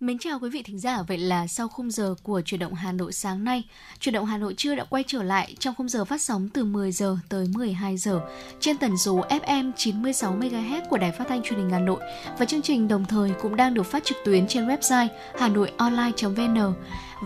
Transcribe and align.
Mến 0.00 0.18
chào 0.18 0.38
quý 0.38 0.50
vị 0.50 0.62
thính 0.62 0.78
giả, 0.78 1.02
vậy 1.08 1.18
là 1.18 1.46
sau 1.46 1.68
khung 1.68 1.90
giờ 1.90 2.14
của 2.22 2.42
chuyển 2.44 2.60
động 2.60 2.74
Hà 2.74 2.92
Nội 2.92 3.12
sáng 3.12 3.44
nay, 3.44 3.62
chuyển 3.98 4.12
động 4.12 4.26
Hà 4.26 4.38
Nội 4.38 4.54
trưa 4.56 4.74
đã 4.74 4.84
quay 4.84 5.04
trở 5.06 5.22
lại 5.22 5.54
trong 5.58 5.74
khung 5.74 5.88
giờ 5.88 6.04
phát 6.04 6.22
sóng 6.22 6.48
từ 6.48 6.64
10 6.64 6.92
giờ 6.92 7.16
tới 7.28 7.46
12 7.54 7.96
giờ 7.96 8.20
trên 8.60 8.76
tần 8.76 8.96
số 8.96 9.24
FM 9.28 9.72
96 9.76 10.36
MHz 10.38 10.80
của 10.90 10.98
Đài 10.98 11.12
Phát 11.12 11.24
thanh 11.28 11.42
Truyền 11.42 11.58
hình 11.58 11.70
Hà 11.70 11.78
Nội 11.78 12.00
và 12.38 12.46
chương 12.46 12.62
trình 12.62 12.88
đồng 12.88 13.04
thời 13.04 13.30
cũng 13.42 13.56
đang 13.56 13.74
được 13.74 13.82
phát 13.82 14.04
trực 14.04 14.16
tuyến 14.24 14.46
trên 14.46 14.66
website 14.68 15.08
hanoionline.vn. 15.38 16.74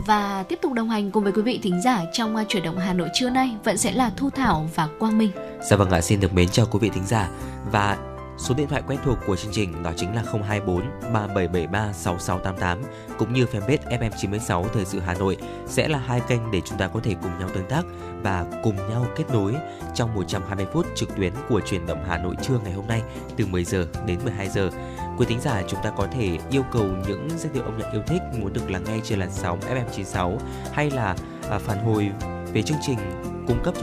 Và 0.07 0.45
tiếp 0.49 0.59
tục 0.63 0.73
đồng 0.73 0.91
hành 0.91 1.11
cùng 1.11 1.25
với 1.25 1.33
quý 1.33 1.43
vị 1.43 1.61
thính 1.63 1.83
giả 1.83 2.05
trong 2.13 2.37
à, 2.37 2.45
chuyển 2.49 2.63
động 2.63 2.79
Hà 2.79 2.95
Nội 2.95 3.09
trưa 3.15 3.31
nay 3.31 3.57
vẫn 3.65 3.79
sẽ 3.79 3.93
là 3.93 4.11
Thu 4.17 4.31
Thảo 4.31 4.71
và 4.75 4.89
Quang 4.99 5.19
Minh. 5.19 5.31
Dạ 5.71 5.77
vâng 5.77 5.91
ạ, 5.91 6.01
xin 6.01 6.21
được 6.21 6.35
mến 6.35 6.49
chào 6.49 6.67
quý 6.71 6.79
vị 6.83 6.91
thính 6.95 7.07
giả 7.07 7.31
và 7.73 8.14
Số 8.39 8.55
điện 8.55 8.69
thoại 8.69 8.83
quen 8.87 8.99
thuộc 9.05 9.19
của 9.27 9.37
chương 9.37 9.53
trình 9.53 9.83
đó 9.83 9.93
chính 9.97 10.15
là 10.15 10.23
024 10.23 10.81
3773 11.13 11.93
6688 11.93 12.83
cũng 13.19 13.33
như 13.33 13.45
fanpage 13.45 14.01
FM96 14.01 14.65
Thời 14.69 14.85
sự 14.85 15.01
Hà 15.01 15.15
Nội 15.15 15.37
sẽ 15.67 15.89
là 15.89 15.99
hai 15.99 16.21
kênh 16.29 16.51
để 16.51 16.61
chúng 16.65 16.79
ta 16.79 16.89
có 16.89 17.01
thể 17.01 17.15
cùng 17.23 17.39
nhau 17.39 17.49
tương 17.55 17.69
tác 17.69 17.83
và 18.23 18.47
cùng 18.63 18.77
nhau 18.77 19.07
kết 19.17 19.25
nối 19.33 19.55
trong 19.95 20.15
120 20.15 20.67
phút 20.73 20.87
trực 20.95 21.17
tuyến 21.17 21.33
của 21.49 21.61
truyền 21.61 21.87
động 21.87 22.05
Hà 22.09 22.19
Nội 22.19 22.35
trưa 22.43 22.59
ngày 22.65 22.73
hôm 22.73 22.87
nay 22.87 23.03
từ 23.37 23.47
10 23.47 23.65
giờ 23.65 23.87
đến 24.07 24.19
12 24.25 24.49
giờ. 24.49 24.71
Quý 25.19 25.27
thính 25.27 25.41
giả, 25.41 25.63
chúng 25.69 25.83
ta 25.83 25.91
có 25.91 26.07
thể 26.13 26.39
yêu 26.51 26.63
cầu 26.73 26.87
những 27.09 27.29
giai 27.37 27.53
điệu 27.55 27.63
âm 27.63 27.79
nhạc 27.79 27.93
yêu 27.93 28.03
thích 28.07 28.23
muốn 28.39 28.53
được 28.53 28.71
lắng 28.71 28.85
nghe 28.87 29.01
trên 29.05 29.19
làn 29.19 29.31
sóng 29.33 29.61
FM96 29.61 30.39
hay 30.73 30.91
là 30.91 31.17
à, 31.51 31.59
phản 31.59 31.85
hồi 31.85 32.11
về 32.53 32.63
chương 32.63 32.79
trình, 32.87 32.99
cung 33.47 33.63
cấp 33.65 33.75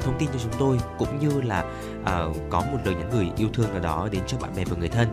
thông 0.00 0.18
tin 0.18 0.28
cho 0.32 0.38
chúng 0.42 0.52
tôi, 0.58 0.78
cũng 0.98 1.18
như 1.18 1.40
là 1.40 1.64
uh, 2.30 2.36
có 2.50 2.60
một 2.60 2.78
lời 2.84 2.94
nhắn 2.94 3.10
gửi 3.12 3.30
yêu 3.36 3.48
thương 3.54 3.70
nào 3.70 3.80
đó 3.80 4.08
đến 4.12 4.22
cho 4.26 4.38
bạn 4.38 4.50
bè 4.56 4.64
và 4.64 4.76
người 4.76 4.88
thân. 4.88 5.08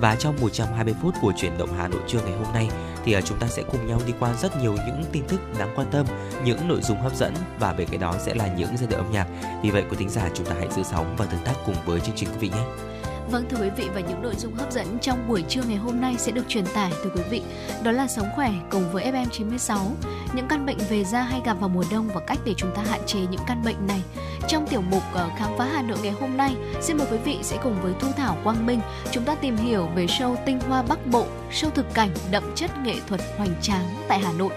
Và 0.00 0.16
trong 0.16 0.36
120 0.40 0.94
phút 1.02 1.14
của 1.22 1.32
chuyển 1.36 1.58
động 1.58 1.68
Hà 1.78 1.88
Nội 1.88 2.00
trưa 2.06 2.20
ngày 2.22 2.38
hôm 2.44 2.54
nay 2.54 2.68
thì 3.04 3.16
uh, 3.16 3.24
chúng 3.24 3.38
ta 3.38 3.46
sẽ 3.46 3.62
cùng 3.62 3.86
nhau 3.86 4.00
đi 4.06 4.12
qua 4.20 4.34
rất 4.34 4.62
nhiều 4.62 4.72
những 4.86 5.02
tin 5.12 5.24
tức 5.28 5.40
đáng 5.58 5.72
quan 5.76 5.86
tâm, 5.90 6.06
những 6.44 6.68
nội 6.68 6.80
dung 6.82 7.00
hấp 7.00 7.16
dẫn 7.16 7.34
và 7.58 7.72
về 7.72 7.84
cái 7.84 7.98
đó 7.98 8.14
sẽ 8.18 8.34
là 8.34 8.46
những 8.46 8.76
giai 8.76 8.86
điệu 8.86 8.98
âm 8.98 9.12
nhạc. 9.12 9.26
Vì 9.62 9.70
vậy 9.70 9.84
quý 9.90 9.96
thính 9.98 10.10
giả 10.10 10.28
chúng 10.34 10.46
ta 10.46 10.54
hãy 10.58 10.68
giữ 10.70 10.82
sóng 10.82 11.14
và 11.18 11.26
tương 11.26 11.44
tác 11.44 11.54
cùng 11.66 11.76
với 11.84 12.00
chương 12.00 12.16
trình 12.16 12.28
quý 12.28 12.38
vị 12.38 12.48
nhé. 12.48 12.89
Vâng 13.30 13.44
thưa 13.48 13.56
quý 13.62 13.70
vị 13.76 13.88
và 13.94 14.00
những 14.00 14.22
nội 14.22 14.34
dung 14.38 14.54
hấp 14.54 14.72
dẫn 14.72 14.98
trong 15.02 15.28
buổi 15.28 15.44
trưa 15.48 15.62
ngày 15.68 15.76
hôm 15.76 16.00
nay 16.00 16.14
sẽ 16.18 16.32
được 16.32 16.48
truyền 16.48 16.64
tải 16.74 16.92
từ 17.04 17.10
quý 17.14 17.22
vị. 17.30 17.42
Đó 17.84 17.92
là 17.92 18.08
sống 18.08 18.28
khỏe 18.36 18.52
cùng 18.70 18.92
với 18.92 19.12
FM96, 19.12 19.90
những 20.34 20.48
căn 20.48 20.66
bệnh 20.66 20.78
về 20.90 21.04
da 21.04 21.22
hay 21.22 21.40
gặp 21.44 21.60
vào 21.60 21.68
mùa 21.68 21.84
đông 21.90 22.08
và 22.14 22.20
cách 22.20 22.38
để 22.44 22.54
chúng 22.56 22.74
ta 22.74 22.82
hạn 22.82 23.00
chế 23.06 23.18
những 23.18 23.40
căn 23.46 23.62
bệnh 23.64 23.86
này. 23.86 24.02
Trong 24.48 24.66
tiểu 24.66 24.80
mục 24.80 25.02
ờ, 25.12 25.30
khám 25.38 25.50
phá 25.58 25.64
Hà 25.72 25.82
Nội 25.82 25.98
ngày 26.02 26.12
hôm 26.20 26.36
nay, 26.36 26.54
xin 26.80 26.96
mời 26.96 27.06
quý 27.10 27.18
vị 27.24 27.38
sẽ 27.42 27.58
cùng 27.62 27.82
với 27.82 27.92
Thu 28.00 28.08
Thảo 28.16 28.36
Quang 28.44 28.66
Minh 28.66 28.80
chúng 29.10 29.24
ta 29.24 29.34
tìm 29.34 29.56
hiểu 29.56 29.88
về 29.94 30.06
show 30.06 30.36
Tinh 30.46 30.60
Hoa 30.60 30.82
Bắc 30.82 31.06
Bộ, 31.06 31.26
show 31.50 31.70
thực 31.70 31.94
cảnh 31.94 32.10
đậm 32.30 32.42
chất 32.54 32.70
nghệ 32.84 32.94
thuật 33.08 33.20
hoành 33.38 33.54
tráng 33.62 33.84
tại 34.08 34.18
Hà 34.18 34.32
Nội. 34.32 34.52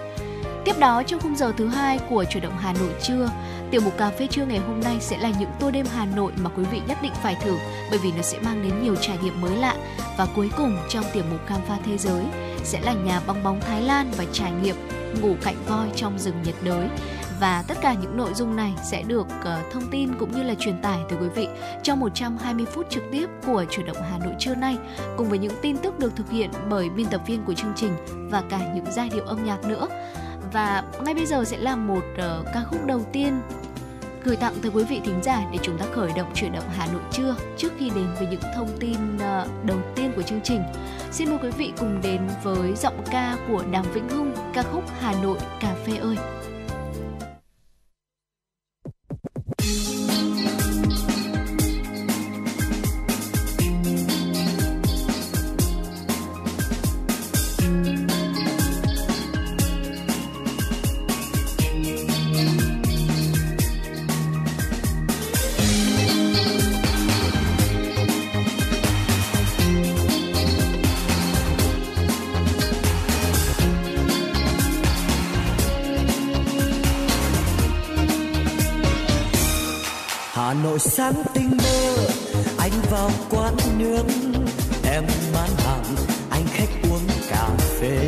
Tiếp 0.66 0.80
đó 0.80 1.03
trong 1.03 1.19
khung 1.19 1.36
giờ 1.36 1.53
thứ 1.58 1.67
hai 1.67 2.00
của 2.09 2.25
chủ 2.30 2.39
động 2.39 2.58
Hà 2.58 2.73
Nội 2.73 2.94
trưa, 3.02 3.30
tiểu 3.72 3.81
mục 3.81 3.97
cà 3.97 4.09
phê 4.09 4.28
trưa 4.28 4.45
ngày 4.45 4.59
hôm 4.59 4.80
nay 4.80 4.97
sẽ 5.00 5.17
là 5.17 5.31
những 5.39 5.50
tour 5.59 5.73
đêm 5.73 5.86
Hà 5.95 6.06
Nội 6.06 6.31
mà 6.44 6.50
quý 6.58 6.64
vị 6.72 6.81
nhất 6.88 6.97
định 7.02 7.11
phải 7.23 7.36
thử 7.42 7.58
bởi 7.89 8.00
vì 8.03 8.11
nó 8.11 8.22
sẽ 8.22 8.39
mang 8.39 8.64
đến 8.64 8.84
nhiều 8.84 8.95
trải 8.95 9.17
nghiệm 9.23 9.41
mới 9.41 9.56
lạ. 9.56 9.75
Và 10.17 10.28
cuối 10.36 10.50
cùng 10.58 10.78
trong 10.89 11.06
tiểu 11.14 11.23
mục 11.31 11.39
khám 11.47 11.59
phá 11.67 11.78
thế 11.86 11.97
giới 11.97 12.23
sẽ 12.64 12.81
là 12.81 12.94
nhà 12.94 13.22
bong 13.28 13.44
bóng 13.44 13.61
Thái 13.61 13.81
Lan 13.81 14.11
và 14.17 14.25
trải 14.31 14.52
nghiệm 14.52 14.75
ngủ 15.22 15.36
cạnh 15.44 15.56
voi 15.67 15.88
trong 15.95 16.19
rừng 16.19 16.41
nhiệt 16.44 16.56
đới 16.64 16.88
và 17.39 17.64
tất 17.67 17.78
cả 17.81 17.94
những 17.94 18.17
nội 18.17 18.34
dung 18.34 18.56
này 18.56 18.73
sẽ 18.84 19.03
được 19.03 19.28
uh, 19.40 19.73
thông 19.73 19.88
tin 19.91 20.09
cũng 20.19 20.31
như 20.31 20.44
là 20.44 20.53
truyền 20.59 20.81
tải 20.81 21.00
tới 21.09 21.19
quý 21.22 21.28
vị 21.35 21.47
trong 21.84 22.00
120 22.00 22.66
phút 22.66 22.90
trực 22.90 23.03
tiếp 23.12 23.28
của 23.46 23.66
chủ 23.69 23.84
động 23.84 23.97
Hà 24.12 24.18
Nội 24.18 24.34
trưa 24.40 24.56
nay 24.56 24.78
cùng 25.18 25.29
với 25.29 25.40
những 25.40 25.53
tin 25.62 25.78
tức 25.78 26.00
được 26.00 26.16
thực 26.16 26.29
hiện 26.29 26.50
bởi 26.69 26.90
biên 26.90 27.07
tập 27.07 27.22
viên 27.28 27.44
của 27.44 27.53
chương 27.53 27.73
trình 27.75 27.96
và 28.31 28.44
cả 28.50 28.59
những 28.75 28.85
giai 28.91 29.09
điệu 29.09 29.25
âm 29.25 29.46
nhạc 29.46 29.63
nữa 29.63 29.88
và 30.53 30.84
ngay 31.06 31.14
bây 31.14 31.25
giờ 31.25 31.44
sẽ 31.46 31.58
là 31.58 31.75
một 31.75 32.03
uh, 32.14 32.46
ca 32.53 32.64
khúc 32.69 32.86
đầu 32.86 33.06
tiên 33.12 33.41
gửi 34.24 34.36
tặng 34.36 34.53
tới 34.62 34.72
quý 34.75 34.84
vị 34.84 35.02
thính 35.06 35.19
giả 35.24 35.44
để 35.52 35.59
chúng 35.62 35.78
ta 35.78 35.86
khởi 35.91 36.12
động 36.16 36.31
chuyển 36.34 36.53
động 36.53 36.69
Hà 36.78 36.88
Nội 36.94 37.02
trưa 37.12 37.36
trước 37.58 37.69
khi 37.80 37.90
đến 37.96 38.08
với 38.19 38.28
những 38.28 38.41
thông 38.56 38.69
tin 38.80 39.16
uh, 39.16 39.66
đầu 39.66 39.78
tiên 39.96 40.12
của 40.16 40.22
chương 40.22 40.41
trình. 40.44 40.64
Xin 41.12 41.30
mời 41.30 41.38
quý 41.44 41.50
vị 41.50 41.74
cùng 41.80 42.02
đến 42.02 42.22
với 42.44 42.75
giọng 42.75 43.03
ca 43.12 43.38
của 43.47 43.64
Đàm 43.72 43.86
Vĩnh 43.94 44.09
Hưng 44.09 44.34
ca 44.53 44.64
khúc 44.64 44.84
Hà 45.00 45.14
Nội 45.24 45.38
cà 45.59 45.75
phê 45.86 45.97
ơi. 45.97 46.16
Sáng 80.79 81.23
tinh 81.34 81.57
mơ. 81.57 81.95
Anh 82.57 82.72
vào 82.91 83.11
quán 83.29 83.56
nướng, 83.78 84.07
em 84.84 85.03
bán 85.34 85.50
hàng 85.57 85.84
anh 86.29 86.45
khách 86.53 86.69
uống 86.91 87.07
cà 87.29 87.50
phê. 87.79 88.07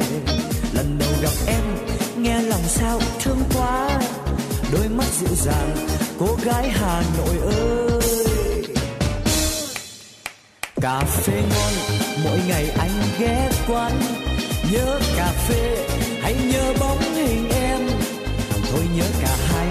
Lần 0.74 0.98
đầu 1.00 1.10
gặp 1.22 1.34
em 1.48 1.64
nghe 2.18 2.42
lòng 2.42 2.64
sao 2.68 3.00
thương 3.24 3.44
quá. 3.56 4.00
Đôi 4.72 4.90
mắt 4.90 5.06
dịu 5.20 5.36
dàng 5.36 5.76
cô 6.20 6.38
gái 6.46 6.70
hà 6.70 7.04
nội 7.18 7.38
ơi. 7.54 8.64
Cà 10.82 11.00
phê 11.00 11.42
ngon 11.50 11.74
mỗi 12.24 12.40
ngày 12.48 12.70
anh 12.80 12.92
ghé 13.20 13.50
quán. 13.68 13.92
Nhớ 14.72 15.00
cà 15.18 15.34
phê 15.48 15.88
hãy 16.22 16.36
nhớ 16.52 16.74
bóng 16.80 17.02
hình 17.16 17.50
em. 17.50 17.80
Thôi 18.72 18.82
nhớ 18.96 19.06
cả 19.22 19.38
hai 19.48 19.68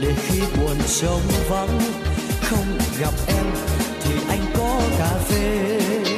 để 0.00 0.14
khi 0.26 0.40
buồn 0.40 0.76
trông 1.00 1.22
vắng 1.48 1.80
không 2.44 2.78
gặp 3.00 3.14
em 3.26 3.46
thì 4.02 4.14
anh 4.28 4.40
có 4.56 4.80
cà 4.98 5.10
phê. 5.28 6.13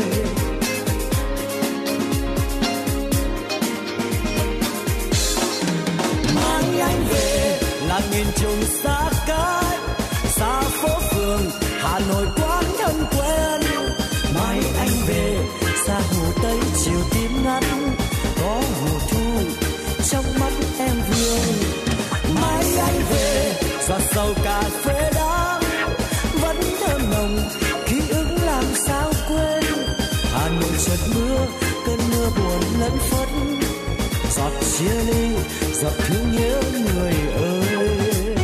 Giọt 35.82 35.92
thương 35.98 36.32
nhớ 36.32 36.60
người 36.94 37.12
ơi. 37.36 38.36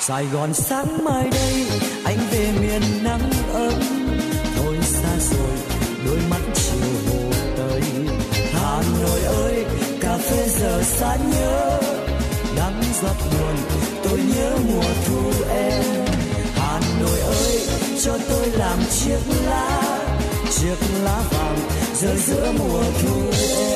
Sài 0.00 0.26
Gòn 0.26 0.54
sáng 0.54 1.04
mai 1.04 1.28
đây, 1.30 1.66
anh 2.04 2.18
về 2.30 2.52
miền 2.60 2.82
nắng 3.04 3.30
ấm. 3.52 3.72
Thôi 4.56 4.76
xa 4.82 5.16
rồi, 5.18 5.56
đôi 6.06 6.18
mắt 6.30 6.40
chiều 6.54 6.88
hồ 7.06 7.30
tây. 7.56 7.82
Hà 8.52 8.82
Nội 9.02 9.20
ơi, 9.20 9.64
cà 10.00 10.18
phê 10.18 10.48
giờ 10.48 10.82
xa 10.82 11.16
nhớ. 11.16 11.80
Đắng 12.56 12.82
giọt 13.02 13.16
buồn, 13.32 13.56
tôi 14.04 14.20
nhớ 14.36 14.56
mùa 14.68 14.90
thu 15.06 15.32
em. 15.50 15.82
Hà 16.54 16.80
nội 17.00 17.20
ơi, 17.20 17.60
cho 18.04 18.18
tôi 18.28 18.46
làm 18.46 18.78
chiếc 18.90 19.20
lá. 19.46 19.98
Chiếc 20.50 20.76
lá 21.04 21.22
vàng 21.30 21.58
rơi 21.94 22.16
giữa 22.16 22.52
mùa 22.58 22.82
thu 23.02 23.22
em. 23.58 23.75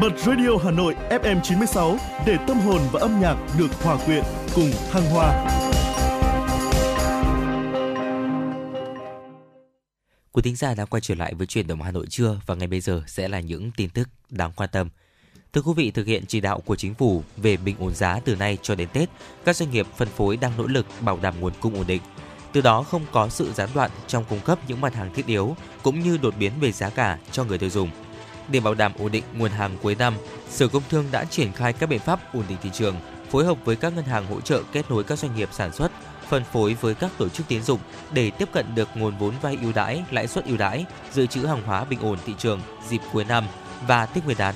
Bật 0.00 0.18
Radio 0.18 0.56
Hà 0.64 0.70
Nội 0.70 0.94
FM 1.10 1.40
96 1.40 1.96
để 2.26 2.36
tâm 2.46 2.60
hồn 2.60 2.80
và 2.92 3.00
âm 3.00 3.20
nhạc 3.20 3.36
được 3.58 3.82
hòa 3.82 3.98
quyện 4.06 4.24
cùng 4.54 4.70
thăng 4.90 5.10
hoa. 5.10 5.46
Quý 10.32 10.42
thính 10.42 10.56
giả 10.56 10.74
đã 10.74 10.84
quay 10.84 11.00
trở 11.00 11.14
lại 11.14 11.34
với 11.34 11.46
chuyển 11.46 11.66
động 11.66 11.82
Hà 11.82 11.90
Nội 11.90 12.06
trưa 12.06 12.40
và 12.46 12.54
ngay 12.54 12.66
bây 12.66 12.80
giờ 12.80 13.02
sẽ 13.06 13.28
là 13.28 13.40
những 13.40 13.70
tin 13.76 13.90
tức 13.90 14.08
đáng 14.30 14.52
quan 14.56 14.68
tâm. 14.72 14.88
Thưa 15.52 15.62
quý 15.62 15.72
vị, 15.76 15.90
thực 15.90 16.06
hiện 16.06 16.26
chỉ 16.26 16.40
đạo 16.40 16.60
của 16.60 16.76
chính 16.76 16.94
phủ 16.94 17.22
về 17.36 17.56
bình 17.56 17.76
ổn 17.78 17.94
giá 17.94 18.20
từ 18.24 18.36
nay 18.36 18.58
cho 18.62 18.74
đến 18.74 18.88
Tết, 18.92 19.08
các 19.44 19.56
doanh 19.56 19.70
nghiệp 19.70 19.86
phân 19.96 20.08
phối 20.08 20.36
đang 20.36 20.52
nỗ 20.58 20.66
lực 20.66 20.86
bảo 21.00 21.18
đảm 21.22 21.34
nguồn 21.40 21.52
cung 21.60 21.74
ổn 21.74 21.86
định. 21.86 22.02
Từ 22.52 22.60
đó 22.60 22.82
không 22.82 23.02
có 23.12 23.28
sự 23.28 23.52
gián 23.52 23.68
đoạn 23.74 23.90
trong 24.06 24.24
cung 24.28 24.40
cấp 24.40 24.58
những 24.68 24.80
mặt 24.80 24.94
hàng 24.94 25.14
thiết 25.14 25.26
yếu 25.26 25.56
cũng 25.82 26.00
như 26.00 26.18
đột 26.22 26.34
biến 26.38 26.52
về 26.60 26.72
giá 26.72 26.90
cả 26.90 27.18
cho 27.32 27.44
người 27.44 27.58
tiêu 27.58 27.70
dùng. 27.70 27.90
Để 28.48 28.60
bảo 28.60 28.74
đảm 28.74 28.92
ổn 28.98 29.12
định 29.12 29.24
nguồn 29.34 29.50
hàng 29.50 29.78
cuối 29.82 29.94
năm, 29.94 30.14
Sở 30.50 30.68
Công 30.68 30.82
Thương 30.90 31.04
đã 31.10 31.24
triển 31.24 31.52
khai 31.52 31.72
các 31.72 31.88
biện 31.88 32.00
pháp 32.00 32.34
ổn 32.34 32.44
định 32.48 32.58
thị 32.62 32.70
trường, 32.72 32.96
phối 33.30 33.44
hợp 33.44 33.58
với 33.64 33.76
các 33.76 33.92
ngân 33.96 34.04
hàng 34.04 34.26
hỗ 34.26 34.40
trợ 34.40 34.62
kết 34.72 34.90
nối 34.90 35.04
các 35.04 35.18
doanh 35.18 35.36
nghiệp 35.36 35.48
sản 35.52 35.72
xuất, 35.72 35.92
phân 36.28 36.44
phối 36.52 36.74
với 36.74 36.94
các 36.94 37.10
tổ 37.18 37.28
chức 37.28 37.48
tín 37.48 37.62
dụng 37.62 37.80
để 38.12 38.30
tiếp 38.30 38.48
cận 38.52 38.74
được 38.74 38.88
nguồn 38.94 39.18
vốn 39.18 39.34
vay 39.42 39.58
ưu 39.62 39.72
đãi, 39.72 40.04
lãi 40.10 40.26
suất 40.26 40.44
ưu 40.44 40.56
đãi, 40.56 40.84
dự 41.12 41.26
trữ 41.26 41.46
hàng 41.46 41.62
hóa 41.62 41.84
bình 41.84 42.00
ổn 42.00 42.18
thị 42.26 42.34
trường 42.38 42.60
dịp 42.88 43.00
cuối 43.12 43.24
năm 43.24 43.44
và 43.86 44.06
Tết 44.06 44.24
Nguyên 44.24 44.38
đán. 44.38 44.54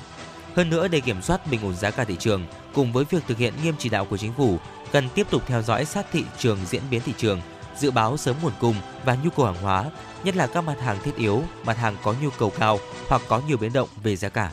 Hơn 0.57 0.71
nữa 0.71 0.89
để 0.89 1.01
kiểm 1.01 1.23
soát 1.23 1.47
bình 1.51 1.61
ổn 1.63 1.77
giá 1.77 1.91
cả 1.91 2.05
thị 2.05 2.17
trường, 2.19 2.47
cùng 2.75 2.93
với 2.93 3.05
việc 3.11 3.23
thực 3.29 3.39
hiện 3.39 3.55
nghiêm 3.63 3.75
chỉ 3.79 3.89
đạo 3.89 4.05
của 4.05 4.17
chính 4.17 4.33
phủ, 4.33 4.59
cần 4.93 5.09
tiếp 5.15 5.27
tục 5.31 5.43
theo 5.47 5.63
dõi 5.63 5.85
sát 5.85 6.07
thị 6.13 6.25
trường 6.39 6.59
diễn 6.67 6.83
biến 6.91 7.01
thị 7.05 7.13
trường, 7.17 7.41
dự 7.79 7.91
báo 7.91 8.17
sớm 8.17 8.37
nguồn 8.43 8.53
cung 8.61 8.75
và 9.05 9.17
nhu 9.25 9.31
cầu 9.31 9.47
hàng 9.47 9.63
hóa, 9.63 9.85
nhất 10.25 10.37
là 10.37 10.47
các 10.47 10.61
mặt 10.61 10.81
hàng 10.81 10.99
thiết 11.03 11.17
yếu, 11.17 11.43
mặt 11.65 11.77
hàng 11.77 11.97
có 12.03 12.15
nhu 12.23 12.31
cầu 12.39 12.53
cao 12.59 12.79
hoặc 13.09 13.23
có 13.29 13.41
nhiều 13.49 13.57
biến 13.57 13.73
động 13.73 13.89
về 14.03 14.17
giá 14.17 14.29
cả. 14.29 14.51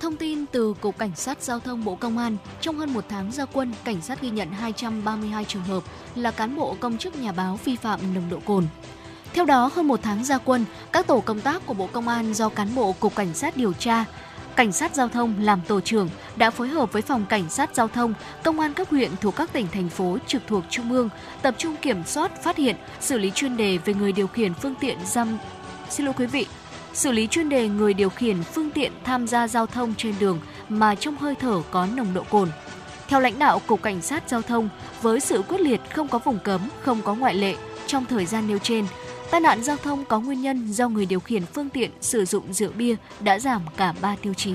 Thông 0.00 0.16
tin 0.16 0.46
từ 0.46 0.74
Cục 0.80 0.98
Cảnh 0.98 1.12
sát 1.16 1.42
Giao 1.42 1.60
thông 1.60 1.84
Bộ 1.84 1.94
Công 1.94 2.18
an, 2.18 2.36
trong 2.60 2.78
hơn 2.78 2.92
một 2.92 3.04
tháng 3.08 3.32
gia 3.32 3.44
quân, 3.44 3.74
cảnh 3.84 4.00
sát 4.02 4.20
ghi 4.20 4.30
nhận 4.30 4.52
232 4.52 5.44
trường 5.44 5.62
hợp 5.62 5.82
là 6.14 6.30
cán 6.30 6.56
bộ 6.56 6.76
công 6.80 6.98
chức 6.98 7.16
nhà 7.16 7.32
báo 7.32 7.58
vi 7.64 7.76
phạm 7.76 8.14
nồng 8.14 8.30
độ 8.30 8.38
cồn. 8.44 8.66
Theo 9.34 9.44
đó, 9.44 9.70
hơn 9.74 9.88
một 9.88 10.00
tháng 10.02 10.24
gia 10.24 10.38
quân, 10.38 10.64
các 10.92 11.06
tổ 11.06 11.20
công 11.20 11.40
tác 11.40 11.66
của 11.66 11.74
Bộ 11.74 11.88
Công 11.92 12.08
an 12.08 12.34
do 12.34 12.48
cán 12.48 12.74
bộ 12.74 12.92
Cục 12.92 13.14
Cảnh 13.14 13.34
sát 13.34 13.56
điều 13.56 13.72
tra, 13.72 14.04
Cảnh 14.56 14.72
sát 14.72 14.94
Giao 14.94 15.08
thông 15.08 15.34
làm 15.40 15.60
tổ 15.68 15.80
trưởng 15.80 16.08
đã 16.36 16.50
phối 16.50 16.68
hợp 16.68 16.92
với 16.92 17.02
Phòng 17.02 17.24
Cảnh 17.28 17.50
sát 17.50 17.74
Giao 17.74 17.88
thông, 17.88 18.14
Công 18.42 18.60
an 18.60 18.74
các 18.74 18.90
huyện 18.90 19.10
thuộc 19.20 19.36
các 19.36 19.52
tỉnh, 19.52 19.66
thành 19.72 19.88
phố 19.88 20.18
trực 20.26 20.42
thuộc 20.46 20.64
Trung 20.70 20.92
ương 20.92 21.08
tập 21.42 21.54
trung 21.58 21.76
kiểm 21.76 22.04
soát, 22.06 22.42
phát 22.42 22.56
hiện, 22.56 22.76
xử 23.00 23.18
lý 23.18 23.30
chuyên 23.30 23.56
đề 23.56 23.78
về 23.84 23.94
người 23.94 24.12
điều 24.12 24.26
khiển 24.26 24.54
phương 24.54 24.74
tiện 24.80 24.98
giam... 25.06 25.38
Xin 25.90 26.06
lỗi 26.06 26.14
quý 26.18 26.26
vị, 26.26 26.46
xử 26.92 27.12
lý 27.12 27.26
chuyên 27.26 27.48
đề 27.48 27.68
người 27.68 27.94
điều 27.94 28.10
khiển 28.10 28.42
phương 28.42 28.70
tiện 28.70 28.92
tham 29.04 29.26
gia 29.26 29.48
giao 29.48 29.66
thông 29.66 29.94
trên 29.98 30.14
đường 30.20 30.40
mà 30.68 30.94
trong 30.94 31.16
hơi 31.16 31.34
thở 31.34 31.62
có 31.70 31.86
nồng 31.94 32.14
độ 32.14 32.22
cồn. 32.30 32.48
Theo 33.08 33.20
lãnh 33.20 33.38
đạo 33.38 33.60
Cục 33.66 33.82
Cảnh 33.82 34.02
sát 34.02 34.24
Giao 34.28 34.42
thông, 34.42 34.68
với 35.02 35.20
sự 35.20 35.42
quyết 35.48 35.60
liệt 35.60 35.80
không 35.94 36.08
có 36.08 36.18
vùng 36.18 36.38
cấm, 36.38 36.60
không 36.82 37.02
có 37.02 37.14
ngoại 37.14 37.34
lệ, 37.34 37.56
trong 37.86 38.04
thời 38.04 38.26
gian 38.26 38.46
nêu 38.48 38.58
trên, 38.58 38.86
tai 39.30 39.40
nạn 39.40 39.62
giao 39.62 39.76
thông 39.76 40.04
có 40.04 40.20
nguyên 40.20 40.42
nhân 40.42 40.72
do 40.72 40.88
người 40.88 41.06
điều 41.06 41.20
khiển 41.20 41.46
phương 41.46 41.70
tiện 41.70 41.90
sử 42.00 42.24
dụng 42.24 42.52
rượu 42.52 42.70
bia 42.72 42.96
đã 43.20 43.38
giảm 43.38 43.62
cả 43.76 43.94
3 44.00 44.16
tiêu 44.22 44.34
chí. 44.34 44.54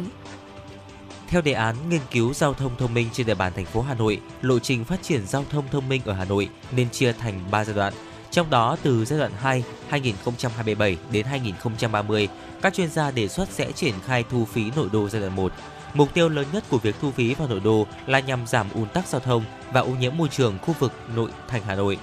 Theo 1.27 1.41
đề 1.41 1.51
án 1.51 1.75
nghiên 1.89 2.01
cứu 2.11 2.33
giao 2.33 2.53
thông 2.53 2.71
thông 2.77 2.93
minh 2.93 3.07
trên 3.13 3.27
địa 3.27 3.35
bàn 3.35 3.51
thành 3.55 3.65
phố 3.65 3.81
Hà 3.81 3.93
Nội, 3.93 4.21
lộ 4.41 4.59
trình 4.59 4.85
phát 4.85 5.03
triển 5.03 5.27
giao 5.27 5.45
thông 5.49 5.65
thông 5.71 5.89
minh 5.89 6.01
ở 6.05 6.13
Hà 6.13 6.25
Nội 6.25 6.49
nên 6.71 6.89
chia 6.89 7.13
thành 7.13 7.41
3 7.51 7.65
giai 7.65 7.75
đoạn. 7.75 7.93
Trong 8.31 8.49
đó 8.49 8.77
từ 8.83 9.05
giai 9.05 9.19
đoạn 9.19 9.31
2 9.37 9.63
2027 9.89 10.97
đến 11.11 11.25
2030, 11.25 12.27
các 12.61 12.73
chuyên 12.73 12.89
gia 12.89 13.11
đề 13.11 13.27
xuất 13.27 13.49
sẽ 13.51 13.71
triển 13.71 13.93
khai 14.05 14.23
thu 14.29 14.45
phí 14.45 14.71
nội 14.75 14.89
đô 14.91 15.09
giai 15.09 15.21
đoạn 15.21 15.35
1. 15.35 15.51
Mục 15.93 16.13
tiêu 16.13 16.29
lớn 16.29 16.45
nhất 16.53 16.63
của 16.69 16.77
việc 16.77 16.95
thu 17.01 17.11
phí 17.11 17.33
vào 17.33 17.47
nội 17.47 17.59
đô 17.59 17.87
là 18.05 18.19
nhằm 18.19 18.47
giảm 18.47 18.67
ùn 18.73 18.89
tắc 18.89 19.07
giao 19.07 19.21
thông 19.21 19.43
và 19.73 19.81
ô 19.81 19.91
nhiễm 19.99 20.17
môi 20.17 20.27
trường 20.27 20.57
khu 20.61 20.75
vực 20.79 20.93
nội 21.15 21.29
thành 21.47 21.61
Hà 21.67 21.75
Nội. 21.75 21.97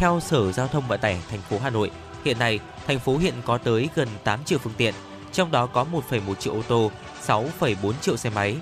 Theo 0.00 0.20
Sở 0.20 0.52
Giao 0.52 0.68
thông 0.68 0.88
Vận 0.88 1.00
tải 1.00 1.18
thành 1.30 1.40
phố 1.40 1.58
Hà 1.62 1.70
Nội, 1.70 1.90
hiện 2.24 2.38
nay 2.38 2.60
thành 2.86 2.98
phố 2.98 3.16
hiện 3.16 3.34
có 3.44 3.58
tới 3.58 3.88
gần 3.94 4.08
8 4.24 4.44
triệu 4.44 4.58
phương 4.58 4.72
tiện, 4.76 4.94
trong 5.32 5.50
đó 5.50 5.66
có 5.66 5.86
1,1 5.92 6.34
triệu 6.34 6.54
ô 6.54 6.62
tô, 6.68 6.90
6,4 7.26 7.92
triệu 8.00 8.16
xe 8.16 8.30
máy. 8.30 8.56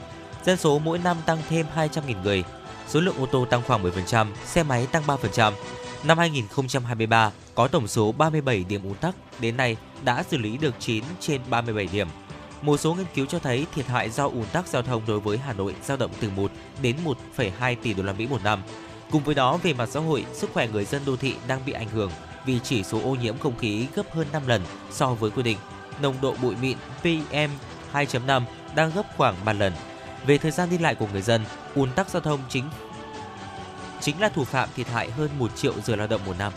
Dân 0.44 0.56
số 0.56 0.78
mỗi 0.78 0.98
năm 0.98 1.16
tăng 1.26 1.38
thêm 1.48 1.66
200.000 1.76 2.22
người. 2.22 2.44
Số 2.88 3.00
lượng 3.00 3.18
ô 3.18 3.26
tô 3.26 3.46
tăng 3.50 3.62
khoảng 3.66 3.82
10%, 3.82 4.26
xe 4.44 4.62
máy 4.62 4.86
tăng 4.92 5.02
3%. 5.06 5.52
Năm 6.04 6.18
2023 6.18 7.32
có 7.54 7.68
tổng 7.68 7.88
số 7.88 8.12
37 8.12 8.64
điểm 8.68 8.82
ùn 8.82 8.94
tắc, 8.94 9.14
đến 9.40 9.56
nay 9.56 9.76
đã 10.04 10.22
xử 10.22 10.36
lý 10.36 10.58
được 10.58 10.74
9 10.78 11.04
trên 11.20 11.40
37 11.50 11.88
điểm. 11.92 12.08
Một 12.62 12.80
số 12.80 12.94
nghiên 12.94 13.06
cứu 13.14 13.26
cho 13.26 13.38
thấy 13.38 13.66
thiệt 13.74 13.86
hại 13.86 14.10
do 14.10 14.24
ùn 14.24 14.44
tắc 14.52 14.66
giao 14.66 14.82
thông 14.82 15.02
đối 15.06 15.20
với 15.20 15.38
Hà 15.38 15.52
Nội 15.52 15.74
dao 15.84 15.96
động 15.96 16.10
từ 16.20 16.30
1 16.30 16.50
đến 16.82 16.96
1,2 17.36 17.76
tỷ 17.82 17.94
đô 17.94 18.02
la 18.02 18.12
Mỹ 18.12 18.26
một 18.26 18.44
năm. 18.44 18.62
Cùng 19.10 19.22
với 19.22 19.34
đó, 19.34 19.56
về 19.56 19.72
mặt 19.72 19.88
xã 19.92 20.00
hội, 20.00 20.26
sức 20.32 20.50
khỏe 20.54 20.68
người 20.68 20.84
dân 20.84 21.02
đô 21.06 21.16
thị 21.16 21.34
đang 21.46 21.60
bị 21.66 21.72
ảnh 21.72 21.88
hưởng 21.88 22.10
vì 22.44 22.60
chỉ 22.60 22.82
số 22.82 23.00
ô 23.04 23.14
nhiễm 23.14 23.38
không 23.38 23.58
khí 23.58 23.86
gấp 23.94 24.12
hơn 24.12 24.26
5 24.32 24.42
lần 24.46 24.62
so 24.90 25.14
với 25.14 25.30
quy 25.30 25.42
định. 25.42 25.58
Nồng 26.02 26.14
độ 26.22 26.34
bụi 26.42 26.56
mịn 26.56 26.78
PM 27.00 27.50
2.5 27.92 28.42
đang 28.74 28.90
gấp 28.94 29.02
khoảng 29.16 29.34
3 29.44 29.52
lần. 29.52 29.72
Về 30.26 30.38
thời 30.38 30.50
gian 30.50 30.70
đi 30.70 30.78
lại 30.78 30.94
của 30.94 31.06
người 31.12 31.22
dân, 31.22 31.44
ùn 31.74 31.92
tắc 31.92 32.10
giao 32.10 32.22
thông 32.22 32.40
chính 32.48 32.64
chính 34.00 34.20
là 34.20 34.28
thủ 34.28 34.44
phạm 34.44 34.68
thiệt 34.76 34.88
hại 34.88 35.10
hơn 35.10 35.30
1 35.38 35.56
triệu 35.56 35.72
giờ 35.84 35.96
lao 35.96 36.06
động 36.06 36.20
một 36.26 36.34
năm. 36.38 36.52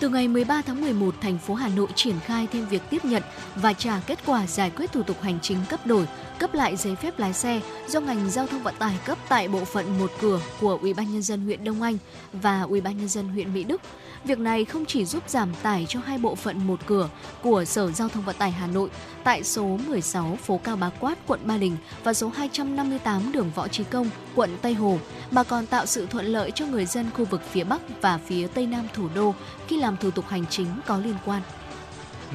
Từ 0.00 0.08
ngày 0.08 0.28
13 0.28 0.62
tháng 0.62 0.80
11, 0.80 1.14
thành 1.20 1.38
phố 1.38 1.54
Hà 1.54 1.68
Nội 1.68 1.88
triển 1.94 2.20
khai 2.20 2.48
thêm 2.52 2.66
việc 2.66 2.82
tiếp 2.90 3.04
nhận 3.04 3.22
và 3.56 3.72
trả 3.72 4.00
kết 4.06 4.18
quả 4.26 4.46
giải 4.46 4.70
quyết 4.70 4.92
thủ 4.92 5.02
tục 5.02 5.22
hành 5.22 5.38
chính 5.42 5.58
cấp 5.68 5.86
đổi, 5.86 6.08
cấp 6.38 6.54
lại 6.54 6.76
giấy 6.76 6.94
phép 6.96 7.18
lái 7.18 7.32
xe 7.32 7.60
do 7.88 8.00
ngành 8.00 8.30
giao 8.30 8.46
thông 8.46 8.62
vận 8.62 8.74
tải 8.78 8.98
cấp 9.04 9.18
tại 9.28 9.48
bộ 9.48 9.64
phận 9.64 9.98
một 9.98 10.12
cửa 10.20 10.40
của 10.60 10.78
Ủy 10.82 10.94
ban 10.94 11.12
nhân 11.12 11.22
dân 11.22 11.40
huyện 11.40 11.64
Đông 11.64 11.82
Anh 11.82 11.98
và 12.32 12.62
Ủy 12.62 12.80
ban 12.80 12.98
nhân 12.98 13.08
dân 13.08 13.28
huyện 13.28 13.54
Mỹ 13.54 13.64
Đức. 13.64 13.80
Việc 14.24 14.38
này 14.38 14.64
không 14.64 14.86
chỉ 14.86 15.04
giúp 15.04 15.22
giảm 15.28 15.54
tải 15.62 15.86
cho 15.88 16.00
hai 16.00 16.18
bộ 16.18 16.34
phận 16.34 16.66
một 16.66 16.80
cửa 16.86 17.08
của 17.42 17.64
Sở 17.64 17.90
Giao 17.90 18.08
thông 18.08 18.24
Vận 18.24 18.36
tải 18.38 18.50
Hà 18.50 18.66
Nội 18.66 18.90
tại 19.24 19.44
số 19.44 19.78
16 19.86 20.38
phố 20.42 20.60
Cao 20.64 20.76
Bá 20.76 20.90
Quát, 21.00 21.18
quận 21.26 21.40
Ba 21.44 21.56
Đình 21.56 21.76
và 22.04 22.14
số 22.14 22.28
258 22.28 23.32
đường 23.32 23.50
Võ 23.54 23.68
Trí 23.68 23.84
Công, 23.84 24.10
quận 24.34 24.50
Tây 24.62 24.74
Hồ, 24.74 24.98
mà 25.30 25.42
còn 25.42 25.66
tạo 25.66 25.86
sự 25.86 26.06
thuận 26.06 26.26
lợi 26.26 26.50
cho 26.50 26.66
người 26.66 26.86
dân 26.86 27.10
khu 27.16 27.24
vực 27.24 27.42
phía 27.50 27.64
Bắc 27.64 27.80
và 28.00 28.18
phía 28.18 28.46
Tây 28.46 28.66
Nam 28.66 28.88
thủ 28.94 29.08
đô 29.14 29.34
khi 29.68 29.76
làm 29.76 29.96
thủ 29.96 30.10
tục 30.10 30.24
hành 30.28 30.46
chính 30.46 30.66
có 30.86 30.98
liên 30.98 31.16
quan. 31.24 31.42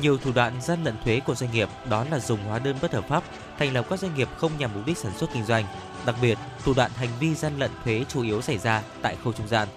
Nhiều 0.02 0.18
thủ 0.18 0.32
đoạn 0.32 0.62
gian 0.62 0.84
lận 0.84 0.96
thuế 1.04 1.20
của 1.20 1.36
doanh 1.36 1.52
nghiệp 1.52 1.70
đó 1.90 2.06
là 2.12 2.20
dùng 2.20 2.40
hóa 2.44 2.60
đơn 2.60 2.76
bất 2.82 2.94
hợp 2.94 3.08
pháp, 3.08 3.24
thành 3.60 3.74
lập 3.74 3.86
các 3.90 4.00
doanh 4.00 4.16
nghiệp 4.16 4.30
không 4.38 4.52
nhằm 4.60 4.72
mục 4.74 4.86
đích 4.86 4.98
sản 4.98 5.12
xuất 5.18 5.30
kinh 5.34 5.46
doanh. 5.46 5.66
Đặc 6.06 6.16
biệt, 6.22 6.38
thủ 6.64 6.74
đoạn 6.74 6.92
hành 6.96 7.10
vi 7.20 7.36
gian 7.36 7.60
lận 7.60 7.72
thuế 7.84 8.06
chủ 8.10 8.24
yếu 8.24 8.42
xảy 8.42 8.58
ra 8.58 8.84
tại 9.02 9.18
khâu 9.24 9.34
trung 9.34 9.48
gian. 9.48 9.68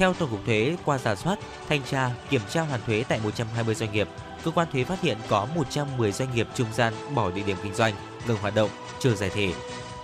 Theo 0.00 0.14
Tổng 0.14 0.30
cục 0.30 0.44
Thuế, 0.46 0.76
qua 0.84 0.98
giả 0.98 1.14
soát, 1.14 1.38
thanh 1.68 1.82
tra, 1.82 2.10
kiểm 2.30 2.40
tra 2.50 2.62
hoàn 2.62 2.80
thuế 2.86 3.04
tại 3.08 3.20
120 3.24 3.74
doanh 3.74 3.92
nghiệp, 3.92 4.08
cơ 4.44 4.50
quan 4.50 4.68
thuế 4.72 4.84
phát 4.84 5.00
hiện 5.00 5.16
có 5.28 5.46
110 5.54 6.12
doanh 6.12 6.34
nghiệp 6.34 6.48
trung 6.54 6.66
gian 6.74 6.94
bỏ 7.14 7.30
địa 7.30 7.42
điểm 7.42 7.56
kinh 7.62 7.74
doanh, 7.74 7.94
ngừng 8.28 8.36
hoạt 8.36 8.54
động, 8.54 8.70
chưa 9.00 9.14
giải 9.14 9.30
thể. 9.30 9.52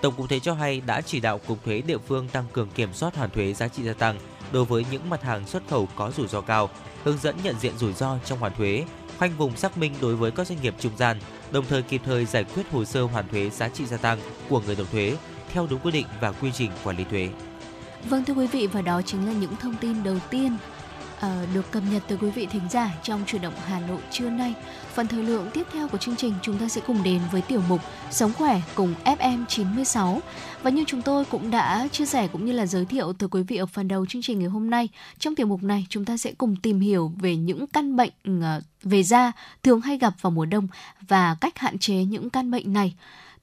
Tổng 0.02 0.14
cục 0.16 0.28
Thuế 0.28 0.38
cho 0.38 0.54
hay 0.54 0.80
đã 0.80 1.00
chỉ 1.00 1.20
đạo 1.20 1.38
cục 1.38 1.64
thuế 1.64 1.80
địa 1.80 1.98
phương 1.98 2.28
tăng 2.28 2.44
cường 2.52 2.68
kiểm 2.74 2.92
soát 2.92 3.16
hoàn 3.16 3.30
thuế 3.30 3.54
giá 3.54 3.68
trị 3.68 3.82
gia 3.82 3.92
tăng 3.92 4.18
đối 4.52 4.64
với 4.64 4.86
những 4.90 5.10
mặt 5.10 5.22
hàng 5.22 5.46
xuất 5.46 5.62
khẩu 5.68 5.88
có 5.96 6.10
rủi 6.16 6.28
ro 6.28 6.40
cao, 6.40 6.70
hướng 7.04 7.18
dẫn 7.18 7.36
nhận 7.42 7.54
diện 7.60 7.78
rủi 7.78 7.92
ro 7.92 8.18
trong 8.24 8.38
hoàn 8.38 8.54
thuế, 8.54 8.84
khoanh 9.18 9.36
vùng 9.36 9.56
xác 9.56 9.78
minh 9.78 9.94
đối 10.00 10.16
với 10.16 10.30
các 10.30 10.46
doanh 10.46 10.62
nghiệp 10.62 10.74
trung 10.78 10.92
gian, 10.96 11.20
đồng 11.50 11.64
thời 11.68 11.82
kịp 11.82 12.00
thời 12.04 12.24
giải 12.24 12.44
quyết 12.44 12.70
hồ 12.72 12.84
sơ 12.84 13.02
hoàn 13.02 13.28
thuế 13.28 13.50
giá 13.50 13.68
trị 13.68 13.86
gia 13.86 13.96
tăng 13.96 14.18
của 14.48 14.60
người 14.60 14.76
nộp 14.76 14.90
thuế 14.92 15.16
theo 15.52 15.66
đúng 15.70 15.80
quy 15.80 15.90
định 15.90 16.06
và 16.20 16.32
quy 16.32 16.50
trình 16.54 16.70
quản 16.84 16.96
lý 16.96 17.04
thuế. 17.04 17.28
Vâng 18.08 18.24
thưa 18.24 18.34
quý 18.34 18.46
vị 18.46 18.66
và 18.66 18.82
đó 18.82 19.02
chính 19.02 19.26
là 19.26 19.32
những 19.32 19.56
thông 19.56 19.74
tin 19.80 20.02
đầu 20.02 20.16
tiên 20.30 20.56
uh, 21.16 21.22
được 21.54 21.70
cập 21.70 21.82
nhật 21.92 22.02
từ 22.08 22.16
quý 22.16 22.30
vị 22.30 22.46
thính 22.46 22.68
giả 22.70 22.90
trong 23.02 23.22
chuyển 23.26 23.42
động 23.42 23.52
Hà 23.66 23.80
Nội 23.80 24.00
trưa 24.10 24.30
nay. 24.30 24.54
Phần 24.94 25.06
thời 25.06 25.22
lượng 25.22 25.50
tiếp 25.54 25.66
theo 25.72 25.88
của 25.88 25.98
chương 25.98 26.16
trình 26.16 26.34
chúng 26.42 26.58
ta 26.58 26.68
sẽ 26.68 26.80
cùng 26.86 27.02
đến 27.02 27.20
với 27.32 27.42
tiểu 27.42 27.62
mục 27.68 27.80
Sống 28.10 28.32
khỏe 28.32 28.60
cùng 28.74 28.94
FM 29.04 29.44
96. 29.48 30.20
Và 30.62 30.70
như 30.70 30.84
chúng 30.86 31.02
tôi 31.02 31.24
cũng 31.24 31.50
đã 31.50 31.88
chia 31.92 32.06
sẻ 32.06 32.28
cũng 32.32 32.44
như 32.44 32.52
là 32.52 32.66
giới 32.66 32.84
thiệu 32.84 33.12
tới 33.12 33.28
quý 33.28 33.42
vị 33.42 33.56
ở 33.56 33.66
phần 33.66 33.88
đầu 33.88 34.06
chương 34.06 34.22
trình 34.22 34.38
ngày 34.38 34.48
hôm 34.48 34.70
nay, 34.70 34.88
trong 35.18 35.34
tiểu 35.34 35.46
mục 35.46 35.62
này 35.62 35.86
chúng 35.88 36.04
ta 36.04 36.16
sẽ 36.16 36.32
cùng 36.38 36.56
tìm 36.56 36.80
hiểu 36.80 37.12
về 37.20 37.36
những 37.36 37.66
căn 37.66 37.96
bệnh 37.96 38.12
ờ, 38.24 38.60
về 38.82 39.02
da 39.02 39.32
thường 39.62 39.80
hay 39.80 39.98
gặp 39.98 40.14
vào 40.20 40.30
mùa 40.30 40.46
đông 40.46 40.68
và 41.08 41.36
cách 41.40 41.58
hạn 41.58 41.78
chế 41.78 41.94
những 41.94 42.30
căn 42.30 42.50
bệnh 42.50 42.72
này. 42.72 42.94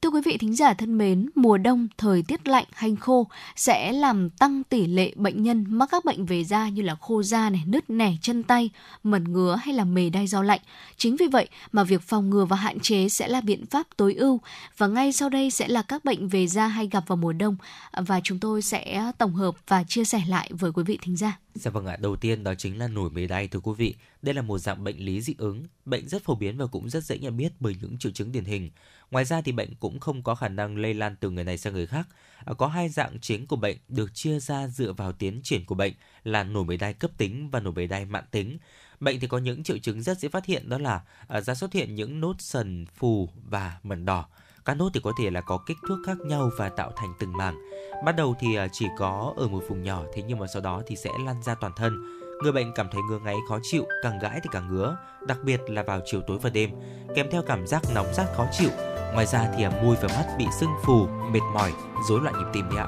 Thưa 0.04 0.10
quý 0.10 0.20
vị 0.24 0.36
thính 0.38 0.56
giả 0.56 0.74
thân 0.74 0.98
mến, 0.98 1.30
mùa 1.34 1.58
đông 1.58 1.88
thời 1.98 2.22
tiết 2.22 2.48
lạnh 2.48 2.64
hanh 2.72 2.96
khô 2.96 3.28
sẽ 3.56 3.92
làm 3.92 4.30
tăng 4.30 4.64
tỷ 4.64 4.86
lệ 4.86 5.12
bệnh 5.16 5.42
nhân 5.42 5.64
mắc 5.68 5.88
các 5.92 6.04
bệnh 6.04 6.26
về 6.26 6.44
da 6.44 6.68
như 6.68 6.82
là 6.82 6.94
khô 7.00 7.22
da 7.22 7.50
này, 7.50 7.62
nứt 7.66 7.90
nẻ 7.90 8.12
chân 8.22 8.42
tay, 8.42 8.70
mẩn 9.02 9.32
ngứa 9.32 9.58
hay 9.62 9.74
là 9.74 9.84
mề 9.84 10.10
đay 10.10 10.26
do 10.26 10.42
lạnh. 10.42 10.60
Chính 10.96 11.16
vì 11.16 11.26
vậy 11.26 11.48
mà 11.72 11.84
việc 11.84 12.02
phòng 12.02 12.30
ngừa 12.30 12.44
và 12.44 12.56
hạn 12.56 12.80
chế 12.80 13.08
sẽ 13.08 13.28
là 13.28 13.40
biện 13.40 13.66
pháp 13.66 13.86
tối 13.96 14.14
ưu 14.14 14.40
và 14.76 14.86
ngay 14.86 15.12
sau 15.12 15.28
đây 15.28 15.50
sẽ 15.50 15.68
là 15.68 15.82
các 15.82 16.04
bệnh 16.04 16.28
về 16.28 16.46
da 16.46 16.66
hay 16.66 16.88
gặp 16.88 17.04
vào 17.06 17.16
mùa 17.16 17.32
đông 17.32 17.56
và 17.96 18.20
chúng 18.24 18.38
tôi 18.38 18.62
sẽ 18.62 19.12
tổng 19.18 19.34
hợp 19.34 19.54
và 19.68 19.84
chia 19.84 20.04
sẻ 20.04 20.22
lại 20.28 20.50
với 20.52 20.72
quý 20.72 20.82
vị 20.86 20.98
thính 21.02 21.16
giả. 21.16 21.38
Dạ 21.54 21.70
vâng 21.70 21.86
ạ, 21.86 21.96
đầu 22.00 22.16
tiên 22.16 22.44
đó 22.44 22.54
chính 22.54 22.78
là 22.78 22.88
nổi 22.88 23.10
mề 23.10 23.26
đay 23.26 23.48
thưa 23.48 23.60
quý 23.60 23.72
vị. 23.76 23.94
Đây 24.22 24.34
là 24.34 24.42
một 24.42 24.58
dạng 24.58 24.84
bệnh 24.84 25.04
lý 25.04 25.20
dị 25.20 25.34
ứng, 25.38 25.64
bệnh 25.84 26.08
rất 26.08 26.24
phổ 26.24 26.34
biến 26.34 26.56
và 26.56 26.66
cũng 26.66 26.90
rất 26.90 27.04
dễ 27.04 27.18
nhận 27.18 27.36
biết 27.36 27.52
bởi 27.60 27.76
những 27.80 27.98
triệu 27.98 28.12
chứng 28.12 28.32
điển 28.32 28.44
hình. 28.44 28.70
Ngoài 29.14 29.24
ra 29.24 29.40
thì 29.40 29.52
bệnh 29.52 29.74
cũng 29.80 30.00
không 30.00 30.22
có 30.22 30.34
khả 30.34 30.48
năng 30.48 30.76
lây 30.76 30.94
lan 30.94 31.16
từ 31.20 31.30
người 31.30 31.44
này 31.44 31.58
sang 31.58 31.72
người 31.72 31.86
khác. 31.86 32.08
À, 32.44 32.54
có 32.58 32.66
hai 32.66 32.88
dạng 32.88 33.20
chính 33.20 33.46
của 33.46 33.56
bệnh 33.56 33.76
được 33.88 34.14
chia 34.14 34.40
ra 34.40 34.68
dựa 34.68 34.92
vào 34.92 35.12
tiến 35.12 35.40
triển 35.42 35.64
của 35.64 35.74
bệnh 35.74 35.92
là 36.24 36.44
nổi 36.44 36.64
bề 36.64 36.76
đai 36.76 36.94
cấp 36.94 37.10
tính 37.18 37.50
và 37.50 37.60
nổi 37.60 37.72
bề 37.72 37.86
đai 37.86 38.04
mãn 38.04 38.24
tính. 38.30 38.58
Bệnh 39.00 39.20
thì 39.20 39.26
có 39.26 39.38
những 39.38 39.62
triệu 39.62 39.78
chứng 39.78 40.02
rất 40.02 40.18
dễ 40.18 40.28
phát 40.28 40.46
hiện 40.46 40.68
đó 40.68 40.78
là 40.78 41.02
à, 41.28 41.40
ra 41.40 41.54
xuất 41.54 41.72
hiện 41.72 41.94
những 41.94 42.20
nốt 42.20 42.34
sần 42.38 42.86
phù 42.94 43.28
và 43.50 43.78
mẩn 43.82 44.04
đỏ. 44.04 44.26
Các 44.64 44.74
nốt 44.74 44.90
thì 44.94 45.00
có 45.02 45.12
thể 45.18 45.30
là 45.30 45.40
có 45.40 45.58
kích 45.66 45.78
thước 45.88 46.02
khác 46.06 46.16
nhau 46.26 46.50
và 46.58 46.68
tạo 46.68 46.92
thành 46.96 47.14
từng 47.20 47.32
mảng. 47.32 47.58
bắt 48.04 48.16
đầu 48.16 48.36
thì 48.40 48.54
à, 48.54 48.68
chỉ 48.72 48.86
có 48.98 49.34
ở 49.36 49.48
một 49.48 49.64
vùng 49.68 49.82
nhỏ, 49.82 50.04
thế 50.14 50.22
nhưng 50.22 50.38
mà 50.38 50.46
sau 50.46 50.62
đó 50.62 50.82
thì 50.86 50.96
sẽ 50.96 51.10
lan 51.26 51.42
ra 51.42 51.54
toàn 51.54 51.72
thân. 51.76 52.20
Người 52.42 52.52
bệnh 52.52 52.72
cảm 52.74 52.88
thấy 52.92 53.02
ngứa 53.02 53.18
ngáy 53.18 53.36
khó 53.48 53.58
chịu, 53.62 53.86
càng 54.02 54.18
gãi 54.18 54.40
thì 54.42 54.48
càng 54.52 54.68
ngứa, 54.68 54.96
đặc 55.26 55.38
biệt 55.44 55.60
là 55.66 55.82
vào 55.82 56.00
chiều 56.04 56.20
tối 56.26 56.38
và 56.42 56.50
đêm, 56.50 56.70
kèm 57.14 57.26
theo 57.30 57.42
cảm 57.42 57.66
giác 57.66 57.82
nóng 57.94 58.14
rát 58.14 58.26
khó 58.36 58.46
chịu. 58.52 58.93
Ngoài 59.14 59.26
ra 59.26 59.48
thì 59.56 59.64
à, 59.64 59.70
môi 59.82 59.96
và 60.02 60.08
mắt 60.08 60.26
bị 60.38 60.46
sưng 60.60 60.74
phù, 60.82 61.06
mệt 61.30 61.40
mỏi, 61.54 61.72
rối 62.08 62.20
loạn 62.20 62.34
nhịp 62.38 62.46
tim 62.52 62.68
đấy 62.70 62.78
ạ. 62.78 62.86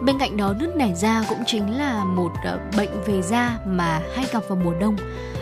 Bên 0.00 0.18
cạnh 0.18 0.36
đó 0.36 0.54
nứt 0.60 0.76
nẻ 0.76 0.94
da 0.94 1.24
cũng 1.28 1.42
chính 1.46 1.78
là 1.78 2.04
một 2.04 2.30
à, 2.44 2.58
bệnh 2.76 3.02
về 3.06 3.22
da 3.22 3.58
mà 3.66 4.00
hay 4.16 4.26
gặp 4.32 4.42
vào 4.48 4.58
mùa 4.64 4.74
đông. 4.80 4.96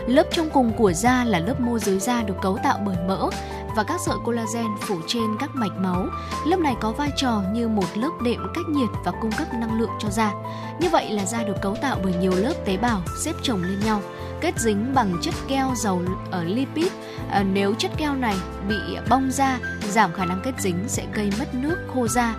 Lớp 0.07 0.23
trong 0.31 0.49
cùng 0.49 0.73
của 0.73 0.93
da 0.93 1.23
là 1.23 1.39
lớp 1.39 1.59
mô 1.59 1.79
dưới 1.79 1.99
da 1.99 2.21
được 2.21 2.35
cấu 2.41 2.57
tạo 2.63 2.79
bởi 2.85 2.95
mỡ 3.07 3.29
và 3.75 3.83
các 3.83 4.01
sợi 4.05 4.15
collagen 4.25 4.67
phủ 4.81 4.95
trên 5.07 5.37
các 5.39 5.49
mạch 5.53 5.77
máu. 5.77 6.05
Lớp 6.45 6.59
này 6.59 6.75
có 6.81 6.91
vai 6.91 7.09
trò 7.15 7.41
như 7.53 7.67
một 7.67 7.85
lớp 7.95 8.11
đệm 8.23 8.39
cách 8.55 8.65
nhiệt 8.69 8.89
và 9.05 9.11
cung 9.21 9.31
cấp 9.31 9.47
năng 9.53 9.79
lượng 9.79 9.91
cho 9.99 10.09
da. 10.09 10.33
Như 10.79 10.89
vậy 10.89 11.11
là 11.11 11.25
da 11.25 11.43
được 11.43 11.61
cấu 11.61 11.75
tạo 11.81 11.97
bởi 12.03 12.13
nhiều 12.13 12.35
lớp 12.35 12.53
tế 12.65 12.77
bào 12.77 13.01
xếp 13.23 13.33
chồng 13.41 13.63
lên 13.63 13.79
nhau, 13.79 14.01
kết 14.41 14.59
dính 14.59 14.93
bằng 14.93 15.17
chất 15.21 15.33
keo 15.47 15.73
giàu 15.75 16.01
ở 16.31 16.43
lipid. 16.43 16.87
À, 17.29 17.43
nếu 17.43 17.73
chất 17.73 17.91
keo 17.97 18.15
này 18.15 18.35
bị 18.69 18.75
bong 19.09 19.31
ra 19.31 19.59
giảm 19.89 20.13
khả 20.13 20.25
năng 20.25 20.41
kết 20.43 20.53
dính 20.59 20.83
sẽ 20.87 21.05
gây 21.13 21.31
mất 21.39 21.55
nước 21.55 21.77
khô 21.93 22.07
da 22.07 22.35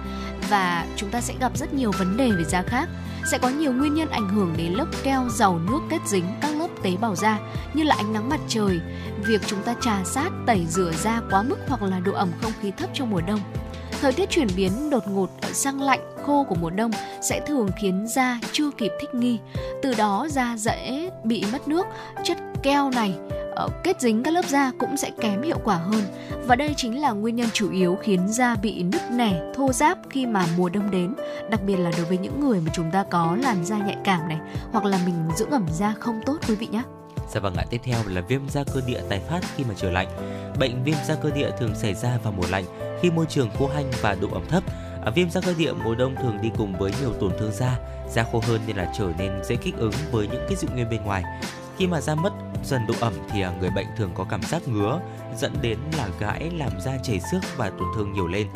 và 0.48 0.86
chúng 0.96 1.10
ta 1.10 1.20
sẽ 1.20 1.34
gặp 1.40 1.58
rất 1.58 1.74
nhiều 1.74 1.92
vấn 1.98 2.16
đề 2.16 2.30
về 2.30 2.44
da 2.44 2.62
khác. 2.62 2.88
Sẽ 3.30 3.38
có 3.38 3.48
nhiều 3.48 3.72
nguyên 3.72 3.94
nhân 3.94 4.10
ảnh 4.10 4.28
hưởng 4.28 4.54
đến 4.56 4.72
lớp 4.72 4.86
keo 5.02 5.28
giàu 5.28 5.58
nước 5.58 5.80
kết 5.90 5.98
dính 6.06 6.24
các 6.40 6.56
lớp 6.56 6.68
tế 6.82 6.96
bào 7.00 7.14
da 7.14 7.38
như 7.74 7.82
là 7.82 7.94
ánh 7.94 8.12
nắng 8.12 8.28
mặt 8.28 8.40
trời, 8.48 8.80
việc 9.26 9.40
chúng 9.46 9.62
ta 9.62 9.74
trà 9.80 10.04
sát, 10.04 10.30
tẩy 10.46 10.66
rửa 10.68 10.92
da 10.92 11.20
quá 11.30 11.42
mức 11.42 11.58
hoặc 11.68 11.82
là 11.82 12.00
độ 12.00 12.12
ẩm 12.12 12.28
không 12.42 12.52
khí 12.62 12.72
thấp 12.78 12.90
trong 12.94 13.10
mùa 13.10 13.20
đông. 13.26 13.40
Thời 14.00 14.12
tiết 14.12 14.30
chuyển 14.30 14.48
biến 14.56 14.90
đột 14.90 15.08
ngột 15.08 15.30
sang 15.52 15.82
lạnh 15.82 16.00
khô 16.26 16.44
của 16.48 16.54
mùa 16.54 16.70
đông 16.70 16.90
sẽ 17.20 17.40
thường 17.46 17.68
khiến 17.80 18.06
da 18.08 18.40
chưa 18.52 18.70
kịp 18.78 18.92
thích 19.00 19.14
nghi, 19.14 19.38
từ 19.82 19.94
đó 19.94 20.26
da 20.30 20.56
dễ 20.56 21.10
bị 21.24 21.44
mất 21.52 21.68
nước, 21.68 21.86
chất 22.24 22.38
keo 22.62 22.90
này 22.90 23.14
ờ, 23.54 23.68
kết 23.84 24.00
dính 24.00 24.22
các 24.22 24.30
lớp 24.30 24.44
da 24.48 24.72
cũng 24.78 24.96
sẽ 24.96 25.10
kém 25.20 25.42
hiệu 25.42 25.58
quả 25.64 25.76
hơn. 25.76 26.02
Và 26.46 26.56
đây 26.56 26.74
chính 26.76 27.00
là 27.00 27.10
nguyên 27.10 27.36
nhân 27.36 27.48
chủ 27.52 27.70
yếu 27.70 27.96
khiến 28.02 28.28
da 28.28 28.54
bị 28.54 28.82
nứt 28.82 29.10
nẻ, 29.10 29.52
thô 29.54 29.72
ráp 29.72 29.98
khi 30.10 30.26
mà 30.26 30.46
mùa 30.56 30.68
đông 30.68 30.90
đến, 30.90 31.14
đặc 31.50 31.60
biệt 31.66 31.76
là 31.76 31.90
đối 31.96 32.04
với 32.04 32.18
những 32.18 32.40
người 32.40 32.60
mà 32.60 32.70
chúng 32.74 32.90
ta 32.90 33.04
có 33.10 33.36
làn 33.42 33.64
da 33.64 33.78
nhạy 33.78 33.96
cảm 34.04 34.28
này 34.28 34.38
hoặc 34.72 34.84
là 34.84 34.98
mình 35.06 35.14
dưỡng 35.36 35.50
ẩm 35.50 35.66
da 35.72 35.94
không 36.00 36.20
tốt 36.26 36.36
quý 36.48 36.54
vị 36.54 36.66
nhé. 36.66 36.82
Dạ 37.34 37.40
vâng 37.40 37.54
ạ, 37.54 37.64
tiếp 37.70 37.80
theo 37.84 37.98
là 38.06 38.20
viêm 38.20 38.48
da 38.48 38.64
cơ 38.74 38.80
địa 38.86 39.00
tái 39.08 39.20
phát 39.28 39.40
khi 39.56 39.64
mà 39.64 39.74
trời 39.76 39.92
lạnh. 39.92 40.08
Bệnh 40.58 40.84
viêm 40.84 40.96
da 41.06 41.14
cơ 41.14 41.30
địa 41.30 41.50
thường 41.58 41.74
xảy 41.74 41.94
ra 41.94 42.18
vào 42.22 42.32
mùa 42.32 42.46
lạnh 42.50 42.64
khi 43.02 43.10
môi 43.10 43.26
trường 43.26 43.50
khô 43.58 43.68
hanh 43.68 43.90
và 44.00 44.14
độ 44.20 44.28
ẩm 44.32 44.42
thấp. 44.48 44.62
À, 45.04 45.10
viêm 45.10 45.30
da 45.30 45.40
cơ 45.40 45.54
địa 45.58 45.72
mùa 45.72 45.94
đông 45.94 46.16
thường 46.16 46.38
đi 46.42 46.50
cùng 46.58 46.78
với 46.78 46.92
nhiều 47.00 47.12
tổn 47.20 47.32
thương 47.38 47.52
da, 47.52 47.78
da 48.10 48.24
khô 48.32 48.42
hơn 48.46 48.60
nên 48.66 48.76
là 48.76 48.92
trở 48.98 49.12
nên 49.18 49.44
dễ 49.44 49.56
kích 49.56 49.76
ứng 49.76 49.92
với 50.10 50.28
những 50.28 50.44
cái 50.48 50.56
dị 50.56 50.68
nguyên 50.74 50.90
bên 50.90 51.04
ngoài. 51.04 51.24
Khi 51.76 51.86
mà 51.86 52.00
da 52.00 52.14
mất 52.14 52.32
dần 52.64 52.86
độ 52.86 52.94
ẩm 53.00 53.14
thì 53.30 53.42
à, 53.42 53.52
người 53.60 53.70
bệnh 53.70 53.86
thường 53.96 54.10
có 54.14 54.26
cảm 54.30 54.42
giác 54.42 54.68
ngứa 54.68 55.00
dẫn 55.36 55.52
đến 55.62 55.78
là 55.96 56.08
gãi 56.18 56.50
làm 56.50 56.80
da 56.80 56.92
chảy 57.02 57.20
xước 57.32 57.56
và 57.56 57.70
tổn 57.70 57.88
thương 57.96 58.12
nhiều 58.12 58.26
lên. 58.26 58.46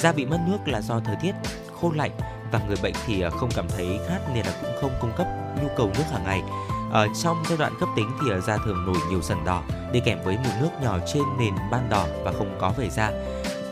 Da 0.00 0.12
bị 0.12 0.26
mất 0.26 0.38
nước 0.48 0.58
là 0.66 0.80
do 0.80 1.00
thời 1.00 1.16
tiết 1.22 1.32
khô 1.80 1.92
lạnh 1.96 2.10
và 2.52 2.60
người 2.66 2.76
bệnh 2.82 2.94
thì 3.06 3.20
à, 3.20 3.30
không 3.30 3.50
cảm 3.56 3.68
thấy 3.68 3.98
khát 4.08 4.18
nên 4.34 4.46
là 4.46 4.52
cũng 4.62 4.72
không 4.80 4.92
cung 5.00 5.12
cấp 5.16 5.26
nhu 5.62 5.68
cầu 5.76 5.90
nước 5.98 6.04
hàng 6.10 6.24
ngày. 6.24 6.42
Ở 6.90 7.08
trong 7.22 7.42
giai 7.48 7.58
đoạn 7.58 7.72
cấp 7.80 7.88
tính 7.96 8.10
thì 8.20 8.30
ờ, 8.30 8.40
da 8.40 8.56
thường 8.56 8.86
nổi 8.86 8.96
nhiều 9.10 9.22
sần 9.22 9.44
đỏ 9.44 9.62
đi 9.92 10.00
kèm 10.00 10.18
với 10.24 10.36
mụn 10.36 10.52
nước 10.60 10.70
nhỏ 10.82 10.98
trên 11.12 11.22
nền 11.38 11.54
ban 11.70 11.88
đỏ 11.88 12.06
và 12.24 12.32
không 12.32 12.56
có 12.60 12.72
vẩy 12.76 12.90
da. 12.90 13.10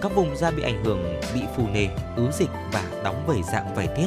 Các 0.02 0.14
vùng 0.14 0.36
da 0.36 0.50
bị 0.50 0.62
ảnh 0.62 0.84
hưởng 0.84 1.20
bị 1.34 1.40
phù 1.56 1.68
nề, 1.68 1.88
ứ 2.16 2.30
dịch 2.32 2.50
và 2.72 2.82
đóng 3.04 3.24
vẩy 3.26 3.42
dạng 3.52 3.74
vảy 3.74 3.88
tiết. 3.96 4.06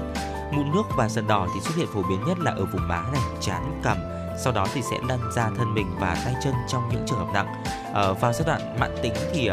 Mụn 0.51 0.72
nước 0.72 0.84
và 0.98 1.10
sần 1.10 1.27
đỏ 1.27 1.48
thì 1.53 1.62
xuất 1.62 1.75
hiện 1.75 1.88
phổ 1.94 2.03
biến 2.10 2.24
nhất 2.27 2.39
là 2.39 2.51
ở 2.51 2.65
vùng 2.65 2.88
má 2.88 3.03
này, 3.13 3.22
trán, 3.41 3.82
cằm, 3.84 3.98
sau 4.44 4.53
đó 4.53 4.68
thì 4.74 4.82
sẽ 4.82 4.98
lan 5.08 5.20
ra 5.36 5.50
thân 5.58 5.74
mình 5.74 5.96
và 6.00 6.22
tay 6.25 6.36
chân 6.44 6.53
trong 6.68 6.89
những 6.91 7.06
trường 7.08 7.20
hợp 7.20 7.34
nặng. 7.34 7.63
Ở 7.94 8.13
vào 8.13 8.34
giai 8.34 8.44
đoạn 8.46 8.80
mãn 8.80 8.96
tính 9.03 9.13
thì 9.34 9.50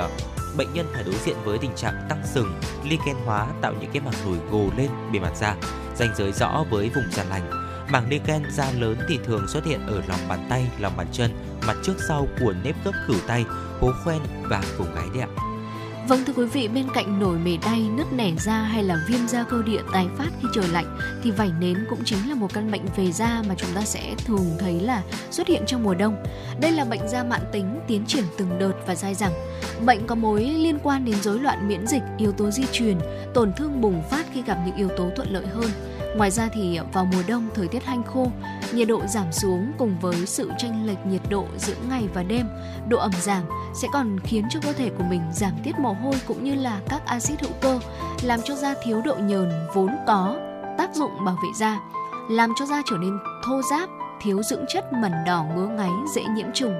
bệnh 0.57 0.73
nhân 0.75 0.87
phải 0.95 1.05
đối 1.05 1.15
diện 1.15 1.37
với 1.45 1.59
tình 1.59 1.75
trạng 1.77 2.07
tăng 2.09 2.23
sừng, 2.27 2.61
lichen 2.85 3.17
hóa 3.25 3.47
tạo 3.61 3.73
những 3.81 3.91
cái 3.93 4.03
mảng 4.03 4.15
nổi 4.25 4.39
gồ 4.51 4.65
lên 4.77 4.91
bề 5.13 5.19
mặt 5.21 5.37
da, 5.37 5.55
ranh 5.97 6.15
giới 6.17 6.33
rõ 6.33 6.65
với 6.71 6.91
vùng 6.95 7.11
da 7.13 7.25
lành. 7.25 7.68
Mảng 7.91 8.09
lichen 8.09 8.43
da 8.51 8.71
lớn 8.79 8.97
thì 9.09 9.19
thường 9.25 9.49
xuất 9.49 9.65
hiện 9.65 9.87
ở 9.87 10.03
lòng 10.09 10.21
bàn 10.29 10.47
tay, 10.49 10.67
lòng 10.79 10.93
bàn 10.97 11.07
chân, 11.13 11.31
mặt 11.67 11.77
trước 11.83 11.95
sau 12.09 12.29
của 12.41 12.55
nếp 12.65 12.85
gấp 12.85 12.93
khửu 13.07 13.17
tay, 13.27 13.45
hố 13.81 13.93
khoen 14.05 14.19
và 14.43 14.63
vùng 14.79 14.95
gáy 14.95 15.07
đẹp. 15.15 15.27
Vâng 16.09 16.25
thưa 16.27 16.33
quý 16.37 16.47
vị, 16.47 16.69
bên 16.69 16.87
cạnh 16.95 17.21
nổi 17.21 17.39
mề 17.39 17.57
đay, 17.65 17.89
nứt 17.97 18.13
nẻ 18.13 18.33
da 18.39 18.53
hay 18.53 18.85
là 18.85 18.97
viêm 19.09 19.29
da 19.29 19.45
cơ 19.45 19.63
địa 19.63 19.81
tái 19.93 20.07
phát 20.19 20.29
khi 20.43 20.49
trời 20.55 20.69
lạnh 20.69 20.99
thì 21.23 21.31
vảy 21.31 21.51
nến 21.61 21.87
cũng 21.91 22.05
chính 22.05 22.29
là 22.29 22.35
một 22.35 22.55
căn 22.55 22.71
bệnh 22.71 22.85
về 22.97 23.13
da 23.13 23.43
mà 23.49 23.55
chúng 23.59 23.71
ta 23.75 23.81
sẽ 23.81 24.15
thường 24.27 24.57
thấy 24.59 24.81
là 24.81 25.03
xuất 25.31 25.47
hiện 25.47 25.63
trong 25.67 25.83
mùa 25.83 25.95
đông. 25.95 26.25
Đây 26.61 26.73
là 26.73 26.85
bệnh 26.85 27.09
da 27.09 27.25
mãn 27.25 27.41
tính, 27.53 27.81
tiến 27.89 28.05
triển 28.07 28.25
từng 28.39 28.59
đợt 28.59 28.73
và 28.87 28.95
dai 28.95 29.15
dẳng. 29.15 29.33
Bệnh 29.87 30.07
có 30.07 30.15
mối 30.15 30.45
liên 30.45 30.79
quan 30.83 31.05
đến 31.05 31.15
rối 31.23 31.39
loạn 31.39 31.69
miễn 31.69 31.87
dịch, 31.87 32.03
yếu 32.19 32.33
tố 32.33 32.51
di 32.51 32.63
truyền, 32.73 32.99
tổn 33.35 33.53
thương 33.53 33.81
bùng 33.81 34.03
phát 34.11 34.27
khi 34.35 34.43
gặp 34.43 34.59
những 34.67 34.77
yếu 34.77 34.89
tố 34.97 35.11
thuận 35.17 35.33
lợi 35.33 35.47
hơn. 35.47 35.71
Ngoài 36.17 36.31
ra 36.31 36.49
thì 36.53 36.79
vào 36.93 37.05
mùa 37.05 37.23
đông 37.29 37.49
thời 37.55 37.69
tiết 37.69 37.85
hanh 37.85 38.03
khô, 38.03 38.27
nhiệt 38.73 38.89
độ 38.89 39.03
giảm 39.07 39.33
xuống 39.33 39.73
cùng 39.79 39.97
với 40.01 40.27
sự 40.27 40.51
chênh 40.59 40.87
lệch 40.87 41.07
nhiệt 41.07 41.21
độ 41.31 41.47
giữa 41.57 41.75
ngày 41.91 42.09
và 42.15 42.23
đêm, 42.23 42.47
độ 42.89 42.99
ẩm 42.99 43.13
giảm 43.21 43.43
sẽ 43.75 43.89
còn 43.93 44.21
khiến 44.21 44.45
cho 44.51 44.61
cơ 44.63 44.73
thể 44.73 44.91
của 44.99 45.05
mình 45.05 45.23
giảm 45.35 45.53
tiết 45.65 45.79
mồ 45.79 45.93
hôi 45.93 46.15
cũng 46.27 46.45
như 46.45 46.55
là 46.55 46.81
các 46.89 47.07
axit 47.07 47.41
hữu 47.41 47.53
cơ, 47.61 47.81
làm 48.23 48.41
cho 48.45 48.55
da 48.55 48.75
thiếu 48.85 49.01
độ 49.05 49.15
nhờn 49.15 49.51
vốn 49.75 49.97
có 50.07 50.37
tác 50.79 50.95
dụng 50.95 51.25
bảo 51.25 51.37
vệ 51.43 51.49
da, 51.57 51.81
làm 52.31 52.53
cho 52.59 52.67
da 52.67 52.83
trở 52.91 52.97
nên 52.97 53.19
thô 53.45 53.63
ráp, 53.71 53.89
thiếu 54.21 54.43
dưỡng 54.43 54.65
chất 54.69 54.93
mẩn 54.93 55.13
đỏ 55.27 55.45
ngứa 55.55 55.67
ngáy 55.67 55.91
dễ 56.15 56.25
nhiễm 56.25 56.47
trùng 56.55 56.75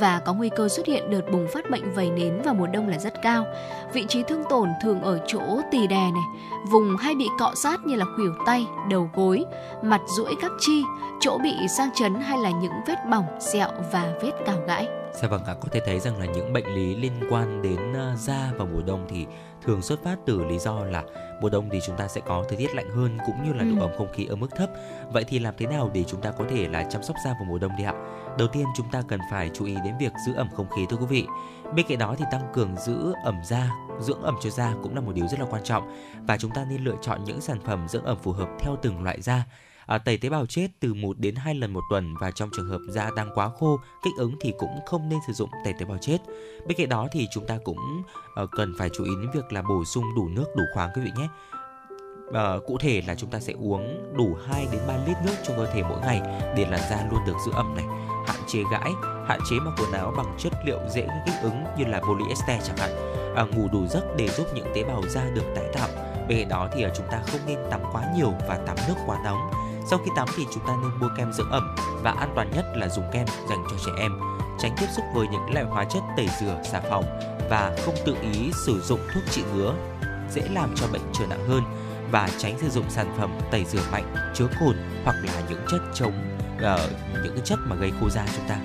và 0.00 0.20
có 0.24 0.34
nguy 0.34 0.48
cơ 0.56 0.68
xuất 0.68 0.86
hiện 0.86 1.10
đợt 1.10 1.22
bùng 1.32 1.46
phát 1.52 1.70
bệnh 1.70 1.94
vẩy 1.94 2.10
nến 2.10 2.42
vào 2.42 2.54
mùa 2.54 2.66
đông 2.66 2.88
là 2.88 2.98
rất 2.98 3.22
cao. 3.22 3.46
Vị 3.92 4.04
trí 4.08 4.22
thương 4.22 4.44
tổn 4.50 4.68
thường 4.82 5.02
ở 5.02 5.20
chỗ 5.26 5.60
tỳ 5.70 5.86
đè 5.86 6.10
này, 6.10 6.24
vùng 6.70 6.96
hay 6.96 7.14
bị 7.14 7.28
cọ 7.38 7.52
sát 7.62 7.80
như 7.86 7.94
là 7.94 8.04
khuỷu 8.16 8.34
tay, 8.46 8.66
đầu 8.90 9.10
gối, 9.14 9.44
mặt 9.82 10.00
duỗi 10.16 10.34
các 10.40 10.52
chi, 10.60 10.82
chỗ 11.20 11.38
bị 11.38 11.54
sang 11.76 11.90
chấn 11.94 12.14
hay 12.14 12.38
là 12.38 12.50
những 12.50 12.72
vết 12.86 12.96
bỏng, 13.10 13.26
sẹo 13.40 13.68
và 13.92 14.12
vết 14.22 14.32
cào 14.46 14.58
gãi. 14.66 14.88
Dạ 15.22 15.28
vâng 15.28 15.44
ạ, 15.44 15.54
có 15.60 15.68
thể 15.72 15.80
thấy 15.86 16.00
rằng 16.00 16.18
là 16.18 16.26
những 16.26 16.52
bệnh 16.52 16.74
lý 16.74 16.96
liên 16.96 17.12
quan 17.30 17.62
đến 17.62 17.92
ờ, 17.92 18.14
da 18.16 18.52
vào 18.56 18.68
mùa 18.72 18.82
đông 18.86 19.06
thì 19.08 19.26
thường 19.64 19.82
xuất 19.82 20.02
phát 20.04 20.16
từ 20.26 20.44
lý 20.44 20.58
do 20.58 20.84
là 20.84 21.02
mùa 21.40 21.50
đông 21.50 21.68
thì 21.72 21.80
chúng 21.86 21.96
ta 21.96 22.08
sẽ 22.08 22.20
có 22.26 22.44
thời 22.48 22.58
tiết 22.58 22.74
lạnh 22.74 22.90
hơn 22.90 23.18
cũng 23.26 23.44
như 23.44 23.52
là 23.52 23.64
độ 23.64 23.80
ừ. 23.80 23.80
ẩm 23.80 23.90
không 23.98 24.12
khí 24.12 24.26
ở 24.26 24.36
mức 24.36 24.48
thấp. 24.56 24.70
Vậy 25.12 25.24
thì 25.28 25.38
làm 25.38 25.54
thế 25.58 25.66
nào 25.66 25.90
để 25.94 26.04
chúng 26.04 26.20
ta 26.20 26.30
có 26.30 26.44
thể 26.50 26.68
là 26.68 26.82
chăm 26.82 27.02
sóc 27.02 27.16
da 27.24 27.32
vào 27.32 27.44
mùa 27.48 27.58
đông 27.58 27.76
đi 27.78 27.84
ạ? 27.84 27.94
Đầu 28.38 28.48
tiên 28.48 28.66
chúng 28.76 28.90
ta 28.90 29.02
cần 29.08 29.20
phải 29.30 29.50
chú 29.54 29.64
ý 29.64 29.76
đến 29.84 29.94
việc 30.00 30.12
giữ 30.26 30.34
ẩm 30.34 30.48
không 30.54 30.70
khí 30.76 30.86
thưa 30.90 30.96
quý 30.96 31.06
vị. 31.06 31.26
Bên 31.76 31.86
cạnh 31.88 31.98
đó 31.98 32.14
thì 32.18 32.24
tăng 32.32 32.52
cường 32.52 32.76
giữ 32.76 33.12
ẩm 33.24 33.40
da, 33.44 33.70
dưỡng 34.00 34.22
ẩm 34.22 34.34
cho 34.42 34.50
da 34.50 34.74
cũng 34.82 34.94
là 34.94 35.00
một 35.00 35.12
điều 35.14 35.26
rất 35.26 35.40
là 35.40 35.46
quan 35.50 35.62
trọng 35.64 35.96
và 36.26 36.36
chúng 36.36 36.50
ta 36.50 36.64
nên 36.70 36.84
lựa 36.84 36.96
chọn 37.02 37.24
những 37.24 37.40
sản 37.40 37.58
phẩm 37.64 37.88
dưỡng 37.88 38.04
ẩm 38.04 38.18
phù 38.22 38.32
hợp 38.32 38.48
theo 38.60 38.76
từng 38.82 39.02
loại 39.02 39.22
da 39.22 39.44
à, 39.86 39.98
tẩy 39.98 40.16
tế 40.16 40.28
bào 40.28 40.46
chết 40.46 40.68
từ 40.80 40.94
1 40.94 41.18
đến 41.18 41.34
2 41.34 41.54
lần 41.54 41.72
một 41.72 41.82
tuần 41.90 42.14
và 42.20 42.30
trong 42.30 42.50
trường 42.56 42.68
hợp 42.68 42.80
da 42.88 43.10
đang 43.16 43.30
quá 43.34 43.50
khô, 43.58 43.80
kích 44.04 44.14
ứng 44.18 44.36
thì 44.40 44.52
cũng 44.58 44.80
không 44.86 45.08
nên 45.08 45.18
sử 45.26 45.32
dụng 45.32 45.50
tẩy 45.64 45.72
tế 45.78 45.84
bào 45.84 45.98
chết. 46.00 46.18
Bên 46.66 46.76
cạnh 46.78 46.88
đó 46.88 47.08
thì 47.12 47.26
chúng 47.32 47.46
ta 47.46 47.58
cũng 47.64 48.02
à, 48.34 48.42
cần 48.52 48.74
phải 48.78 48.90
chú 48.96 49.04
ý 49.04 49.10
đến 49.20 49.30
việc 49.34 49.52
là 49.52 49.62
bổ 49.62 49.84
sung 49.84 50.04
đủ 50.16 50.28
nước, 50.28 50.46
đủ 50.56 50.64
khoáng 50.74 50.90
quý 50.94 51.02
vị 51.04 51.10
nhé. 51.16 51.28
À, 52.32 52.54
cụ 52.66 52.78
thể 52.78 53.02
là 53.06 53.14
chúng 53.14 53.30
ta 53.30 53.40
sẽ 53.40 53.52
uống 53.52 54.14
đủ 54.16 54.36
2 54.48 54.66
đến 54.72 54.80
3 54.88 54.96
lít 55.06 55.16
nước 55.26 55.34
cho 55.42 55.54
cơ 55.56 55.72
thể 55.72 55.82
mỗi 55.82 56.00
ngày 56.00 56.20
để 56.56 56.66
làn 56.70 56.80
da 56.90 57.08
luôn 57.10 57.20
được 57.26 57.36
giữ 57.46 57.52
ẩm 57.54 57.74
này, 57.76 57.84
hạn 58.26 58.40
chế 58.46 58.62
gãi, 58.72 58.92
hạn 59.26 59.40
chế 59.50 59.56
mặc 59.60 59.74
quần 59.78 59.92
áo 59.92 60.14
bằng 60.16 60.36
chất 60.38 60.52
liệu 60.66 60.78
dễ 60.94 61.08
kích 61.26 61.34
ứng 61.42 61.64
như 61.78 61.84
là 61.84 62.00
polyester 62.00 62.66
chẳng 62.66 62.76
hạn. 62.76 62.90
À, 63.36 63.44
ngủ 63.44 63.68
đủ 63.72 63.86
giấc 63.86 64.04
để 64.16 64.28
giúp 64.28 64.46
những 64.54 64.66
tế 64.74 64.84
bào 64.84 65.02
da 65.08 65.30
được 65.34 65.44
tái 65.54 65.64
tạo. 65.72 65.88
Bên 66.28 66.38
cạnh 66.38 66.48
đó 66.48 66.68
thì 66.74 66.82
ờ, 66.82 66.90
chúng 66.96 67.06
ta 67.10 67.22
không 67.26 67.40
nên 67.46 67.58
tắm 67.70 67.80
quá 67.92 68.04
nhiều 68.16 68.32
và 68.48 68.58
tắm 68.66 68.76
nước 68.88 68.94
quá 69.06 69.18
nóng 69.24 69.50
sau 69.90 69.98
khi 69.98 70.10
tắm 70.16 70.28
thì 70.36 70.46
chúng 70.54 70.66
ta 70.66 70.72
nên 70.82 70.90
mua 71.00 71.08
kem 71.16 71.32
dưỡng 71.32 71.50
ẩm 71.50 71.74
và 72.02 72.10
an 72.10 72.32
toàn 72.34 72.50
nhất 72.54 72.64
là 72.74 72.88
dùng 72.88 73.04
kem 73.12 73.26
dành 73.48 73.64
cho 73.70 73.76
trẻ 73.86 73.92
em. 73.98 74.12
Tránh 74.58 74.74
tiếp 74.80 74.86
xúc 74.96 75.04
với 75.14 75.26
những 75.28 75.54
loại 75.54 75.64
hóa 75.64 75.84
chất 75.84 76.02
tẩy 76.16 76.28
rửa, 76.40 76.62
xà 76.64 76.80
phòng 76.90 77.04
và 77.50 77.76
không 77.84 77.94
tự 78.06 78.16
ý 78.32 78.50
sử 78.66 78.80
dụng 78.80 79.00
thuốc 79.14 79.22
trị 79.30 79.42
ngứa 79.54 79.74
dễ 80.30 80.42
làm 80.52 80.74
cho 80.76 80.86
bệnh 80.92 81.02
trở 81.12 81.26
nặng 81.26 81.48
hơn 81.48 81.62
và 82.10 82.28
tránh 82.38 82.58
sử 82.58 82.70
dụng 82.70 82.90
sản 82.90 83.14
phẩm 83.18 83.30
tẩy 83.50 83.64
rửa 83.64 83.82
mạnh 83.92 84.14
chứa 84.34 84.46
cồn 84.60 84.76
hoặc 85.04 85.16
là 85.24 85.42
những 85.48 85.60
chất 85.70 85.80
chống 85.94 86.12
uh, 86.56 86.90
những 87.24 87.32
cái 87.34 87.42
chất 87.44 87.58
mà 87.64 87.76
gây 87.76 87.92
khô 88.00 88.10
da 88.10 88.26
chúng 88.36 88.48
ta. 88.48 88.56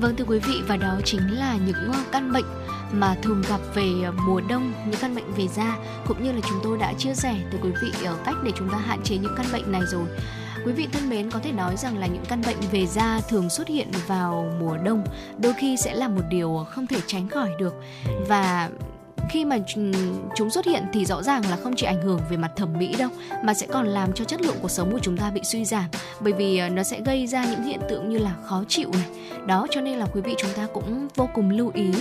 Vâng 0.00 0.16
thưa 0.16 0.24
quý 0.24 0.38
vị 0.38 0.62
và 0.68 0.76
đó 0.76 1.00
chính 1.04 1.38
là 1.38 1.56
những 1.66 1.92
ờ, 1.92 1.98
căn 2.12 2.32
bệnh 2.32 2.44
mà 2.92 3.16
thường 3.22 3.42
gặp 3.48 3.60
về 3.74 3.92
ờ, 4.04 4.12
mùa 4.26 4.40
đông 4.48 4.72
những 4.86 5.00
căn 5.00 5.14
bệnh 5.14 5.32
về 5.36 5.48
da. 5.48 5.78
Cũng 6.06 6.24
như 6.24 6.32
là 6.32 6.40
chúng 6.48 6.60
tôi 6.62 6.78
đã 6.78 6.92
chia 6.92 7.14
sẻ 7.14 7.36
tới 7.50 7.60
quý 7.62 7.70
vị 7.82 7.92
ở 8.04 8.16
cách 8.24 8.36
để 8.44 8.52
chúng 8.56 8.68
ta 8.68 8.78
hạn 8.78 9.02
chế 9.02 9.16
những 9.16 9.34
căn 9.36 9.46
bệnh 9.52 9.72
này 9.72 9.82
rồi. 9.90 10.04
Quý 10.64 10.72
vị 10.72 10.88
thân 10.92 11.10
mến 11.10 11.30
có 11.30 11.38
thể 11.38 11.52
nói 11.52 11.76
rằng 11.76 11.98
là 11.98 12.06
những 12.06 12.24
căn 12.28 12.42
bệnh 12.46 12.56
về 12.72 12.86
da 12.86 13.20
thường 13.28 13.50
xuất 13.50 13.68
hiện 13.68 13.88
vào 14.06 14.52
mùa 14.60 14.76
đông 14.76 15.04
đôi 15.38 15.52
khi 15.52 15.76
sẽ 15.76 15.94
là 15.94 16.08
một 16.08 16.22
điều 16.30 16.66
không 16.70 16.86
thể 16.86 17.00
tránh 17.06 17.28
khỏi 17.28 17.50
được. 17.58 17.74
Và 18.28 18.70
khi 19.28 19.44
mà 19.44 19.58
chúng 20.34 20.50
xuất 20.50 20.66
hiện 20.66 20.84
thì 20.92 21.04
rõ 21.04 21.22
ràng 21.22 21.50
là 21.50 21.56
không 21.56 21.76
chỉ 21.76 21.86
ảnh 21.86 22.02
hưởng 22.02 22.20
về 22.30 22.36
mặt 22.36 22.52
thẩm 22.56 22.78
mỹ 22.78 22.94
đâu, 22.98 23.10
mà 23.44 23.54
sẽ 23.54 23.66
còn 23.66 23.86
làm 23.86 24.12
cho 24.12 24.24
chất 24.24 24.42
lượng 24.42 24.56
cuộc 24.62 24.70
sống 24.70 24.92
của 24.92 24.98
chúng 24.98 25.16
ta 25.16 25.30
bị 25.30 25.40
suy 25.44 25.64
giảm, 25.64 25.84
bởi 26.20 26.32
vì 26.32 26.58
ờ, 26.58 26.68
nó 26.68 26.82
sẽ 26.82 27.00
gây 27.00 27.26
ra 27.26 27.44
những 27.44 27.62
hiện 27.62 27.80
tượng 27.88 28.08
như 28.08 28.18
là 28.18 28.34
khó 28.44 28.64
chịu 28.68 28.90
này. 28.92 29.08
Đó, 29.46 29.66
cho 29.70 29.80
nên 29.80 29.98
là 29.98 30.06
quý 30.06 30.20
vị 30.20 30.34
chúng 30.38 30.50
ta 30.56 30.66
cũng 30.74 31.08
vô 31.16 31.28
cùng 31.34 31.50
lưu 31.50 31.70
ý 31.74 31.92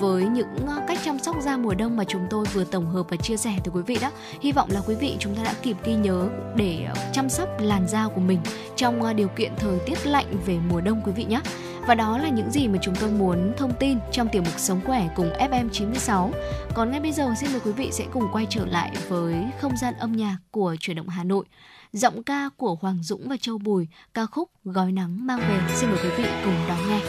với 0.00 0.24
những 0.24 0.66
ờ, 0.66 0.80
cách 0.88 0.98
chăm 1.04 1.18
sóc 1.18 1.36
da 1.42 1.56
mùa 1.56 1.74
đông 1.74 1.96
mà 1.96 2.04
chúng 2.08 2.26
tôi 2.30 2.46
vừa 2.52 2.64
tổng 2.64 2.86
hợp 2.86 3.06
và 3.10 3.16
chia 3.16 3.36
sẻ 3.36 3.54
tới 3.64 3.72
quý 3.74 3.82
vị 3.86 3.98
đó. 4.00 4.10
Hy 4.40 4.52
vọng 4.52 4.68
là 4.72 4.80
quý 4.86 4.94
vị 4.94 5.16
chúng 5.18 5.34
ta 5.34 5.42
đã 5.42 5.54
kịp 5.62 5.76
ghi 5.84 5.94
nhớ 5.94 6.28
để 6.56 6.86
ờ, 6.88 6.94
chăm 7.12 7.28
sóc 7.28 7.48
làn 7.60 7.88
da 7.88 8.08
của 8.14 8.20
mình 8.20 8.38
trong 8.76 9.16
điều 9.16 9.28
kiện 9.28 9.52
thời 9.56 9.78
tiết 9.86 10.06
lạnh 10.06 10.26
về 10.46 10.58
mùa 10.70 10.80
đông 10.80 11.02
quý 11.04 11.12
vị 11.12 11.24
nhé 11.24 11.40
và 11.86 11.94
đó 11.94 12.18
là 12.18 12.28
những 12.28 12.50
gì 12.50 12.68
mà 12.68 12.78
chúng 12.82 12.94
tôi 13.00 13.10
muốn 13.10 13.52
thông 13.56 13.72
tin 13.80 13.98
trong 14.12 14.28
tiểu 14.32 14.42
mục 14.42 14.58
Sống 14.58 14.80
khỏe 14.84 15.08
cùng 15.16 15.30
FM96. 15.38 16.30
Còn 16.74 16.90
ngay 16.90 17.00
bây 17.00 17.12
giờ 17.12 17.34
xin 17.40 17.50
mời 17.52 17.60
quý 17.64 17.72
vị 17.72 17.88
sẽ 17.92 18.04
cùng 18.12 18.28
quay 18.32 18.46
trở 18.50 18.66
lại 18.66 18.92
với 19.08 19.34
không 19.60 19.76
gian 19.76 19.94
âm 19.94 20.12
nhạc 20.12 20.36
của 20.50 20.76
chuyển 20.80 20.96
động 20.96 21.08
Hà 21.08 21.24
Nội. 21.24 21.44
Giọng 21.92 22.22
ca 22.22 22.48
của 22.56 22.76
Hoàng 22.80 23.02
Dũng 23.02 23.28
và 23.28 23.36
Châu 23.40 23.58
Bùi, 23.58 23.88
ca 24.14 24.26
khúc 24.26 24.50
Gói 24.64 24.92
nắng 24.92 25.26
mang 25.26 25.38
về. 25.38 25.60
Xin 25.74 25.90
mời 25.90 25.98
quý 26.02 26.10
vị 26.16 26.24
cùng 26.44 26.56
đón 26.68 26.78
nghe. 26.88 27.00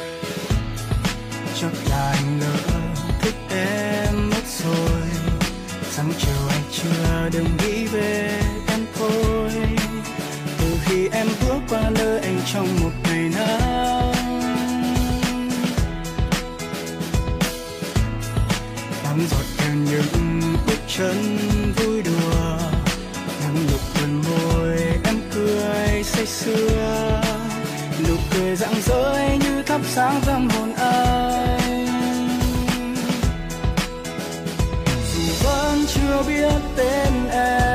Chắc 1.56 1.72
là 1.90 2.16
ngỡ 2.40 2.58
thích 3.22 3.36
em 3.50 4.30
mất 4.30 4.44
rồi 4.48 5.04
Sáng 5.96 6.12
chiều 6.18 6.48
anh 6.50 6.62
chưa 6.72 7.30
đừng 7.34 7.58
nghĩ 7.58 7.88
về 7.88 8.33
chân 20.98 21.38
vui 21.76 22.02
đùa. 22.02 22.58
Em 23.44 23.56
lục 23.72 23.82
bên 23.96 24.22
môi, 24.22 24.78
em 25.04 25.22
cười 25.36 26.04
say 26.04 26.26
sưa. 26.26 27.22
Nụ 28.08 28.16
cười 28.32 28.56
rạng 28.56 28.82
rỡ 28.86 29.16
như 29.40 29.64
thắp 29.64 29.82
sáng 29.86 30.22
tâm 30.26 30.50
hồn 30.50 30.74
anh. 30.76 31.88
Dù 35.14 35.22
vẫn 35.44 35.86
chưa 35.94 36.24
biết 36.28 36.62
tên 36.76 37.30
em 37.32 37.73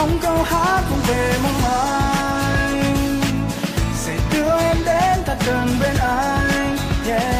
mong 0.00 0.18
câu 0.22 0.42
hát 0.42 0.82
không 0.88 1.00
về 1.08 1.34
mong 1.42 1.64
anh 1.64 3.20
sẽ 3.94 4.16
đưa 4.32 4.58
em 4.60 4.76
đến 4.86 5.18
thật 5.26 5.36
gần 5.46 5.68
bên 5.80 5.96
anh, 5.96 6.76
yeah. 7.06 7.39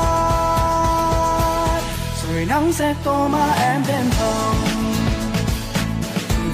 nắng 2.61 2.73
sẽ 2.73 2.95
tô 3.03 3.27
má 3.27 3.53
em 3.61 3.81
đêm 3.87 4.05
hồng 4.19 4.55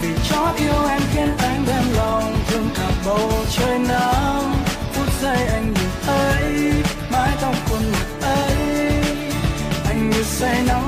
vì 0.01 0.09
chót 0.29 0.55
yêu 0.55 0.87
em 0.89 1.01
khiến 1.13 1.29
anh 1.37 1.63
đem 1.67 1.83
lòng 1.97 2.35
thương 2.47 2.69
cả 2.75 2.89
bầu 3.05 3.31
trời 3.51 3.79
nắng 3.79 4.53
phút 4.93 5.07
giây 5.21 5.47
anh 5.47 5.73
nhìn 5.73 5.89
thấy 6.05 6.73
mái 7.11 7.29
tóc 7.41 7.55
khuôn 7.69 7.81
mặt 7.91 8.27
ấy 8.27 8.55
anh 9.85 10.09
như 10.09 10.23
say 10.23 10.63
nắng 10.67 10.86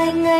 ngày 0.00 0.12
ngày 0.12 0.39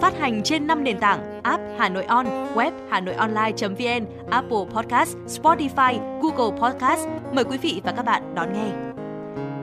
Phát 0.00 0.18
hành 0.18 0.42
trên 0.42 0.66
5 0.66 0.84
nền 0.84 1.00
tảng 1.00 1.42
app 1.42 1.62
Hà 1.78 1.88
Nội 1.88 2.04
On, 2.04 2.26
web 2.54 2.72
Hà 2.90 3.00
Nội 3.00 3.14
Online.vn, 3.14 4.30
Apple 4.30 4.64
Podcast, 4.74 5.16
Spotify, 5.26 6.20
Google 6.22 6.60
Podcast. 6.60 7.06
Mời 7.32 7.44
quý 7.44 7.58
vị 7.58 7.80
và 7.84 7.92
các 7.92 8.02
bạn 8.02 8.34
đón 8.34 8.52
nghe. 8.52 8.72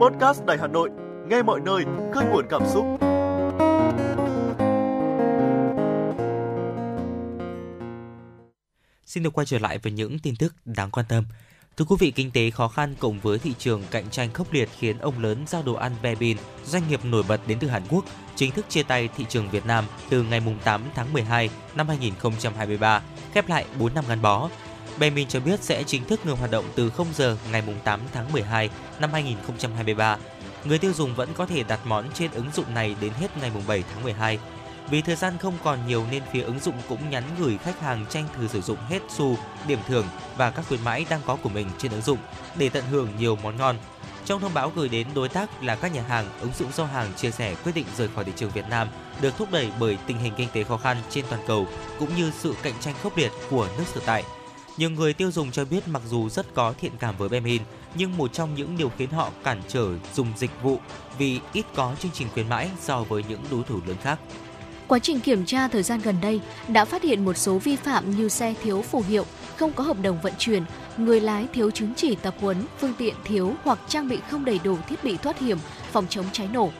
Podcast 0.00 0.44
Đài 0.44 0.58
Hà 0.60 0.66
Nội, 0.66 0.90
nghe 1.28 1.42
mọi 1.42 1.60
nơi, 1.60 1.84
khơi 2.14 2.24
nguồn 2.24 2.46
cảm 2.50 2.62
xúc. 2.66 2.84
Xin 9.06 9.22
được 9.22 9.32
quay 9.32 9.46
trở 9.46 9.58
lại 9.58 9.78
với 9.78 9.92
những 9.92 10.18
tin 10.18 10.36
tức 10.36 10.54
đáng 10.64 10.90
quan 10.90 11.06
tâm. 11.08 11.24
Thưa 11.78 11.84
quý 11.88 11.96
vị, 11.98 12.10
kinh 12.10 12.30
tế 12.30 12.50
khó 12.50 12.68
khăn 12.68 12.94
cùng 12.98 13.20
với 13.20 13.38
thị 13.38 13.54
trường 13.58 13.82
cạnh 13.90 14.10
tranh 14.10 14.32
khốc 14.32 14.52
liệt 14.52 14.68
khiến 14.78 14.98
ông 14.98 15.22
lớn 15.22 15.44
giao 15.46 15.62
đồ 15.62 15.74
ăn 15.74 15.92
Bebin, 16.02 16.36
doanh 16.64 16.82
nghiệp 16.88 17.04
nổi 17.04 17.22
bật 17.28 17.40
đến 17.46 17.58
từ 17.58 17.68
Hàn 17.68 17.82
Quốc, 17.90 18.04
chính 18.36 18.50
thức 18.50 18.66
chia 18.68 18.82
tay 18.82 19.08
thị 19.16 19.26
trường 19.28 19.50
Việt 19.50 19.66
Nam 19.66 19.84
từ 20.08 20.22
ngày 20.22 20.42
8 20.64 20.82
tháng 20.94 21.12
12 21.12 21.50
năm 21.74 21.88
2023, 21.88 23.02
khép 23.34 23.48
lại 23.48 23.64
4 23.78 23.94
năm 23.94 24.04
gắn 24.08 24.22
bó. 24.22 24.48
Bebin 24.98 25.28
cho 25.28 25.40
biết 25.40 25.62
sẽ 25.62 25.82
chính 25.82 26.04
thức 26.04 26.26
ngừng 26.26 26.36
hoạt 26.36 26.50
động 26.50 26.64
từ 26.74 26.90
0 26.90 27.06
giờ 27.14 27.36
ngày 27.52 27.62
8 27.84 28.00
tháng 28.12 28.32
12 28.32 28.70
năm 29.00 29.12
2023. 29.12 30.16
Người 30.64 30.78
tiêu 30.78 30.92
dùng 30.92 31.14
vẫn 31.14 31.28
có 31.34 31.46
thể 31.46 31.62
đặt 31.62 31.80
món 31.86 32.04
trên 32.14 32.30
ứng 32.30 32.50
dụng 32.54 32.74
này 32.74 32.96
đến 33.00 33.12
hết 33.20 33.36
ngày 33.40 33.50
7 33.66 33.84
tháng 33.92 34.02
12. 34.02 34.38
Vì 34.90 35.02
thời 35.02 35.16
gian 35.16 35.38
không 35.38 35.54
còn 35.64 35.86
nhiều 35.86 36.04
nên 36.10 36.22
phía 36.32 36.42
ứng 36.42 36.60
dụng 36.60 36.74
cũng 36.88 37.10
nhắn 37.10 37.24
gửi 37.38 37.58
khách 37.58 37.80
hàng 37.80 38.06
tranh 38.10 38.24
thử 38.36 38.48
sử 38.48 38.60
dụng 38.60 38.78
hết 38.88 39.02
xu, 39.08 39.36
điểm 39.66 39.78
thưởng 39.86 40.06
và 40.36 40.50
các 40.50 40.64
khuyến 40.68 40.84
mãi 40.84 41.06
đang 41.10 41.20
có 41.26 41.36
của 41.36 41.48
mình 41.48 41.70
trên 41.78 41.92
ứng 41.92 42.02
dụng 42.02 42.18
để 42.56 42.68
tận 42.68 42.84
hưởng 42.90 43.08
nhiều 43.18 43.38
món 43.42 43.56
ngon. 43.56 43.76
Trong 44.24 44.40
thông 44.40 44.54
báo 44.54 44.72
gửi 44.76 44.88
đến 44.88 45.06
đối 45.14 45.28
tác 45.28 45.62
là 45.62 45.76
các 45.76 45.94
nhà 45.94 46.02
hàng, 46.02 46.28
ứng 46.40 46.52
dụng 46.58 46.72
giao 46.72 46.86
hàng 46.86 47.12
chia 47.16 47.30
sẻ 47.30 47.54
quyết 47.64 47.72
định 47.74 47.86
rời 47.96 48.08
khỏi 48.14 48.24
thị 48.24 48.32
trường 48.36 48.50
Việt 48.50 48.64
Nam 48.70 48.88
được 49.20 49.36
thúc 49.36 49.48
đẩy 49.52 49.70
bởi 49.80 49.98
tình 50.06 50.18
hình 50.18 50.32
kinh 50.36 50.48
tế 50.52 50.64
khó 50.64 50.76
khăn 50.76 50.96
trên 51.10 51.24
toàn 51.30 51.42
cầu 51.46 51.66
cũng 51.98 52.16
như 52.16 52.32
sự 52.38 52.54
cạnh 52.62 52.74
tranh 52.80 52.94
khốc 53.02 53.16
liệt 53.16 53.32
của 53.50 53.68
nước 53.78 53.84
sở 53.86 54.00
tại. 54.06 54.24
Nhiều 54.76 54.90
người 54.90 55.14
tiêu 55.14 55.30
dùng 55.30 55.50
cho 55.50 55.64
biết 55.64 55.88
mặc 55.88 56.02
dù 56.06 56.28
rất 56.28 56.54
có 56.54 56.74
thiện 56.80 56.92
cảm 56.98 57.16
với 57.16 57.28
Bemin, 57.28 57.62
nhưng 57.94 58.16
một 58.16 58.32
trong 58.32 58.54
những 58.54 58.76
điều 58.76 58.92
khiến 58.98 59.10
họ 59.10 59.30
cản 59.44 59.62
trở 59.68 59.88
dùng 60.14 60.32
dịch 60.36 60.62
vụ 60.62 60.78
vì 61.18 61.40
ít 61.52 61.66
có 61.74 61.94
chương 62.00 62.12
trình 62.14 62.28
khuyến 62.34 62.48
mãi 62.48 62.70
so 62.80 63.02
với 63.02 63.24
những 63.28 63.44
đối 63.50 63.62
thủ 63.64 63.80
lớn 63.86 63.96
khác. 64.02 64.18
Quá 64.88 64.98
trình 64.98 65.20
kiểm 65.20 65.44
tra 65.44 65.68
thời 65.68 65.82
gian 65.82 66.00
gần 66.04 66.16
đây 66.22 66.40
đã 66.68 66.84
phát 66.84 67.02
hiện 67.02 67.24
một 67.24 67.36
số 67.36 67.58
vi 67.58 67.76
phạm 67.76 68.10
như 68.10 68.28
xe 68.28 68.54
thiếu 68.62 68.82
phù 68.82 69.02
hiệu, 69.08 69.24
không 69.56 69.72
có 69.72 69.84
hợp 69.84 69.96
đồng 70.02 70.18
vận 70.22 70.32
chuyển, 70.38 70.62
người 70.96 71.20
lái 71.20 71.46
thiếu 71.52 71.70
chứng 71.70 71.94
chỉ 71.96 72.14
tập 72.14 72.34
huấn, 72.40 72.56
phương 72.78 72.94
tiện 72.98 73.14
thiếu 73.24 73.54
hoặc 73.64 73.78
trang 73.88 74.08
bị 74.08 74.18
không 74.30 74.44
đầy 74.44 74.60
đủ 74.64 74.76
thiết 74.88 75.04
bị 75.04 75.16
thoát 75.16 75.38
hiểm, 75.38 75.58
phòng 75.92 76.06
chống 76.10 76.24
cháy 76.32 76.48
nổ. 76.52 76.70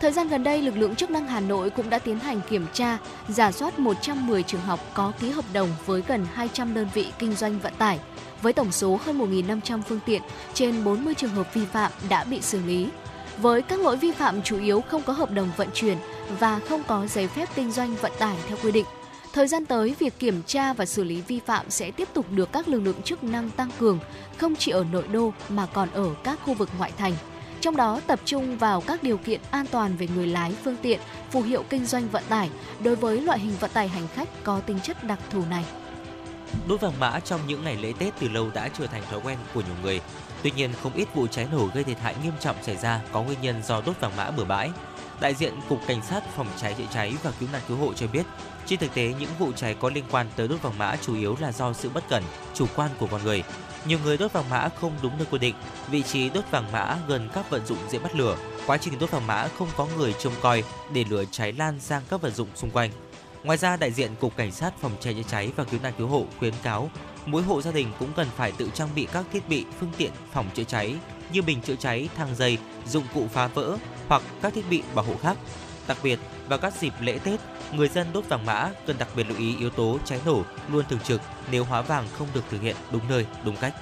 Thời 0.00 0.12
gian 0.12 0.28
gần 0.28 0.44
đây, 0.44 0.62
lực 0.62 0.76
lượng 0.76 0.94
chức 0.94 1.10
năng 1.10 1.26
Hà 1.26 1.40
Nội 1.40 1.70
cũng 1.70 1.90
đã 1.90 1.98
tiến 1.98 2.18
hành 2.18 2.40
kiểm 2.50 2.66
tra, 2.72 2.98
giả 3.28 3.52
soát 3.52 3.78
110 3.78 4.42
trường 4.42 4.60
học 4.60 4.80
có 4.94 5.12
ký 5.20 5.30
hợp 5.30 5.44
đồng 5.52 5.68
với 5.86 6.02
gần 6.08 6.26
200 6.34 6.74
đơn 6.74 6.88
vị 6.94 7.06
kinh 7.18 7.34
doanh 7.34 7.58
vận 7.58 7.72
tải, 7.78 7.98
với 8.42 8.52
tổng 8.52 8.72
số 8.72 9.00
hơn 9.04 9.18
1.500 9.18 9.82
phương 9.82 10.00
tiện, 10.06 10.22
trên 10.54 10.84
40 10.84 11.14
trường 11.14 11.30
hợp 11.30 11.54
vi 11.54 11.64
phạm 11.64 11.92
đã 12.08 12.24
bị 12.24 12.40
xử 12.40 12.60
lý. 12.66 12.88
Với 13.38 13.62
các 13.62 13.80
lỗi 13.80 13.96
vi 13.96 14.12
phạm 14.12 14.42
chủ 14.42 14.58
yếu 14.58 14.80
không 14.80 15.02
có 15.02 15.12
hợp 15.12 15.30
đồng 15.30 15.50
vận 15.56 15.68
chuyển 15.74 15.98
và 16.38 16.60
không 16.68 16.82
có 16.86 17.06
giấy 17.06 17.28
phép 17.28 17.48
kinh 17.54 17.70
doanh 17.70 17.94
vận 17.94 18.12
tải 18.18 18.36
theo 18.48 18.58
quy 18.62 18.72
định. 18.72 18.86
Thời 19.32 19.48
gian 19.48 19.66
tới, 19.66 19.94
việc 19.98 20.18
kiểm 20.18 20.42
tra 20.42 20.72
và 20.72 20.86
xử 20.86 21.04
lý 21.04 21.20
vi 21.20 21.40
phạm 21.46 21.70
sẽ 21.70 21.90
tiếp 21.90 22.08
tục 22.14 22.26
được 22.30 22.52
các 22.52 22.68
lực 22.68 22.80
lượng 22.80 23.02
chức 23.02 23.24
năng 23.24 23.50
tăng 23.50 23.70
cường, 23.78 23.98
không 24.36 24.56
chỉ 24.56 24.70
ở 24.70 24.84
nội 24.92 25.08
đô 25.12 25.32
mà 25.48 25.66
còn 25.66 25.90
ở 25.90 26.14
các 26.24 26.38
khu 26.44 26.54
vực 26.54 26.68
ngoại 26.78 26.92
thành. 26.98 27.12
Trong 27.60 27.76
đó 27.76 28.00
tập 28.06 28.20
trung 28.24 28.58
vào 28.58 28.80
các 28.80 29.02
điều 29.02 29.16
kiện 29.16 29.40
an 29.50 29.66
toàn 29.70 29.96
về 29.96 30.08
người 30.14 30.26
lái 30.26 30.54
phương 30.64 30.76
tiện, 30.82 31.00
phù 31.30 31.42
hiệu 31.42 31.64
kinh 31.70 31.86
doanh 31.86 32.08
vận 32.08 32.22
tải 32.28 32.50
đối 32.80 32.96
với 32.96 33.20
loại 33.20 33.38
hình 33.38 33.52
vận 33.60 33.70
tải 33.70 33.88
hành 33.88 34.08
khách 34.14 34.44
có 34.44 34.60
tính 34.60 34.80
chất 34.82 35.04
đặc 35.04 35.18
thù 35.30 35.42
này. 35.50 35.64
Đốt 36.68 36.80
vàng 36.80 37.00
mã 37.00 37.20
trong 37.20 37.40
những 37.46 37.64
ngày 37.64 37.76
lễ 37.76 37.92
Tết 37.98 38.14
từ 38.20 38.28
lâu 38.28 38.50
đã 38.54 38.68
trở 38.78 38.86
thành 38.86 39.02
thói 39.10 39.20
quen 39.24 39.38
của 39.54 39.60
nhiều 39.60 39.76
người. 39.82 40.00
Tuy 40.42 40.50
nhiên, 40.50 40.70
không 40.82 40.92
ít 40.94 41.08
vụ 41.14 41.26
cháy 41.26 41.46
nổ 41.52 41.68
gây 41.74 41.84
thiệt 41.84 42.00
hại 42.00 42.14
nghiêm 42.22 42.32
trọng 42.40 42.56
xảy 42.62 42.76
ra 42.76 43.00
có 43.12 43.22
nguyên 43.22 43.40
nhân 43.42 43.62
do 43.62 43.82
đốt 43.86 44.00
vàng 44.00 44.16
mã 44.16 44.30
bừa 44.30 44.44
bãi. 44.44 44.70
Đại 45.20 45.34
diện 45.34 45.54
Cục 45.68 45.80
Cảnh 45.86 46.02
sát 46.02 46.22
Phòng 46.36 46.48
cháy 46.56 46.74
chữa 46.78 46.84
cháy 46.92 47.14
và 47.22 47.32
Cứu 47.40 47.48
nạn 47.52 47.62
Cứu 47.68 47.76
hộ 47.76 47.92
cho 47.94 48.06
biết, 48.06 48.26
trên 48.66 48.78
thực 48.78 48.94
tế 48.94 49.14
những 49.20 49.30
vụ 49.38 49.52
cháy 49.52 49.76
có 49.80 49.90
liên 49.90 50.04
quan 50.10 50.26
tới 50.36 50.48
đốt 50.48 50.62
vàng 50.62 50.78
mã 50.78 50.96
chủ 51.02 51.14
yếu 51.14 51.36
là 51.40 51.52
do 51.52 51.72
sự 51.72 51.88
bất 51.88 52.08
cẩn, 52.08 52.22
chủ 52.54 52.66
quan 52.76 52.90
của 52.98 53.06
con 53.06 53.24
người. 53.24 53.42
Nhiều 53.86 53.98
người 54.04 54.16
đốt 54.16 54.32
vàng 54.32 54.50
mã 54.50 54.68
không 54.80 54.92
đúng 55.02 55.18
nơi 55.18 55.26
quy 55.30 55.38
định, 55.38 55.54
vị 55.90 56.02
trí 56.02 56.30
đốt 56.30 56.44
vàng 56.50 56.72
mã 56.72 56.96
gần 57.08 57.28
các 57.34 57.50
vận 57.50 57.66
dụng 57.66 57.78
dễ 57.88 57.98
bắt 57.98 58.14
lửa. 58.16 58.36
Quá 58.66 58.76
trình 58.76 58.98
đốt 58.98 59.10
vàng 59.10 59.26
mã 59.26 59.48
không 59.58 59.68
có 59.76 59.86
người 59.96 60.14
trông 60.18 60.32
coi 60.40 60.64
để 60.92 61.04
lửa 61.10 61.24
cháy 61.30 61.52
lan 61.52 61.80
sang 61.80 62.02
các 62.10 62.22
vật 62.22 62.34
dụng 62.34 62.48
xung 62.54 62.70
quanh. 62.70 62.90
Ngoài 63.44 63.58
ra, 63.58 63.76
đại 63.76 63.92
diện 63.92 64.14
Cục 64.20 64.36
Cảnh 64.36 64.52
sát 64.52 64.72
Phòng 64.80 64.92
cháy 65.00 65.14
chữa 65.14 65.28
cháy 65.30 65.52
và 65.56 65.64
Cứu 65.64 65.80
nạn 65.82 65.92
Cứu 65.98 66.08
hộ 66.08 66.24
khuyến 66.38 66.54
cáo 66.62 66.90
mỗi 67.26 67.42
hộ 67.42 67.62
gia 67.62 67.72
đình 67.72 67.92
cũng 67.98 68.08
cần 68.16 68.26
phải 68.36 68.52
tự 68.52 68.70
trang 68.74 68.88
bị 68.94 69.06
các 69.12 69.24
thiết 69.32 69.48
bị, 69.48 69.64
phương 69.80 69.92
tiện 69.96 70.10
phòng 70.32 70.46
chữa 70.54 70.64
cháy 70.64 70.96
như 71.32 71.42
bình 71.42 71.60
chữa 71.60 71.76
cháy, 71.76 72.08
thang 72.16 72.34
dây, 72.36 72.58
dụng 72.86 73.04
cụ 73.14 73.26
phá 73.32 73.46
vỡ 73.46 73.76
hoặc 74.08 74.22
các 74.42 74.54
thiết 74.54 74.64
bị 74.70 74.82
bảo 74.94 75.04
hộ 75.04 75.14
khác. 75.22 75.36
Đặc 75.88 75.98
biệt, 76.02 76.18
vào 76.48 76.58
các 76.58 76.74
dịp 76.80 76.92
lễ 77.00 77.18
Tết, 77.18 77.40
người 77.72 77.88
dân 77.88 78.06
đốt 78.12 78.28
vàng 78.28 78.46
mã 78.46 78.70
cần 78.86 78.98
đặc 78.98 79.08
biệt 79.16 79.28
lưu 79.28 79.38
ý 79.38 79.56
yếu 79.56 79.70
tố 79.70 79.98
cháy 80.04 80.20
nổ 80.26 80.42
luôn 80.72 80.84
thường 80.88 81.00
trực 81.04 81.20
nếu 81.50 81.64
hóa 81.64 81.82
vàng 81.82 82.06
không 82.18 82.28
được 82.34 82.44
thực 82.50 82.62
hiện 82.62 82.76
đúng 82.92 83.02
nơi, 83.08 83.26
đúng 83.44 83.56
cách. 83.56 83.74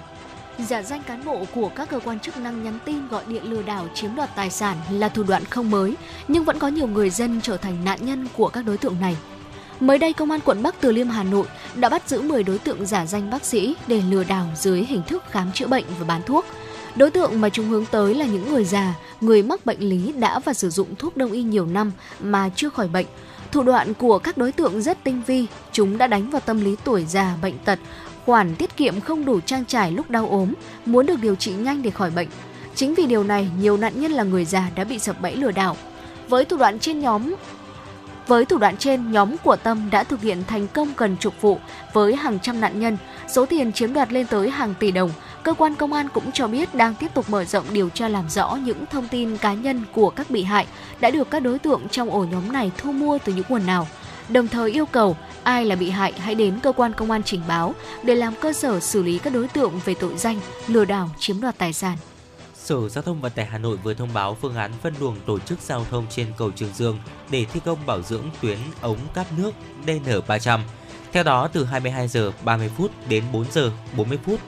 Giả 0.59 0.83
danh 0.83 1.03
cán 1.03 1.25
bộ 1.25 1.45
của 1.55 1.69
các 1.69 1.89
cơ 1.89 2.01
quan 2.05 2.21
chức 2.21 2.37
năng 2.37 2.65
nhắn 2.65 2.79
tin 2.85 3.09
gọi 3.09 3.25
điện 3.27 3.45
lừa 3.45 3.63
đảo 3.63 3.89
chiếm 3.95 4.15
đoạt 4.15 4.37
tài 4.37 4.51
sản 4.51 4.77
là 4.91 5.09
thủ 5.09 5.23
đoạn 5.23 5.45
không 5.45 5.71
mới, 5.71 5.95
nhưng 6.29 6.45
vẫn 6.45 6.59
có 6.59 6.69
nhiều 6.69 6.87
người 6.87 7.11
dân 7.11 7.41
trở 7.41 7.57
thành 7.57 7.85
nạn 7.85 7.99
nhân 8.03 8.29
của 8.37 8.49
các 8.49 8.63
đối 8.67 8.77
tượng 8.77 9.01
này. 9.01 9.17
Mới 9.85 9.99
đây, 9.99 10.13
Công 10.13 10.31
an 10.31 10.41
quận 10.45 10.63
Bắc 10.63 10.81
Từ 10.81 10.93
Liêm 10.93 11.09
Hà 11.09 11.23
Nội 11.23 11.47
đã 11.75 11.89
bắt 11.89 12.09
giữ 12.09 12.23
10 12.23 12.43
đối 12.43 12.59
tượng 12.59 12.87
giả 12.87 13.07
danh 13.07 13.31
bác 13.31 13.45
sĩ 13.45 13.77
để 13.87 14.03
lừa 14.11 14.25
đảo 14.25 14.47
dưới 14.57 14.85
hình 14.85 15.03
thức 15.09 15.23
khám 15.31 15.53
chữa 15.53 15.67
bệnh 15.67 15.85
và 15.99 16.05
bán 16.07 16.23
thuốc. 16.27 16.45
Đối 16.97 17.11
tượng 17.11 17.41
mà 17.41 17.49
chúng 17.49 17.69
hướng 17.69 17.87
tới 17.87 18.15
là 18.15 18.27
những 18.27 18.53
người 18.53 18.65
già, 18.65 18.95
người 19.21 19.43
mắc 19.43 19.67
bệnh 19.67 19.81
lý 19.81 20.13
đã 20.13 20.39
và 20.39 20.55
sử 20.55 20.71
dụng 20.71 20.95
thuốc 20.99 21.17
đông 21.17 21.33
y 21.33 21.43
nhiều 21.43 21.67
năm 21.67 21.93
mà 22.21 22.51
chưa 22.57 22.69
khỏi 22.69 22.89
bệnh. 22.89 23.07
Thủ 23.53 23.63
đoạn 23.63 23.95
của 23.95 24.19
các 24.19 24.39
đối 24.39 24.53
tượng 24.53 24.83
rất 24.83 25.05
tinh 25.05 25.23
vi, 25.27 25.47
chúng 25.73 25.99
đã 25.99 26.07
đánh 26.07 26.31
vào 26.31 26.41
tâm 26.41 26.65
lý 26.65 26.77
tuổi 26.85 27.05
già, 27.09 27.37
bệnh 27.43 27.59
tật, 27.59 27.79
khoản 28.27 28.55
tiết 28.57 28.77
kiệm 28.77 29.01
không 29.01 29.25
đủ 29.25 29.41
trang 29.41 29.65
trải 29.65 29.93
lúc 29.93 30.11
đau 30.11 30.29
ốm, 30.29 30.53
muốn 30.87 31.07
được 31.07 31.21
điều 31.23 31.35
trị 31.35 31.53
nhanh 31.53 31.83
để 31.83 31.91
khỏi 31.91 32.11
bệnh. 32.11 32.29
Chính 32.75 32.95
vì 32.95 33.07
điều 33.07 33.25
này, 33.25 33.49
nhiều 33.61 33.77
nạn 33.77 34.01
nhân 34.01 34.13
là 34.13 34.23
người 34.23 34.45
già 34.45 34.71
đã 34.77 34.85
bị 34.85 34.99
sập 34.99 35.21
bẫy 35.21 35.37
lừa 35.37 35.51
đảo. 35.51 35.77
Với 36.29 36.45
thủ 36.45 36.57
đoạn 36.57 36.79
trên 36.79 37.01
nhóm 37.01 37.35
với 38.27 38.45
thủ 38.45 38.59
đoạn 38.59 38.77
trên, 38.77 39.13
nhóm 39.13 39.37
của 39.45 39.57
Tâm 39.57 39.91
đã 39.91 40.05
thực 40.05 40.21
hiện 40.21 40.43
thành 40.47 40.69
công 40.69 40.93
gần 40.97 41.17
chục 41.21 41.35
vụ 41.41 41.59
với 41.93 42.17
hàng 42.17 42.39
trăm 42.39 42.61
nạn 42.61 42.81
nhân, 42.81 42.97
số 43.29 43.47
tiền 43.47 43.73
chiếm 43.73 43.93
đoạt 43.93 44.13
lên 44.13 44.27
tới 44.27 44.51
hàng 44.51 44.75
tỷ 44.81 44.91
đồng. 44.91 45.11
Cơ 45.43 45.55
quan 45.55 45.75
công 45.75 45.93
an 45.93 46.09
cũng 46.09 46.33
cho 46.33 46.49
biết 46.49 46.75
đang 46.75 46.95
tiếp 46.95 47.15
tục 47.15 47.31
mở 47.31 47.45
rộng 47.45 47.65
điều 47.73 47.89
tra 47.89 48.09
làm 48.09 48.29
rõ 48.29 48.59
những 48.65 48.85
thông 48.87 49.09
tin 49.09 49.37
cá 49.37 49.55
nhân 49.55 49.83
của 49.93 50.11
các 50.11 50.31
bị 50.31 50.43
hại 50.43 50.67
đã 51.01 51.11
được 51.11 51.31
các 51.31 51.41
đối 51.41 51.59
tượng 51.59 51.89
trong 51.89 52.11
ổ 52.11 52.25
nhóm 52.25 52.53
này 52.53 52.71
thu 52.79 52.93
mua 52.93 53.19
từ 53.25 53.33
những 53.33 53.45
nguồn 53.49 53.67
nào. 53.67 53.87
Đồng 54.29 54.49
thời 54.49 54.71
yêu 54.71 54.87
cầu 54.87 55.17
ai 55.43 55.65
là 55.65 55.77
bị 55.77 55.91
hại 55.91 56.13
hãy 56.13 56.35
đến 56.35 56.61
cơ 56.63 56.73
quan 56.73 56.93
công 56.93 57.11
an 57.11 57.23
trình 57.23 57.41
báo 57.49 57.75
để 58.03 58.15
làm 58.15 58.35
cơ 58.41 58.53
sở 58.53 58.81
xử 58.81 59.03
lý 59.03 59.19
các 59.19 59.33
đối 59.33 59.49
tượng 59.49 59.81
về 59.85 59.95
tội 59.95 60.17
danh 60.17 60.41
lừa 60.67 60.85
đảo 60.85 61.11
chiếm 61.19 61.41
đoạt 61.41 61.59
tài 61.59 61.73
sản. 61.73 61.97
Sở 62.65 62.89
Giao 62.89 63.03
thông 63.03 63.21
Vận 63.21 63.33
tải 63.33 63.47
Hà 63.47 63.59
Nội 63.59 63.77
vừa 63.77 63.95
thông 63.95 64.13
báo 64.15 64.37
phương 64.41 64.57
án 64.57 64.73
phân 64.83 64.95
luồng 65.01 65.17
tổ 65.27 65.39
chức 65.39 65.61
giao 65.61 65.87
thông 65.91 66.07
trên 66.11 66.27
cầu 66.37 66.51
Trường 66.51 66.73
Dương 66.75 66.99
để 67.31 67.45
thi 67.45 67.61
công 67.65 67.87
bảo 67.87 68.03
dưỡng 68.03 68.31
tuyến 68.41 68.59
ống 68.81 68.99
cáp 69.15 69.27
nước 69.39 69.51
DN300. 69.87 70.61
Theo 71.13 71.23
đó, 71.23 71.49
từ 71.53 71.65
22 71.65 72.09
giờ 72.09 72.33
30 72.45 72.71
phút 72.77 72.91
đến 73.09 73.25
4 73.33 73.45
giờ 73.53 73.71
40 73.97 74.19
phút 74.27 74.41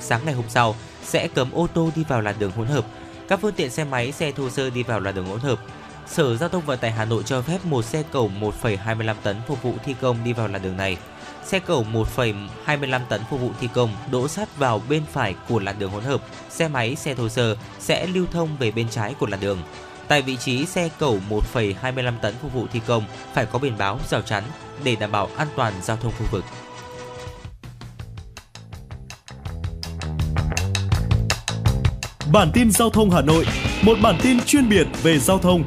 sáng 0.00 0.20
ngày 0.24 0.34
hôm 0.34 0.44
sau 0.48 0.74
sẽ 1.02 1.28
cấm 1.28 1.52
ô 1.52 1.66
tô 1.74 1.90
đi 1.96 2.04
vào 2.08 2.20
làn 2.20 2.34
đường 2.38 2.50
hỗn 2.50 2.66
hợp, 2.66 2.86
các 3.28 3.40
phương 3.42 3.54
tiện 3.54 3.70
xe 3.70 3.84
máy, 3.84 4.12
xe 4.12 4.32
thô 4.32 4.50
sơ 4.50 4.70
đi 4.70 4.82
vào 4.82 5.00
làn 5.00 5.14
đường 5.14 5.26
hỗn 5.26 5.40
hợp. 5.40 5.58
Sở 6.06 6.36
Giao 6.36 6.48
thông 6.48 6.66
Vận 6.66 6.78
tải 6.78 6.90
Hà 6.90 7.04
Nội 7.04 7.22
cho 7.26 7.42
phép 7.42 7.64
một 7.64 7.84
xe 7.84 8.02
cầu 8.12 8.30
1,25 8.40 9.14
tấn 9.22 9.36
phục 9.46 9.62
vụ 9.62 9.74
thi 9.84 9.94
công 10.00 10.24
đi 10.24 10.32
vào 10.32 10.48
làn 10.48 10.62
đường 10.62 10.76
này. 10.76 10.96
Xe 11.46 11.58
cầu 11.58 11.86
1,25 12.16 13.00
tấn 13.08 13.20
phục 13.30 13.40
vụ 13.40 13.50
thi 13.60 13.68
công 13.74 13.90
đỗ 14.10 14.28
sát 14.28 14.56
vào 14.58 14.82
bên 14.88 15.02
phải 15.12 15.34
của 15.48 15.58
làn 15.58 15.78
đường 15.78 15.90
hỗn 15.90 16.04
hợp, 16.04 16.22
xe 16.50 16.68
máy, 16.68 16.96
xe 16.96 17.14
thô 17.14 17.28
sơ 17.28 17.56
sẽ 17.78 18.06
lưu 18.06 18.26
thông 18.32 18.56
về 18.58 18.70
bên 18.70 18.88
trái 18.88 19.14
của 19.18 19.26
làn 19.26 19.40
đường. 19.40 19.58
Tại 20.08 20.22
vị 20.22 20.36
trí 20.36 20.66
xe 20.66 20.88
cầu 20.98 21.18
1,25 21.54 22.12
tấn 22.22 22.34
phục 22.42 22.52
vụ 22.52 22.66
thi 22.72 22.80
công 22.86 23.04
phải 23.34 23.46
có 23.46 23.58
biển 23.58 23.78
báo 23.78 23.98
rào 24.08 24.22
chắn 24.22 24.44
để 24.84 24.96
đảm 24.96 25.12
bảo 25.12 25.28
an 25.36 25.48
toàn 25.56 25.72
giao 25.82 25.96
thông 25.96 26.12
khu 26.18 26.26
vực. 26.30 26.44
Bản 32.32 32.50
tin 32.54 32.70
giao 32.70 32.90
thông 32.90 33.10
Hà 33.10 33.20
Nội, 33.20 33.46
một 33.82 33.98
bản 34.02 34.18
tin 34.22 34.40
chuyên 34.40 34.68
biệt 34.68 34.86
về 35.02 35.18
giao 35.18 35.38
thông. 35.38 35.64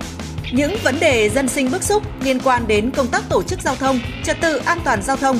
Những 0.51 0.75
vấn 0.83 0.99
đề 0.99 1.29
dân 1.29 1.47
sinh 1.47 1.71
bức 1.71 1.83
xúc 1.83 2.03
liên 2.23 2.39
quan 2.39 2.67
đến 2.67 2.91
công 2.91 3.07
tác 3.07 3.23
tổ 3.29 3.43
chức 3.43 3.61
giao 3.61 3.75
thông, 3.75 3.99
trật 4.23 4.37
tự 4.41 4.57
an 4.57 4.79
toàn 4.83 5.01
giao 5.01 5.17
thông, 5.17 5.39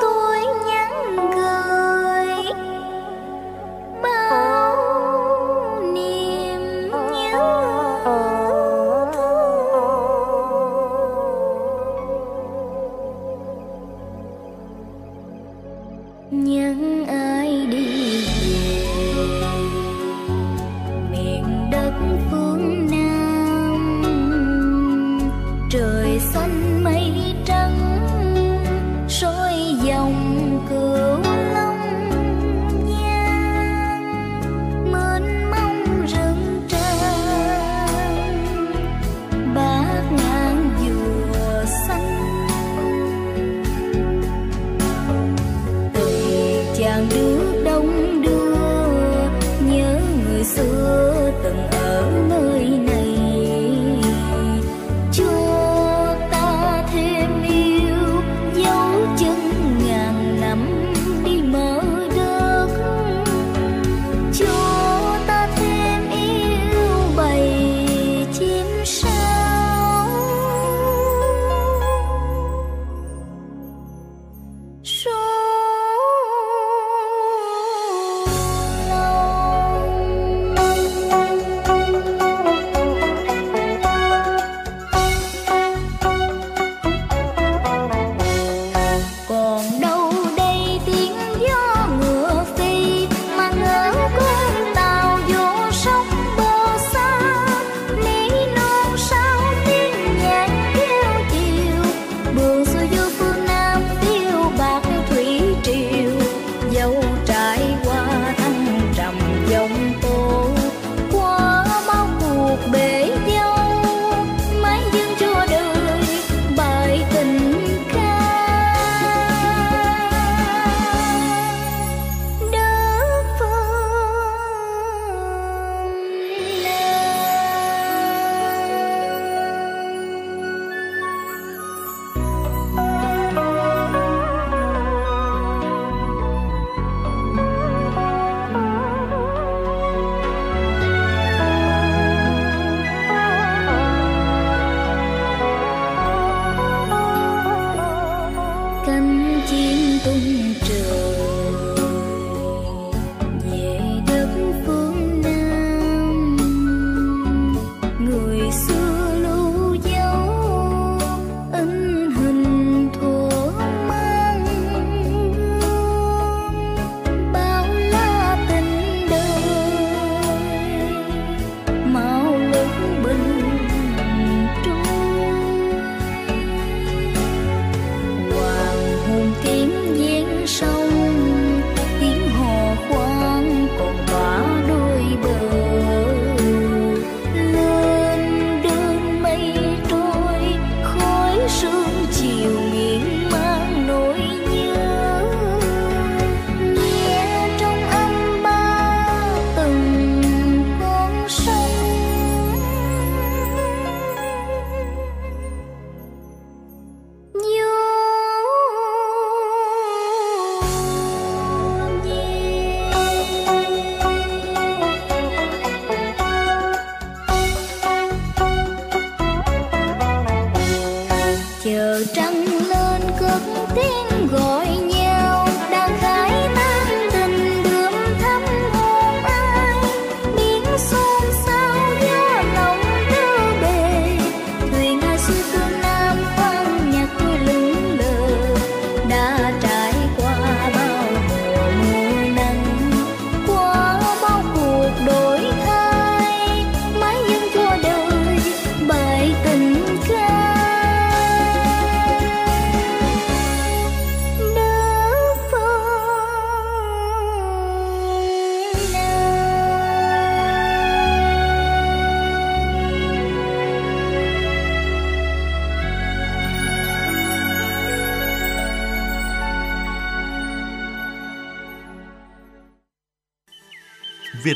Tôi 0.00 0.46
nhau 0.66 0.81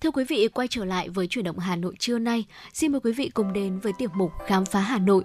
Thưa 0.00 0.10
quý 0.10 0.24
vị, 0.24 0.48
quay 0.54 0.68
trở 0.68 0.84
lại 0.84 1.08
với 1.08 1.26
chuyển 1.26 1.44
động 1.44 1.58
Hà 1.58 1.76
Nội 1.76 1.94
trưa 1.98 2.18
nay, 2.18 2.44
xin 2.72 2.92
mời 2.92 3.00
quý 3.00 3.12
vị 3.12 3.30
cùng 3.34 3.52
đến 3.52 3.78
với 3.78 3.92
tiểu 3.98 4.08
mục 4.14 4.32
Khám 4.46 4.64
phá 4.64 4.80
Hà 4.80 4.98
Nội. 4.98 5.24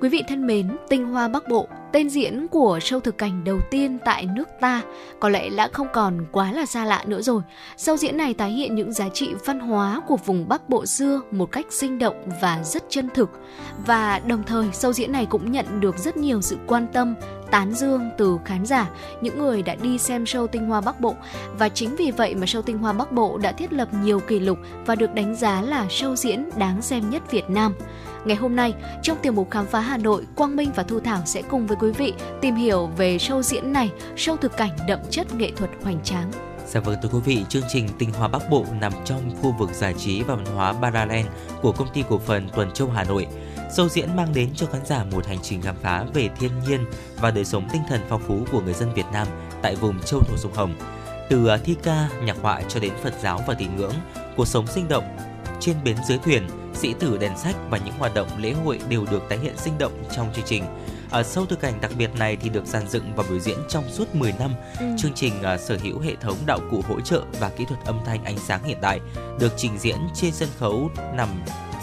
Quý 0.00 0.08
vị 0.08 0.22
thân 0.28 0.46
mến, 0.46 0.76
Tinh 0.88 1.06
Hoa 1.06 1.28
Bắc 1.28 1.48
Bộ, 1.48 1.68
tên 1.92 2.08
diễn 2.08 2.46
của 2.48 2.78
show 2.78 3.00
thực 3.00 3.18
cảnh 3.18 3.44
đầu 3.44 3.60
tiên 3.70 3.98
tại 4.04 4.26
nước 4.26 4.48
ta, 4.60 4.82
có 5.20 5.28
lẽ 5.28 5.48
đã 5.48 5.68
không 5.72 5.86
còn 5.92 6.26
quá 6.32 6.52
là 6.52 6.66
xa 6.66 6.84
lạ 6.84 7.04
nữa 7.06 7.22
rồi. 7.22 7.42
Show 7.76 7.96
diễn 7.96 8.16
này 8.16 8.34
tái 8.34 8.50
hiện 8.50 8.74
những 8.74 8.92
giá 8.92 9.08
trị 9.08 9.28
văn 9.44 9.60
hóa 9.60 10.00
của 10.06 10.16
vùng 10.16 10.48
Bắc 10.48 10.68
Bộ 10.68 10.86
xưa 10.86 11.20
một 11.30 11.52
cách 11.52 11.66
sinh 11.70 11.98
động 11.98 12.28
và 12.42 12.62
rất 12.64 12.84
chân 12.88 13.08
thực. 13.14 13.30
Và 13.86 14.18
đồng 14.18 14.42
thời, 14.42 14.66
show 14.66 14.92
diễn 14.92 15.12
này 15.12 15.26
cũng 15.26 15.52
nhận 15.52 15.80
được 15.80 15.98
rất 15.98 16.16
nhiều 16.16 16.40
sự 16.42 16.56
quan 16.66 16.86
tâm, 16.92 17.14
tán 17.50 17.74
dương 17.74 18.10
từ 18.18 18.38
khán 18.44 18.66
giả, 18.66 18.90
những 19.20 19.38
người 19.38 19.62
đã 19.62 19.74
đi 19.74 19.98
xem 19.98 20.24
show 20.24 20.46
Tinh 20.46 20.66
Hoa 20.66 20.80
Bắc 20.80 21.00
Bộ. 21.00 21.14
Và 21.58 21.68
chính 21.68 21.96
vì 21.96 22.10
vậy 22.10 22.34
mà 22.34 22.44
show 22.44 22.62
Tinh 22.62 22.78
Hoa 22.78 22.92
Bắc 22.92 23.12
Bộ 23.12 23.38
đã 23.38 23.52
thiết 23.52 23.72
lập 23.72 23.88
nhiều 24.02 24.20
kỷ 24.20 24.40
lục 24.40 24.58
và 24.86 24.94
được 24.94 25.14
đánh 25.14 25.36
giá 25.36 25.62
là 25.62 25.86
show 25.86 26.14
diễn 26.14 26.48
đáng 26.56 26.82
xem 26.82 27.10
nhất 27.10 27.30
Việt 27.30 27.50
Nam. 27.50 27.74
Ngày 28.24 28.36
hôm 28.36 28.56
nay, 28.56 28.74
trong 29.02 29.18
tiểu 29.22 29.32
mục 29.32 29.50
khám 29.50 29.66
phá 29.66 29.80
Hà 29.80 29.96
Nội, 29.96 30.26
Quang 30.36 30.56
Minh 30.56 30.70
và 30.74 30.82
Thu 30.82 31.00
Thảo 31.00 31.22
sẽ 31.24 31.42
cùng 31.42 31.66
với 31.66 31.76
quý 31.80 31.90
vị 31.90 32.14
tìm 32.40 32.54
hiểu 32.54 32.90
về 32.96 33.16
show 33.16 33.42
diễn 33.42 33.72
này, 33.72 33.90
show 34.16 34.36
thực 34.36 34.56
cảnh 34.56 34.70
đậm 34.88 35.00
chất 35.10 35.34
nghệ 35.34 35.50
thuật 35.56 35.70
hoành 35.82 36.02
tráng. 36.04 36.30
Dạ 36.66 36.80
vâng 36.80 36.96
thưa 37.02 37.08
quý 37.12 37.18
vị, 37.24 37.44
chương 37.48 37.62
trình 37.68 37.88
Tinh 37.98 38.12
Hoa 38.12 38.28
Bắc 38.28 38.50
Bộ 38.50 38.64
nằm 38.80 38.92
trong 39.04 39.20
khu 39.42 39.54
vực 39.58 39.70
giải 39.72 39.94
trí 39.98 40.22
và 40.22 40.34
văn 40.34 40.46
hóa 40.46 40.72
Paraland 40.72 41.26
của 41.62 41.72
công 41.72 41.88
ty 41.92 42.04
cổ 42.08 42.18
phần 42.18 42.48
Tuần 42.56 42.72
Châu 42.72 42.88
Hà 42.88 43.04
Nội. 43.04 43.26
Show 43.76 43.88
diễn 43.88 44.16
mang 44.16 44.34
đến 44.34 44.50
cho 44.56 44.66
khán 44.66 44.86
giả 44.86 45.04
một 45.12 45.26
hành 45.26 45.38
trình 45.42 45.62
khám 45.62 45.76
phá 45.82 46.04
về 46.14 46.28
thiên 46.38 46.50
nhiên 46.68 46.84
và 47.20 47.30
đời 47.30 47.44
sống 47.44 47.68
tinh 47.72 47.82
thần 47.88 48.00
phong 48.08 48.22
phú 48.26 48.44
của 48.52 48.60
người 48.60 48.74
dân 48.74 48.94
Việt 48.94 49.06
Nam 49.12 49.26
tại 49.62 49.76
vùng 49.76 50.00
châu 50.02 50.20
thổ 50.20 50.36
sông 50.36 50.52
Hồng. 50.54 50.74
Từ 51.30 51.46
à, 51.46 51.56
thi 51.56 51.76
ca, 51.82 52.08
nhạc 52.24 52.36
họa 52.42 52.62
cho 52.68 52.80
đến 52.80 52.92
Phật 53.02 53.14
giáo 53.22 53.42
và 53.46 53.54
tín 53.54 53.76
ngưỡng, 53.76 53.94
cuộc 54.36 54.48
sống 54.48 54.66
sinh 54.66 54.88
động 54.88 55.16
trên 55.60 55.76
bến 55.84 55.96
dưới 56.08 56.18
thuyền, 56.18 56.48
sĩ 56.74 56.94
tử 57.00 57.18
đèn 57.18 57.38
sách 57.38 57.56
và 57.70 57.78
những 57.78 57.94
hoạt 57.98 58.14
động 58.14 58.28
lễ 58.38 58.52
hội 58.52 58.80
đều 58.88 59.06
được 59.10 59.22
tái 59.28 59.38
hiện 59.38 59.56
sinh 59.56 59.78
động 59.78 59.92
trong 60.16 60.32
chương 60.34 60.44
trình. 60.44 60.64
Ở 61.10 61.22
sâu 61.22 61.46
thực 61.46 61.60
cảnh 61.60 61.80
đặc 61.80 61.90
biệt 61.98 62.10
này 62.18 62.36
thì 62.36 62.48
được 62.48 62.66
dàn 62.66 62.88
dựng 62.88 63.12
và 63.16 63.24
biểu 63.28 63.38
diễn 63.40 63.58
trong 63.68 63.84
suốt 63.90 64.14
10 64.14 64.34
năm. 64.38 64.50
Ừ. 64.80 64.86
Chương 64.98 65.12
trình 65.14 65.32
uh, 65.54 65.60
sở 65.60 65.78
hữu 65.82 65.98
hệ 65.98 66.14
thống 66.20 66.36
đạo 66.46 66.58
cụ 66.70 66.82
hỗ 66.88 67.00
trợ 67.00 67.22
và 67.40 67.48
kỹ 67.48 67.64
thuật 67.68 67.80
âm 67.84 67.98
thanh 68.06 68.24
ánh 68.24 68.38
sáng 68.38 68.64
hiện 68.64 68.80
đại, 68.80 69.00
được 69.40 69.52
trình 69.56 69.78
diễn 69.78 69.96
trên 70.14 70.32
sân 70.32 70.48
khấu 70.58 70.90
nằm 71.14 71.28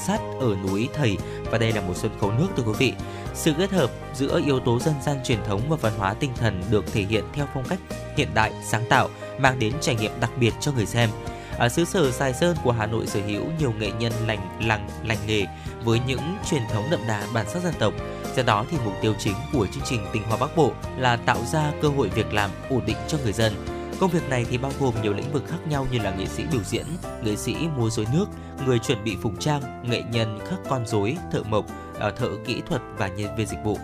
sát 0.07 0.19
ở 0.39 0.55
núi 0.63 0.89
Thầy 0.93 1.17
và 1.51 1.57
đây 1.57 1.71
là 1.71 1.81
một 1.81 1.93
sân 1.97 2.11
khấu 2.21 2.31
nước 2.31 2.47
thưa 2.57 2.63
quý 2.63 2.73
vị. 2.77 2.93
Sự 3.33 3.53
kết 3.57 3.71
hợp 3.71 3.91
giữa 4.13 4.41
yếu 4.45 4.59
tố 4.59 4.79
dân 4.79 4.93
gian 5.05 5.17
truyền 5.23 5.43
thống 5.43 5.61
và 5.69 5.77
văn 5.81 5.93
hóa 5.97 6.13
tinh 6.13 6.31
thần 6.35 6.63
được 6.69 6.93
thể 6.93 7.01
hiện 7.03 7.23
theo 7.33 7.47
phong 7.53 7.63
cách 7.69 7.79
hiện 8.17 8.27
đại, 8.33 8.51
sáng 8.63 8.83
tạo, 8.89 9.09
mang 9.39 9.59
đến 9.59 9.73
trải 9.81 9.95
nghiệm 9.95 10.11
đặc 10.19 10.31
biệt 10.39 10.53
cho 10.59 10.71
người 10.71 10.85
xem. 10.85 11.09
Ở 11.57 11.69
xứ 11.69 11.85
sở 11.85 12.11
Sài 12.11 12.33
Sơn 12.33 12.55
của 12.63 12.71
Hà 12.71 12.85
Nội 12.85 13.07
sở 13.07 13.19
hữu 13.19 13.43
nhiều 13.59 13.73
nghệ 13.79 13.91
nhân 13.99 14.13
lành 14.27 14.67
làng 14.67 14.89
lành 15.03 15.17
nghề 15.27 15.45
với 15.85 15.99
những 16.07 16.37
truyền 16.49 16.61
thống 16.73 16.83
đậm 16.91 16.99
đà 17.07 17.27
bản 17.33 17.45
sắc 17.49 17.63
dân 17.63 17.73
tộc. 17.79 17.93
Do 18.35 18.43
đó 18.43 18.65
thì 18.71 18.77
mục 18.85 18.93
tiêu 19.01 19.13
chính 19.19 19.35
của 19.53 19.67
chương 19.67 19.83
trình 19.85 20.05
Tinh 20.13 20.23
Hoa 20.23 20.37
Bắc 20.37 20.57
Bộ 20.57 20.71
là 20.97 21.15
tạo 21.15 21.37
ra 21.45 21.71
cơ 21.81 21.87
hội 21.87 22.09
việc 22.09 22.33
làm 22.33 22.49
ổn 22.69 22.81
định 22.85 22.97
cho 23.07 23.17
người 23.23 23.33
dân. 23.33 23.53
Công 23.99 24.11
việc 24.11 24.29
này 24.29 24.45
thì 24.49 24.57
bao 24.57 24.71
gồm 24.79 24.93
nhiều 25.01 25.13
lĩnh 25.13 25.31
vực 25.31 25.43
khác 25.47 25.57
nhau 25.67 25.87
như 25.91 25.99
là 25.99 26.15
nghệ 26.15 26.25
sĩ 26.25 26.43
biểu 26.51 26.61
diễn, 26.63 26.85
nghệ 27.23 27.35
sĩ 27.35 27.55
múa 27.77 27.89
rối 27.89 28.05
nước, 28.13 28.25
người 28.65 28.79
chuẩn 28.79 29.03
bị 29.03 29.17
phục 29.21 29.33
trang, 29.39 29.83
nghệ 29.89 30.03
nhân 30.11 30.39
khắc 30.49 30.59
con 30.69 30.85
rối, 30.85 31.17
thợ 31.31 31.43
mộc, 31.43 31.65
ờ, 31.99 32.11
thợ 32.11 32.29
kỹ 32.45 32.61
thuật 32.67 32.81
và 32.97 33.07
nhân 33.07 33.35
viên 33.35 33.47
dịch 33.47 33.59
vụ. 33.63 33.77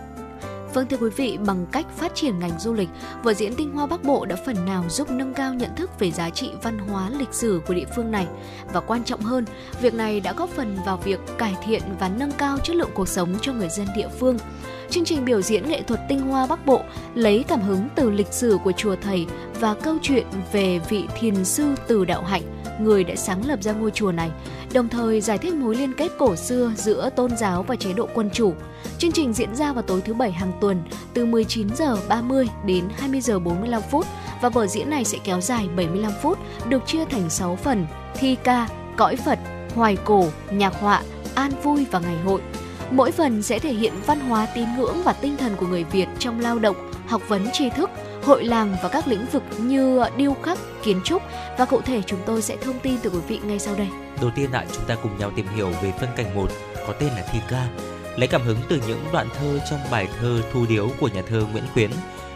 Vâng 0.74 0.88
thưa 0.88 0.98
quý 0.98 1.10
vị, 1.10 1.38
bằng 1.46 1.66
cách 1.72 1.86
phát 1.98 2.16
triển 2.16 2.40
ngành 2.40 2.60
du 2.60 2.74
lịch, 2.74 2.90
vở 3.24 3.34
diễn 3.34 3.56
Tinh 3.56 3.72
Hoa 3.72 3.86
Bắc 3.86 4.04
Bộ 4.04 4.26
đã 4.26 4.36
phần 4.46 4.66
nào 4.66 4.84
giúp 4.90 5.12
nâng 5.12 5.34
cao 5.34 5.54
nhận 5.54 5.76
thức 5.76 6.00
về 6.00 6.12
giá 6.12 6.30
trị 6.30 6.52
văn 6.64 6.78
hóa 6.78 7.10
lịch 7.10 7.34
sử 7.34 7.62
của 7.68 7.74
địa 7.74 7.86
phương 7.96 8.12
này 8.12 8.28
và 8.74 8.80
quan 8.80 9.04
trọng 9.04 9.22
hơn, 9.22 9.46
việc 9.82 9.94
này 9.94 10.20
đã 10.20 10.34
góp 10.34 10.50
phần 10.50 10.78
vào 10.86 10.98
việc 10.98 11.20
cải 11.38 11.56
thiện 11.64 11.82
và 12.00 12.10
nâng 12.10 12.32
cao 12.32 12.58
chất 12.64 12.76
lượng 12.76 12.90
cuộc 12.94 13.08
sống 13.08 13.36
cho 13.42 13.54
người 13.54 13.70
dân 13.70 13.88
địa 13.96 14.10
phương. 14.20 14.38
Chương 14.90 15.06
trình 15.06 15.26
biểu 15.26 15.42
diễn 15.42 15.70
nghệ 15.70 15.82
thuật 15.82 16.00
Tinh 16.10 16.20
Hoa 16.20 16.48
Bắc 16.48 16.66
Bộ 16.66 16.82
lấy 17.16 17.46
cảm 17.48 17.62
hứng 17.62 17.88
từ 17.96 18.10
lịch 18.10 18.34
sử 18.34 18.58
của 18.64 18.72
chùa 18.72 18.96
thầy 19.02 19.26
và 19.60 19.74
câu 19.74 19.98
chuyện 20.02 20.26
về 20.52 20.80
vị 20.90 21.04
thiền 21.20 21.46
sư 21.46 21.76
Từ 21.88 22.06
Đạo 22.06 22.24
Hạnh, 22.24 22.44
người 22.80 23.04
đã 23.04 23.16
sáng 23.16 23.48
lập 23.48 23.60
ra 23.64 23.72
ngôi 23.74 23.92
chùa 23.92 24.12
này, 24.12 24.32
đồng 24.74 24.90
thời 24.90 25.22
giải 25.22 25.38
thích 25.38 25.54
mối 25.54 25.76
liên 25.76 25.94
kết 25.94 26.12
cổ 26.18 26.36
xưa 26.36 26.72
giữa 26.76 27.10
tôn 27.16 27.38
giáo 27.38 27.64
và 27.64 27.76
chế 27.76 27.94
độ 27.94 28.08
quân 28.14 28.30
chủ. 28.34 28.54
Chương 28.98 29.12
trình 29.12 29.34
diễn 29.34 29.56
ra 29.56 29.74
vào 29.74 29.82
tối 29.82 30.02
thứ 30.02 30.14
bảy 30.14 30.32
hàng 30.32 30.52
tuần 30.62 30.84
từ 31.14 31.26
19 31.26 31.76
giờ 31.76 31.98
30 32.08 32.48
đến 32.66 32.90
20 32.98 33.22
giờ 33.22 33.40
45 33.40 33.82
phút 33.92 34.06
và 34.42 34.50
vở 34.50 34.68
diễn 34.68 34.90
này 34.90 35.06
sẽ 35.06 35.18
kéo 35.24 35.42
dài 35.42 35.70
75 35.76 36.12
phút, 36.22 36.38
được 36.68 36.86
chia 36.86 37.06
thành 37.06 37.30
6 37.30 37.56
phần: 37.56 37.88
thi 38.16 38.36
ca, 38.44 38.70
cõi 38.98 39.16
Phật, 39.16 39.40
hoài 39.76 39.96
cổ, 39.96 40.26
nhạc 40.52 40.74
họa, 40.80 41.04
an 41.36 41.52
vui 41.64 41.86
và 41.92 42.00
ngày 42.00 42.18
hội. 42.26 42.42
Mỗi 42.92 43.12
phần 43.12 43.44
sẽ 43.44 43.60
thể 43.60 43.74
hiện 43.74 43.94
văn 44.06 44.20
hóa 44.20 44.48
tín 44.56 44.66
ngưỡng 44.78 45.04
và 45.04 45.14
tinh 45.14 45.38
thần 45.38 45.56
của 45.56 45.68
người 45.68 45.84
Việt 45.84 46.08
trong 46.20 46.40
lao 46.40 46.60
động, 46.60 46.76
học 47.08 47.22
vấn 47.28 47.48
tri 47.54 47.70
thức, 47.70 47.90
hội 48.30 48.44
làng 48.44 48.76
và 48.84 48.90
các 48.90 49.08
lĩnh 49.08 49.26
vực 49.26 49.44
như 49.60 50.02
điêu 50.18 50.34
khắc, 50.44 50.58
kiến 50.84 51.02
trúc 51.04 51.22
và 51.58 51.66
cụ 51.66 51.82
thể 51.82 52.02
chúng 52.06 52.20
tôi 52.26 52.42
sẽ 52.42 52.58
thông 52.58 52.80
tin 52.80 52.98
từ 53.04 53.10
quý 53.10 53.20
vị 53.28 53.40
ngay 53.44 53.60
sau 53.60 53.76
đây. 53.76 53.88
Đầu 54.22 54.32
tiên 54.36 54.52
lại 54.52 54.66
chúng 54.74 54.86
ta 54.86 54.96
cùng 55.04 55.18
nhau 55.18 55.32
tìm 55.36 55.48
hiểu 55.56 55.70
về 55.82 55.92
phân 56.00 56.10
cảnh 56.16 56.36
1 56.36 56.52
có 56.88 56.94
tên 57.00 57.10
là 57.10 57.28
thi 57.32 57.40
ca. 57.50 57.68
Lấy 58.18 58.28
cảm 58.28 58.42
hứng 58.42 58.58
từ 58.70 58.82
những 58.88 59.06
đoạn 59.14 59.28
thơ 59.40 59.60
trong 59.70 59.80
bài 59.92 60.08
thơ 60.20 60.42
Thu 60.54 60.66
Điếu 60.70 60.90
của 61.00 61.08
nhà 61.08 61.22
thơ 61.30 61.46
Nguyễn 61.52 61.64
Khuyến, 61.74 61.92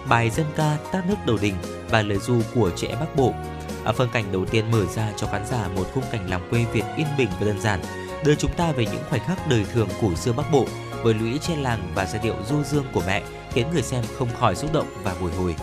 bài 0.09 0.29
dân 0.29 0.45
ca 0.55 0.77
Tát 0.91 1.07
nước 1.07 1.15
đầu 1.25 1.37
đình 1.41 1.55
và 1.89 2.01
lời 2.01 2.17
du 2.17 2.41
của 2.55 2.69
trẻ 2.75 2.97
Bắc 2.99 3.15
Bộ. 3.15 3.33
Ở 3.83 3.93
phân 3.93 4.09
cảnh 4.13 4.25
đầu 4.31 4.45
tiên 4.45 4.71
mở 4.71 4.85
ra 4.95 5.11
cho 5.17 5.27
khán 5.27 5.45
giả 5.45 5.67
một 5.75 5.85
khung 5.93 6.03
cảnh 6.11 6.29
làng 6.29 6.47
quê 6.49 6.65
Việt 6.73 6.85
yên 6.97 7.07
bình 7.17 7.29
và 7.39 7.45
đơn 7.45 7.61
giản, 7.61 7.79
đưa 8.25 8.35
chúng 8.35 8.51
ta 8.57 8.71
về 8.71 8.85
những 8.85 9.03
khoảnh 9.09 9.21
khắc 9.27 9.47
đời 9.47 9.65
thường 9.73 9.89
của 10.01 10.15
xưa 10.15 10.33
Bắc 10.33 10.51
Bộ 10.51 10.65
với 11.03 11.13
lũy 11.13 11.39
trên 11.41 11.59
làng 11.59 11.79
và 11.95 12.05
giai 12.05 12.21
điệu 12.23 12.35
du 12.49 12.63
dương 12.63 12.85
của 12.93 13.01
mẹ 13.07 13.23
khiến 13.51 13.67
người 13.73 13.83
xem 13.83 14.03
không 14.17 14.29
khỏi 14.39 14.55
xúc 14.55 14.73
động 14.73 14.87
và 15.03 15.15
bồi 15.21 15.31
hồi. 15.31 15.55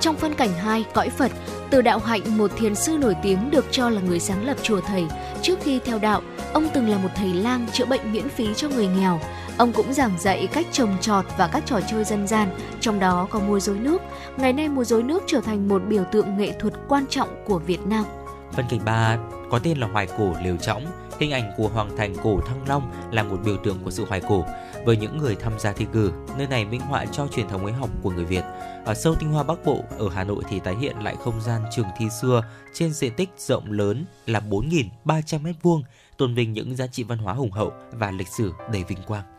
Trong 0.00 0.16
phân 0.16 0.34
cảnh 0.34 0.52
2, 0.52 0.84
cõi 0.94 1.10
Phật, 1.10 1.32
từ 1.70 1.82
đạo 1.82 1.98
hạnh 1.98 2.38
một 2.38 2.50
thiền 2.56 2.74
sư 2.74 2.96
nổi 3.00 3.16
tiếng 3.22 3.50
được 3.50 3.64
cho 3.70 3.90
là 3.90 4.00
người 4.00 4.20
sáng 4.20 4.46
lập 4.46 4.56
chùa 4.62 4.80
thầy. 4.80 5.04
Trước 5.42 5.58
khi 5.62 5.80
theo 5.84 5.98
đạo, 5.98 6.22
ông 6.52 6.68
từng 6.74 6.88
là 6.88 6.98
một 6.98 7.08
thầy 7.16 7.34
lang 7.34 7.66
chữa 7.72 7.84
bệnh 7.86 8.12
miễn 8.12 8.28
phí 8.28 8.54
cho 8.54 8.68
người 8.68 8.86
nghèo. 8.86 9.20
Ông 9.56 9.72
cũng 9.72 9.92
giảng 9.92 10.18
dạy 10.18 10.46
cách 10.46 10.66
trồng 10.72 10.96
trọt 11.00 11.24
và 11.38 11.48
các 11.48 11.62
trò 11.66 11.80
chơi 11.90 12.04
dân 12.04 12.26
gian, 12.26 12.48
trong 12.80 12.98
đó 12.98 13.26
có 13.30 13.40
múa 13.40 13.60
rối 13.60 13.78
nước. 13.78 14.02
Ngày 14.36 14.52
nay 14.52 14.68
múa 14.68 14.84
rối 14.84 15.02
nước 15.02 15.22
trở 15.26 15.40
thành 15.40 15.68
một 15.68 15.82
biểu 15.88 16.04
tượng 16.12 16.38
nghệ 16.38 16.52
thuật 16.60 16.74
quan 16.88 17.04
trọng 17.08 17.28
của 17.44 17.58
Việt 17.58 17.86
Nam. 17.86 18.04
Phân 18.52 18.64
cảnh 18.70 18.80
3 18.84 19.18
có 19.50 19.58
tên 19.58 19.78
là 19.78 19.86
Hoài 19.86 20.06
cổ 20.18 20.32
Liều 20.44 20.56
trọng 20.56 20.82
hình 21.18 21.30
ảnh 21.30 21.52
của 21.56 21.68
Hoàng 21.68 21.96
thành 21.96 22.14
cổ 22.22 22.40
Thăng 22.40 22.68
Long 22.68 22.92
là 23.12 23.22
một 23.22 23.36
biểu 23.44 23.56
tượng 23.56 23.84
của 23.84 23.90
sự 23.90 24.04
hoài 24.04 24.20
cổ. 24.28 24.44
Với 24.84 24.96
những 24.96 25.18
người 25.18 25.36
tham 25.36 25.58
gia 25.58 25.72
thi 25.72 25.86
cử, 25.92 26.12
nơi 26.38 26.46
này 26.46 26.64
minh 26.64 26.80
họa 26.80 27.04
cho 27.06 27.26
truyền 27.26 27.48
thống 27.48 27.64
ấy 27.64 27.72
học 27.72 27.90
của 28.02 28.10
người 28.10 28.24
Việt. 28.24 28.44
Ở 28.84 28.94
sâu 28.94 29.14
tinh 29.14 29.32
hoa 29.32 29.42
Bắc 29.42 29.64
Bộ, 29.64 29.84
ở 29.98 30.08
Hà 30.08 30.24
Nội 30.24 30.44
thì 30.48 30.60
tái 30.60 30.74
hiện 30.80 30.96
lại 31.02 31.16
không 31.24 31.40
gian 31.40 31.62
trường 31.72 31.88
thi 31.98 32.06
xưa 32.20 32.42
trên 32.72 32.92
diện 32.92 33.12
tích 33.16 33.28
rộng 33.38 33.72
lớn 33.72 34.04
là 34.26 34.40
4.300 34.40 35.42
m2, 35.42 35.82
tôn 36.16 36.34
vinh 36.34 36.52
những 36.52 36.76
giá 36.76 36.86
trị 36.86 37.02
văn 37.02 37.18
hóa 37.18 37.34
hùng 37.34 37.50
hậu 37.50 37.72
và 37.92 38.10
lịch 38.10 38.28
sử 38.28 38.52
đầy 38.72 38.84
vinh 38.84 39.02
quang. 39.06 39.33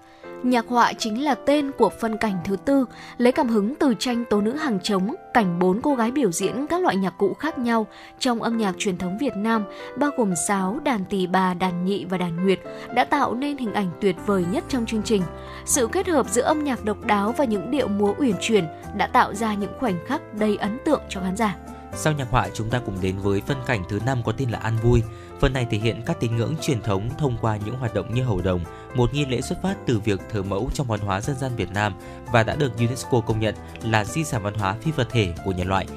Nhạc 0.46 0.66
họa 0.68 0.94
chính 0.94 1.24
là 1.24 1.36
tên 1.36 1.72
của 1.78 1.90
phân 2.02 2.18
cảnh 2.18 2.38
thứ 2.44 2.56
tư, 2.66 2.86
lấy 3.18 3.32
cảm 3.32 3.48
hứng 3.48 3.76
từ 3.76 3.94
tranh 4.00 4.26
Tố 4.30 4.42
nữ 4.42 4.52
hàng 4.52 4.80
trống, 4.84 5.16
cảnh 5.34 5.60
bốn 5.60 5.82
cô 5.82 5.96
gái 5.96 6.12
biểu 6.12 6.32
diễn 6.32 6.68
các 6.68 6.82
loại 6.82 6.96
nhạc 6.96 7.14
cụ 7.18 7.34
khác 7.34 7.58
nhau 7.58 7.88
trong 8.20 8.42
âm 8.42 8.58
nhạc 8.58 8.76
truyền 8.78 8.98
thống 8.98 9.18
Việt 9.18 9.36
Nam, 9.36 9.64
bao 9.98 10.12
gồm 10.18 10.34
sáo, 10.48 10.80
đàn 10.84 11.06
tỳ 11.06 11.28
bà, 11.28 11.54
đàn 11.54 11.86
nhị 11.86 12.06
và 12.06 12.18
đàn 12.18 12.44
nguyệt, 12.44 12.60
đã 12.96 13.04
tạo 13.04 13.34
nên 13.34 13.58
hình 13.58 13.74
ảnh 13.74 13.90
tuyệt 14.02 14.16
vời 14.26 14.46
nhất 14.52 14.64
trong 14.70 14.86
chương 14.86 15.04
trình. 15.04 15.22
Sự 15.66 15.88
kết 15.92 16.08
hợp 16.08 16.30
giữa 16.30 16.42
âm 16.42 16.64
nhạc 16.64 16.86
độc 16.86 17.06
đáo 17.06 17.34
và 17.38 17.46
những 17.46 17.72
điệu 17.72 17.88
múa 17.88 18.14
uyển 18.18 18.36
chuyển 18.42 18.66
đã 18.98 19.08
tạo 19.08 19.34
ra 19.34 19.54
những 19.54 19.72
khoảnh 19.80 20.06
khắc 20.08 20.22
đầy 20.34 20.58
ấn 20.58 20.78
tượng 20.86 21.02
cho 21.10 21.22
khán 21.22 21.38
giả. 21.38 21.56
Sau 21.98 22.14
nhạc 22.14 22.28
họa 22.32 22.48
chúng 22.54 22.70
ta 22.70 22.80
cùng 22.86 22.96
đến 23.02 23.16
với 23.24 23.42
phân 23.48 23.58
cảnh 23.66 23.84
thứ 23.90 24.00
năm 24.06 24.22
có 24.26 24.32
tên 24.38 24.50
là 24.50 24.60
An 24.60 24.74
Vui. 24.84 25.04
Phần 25.40 25.54
này 25.54 25.68
thể 25.70 25.78
hiện 25.78 26.02
các 26.06 26.20
tín 26.20 26.38
ngưỡng 26.38 26.56
truyền 26.62 26.82
thống 26.82 27.10
thông 27.18 27.38
qua 27.42 27.58
những 27.66 27.76
hoạt 27.76 27.94
động 27.94 28.14
như 28.14 28.24
hầu 28.24 28.42
đồng, 28.42 28.62
một 28.96 29.14
nghi 29.14 29.26
lễ 29.26 29.42
xuất 29.42 29.62
phát 29.62 29.76
từ 29.86 30.00
việc 30.00 30.20
thờ 30.32 30.44
mẫu 30.44 30.70
trong 30.74 30.88
văn 30.88 31.00
hóa 31.00 31.22
dân 31.22 31.36
gian 31.36 31.56
Việt 31.56 31.72
Nam 31.72 31.94
và 32.32 32.44
đã 32.44 32.56
được 32.56 32.78
UNESCO 32.78 33.20
công 33.20 33.40
nhận 33.40 33.56
là 33.84 34.06
di 34.06 34.24
sản 34.24 34.44
văn 34.44 34.54
hóa 34.54 34.76
phi 34.82 34.92
vật 34.92 35.08
thể 35.12 35.34
của 35.46 35.52
nhân 35.52 35.68
loại. 35.68 35.88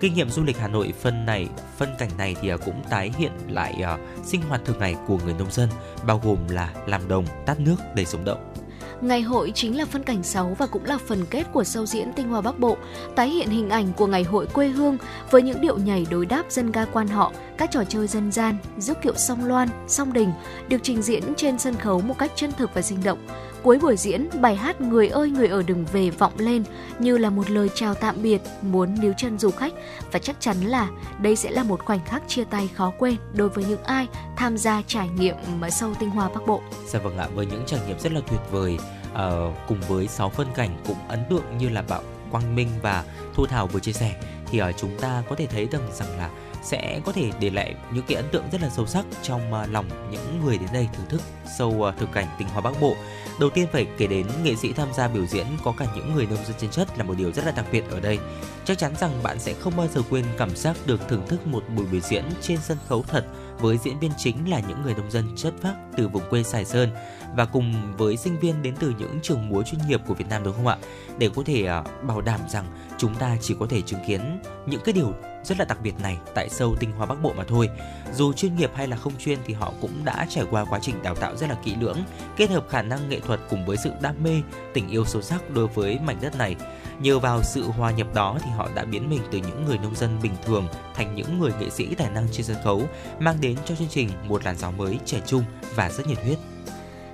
Kinh 0.00 0.14
nghiệm 0.14 0.30
du 0.30 0.44
lịch 0.44 0.58
Hà 0.58 0.68
Nội 0.68 0.92
phân 1.00 1.26
này, 1.26 1.48
phân 1.76 1.88
cảnh 1.98 2.10
này 2.18 2.36
thì 2.40 2.48
à, 2.48 2.56
cũng 2.56 2.82
tái 2.90 3.12
hiện 3.18 3.32
lại 3.48 3.82
uh, 3.94 4.26
sinh 4.26 4.42
hoạt 4.42 4.60
thường 4.64 4.78
ngày 4.78 4.96
của 5.06 5.18
người 5.24 5.34
nông 5.38 5.50
dân, 5.50 5.68
bao 6.06 6.20
gồm 6.24 6.48
là 6.48 6.72
làm 6.86 7.08
đồng, 7.08 7.24
tát 7.46 7.60
nước 7.60 7.76
để 7.94 8.04
sống 8.04 8.24
động. 8.24 8.52
Ngày 9.00 9.22
hội 9.22 9.52
chính 9.54 9.78
là 9.78 9.84
phân 9.84 10.02
cảnh 10.02 10.22
6 10.22 10.56
và 10.58 10.66
cũng 10.66 10.84
là 10.84 10.98
phần 11.06 11.24
kết 11.30 11.44
của 11.52 11.64
sâu 11.64 11.86
diễn 11.86 12.12
Tinh 12.12 12.28
Hoa 12.28 12.40
Bắc 12.40 12.58
Bộ, 12.58 12.76
tái 13.16 13.28
hiện 13.28 13.48
hình 13.48 13.70
ảnh 13.70 13.92
của 13.96 14.06
ngày 14.06 14.22
hội 14.22 14.46
quê 14.46 14.68
hương 14.68 14.98
với 15.30 15.42
những 15.42 15.60
điệu 15.60 15.78
nhảy 15.78 16.06
đối 16.10 16.26
đáp 16.26 16.44
dân 16.48 16.72
ca 16.72 16.84
quan 16.84 17.08
họ, 17.08 17.32
các 17.58 17.70
trò 17.70 17.84
chơi 17.88 18.06
dân 18.06 18.32
gian, 18.32 18.56
rước 18.78 19.02
kiệu 19.02 19.14
song 19.16 19.44
loan, 19.44 19.68
song 19.88 20.12
đình 20.12 20.32
được 20.68 20.78
trình 20.82 21.02
diễn 21.02 21.22
trên 21.36 21.58
sân 21.58 21.74
khấu 21.74 22.00
một 22.00 22.18
cách 22.18 22.32
chân 22.36 22.52
thực 22.52 22.74
và 22.74 22.82
sinh 22.82 22.98
động. 23.04 23.18
Cuối 23.62 23.78
buổi 23.78 23.96
diễn, 23.96 24.28
bài 24.40 24.56
hát 24.56 24.80
Người 24.80 25.08
ơi 25.08 25.30
người 25.30 25.48
ở 25.48 25.62
đừng 25.62 25.84
về 25.92 26.10
vọng 26.10 26.32
lên 26.36 26.64
như 26.98 27.18
là 27.18 27.30
một 27.30 27.50
lời 27.50 27.68
chào 27.74 27.94
tạm 27.94 28.22
biệt 28.22 28.40
muốn 28.62 29.00
níu 29.00 29.12
chân 29.16 29.38
du 29.38 29.50
khách 29.50 29.72
và 30.12 30.18
chắc 30.18 30.36
chắn 30.40 30.56
là 30.60 30.88
đây 31.20 31.36
sẽ 31.36 31.50
là 31.50 31.62
một 31.62 31.84
khoảnh 31.84 32.04
khắc 32.04 32.22
chia 32.28 32.44
tay 32.44 32.68
khó 32.74 32.92
quên 32.98 33.16
đối 33.32 33.48
với 33.48 33.64
những 33.64 33.82
ai 33.82 34.06
tham 34.36 34.58
gia 34.58 34.82
trải 34.86 35.08
nghiệm 35.08 35.36
sâu 35.70 35.94
tinh 36.00 36.10
hoa 36.10 36.28
Bắc 36.28 36.46
Bộ. 36.46 36.62
Dạ 36.86 36.98
vâng 36.98 37.18
ạ, 37.18 37.28
với 37.34 37.46
những 37.46 37.62
trải 37.66 37.80
nghiệm 37.86 38.00
rất 38.00 38.12
là 38.12 38.20
tuyệt 38.30 38.40
vời 38.50 38.78
uh, 39.12 39.54
cùng 39.68 39.80
với 39.88 40.08
6 40.08 40.30
phân 40.30 40.46
cảnh 40.54 40.70
cũng 40.86 40.96
ấn 41.08 41.20
tượng 41.30 41.58
như 41.58 41.68
là 41.68 41.82
bạn 41.82 42.02
Quang 42.30 42.54
Minh 42.54 42.68
và 42.82 43.04
Thu 43.34 43.46
Thảo 43.46 43.66
vừa 43.66 43.80
chia 43.80 43.92
sẻ 43.92 44.14
thì 44.50 44.62
uh, 44.62 44.66
chúng 44.76 44.98
ta 45.00 45.22
có 45.28 45.36
thể 45.36 45.46
thấy 45.46 45.68
rằng 45.72 45.88
rằng 45.92 46.18
là 46.18 46.30
sẽ 46.62 47.00
có 47.04 47.12
thể 47.12 47.30
để 47.40 47.50
lại 47.50 47.74
những 47.92 48.04
cái 48.08 48.16
ấn 48.16 48.24
tượng 48.32 48.44
rất 48.52 48.62
là 48.62 48.68
sâu 48.68 48.86
sắc 48.86 49.04
trong 49.22 49.52
uh, 49.52 49.70
lòng 49.70 49.88
những 50.10 50.44
người 50.44 50.58
đến 50.58 50.68
đây 50.72 50.88
thưởng 50.92 51.06
thức 51.08 51.20
sâu 51.58 51.68
uh, 51.68 51.96
thực 51.98 52.12
cảnh 52.12 52.26
tinh 52.38 52.48
hoa 52.48 52.60
Bắc 52.60 52.80
Bộ. 52.80 52.96
Đầu 53.40 53.50
tiên 53.50 53.66
phải 53.72 53.86
kể 53.98 54.06
đến 54.06 54.26
nghệ 54.42 54.54
sĩ 54.56 54.72
tham 54.72 54.88
gia 54.96 55.08
biểu 55.08 55.26
diễn 55.26 55.46
có 55.64 55.74
cả 55.78 55.86
những 55.94 56.14
người 56.14 56.26
nông 56.26 56.44
dân 56.44 56.56
chân 56.58 56.70
chất 56.70 56.98
là 56.98 57.04
một 57.04 57.14
điều 57.18 57.32
rất 57.32 57.44
là 57.44 57.52
đặc 57.52 57.66
biệt 57.72 57.84
ở 57.90 58.00
đây. 58.00 58.18
Chắc 58.64 58.78
chắn 58.78 58.94
rằng 59.00 59.22
bạn 59.22 59.38
sẽ 59.38 59.54
không 59.54 59.76
bao 59.76 59.86
giờ 59.86 60.02
quên 60.10 60.24
cảm 60.38 60.56
giác 60.56 60.76
được 60.86 61.00
thưởng 61.08 61.26
thức 61.28 61.46
một 61.46 61.62
buổi 61.76 61.86
biểu 61.92 62.00
diễn 62.00 62.24
trên 62.40 62.58
sân 62.62 62.78
khấu 62.88 63.02
thật 63.02 63.26
với 63.60 63.78
diễn 63.78 63.98
viên 63.98 64.10
chính 64.16 64.50
là 64.50 64.60
những 64.68 64.82
người 64.82 64.94
nông 64.94 65.10
dân 65.10 65.24
chất 65.36 65.54
phác 65.62 65.74
từ 65.96 66.08
vùng 66.08 66.22
quê 66.30 66.42
Sài 66.42 66.64
Sơn 66.64 66.88
và 67.36 67.44
cùng 67.44 67.96
với 67.96 68.16
sinh 68.16 68.38
viên 68.38 68.62
đến 68.62 68.74
từ 68.80 68.94
những 68.98 69.18
trường 69.22 69.48
múa 69.48 69.62
chuyên 69.62 69.80
nghiệp 69.88 70.00
của 70.06 70.14
Việt 70.14 70.28
Nam 70.30 70.44
đúng 70.44 70.54
không 70.56 70.66
ạ? 70.66 70.76
Để 71.18 71.30
có 71.36 71.42
thể 71.46 71.66
à, 71.66 71.82
bảo 72.02 72.20
đảm 72.20 72.40
rằng 72.48 72.64
chúng 72.98 73.14
ta 73.14 73.36
chỉ 73.40 73.54
có 73.60 73.66
thể 73.70 73.80
chứng 73.80 74.00
kiến 74.06 74.40
những 74.66 74.80
cái 74.84 74.92
điều 74.92 75.12
rất 75.44 75.58
là 75.58 75.64
đặc 75.64 75.78
biệt 75.82 76.00
này 76.02 76.18
tại 76.34 76.48
sâu 76.48 76.76
tinh 76.80 76.92
hoa 76.92 77.06
Bắc 77.06 77.22
Bộ 77.22 77.32
mà 77.36 77.44
thôi. 77.48 77.68
Dù 78.14 78.32
chuyên 78.32 78.56
nghiệp 78.56 78.70
hay 78.74 78.88
là 78.88 78.96
không 78.96 79.12
chuyên 79.18 79.38
thì 79.46 79.54
họ 79.54 79.72
cũng 79.80 80.04
đã 80.04 80.26
trải 80.28 80.44
qua 80.50 80.64
quá 80.64 80.78
trình 80.82 81.02
đào 81.02 81.14
tạo 81.14 81.36
rất 81.36 81.50
là 81.50 81.56
kỹ 81.64 81.74
lưỡng, 81.80 81.98
kết 82.36 82.50
hợp 82.50 82.66
khả 82.68 82.82
năng 82.82 83.08
nghệ 83.08 83.20
thuật 83.20 83.40
cùng 83.50 83.66
với 83.66 83.76
sự 83.76 83.92
đam 84.00 84.14
mê, 84.22 84.42
tình 84.74 84.88
yêu 84.88 85.04
sâu 85.04 85.22
sắc 85.22 85.50
đối 85.50 85.66
với 85.66 85.98
mảnh 85.98 86.18
đất 86.20 86.36
này. 86.36 86.56
Nhờ 87.00 87.18
vào 87.18 87.42
sự 87.42 87.62
hòa 87.62 87.90
nhập 87.90 88.14
đó 88.14 88.38
thì 88.42 88.50
họ 88.50 88.68
đã 88.74 88.84
biến 88.84 89.10
mình 89.10 89.22
từ 89.30 89.38
những 89.38 89.64
người 89.64 89.78
nông 89.78 89.94
dân 89.94 90.18
bình 90.22 90.34
thường 90.44 90.66
thành 90.94 91.14
những 91.14 91.38
người 91.38 91.52
nghệ 91.60 91.70
sĩ 91.70 91.94
tài 91.94 92.10
năng 92.10 92.26
trên 92.32 92.46
sân 92.46 92.56
khấu, 92.64 92.82
mang 93.20 93.36
đến 93.40 93.56
cho 93.64 93.74
chương 93.74 93.88
trình 93.88 94.10
một 94.28 94.44
làn 94.44 94.56
gió 94.56 94.70
mới 94.70 94.98
trẻ 95.04 95.20
trung 95.26 95.44
và 95.74 95.90
rất 95.90 96.06
nhiệt 96.06 96.18
huyết. 96.22 96.38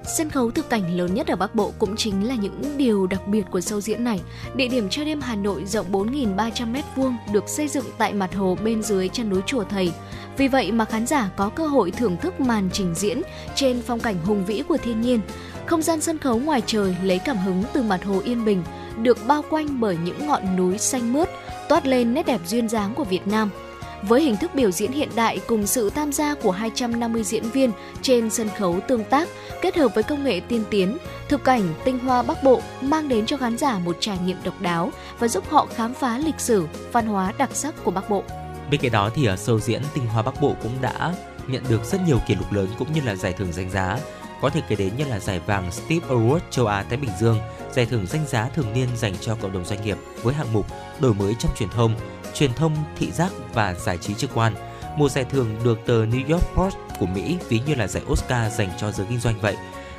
Sân 0.06 0.30
khấu 0.30 0.50
thực 0.50 0.70
cảnh 0.70 0.96
lớn 0.96 1.14
nhất 1.14 1.26
ở 1.26 1.36
Bắc 1.36 1.54
Bộ 1.54 1.72
cũng 1.78 1.96
chính 1.96 2.28
là 2.28 2.34
những 2.34 2.76
điều 2.76 3.06
đặc 3.06 3.28
biệt 3.28 3.44
của 3.50 3.58
show 3.58 3.80
diễn 3.80 4.04
này. 4.04 4.20
Địa 4.54 4.68
điểm 4.68 4.88
chơi 4.90 5.04
đêm 5.04 5.20
Hà 5.20 5.34
Nội 5.34 5.64
rộng 5.64 5.92
4.300 5.92 6.74
m2 6.96 7.14
được 7.32 7.48
xây 7.48 7.68
dựng 7.68 7.84
tại 7.98 8.12
mặt 8.12 8.34
hồ 8.34 8.56
bên 8.64 8.82
dưới 8.82 9.08
chân 9.08 9.30
núi 9.30 9.40
Chùa 9.46 9.64
Thầy. 9.64 9.92
Vì 10.36 10.48
vậy 10.48 10.72
mà 10.72 10.84
khán 10.84 11.06
giả 11.06 11.30
có 11.36 11.48
cơ 11.48 11.66
hội 11.66 11.90
thưởng 11.90 12.16
thức 12.16 12.40
màn 12.40 12.68
trình 12.72 12.94
diễn 12.94 13.22
trên 13.54 13.82
phong 13.86 14.00
cảnh 14.00 14.16
hùng 14.24 14.44
vĩ 14.44 14.62
của 14.68 14.76
thiên 14.76 15.00
nhiên. 15.00 15.20
Không 15.66 15.82
gian 15.82 16.00
sân 16.00 16.18
khấu 16.18 16.38
ngoài 16.38 16.62
trời 16.66 16.96
lấy 17.02 17.18
cảm 17.18 17.36
hứng 17.36 17.62
từ 17.72 17.82
mặt 17.82 18.04
hồ 18.04 18.20
Yên 18.24 18.44
Bình, 18.44 18.62
được 19.02 19.18
bao 19.26 19.44
quanh 19.50 19.80
bởi 19.80 19.96
những 20.04 20.26
ngọn 20.26 20.56
núi 20.56 20.78
xanh 20.78 21.12
mướt, 21.12 21.28
toát 21.68 21.86
lên 21.86 22.14
nét 22.14 22.26
đẹp 22.26 22.40
duyên 22.46 22.68
dáng 22.68 22.94
của 22.94 23.04
Việt 23.04 23.26
Nam– 23.26 23.50
với 24.08 24.22
hình 24.22 24.36
thức 24.36 24.54
biểu 24.54 24.70
diễn 24.70 24.92
hiện 24.92 25.08
đại 25.14 25.40
cùng 25.46 25.66
sự 25.66 25.90
tham 25.90 26.12
gia 26.12 26.34
của 26.34 26.50
250 26.50 27.24
diễn 27.24 27.42
viên 27.42 27.72
trên 28.02 28.30
sân 28.30 28.48
khấu 28.58 28.80
tương 28.88 29.04
tác 29.04 29.28
kết 29.62 29.76
hợp 29.76 29.94
với 29.94 30.04
công 30.04 30.24
nghệ 30.24 30.40
tiên 30.40 30.64
tiến, 30.70 30.98
thực 31.28 31.44
cảnh 31.44 31.74
tinh 31.84 31.98
hoa 31.98 32.22
Bắc 32.22 32.42
Bộ 32.42 32.60
mang 32.80 33.08
đến 33.08 33.26
cho 33.26 33.36
khán 33.36 33.58
giả 33.58 33.78
một 33.78 33.96
trải 34.00 34.18
nghiệm 34.18 34.36
độc 34.44 34.60
đáo 34.60 34.92
và 35.18 35.28
giúp 35.28 35.44
họ 35.50 35.66
khám 35.74 35.94
phá 35.94 36.18
lịch 36.18 36.40
sử, 36.40 36.66
văn 36.92 37.06
hóa 37.06 37.32
đặc 37.38 37.50
sắc 37.52 37.74
của 37.84 37.90
Bắc 37.90 38.10
Bộ. 38.10 38.22
Bên 38.70 38.80
cạnh 38.80 38.92
đó 38.92 39.10
thì 39.14 39.26
ở 39.26 39.34
show 39.34 39.58
diễn 39.58 39.82
tinh 39.94 40.06
hoa 40.06 40.22
Bắc 40.22 40.40
Bộ 40.40 40.54
cũng 40.62 40.72
đã 40.80 41.14
nhận 41.46 41.62
được 41.68 41.84
rất 41.84 42.00
nhiều 42.06 42.18
kỷ 42.26 42.34
lục 42.34 42.52
lớn 42.52 42.68
cũng 42.78 42.92
như 42.92 43.00
là 43.04 43.14
giải 43.14 43.32
thưởng 43.32 43.52
danh 43.52 43.70
giá. 43.70 43.98
Có 44.40 44.50
thể 44.50 44.60
kể 44.68 44.76
đến 44.76 44.92
như 44.96 45.04
là 45.04 45.18
giải 45.18 45.40
vàng 45.46 45.72
Steve 45.72 46.06
Award 46.08 46.38
châu 46.50 46.66
Á 46.66 46.84
Thái 46.88 46.96
Bình 46.96 47.10
Dương, 47.20 47.38
giải 47.72 47.86
thưởng 47.86 48.06
danh 48.06 48.26
giá 48.26 48.48
thường 48.48 48.72
niên 48.72 48.88
dành 48.96 49.14
cho 49.20 49.36
cộng 49.40 49.52
đồng 49.52 49.64
doanh 49.64 49.84
nghiệp 49.84 49.98
với 50.22 50.34
hạng 50.34 50.52
mục 50.52 50.66
đổi 51.00 51.14
mới 51.14 51.34
trong 51.38 51.54
truyền 51.56 51.68
thông, 51.68 51.94
truyền 52.34 52.54
thông, 52.54 52.76
thị 52.96 53.10
giác 53.12 53.32
và 53.54 53.74
giải 53.74 53.98
trí 53.98 54.14
trực 54.14 54.30
quan. 54.34 54.54
Một 54.96 55.10
giải 55.10 55.24
thưởng 55.24 55.56
được 55.64 55.78
tờ 55.86 56.04
New 56.04 56.32
York 56.32 56.44
Post 56.54 56.76
của 56.98 57.06
Mỹ, 57.06 57.38
ví 57.48 57.60
như 57.66 57.74
là 57.74 57.86
giải 57.86 58.02
Oscar 58.12 58.52
dành 58.52 58.70
cho 58.78 58.92
giới 58.92 59.06
kinh 59.10 59.20
doanh 59.20 59.40
vậy. 59.40 59.56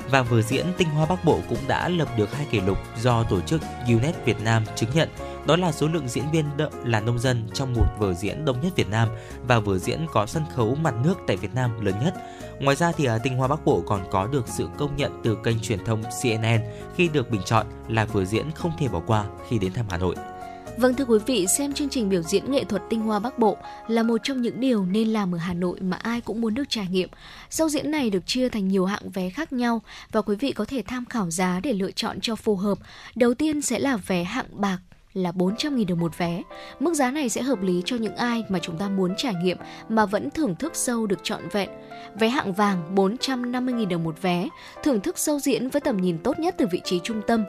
Và 0.09 0.21
vở 0.21 0.41
diễn 0.41 0.65
Tinh 0.77 0.89
Hoa 0.89 1.05
Bắc 1.05 1.25
Bộ 1.25 1.39
cũng 1.49 1.57
đã 1.67 1.89
lập 1.89 2.07
được 2.17 2.35
hai 2.35 2.45
kỷ 2.51 2.61
lục 2.61 2.77
do 3.01 3.23
tổ 3.23 3.41
chức 3.41 3.61
UNET 3.87 4.25
Việt 4.25 4.41
Nam 4.41 4.63
chứng 4.75 4.89
nhận. 4.93 5.09
Đó 5.47 5.55
là 5.55 5.71
số 5.71 5.87
lượng 5.87 6.07
diễn 6.07 6.23
viên 6.31 6.45
là 6.83 6.99
nông 6.99 7.19
dân 7.19 7.47
trong 7.53 7.73
một 7.73 7.85
vở 7.97 8.13
diễn 8.13 8.45
đông 8.45 8.61
nhất 8.61 8.75
Việt 8.75 8.89
Nam 8.89 9.09
và 9.47 9.59
vở 9.59 9.77
diễn 9.77 10.05
có 10.11 10.25
sân 10.25 10.43
khấu 10.55 10.75
mặt 10.75 10.93
nước 11.03 11.15
tại 11.27 11.37
Việt 11.37 11.53
Nam 11.53 11.85
lớn 11.85 11.95
nhất. 12.03 12.13
Ngoài 12.59 12.75
ra 12.75 12.91
thì 12.91 13.05
à, 13.05 13.17
Tinh 13.17 13.37
Hoa 13.37 13.47
Bắc 13.47 13.65
Bộ 13.65 13.83
còn 13.87 14.01
có 14.11 14.27
được 14.27 14.47
sự 14.47 14.67
công 14.77 14.95
nhận 14.95 15.21
từ 15.23 15.37
kênh 15.43 15.59
truyền 15.59 15.85
thông 15.85 16.03
CNN 16.03 16.59
khi 16.95 17.07
được 17.07 17.29
bình 17.29 17.41
chọn 17.45 17.65
là 17.87 18.05
vở 18.05 18.25
diễn 18.25 18.51
không 18.51 18.71
thể 18.79 18.87
bỏ 18.87 19.01
qua 19.07 19.25
khi 19.49 19.59
đến 19.59 19.73
thăm 19.73 19.85
Hà 19.89 19.97
Nội. 19.97 20.15
Vâng 20.77 20.93
thưa 20.93 21.05
quý 21.05 21.19
vị, 21.25 21.47
xem 21.47 21.73
chương 21.73 21.89
trình 21.89 22.09
biểu 22.09 22.21
diễn 22.21 22.51
nghệ 22.51 22.63
thuật 22.63 22.81
tinh 22.89 23.01
hoa 23.01 23.19
Bắc 23.19 23.39
Bộ 23.39 23.57
là 23.87 24.03
một 24.03 24.17
trong 24.23 24.41
những 24.41 24.59
điều 24.59 24.85
nên 24.85 25.07
làm 25.07 25.35
ở 25.35 25.37
Hà 25.37 25.53
Nội 25.53 25.79
mà 25.81 25.97
ai 25.97 26.21
cũng 26.21 26.41
muốn 26.41 26.53
được 26.53 26.63
trải 26.69 26.87
nghiệm. 26.91 27.09
Show 27.49 27.69
diễn 27.69 27.91
này 27.91 28.09
được 28.09 28.27
chia 28.27 28.49
thành 28.49 28.67
nhiều 28.67 28.85
hạng 28.85 29.09
vé 29.09 29.29
khác 29.29 29.53
nhau 29.53 29.81
và 30.11 30.21
quý 30.21 30.35
vị 30.35 30.51
có 30.51 30.65
thể 30.65 30.83
tham 30.87 31.05
khảo 31.05 31.31
giá 31.31 31.59
để 31.63 31.73
lựa 31.73 31.91
chọn 31.91 32.19
cho 32.21 32.35
phù 32.35 32.55
hợp. 32.55 32.77
Đầu 33.15 33.33
tiên 33.33 33.61
sẽ 33.61 33.79
là 33.79 33.97
vé 33.97 34.23
hạng 34.23 34.45
bạc 34.51 34.77
là 35.13 35.31
400.000 35.31 35.85
đồng 35.87 35.99
một 35.99 36.17
vé. 36.17 36.41
Mức 36.79 36.93
giá 36.93 37.11
này 37.11 37.29
sẽ 37.29 37.41
hợp 37.41 37.61
lý 37.61 37.81
cho 37.85 37.95
những 37.95 38.15
ai 38.15 38.43
mà 38.49 38.59
chúng 38.59 38.77
ta 38.77 38.89
muốn 38.89 39.13
trải 39.17 39.33
nghiệm 39.43 39.57
mà 39.89 40.05
vẫn 40.05 40.29
thưởng 40.29 40.55
thức 40.55 40.71
sâu 40.75 41.07
được 41.07 41.19
trọn 41.23 41.41
vẹn. 41.51 41.69
Vé 42.19 42.29
hạng 42.29 42.53
vàng 42.53 42.95
450.000 42.95 43.87
đồng 43.87 44.03
một 44.03 44.21
vé, 44.21 44.47
thưởng 44.83 44.99
thức 44.99 45.17
sâu 45.17 45.39
diễn 45.39 45.69
với 45.69 45.81
tầm 45.81 45.97
nhìn 45.97 46.17
tốt 46.17 46.39
nhất 46.39 46.55
từ 46.57 46.67
vị 46.71 46.81
trí 46.83 46.99
trung 47.03 47.21
tâm. 47.27 47.43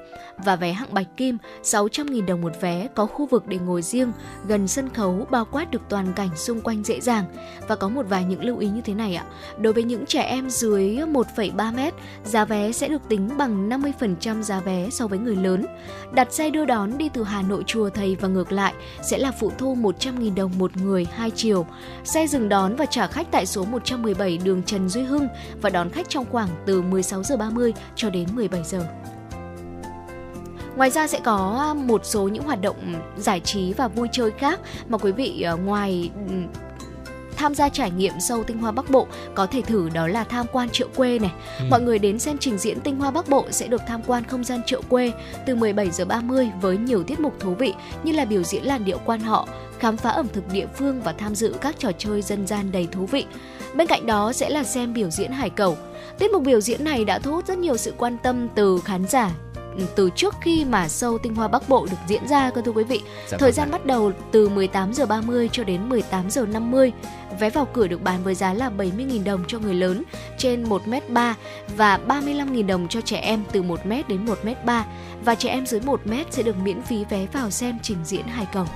Và 0.45 0.57
vé 0.57 0.73
hạng 0.73 0.95
bạch 0.95 1.17
kim 1.17 1.39
600.000 1.63 2.27
đồng 2.27 2.41
một 2.41 2.53
vé 2.61 2.89
có 2.95 3.07
khu 3.07 3.27
vực 3.27 3.47
để 3.47 3.59
ngồi 3.59 3.83
riêng, 3.83 4.13
gần 4.49 4.69
sân 4.69 4.89
khấu 4.95 5.27
bao 5.31 5.45
quát 5.45 5.71
được 5.71 5.83
toàn 5.89 6.13
cảnh 6.17 6.37
xung 6.37 6.61
quanh 6.61 6.83
dễ 6.85 7.01
dàng. 7.01 7.25
Và 7.69 7.77
có 7.77 7.89
một 7.89 8.07
vài 8.09 8.25
những 8.25 8.45
lưu 8.45 8.59
ý 8.59 8.69
như 8.69 8.81
thế 8.81 8.95
này 8.95 9.15
ạ. 9.15 9.25
Đối 9.59 9.73
với 9.73 9.83
những 9.83 10.07
trẻ 10.07 10.23
em 10.23 10.51
dưới 10.51 10.97
1,3 10.97 11.75
mét, 11.75 11.95
giá 12.25 12.45
vé 12.45 12.73
sẽ 12.73 12.89
được 12.89 13.03
tính 13.09 13.29
bằng 13.39 13.69
50% 13.69 14.43
giá 14.43 14.61
vé 14.61 14.91
so 14.91 15.07
với 15.07 15.19
người 15.19 15.37
lớn. 15.37 15.67
Đặt 16.13 16.33
xe 16.33 16.51
đưa 16.51 16.65
đón 16.65 16.99
đi 16.99 17.09
từ 17.09 17.23
Hà 17.23 17.43
Nội 17.43 17.63
chùa 17.67 17.91
thầy 17.91 18.17
và 18.21 18.29
ngược 18.29 18.53
lại 18.53 18.75
sẽ 19.03 19.19
là 19.19 19.33
phụ 19.41 19.53
thu 19.59 19.77
100.000 19.77 20.35
đồng 20.35 20.53
một 20.59 20.77
người 20.77 21.07
hai 21.15 21.31
chiều. 21.31 21.67
Xe 22.05 22.27
dừng 22.27 22.49
đón 22.49 22.77
và 22.77 22.87
trả 22.87 23.07
khách 23.07 23.31
tại 23.31 23.47
số 23.47 23.65
117 23.65 24.36
đường 24.45 24.63
Trần 24.63 24.89
Duy 24.89 25.03
Hưng 25.03 25.29
và 25.63 25.71
đón 25.71 25.91
khách 25.91 26.09
trong 26.09 26.25
khoảng 26.31 26.49
từ 26.67 26.83
16 26.83 27.23
giờ 27.23 27.37
30 27.37 27.75
cho 27.97 28.11
đến 28.11 28.29
17 28.33 28.63
giờ. 28.65 28.87
Ngoài 30.77 30.91
ra 30.91 31.07
sẽ 31.07 31.21
có 31.25 31.75
một 31.75 32.01
số 32.05 32.29
những 32.29 32.45
hoạt 32.45 32.61
động 32.61 32.95
giải 33.17 33.41
trí 33.41 33.73
và 33.73 33.89
vui 33.89 34.09
chơi 34.13 34.31
khác 34.31 34.61
mà 34.89 34.99
quý 34.99 35.13
vị 35.13 35.43
ờ, 35.43 35.57
ngoài 35.57 36.11
tham 37.37 37.55
gia 37.55 37.69
trải 37.69 37.91
nghiệm 37.91 38.13
sâu 38.21 38.45
tinh 38.45 38.59
hoa 38.59 38.73
Bắc 38.73 38.91
Bộ 38.91 39.07
có 39.35 39.47
thể 39.47 39.63
thử 39.63 39.89
đó 39.89 40.07
là 40.07 40.25
tham 40.25 40.47
quan 40.53 40.69
chợ 40.73 40.87
quê 40.97 41.19
này. 41.19 41.33
Ừ. 41.59 41.65
Mọi 41.71 41.81
người 41.81 41.99
đến 41.99 42.19
xem 42.19 42.39
trình 42.39 42.59
diễn 42.59 42.81
tinh 42.81 42.97
hoa 42.97 43.11
Bắc 43.11 43.29
Bộ 43.29 43.47
sẽ 43.51 43.67
được 43.67 43.83
tham 43.87 44.03
quan 44.07 44.25
không 44.25 44.45
gian 44.45 44.61
chợ 44.67 44.81
quê 44.89 45.13
từ 45.47 45.55
17 45.55 45.91
giờ 45.91 46.05
30 46.05 46.51
với 46.61 46.77
nhiều 46.77 47.03
tiết 47.05 47.21
mục 47.21 47.41
thú 47.41 47.55
vị 47.55 47.75
như 48.03 48.13
là 48.13 48.25
biểu 48.25 48.43
diễn 48.43 48.65
làn 48.65 48.85
điệu 48.85 48.99
quan 49.05 49.21
họ, 49.21 49.49
khám 49.79 49.97
phá 49.97 50.11
ẩm 50.11 50.27
thực 50.33 50.53
địa 50.53 50.67
phương 50.77 51.01
và 51.01 51.13
tham 51.13 51.35
dự 51.35 51.55
các 51.61 51.79
trò 51.79 51.91
chơi 51.99 52.23
dân 52.23 52.47
gian 52.47 52.73
đầy 52.73 52.89
thú 52.93 53.07
vị. 53.07 53.27
Bên 53.77 53.87
cạnh 53.87 54.07
đó 54.07 54.33
sẽ 54.33 54.51
là 54.51 54.65
xem 54.65 54.93
biểu 54.95 55.11
diễn 55.11 55.33
hải 55.33 55.51
cẩu. 55.51 55.77
Tiết 56.19 56.31
mục 56.33 56.43
biểu 56.43 56.61
diễn 56.61 56.85
này 56.85 57.05
đã 57.05 57.19
thu 57.19 57.33
hút 57.33 57.47
rất 57.47 57.59
nhiều 57.59 57.77
sự 57.77 57.95
quan 57.99 58.17
tâm 58.23 58.49
từ 58.55 58.81
khán 58.85 59.07
giả 59.07 59.31
từ 59.97 60.11
trước 60.17 60.35
khi 60.41 60.65
mà 60.65 60.87
show 60.87 61.19
tinh 61.19 61.35
hoa 61.35 61.49
Bắc 61.49 61.69
Bộ 61.69 61.87
được 61.91 61.97
diễn 62.07 62.29
ra 62.29 62.51
cơ 62.51 62.63
thưa 62.63 62.73
quý 62.73 62.85
vị. 62.85 63.03
Dạ, 63.29 63.39
Thời 63.39 63.51
vâng 63.51 63.57
gian 63.57 63.71
bắt 63.71 63.87
đầu 63.87 64.13
từ 64.33 64.49
18 64.49 64.95
giờ 64.95 65.07
30 65.07 65.49
cho 65.53 65.65
đến 65.65 65.89
18 65.89 66.31
giờ 66.31 66.47
50. 66.47 66.93
Vé 67.41 67.51
vào 67.51 67.69
cửa 67.73 67.87
được 67.87 68.03
bán 68.03 68.25
với 68.25 68.35
giá 68.35 68.53
là 68.53 68.71
70.000 68.79 69.25
đồng 69.25 69.45
cho 69.47 69.59
người 69.59 69.75
lớn 69.75 70.03
trên 70.39 70.65
1m3 70.65 71.35
và 71.77 71.99
35.000 72.09 72.67
đồng 72.67 72.89
cho 72.89 73.01
trẻ 73.01 73.17
em 73.17 73.45
từ 73.53 73.63
1m 73.63 74.03
đến 74.09 74.27
1m3 74.27 74.83
và 75.25 75.35
trẻ 75.35 75.49
em 75.49 75.67
dưới 75.67 75.81
1m 75.81 76.25
sẽ 76.31 76.43
được 76.43 76.57
miễn 76.65 76.83
phí 76.83 77.05
vé 77.05 77.27
vào 77.33 77.51
xem 77.51 77.79
trình 77.83 77.99
diễn 78.05 78.27
hài 78.27 78.47
cổng. 78.55 78.67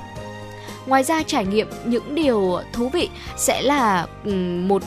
Ngoài 0.87 1.05
ra 1.05 1.23
trải 1.23 1.47
nghiệm 1.47 1.69
những 1.85 2.15
điều 2.15 2.59
thú 2.73 2.89
vị 2.89 3.09
sẽ 3.37 3.63
là 3.63 4.07
một 4.67 4.83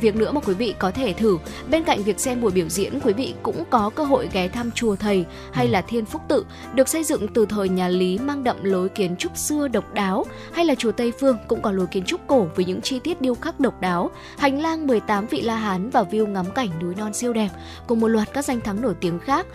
việc 0.00 0.16
nữa 0.16 0.32
mà 0.32 0.40
quý 0.40 0.54
vị 0.54 0.74
có 0.78 0.90
thể 0.90 1.12
thử. 1.12 1.38
Bên 1.70 1.84
cạnh 1.84 2.02
việc 2.02 2.20
xem 2.20 2.40
buổi 2.40 2.50
biểu 2.50 2.68
diễn, 2.68 3.00
quý 3.00 3.12
vị 3.12 3.34
cũng 3.42 3.64
có 3.70 3.90
cơ 3.90 4.04
hội 4.04 4.28
ghé 4.32 4.48
thăm 4.48 4.70
chùa 4.70 4.96
thầy 4.96 5.24
hay 5.52 5.66
ừ. 5.66 5.70
là 5.70 5.82
Thiên 5.82 6.04
Phúc 6.04 6.22
Tự, 6.28 6.46
được 6.74 6.88
xây 6.88 7.04
dựng 7.04 7.28
từ 7.28 7.46
thời 7.46 7.68
nhà 7.68 7.88
Lý 7.88 8.18
mang 8.18 8.44
đậm 8.44 8.56
lối 8.62 8.88
kiến 8.88 9.16
trúc 9.16 9.36
xưa 9.36 9.68
độc 9.68 9.94
đáo, 9.94 10.24
hay 10.52 10.64
là 10.64 10.74
chùa 10.74 10.92
Tây 10.92 11.12
Phương 11.20 11.36
cũng 11.48 11.62
có 11.62 11.72
lối 11.72 11.86
kiến 11.86 12.04
trúc 12.04 12.20
cổ 12.26 12.46
với 12.56 12.64
những 12.64 12.80
chi 12.80 12.98
tiết 12.98 13.20
điêu 13.20 13.34
khắc 13.34 13.60
độc 13.60 13.80
đáo. 13.80 14.10
Hành 14.38 14.60
lang 14.60 14.86
18 14.86 15.26
vị 15.26 15.42
La 15.42 15.56
Hán 15.56 15.90
và 15.90 16.02
view 16.02 16.26
ngắm 16.26 16.46
cảnh 16.50 16.68
núi 16.82 16.94
non 16.94 17.14
siêu 17.14 17.32
đẹp 17.32 17.48
cùng 17.86 18.00
một 18.00 18.08
loạt 18.08 18.28
các 18.32 18.44
danh 18.44 18.60
thắng 18.60 18.82
nổi 18.82 18.94
tiếng 19.00 19.18
khác. 19.18 19.46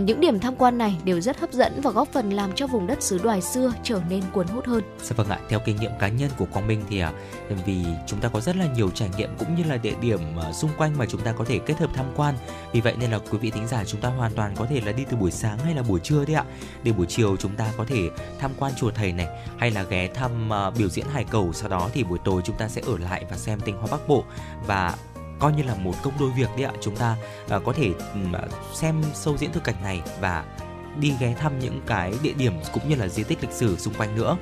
Những 0.00 0.20
điểm 0.20 0.40
tham 0.40 0.56
quan 0.56 0.78
này 0.78 0.96
đều 1.04 1.20
rất 1.20 1.40
hấp 1.40 1.52
dẫn 1.52 1.80
và 1.82 1.90
góp 1.90 2.08
phần 2.12 2.30
làm 2.30 2.52
cho 2.54 2.66
vùng 2.66 2.86
đất 2.86 3.02
xứ 3.02 3.18
đoài 3.22 3.40
xưa 3.40 3.72
trở 3.82 4.00
nên 4.10 4.22
cuốn 4.32 4.46
hút 4.46 4.66
hơn. 4.66 4.82
Dạ 5.02 5.14
vâng 5.16 5.29
ạ, 5.30 5.38
theo 5.48 5.60
kinh 5.64 5.76
nghiệm 5.76 5.90
cá 5.98 6.08
nhân 6.08 6.30
của 6.38 6.44
Quang 6.44 6.66
Minh 6.66 6.82
thì 6.88 7.00
à, 7.00 7.12
vì 7.66 7.84
chúng 8.06 8.20
ta 8.20 8.28
có 8.28 8.40
rất 8.40 8.56
là 8.56 8.66
nhiều 8.74 8.90
trải 8.90 9.10
nghiệm 9.16 9.30
cũng 9.38 9.54
như 9.54 9.62
là 9.64 9.76
địa 9.76 9.94
điểm 10.00 10.20
à, 10.38 10.52
xung 10.52 10.70
quanh 10.78 10.98
mà 10.98 11.06
chúng 11.06 11.20
ta 11.20 11.32
có 11.32 11.44
thể 11.44 11.58
kết 11.58 11.78
hợp 11.78 11.90
tham 11.94 12.06
quan. 12.16 12.34
Vì 12.72 12.80
vậy 12.80 12.94
nên 13.00 13.10
là 13.10 13.18
quý 13.30 13.38
vị 13.38 13.50
thính 13.50 13.68
giả 13.68 13.84
chúng 13.84 14.00
ta 14.00 14.08
hoàn 14.08 14.32
toàn 14.32 14.54
có 14.56 14.66
thể 14.66 14.80
là 14.80 14.92
đi 14.92 15.04
từ 15.10 15.16
buổi 15.16 15.30
sáng 15.30 15.58
hay 15.58 15.74
là 15.74 15.82
buổi 15.82 16.00
trưa 16.00 16.24
đấy 16.24 16.34
ạ. 16.34 16.44
Để 16.82 16.92
buổi 16.92 17.06
chiều 17.06 17.36
chúng 17.36 17.56
ta 17.56 17.72
có 17.76 17.84
thể 17.84 18.08
tham 18.38 18.50
quan 18.58 18.72
chùa 18.76 18.90
thầy 18.90 19.12
này 19.12 19.26
hay 19.58 19.70
là 19.70 19.82
ghé 19.82 20.08
thăm 20.14 20.50
uh, 20.68 20.78
biểu 20.78 20.88
diễn 20.88 21.06
hải 21.12 21.24
cầu 21.24 21.52
sau 21.52 21.68
đó 21.68 21.90
thì 21.92 22.04
buổi 22.04 22.18
tối 22.24 22.42
chúng 22.44 22.56
ta 22.56 22.68
sẽ 22.68 22.82
ở 22.86 22.98
lại 22.98 23.24
và 23.30 23.36
xem 23.36 23.60
tinh 23.60 23.76
hoa 23.76 23.88
Bắc 23.90 24.08
Bộ 24.08 24.24
và 24.66 24.94
coi 25.38 25.52
như 25.52 25.62
là 25.62 25.74
một 25.74 25.94
công 26.02 26.14
đôi 26.20 26.30
việc 26.30 26.48
đấy 26.56 26.64
ạ 26.64 26.72
chúng 26.80 26.96
ta 26.96 27.16
uh, 27.56 27.64
có 27.64 27.72
thể 27.72 27.90
um, 28.14 28.34
xem 28.74 29.02
sâu 29.14 29.36
diễn 29.36 29.52
thực 29.52 29.64
cảnh 29.64 29.82
này 29.82 30.02
và 30.20 30.44
đi 30.98 31.14
ghé 31.20 31.34
thăm 31.38 31.58
những 31.58 31.80
cái 31.86 32.14
địa 32.22 32.32
điểm 32.32 32.52
cũng 32.72 32.88
như 32.88 32.94
là 32.94 33.08
di 33.08 33.22
tích 33.22 33.38
lịch 33.42 33.52
sử 33.52 33.76
xung 33.76 33.94
quanh 33.94 34.16
nữa. 34.16 34.36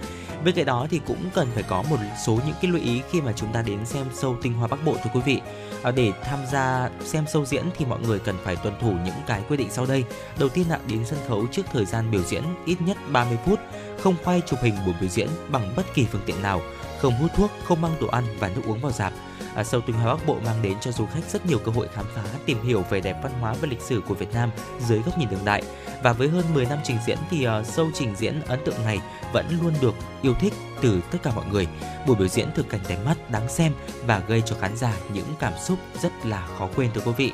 Bên 0.44 0.54
cạnh 0.54 0.64
đó 0.64 0.86
thì 0.90 1.00
cũng 1.06 1.30
cần 1.34 1.48
phải 1.54 1.62
có 1.62 1.82
một 1.90 1.96
số 2.26 2.32
những 2.46 2.54
cái 2.62 2.70
lưu 2.70 2.80
ý 2.82 3.02
khi 3.10 3.20
mà 3.20 3.32
chúng 3.32 3.52
ta 3.52 3.62
đến 3.62 3.86
xem 3.86 4.06
sâu 4.14 4.36
tinh 4.42 4.52
hoa 4.52 4.68
Bắc 4.68 4.84
Bộ 4.84 4.96
thưa 5.04 5.10
quý 5.14 5.20
vị. 5.24 5.40
À, 5.82 5.90
để 5.90 6.12
tham 6.22 6.38
gia 6.52 6.90
xem 7.04 7.24
sâu 7.32 7.44
diễn 7.44 7.64
thì 7.78 7.84
mọi 7.84 8.00
người 8.00 8.18
cần 8.18 8.36
phải 8.44 8.56
tuân 8.56 8.74
thủ 8.80 8.92
những 9.04 9.14
cái 9.26 9.42
quy 9.48 9.56
định 9.56 9.68
sau 9.70 9.86
đây. 9.86 10.04
Đầu 10.38 10.48
tiên 10.48 10.64
là 10.68 10.78
đến 10.88 11.04
sân 11.04 11.18
khấu 11.28 11.46
trước 11.46 11.62
thời 11.72 11.84
gian 11.84 12.10
biểu 12.10 12.22
diễn 12.22 12.42
ít 12.66 12.76
nhất 12.80 12.96
30 13.12 13.38
phút, 13.46 13.60
không 13.98 14.14
quay 14.24 14.42
chụp 14.46 14.58
hình 14.62 14.74
buổi 14.86 14.94
biểu 15.00 15.10
diễn 15.10 15.28
bằng 15.48 15.72
bất 15.76 15.94
kỳ 15.94 16.04
phương 16.04 16.22
tiện 16.26 16.42
nào, 16.42 16.60
không 16.98 17.14
hút 17.14 17.30
thuốc, 17.36 17.50
không 17.64 17.80
mang 17.80 17.94
đồ 18.00 18.06
ăn 18.06 18.24
và 18.38 18.48
nước 18.48 18.62
uống 18.66 18.80
vào 18.80 18.92
dạp. 18.92 19.12
À, 19.58 19.64
sâu 19.64 19.80
tinh 19.80 19.96
hoa 19.96 20.14
Bắc 20.14 20.26
Bộ 20.26 20.36
mang 20.44 20.62
đến 20.62 20.76
cho 20.80 20.92
du 20.92 21.06
khách 21.06 21.30
rất 21.32 21.46
nhiều 21.46 21.58
cơ 21.58 21.72
hội 21.72 21.88
khám 21.94 22.04
phá, 22.14 22.22
tìm 22.46 22.62
hiểu 22.62 22.84
về 22.90 23.00
đẹp 23.00 23.16
văn 23.22 23.32
hóa 23.40 23.54
và 23.60 23.68
lịch 23.70 23.80
sử 23.80 24.00
của 24.08 24.14
Việt 24.14 24.34
Nam 24.34 24.50
dưới 24.80 24.98
góc 24.98 25.18
nhìn 25.18 25.28
đương 25.30 25.44
đại. 25.44 25.62
Và 26.02 26.12
với 26.12 26.28
hơn 26.28 26.44
10 26.54 26.66
năm 26.66 26.78
trình 26.84 26.96
diễn 27.06 27.18
thì 27.30 27.44
à, 27.44 27.58
uh, 27.58 27.66
sâu 27.66 27.90
trình 27.94 28.14
diễn 28.16 28.40
ấn 28.48 28.60
tượng 28.64 28.84
này 28.84 29.00
vẫn 29.32 29.46
luôn 29.62 29.72
được 29.80 29.94
yêu 30.22 30.34
thích 30.40 30.52
từ 30.80 31.00
tất 31.10 31.18
cả 31.22 31.30
mọi 31.36 31.46
người. 31.46 31.66
Buổi 32.06 32.16
biểu 32.16 32.28
diễn 32.28 32.48
thực 32.54 32.68
cảnh 32.68 32.80
đẹp 32.88 32.98
mắt, 33.04 33.30
đáng 33.30 33.48
xem 33.48 33.72
và 34.06 34.22
gây 34.28 34.42
cho 34.46 34.56
khán 34.60 34.76
giả 34.76 34.92
những 35.12 35.34
cảm 35.38 35.52
xúc 35.64 35.78
rất 36.02 36.26
là 36.26 36.46
khó 36.58 36.68
quên 36.76 36.90
thưa 36.94 37.00
quý 37.04 37.12
vị. 37.16 37.32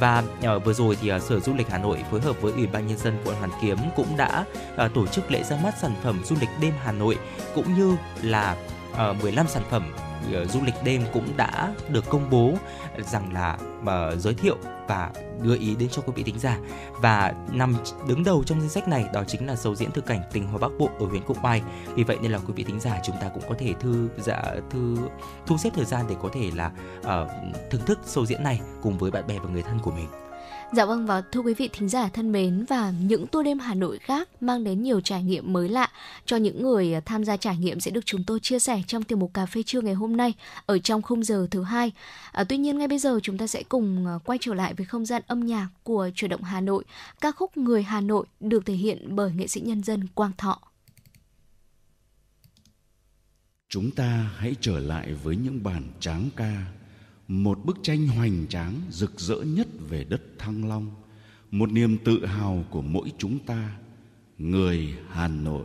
Và 0.00 0.22
uh, 0.56 0.64
vừa 0.64 0.72
rồi 0.72 0.96
thì 1.00 1.12
uh, 1.12 1.22
Sở 1.22 1.40
Du 1.40 1.54
lịch 1.54 1.68
Hà 1.68 1.78
Nội 1.78 2.04
phối 2.10 2.20
hợp 2.20 2.40
với 2.40 2.52
Ủy 2.52 2.66
ban 2.66 2.86
nhân 2.86 2.98
dân 2.98 3.18
quận 3.24 3.36
Hoàn 3.36 3.50
Kiếm 3.62 3.78
cũng 3.96 4.16
đã 4.16 4.44
uh, 4.84 4.94
tổ 4.94 5.06
chức 5.06 5.30
lễ 5.30 5.42
ra 5.42 5.56
mắt 5.62 5.74
sản 5.80 5.94
phẩm 6.02 6.22
du 6.24 6.36
lịch 6.40 6.50
đêm 6.60 6.74
Hà 6.84 6.92
Nội 6.92 7.18
cũng 7.54 7.74
như 7.74 7.96
là 8.22 8.56
uh, 8.92 9.22
15 9.22 9.46
sản 9.48 9.62
phẩm 9.70 9.92
uh, 10.42 10.50
du 10.50 10.60
lịch 10.62 10.74
đêm 10.84 11.02
cũng 11.12 11.36
đã 11.36 11.74
được 11.88 12.04
công 12.10 12.30
bố 12.30 12.54
rằng 12.98 13.32
là 13.32 13.58
uh, 13.80 14.18
giới 14.18 14.34
thiệu 14.34 14.56
và 14.88 15.10
đưa 15.42 15.56
ý 15.56 15.76
đến 15.76 15.88
cho 15.88 16.02
quý 16.02 16.12
vị 16.16 16.22
thính 16.22 16.38
giả 16.38 16.58
và 17.00 17.32
nằm 17.52 17.74
đứng 18.08 18.24
đầu 18.24 18.44
trong 18.46 18.60
danh 18.60 18.68
sách 18.68 18.88
này 18.88 19.04
đó 19.12 19.24
chính 19.26 19.46
là 19.46 19.56
sầu 19.56 19.74
diễn 19.74 19.90
thực 19.90 20.06
cảnh 20.06 20.22
tình 20.32 20.46
hòa 20.46 20.58
Bắc 20.58 20.70
Bộ 20.78 20.90
ở 21.00 21.06
huyện 21.06 21.22
Quốc 21.26 21.36
Oai. 21.44 21.62
Vì 21.94 22.04
vậy 22.04 22.18
nên 22.22 22.32
là 22.32 22.38
quý 22.38 22.52
vị 22.56 22.64
thính 22.64 22.80
giả 22.80 23.00
chúng 23.04 23.16
ta 23.20 23.28
cũng 23.34 23.42
có 23.48 23.54
thể 23.58 23.72
thư 23.80 24.08
dạ 24.18 24.42
thư 24.70 24.96
thu 25.46 25.58
xếp 25.58 25.70
thời 25.74 25.84
gian 25.84 26.06
để 26.08 26.16
có 26.22 26.28
thể 26.32 26.50
là 26.54 26.70
uh, 27.00 27.06
thưởng 27.70 27.82
thức 27.86 27.98
sầu 28.04 28.26
diễn 28.26 28.42
này 28.42 28.60
cùng 28.82 28.98
với 28.98 29.10
bạn 29.10 29.26
bè 29.26 29.38
và 29.38 29.50
người 29.50 29.62
thân 29.62 29.78
của 29.78 29.90
mình. 29.90 30.08
Dạ 30.74 30.84
vâng 30.84 31.06
và 31.06 31.20
thưa 31.20 31.40
quý 31.40 31.54
vị 31.54 31.68
thính 31.72 31.88
giả 31.88 32.08
thân 32.08 32.32
mến 32.32 32.64
và 32.68 32.90
những 32.90 33.26
tour 33.26 33.44
đêm 33.44 33.58
Hà 33.58 33.74
Nội 33.74 33.98
khác 33.98 34.42
mang 34.42 34.64
đến 34.64 34.82
nhiều 34.82 35.00
trải 35.00 35.22
nghiệm 35.22 35.52
mới 35.52 35.68
lạ 35.68 35.88
cho 36.26 36.36
những 36.36 36.62
người 36.62 36.94
tham 37.06 37.24
gia 37.24 37.36
trải 37.36 37.56
nghiệm 37.56 37.80
sẽ 37.80 37.90
được 37.90 38.06
chúng 38.06 38.24
tôi 38.24 38.40
chia 38.40 38.58
sẻ 38.58 38.82
trong 38.86 39.02
tiểu 39.02 39.18
mục 39.18 39.34
cà 39.34 39.46
phê 39.46 39.62
trưa 39.62 39.80
ngày 39.80 39.94
hôm 39.94 40.16
nay 40.16 40.34
ở 40.66 40.78
trong 40.78 41.02
khung 41.02 41.24
giờ 41.24 41.46
thứ 41.50 41.62
hai. 41.62 41.92
À, 42.32 42.44
tuy 42.44 42.56
nhiên 42.56 42.78
ngay 42.78 42.88
bây 42.88 42.98
giờ 42.98 43.20
chúng 43.22 43.38
ta 43.38 43.46
sẽ 43.46 43.62
cùng 43.62 44.06
à, 44.06 44.18
quay 44.24 44.38
trở 44.40 44.54
lại 44.54 44.74
với 44.74 44.86
không 44.86 45.06
gian 45.06 45.22
âm 45.26 45.46
nhạc 45.46 45.68
của 45.82 46.10
chuyển 46.14 46.30
động 46.30 46.42
Hà 46.42 46.60
Nội, 46.60 46.84
ca 47.20 47.32
khúc 47.32 47.56
Người 47.56 47.82
Hà 47.82 48.00
Nội 48.00 48.26
được 48.40 48.66
thể 48.66 48.74
hiện 48.74 49.16
bởi 49.16 49.32
nghệ 49.32 49.46
sĩ 49.46 49.60
nhân 49.60 49.82
dân 49.82 50.06
Quang 50.14 50.32
Thọ. 50.38 50.58
Chúng 53.68 53.90
ta 53.90 54.30
hãy 54.36 54.54
trở 54.60 54.78
lại 54.78 55.12
với 55.12 55.36
những 55.36 55.62
bản 55.62 55.82
tráng 56.00 56.28
ca 56.36 56.64
một 57.32 57.64
bức 57.64 57.78
tranh 57.82 58.06
hoành 58.06 58.46
tráng 58.48 58.74
rực 58.90 59.20
rỡ 59.20 59.36
nhất 59.36 59.68
về 59.88 60.04
đất 60.04 60.22
thăng 60.38 60.68
long, 60.68 60.90
một 61.50 61.72
niềm 61.72 61.98
tự 62.04 62.26
hào 62.26 62.64
của 62.70 62.82
mỗi 62.82 63.12
chúng 63.18 63.38
ta, 63.38 63.76
người 64.38 64.94
hà 65.08 65.28
nội. 65.28 65.64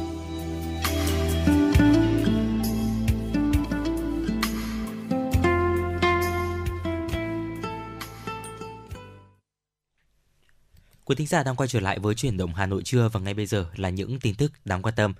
Quý 11.11 11.15
thính 11.15 11.27
giả 11.27 11.43
đang 11.43 11.55
quay 11.55 11.67
trở 11.67 11.79
lại 11.79 11.99
với 11.99 12.15
chuyển 12.15 12.37
động 12.37 12.53
Hà 12.53 12.65
Nội 12.65 12.83
trưa 12.83 13.09
và 13.13 13.19
ngay 13.19 13.33
bây 13.33 13.45
giờ 13.45 13.65
là 13.75 13.89
những 13.89 14.19
tin 14.19 14.35
tức 14.35 14.51
đáng 14.65 14.81
quan 14.81 14.95
tâm. 14.95 15.13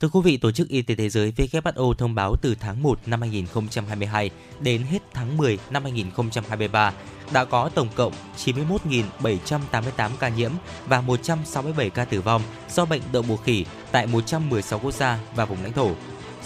Thưa 0.00 0.08
quý 0.08 0.20
vị, 0.24 0.36
Tổ 0.36 0.52
chức 0.52 0.68
Y 0.68 0.82
tế 0.82 0.94
Thế 0.94 1.08
giới 1.08 1.32
WHO 1.36 1.94
thông 1.94 2.14
báo 2.14 2.36
từ 2.42 2.54
tháng 2.60 2.82
1 2.82 2.98
năm 3.06 3.20
2022 3.20 4.30
đến 4.60 4.82
hết 4.82 4.98
tháng 5.14 5.36
10 5.36 5.58
năm 5.70 5.82
2023 5.82 6.92
đã 7.32 7.44
có 7.44 7.70
tổng 7.74 7.88
cộng 7.94 8.12
91.788 8.44 10.10
ca 10.20 10.28
nhiễm 10.28 10.52
và 10.86 11.00
167 11.00 11.90
ca 11.90 12.04
tử 12.04 12.20
vong 12.20 12.42
do 12.70 12.84
bệnh 12.84 13.02
đậu 13.12 13.22
mùa 13.22 13.36
khỉ 13.36 13.64
tại 13.92 14.06
116 14.06 14.78
quốc 14.78 14.94
gia 14.94 15.18
và 15.34 15.44
vùng 15.44 15.62
lãnh 15.62 15.72
thổ. 15.72 15.90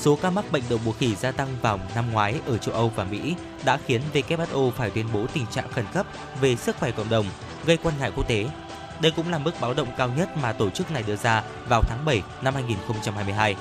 Số 0.00 0.16
ca 0.16 0.30
mắc 0.30 0.52
bệnh 0.52 0.62
đậu 0.70 0.78
mùa 0.84 0.92
khỉ 0.92 1.14
gia 1.14 1.32
tăng 1.32 1.48
vào 1.62 1.80
năm 1.94 2.12
ngoái 2.12 2.34
ở 2.46 2.58
châu 2.58 2.74
Âu 2.74 2.92
và 2.96 3.04
Mỹ 3.04 3.34
đã 3.64 3.78
khiến 3.86 4.00
WHO 4.12 4.70
phải 4.70 4.90
tuyên 4.90 5.06
bố 5.12 5.26
tình 5.26 5.46
trạng 5.46 5.72
khẩn 5.72 5.84
cấp 5.92 6.06
về 6.40 6.56
sức 6.56 6.76
khỏe 6.76 6.90
cộng 6.90 7.08
đồng, 7.08 7.26
gây 7.66 7.76
quan 7.76 7.94
ngại 8.00 8.12
quốc 8.16 8.28
tế 8.28 8.46
đây 9.00 9.12
cũng 9.16 9.28
là 9.28 9.38
mức 9.38 9.52
báo 9.60 9.74
động 9.74 9.88
cao 9.96 10.08
nhất 10.16 10.36
mà 10.36 10.52
tổ 10.52 10.70
chức 10.70 10.90
này 10.90 11.02
đưa 11.06 11.16
ra 11.16 11.42
vào 11.68 11.82
tháng 11.82 12.04
7 12.04 12.22
năm 12.42 12.54
2022. 12.54 13.56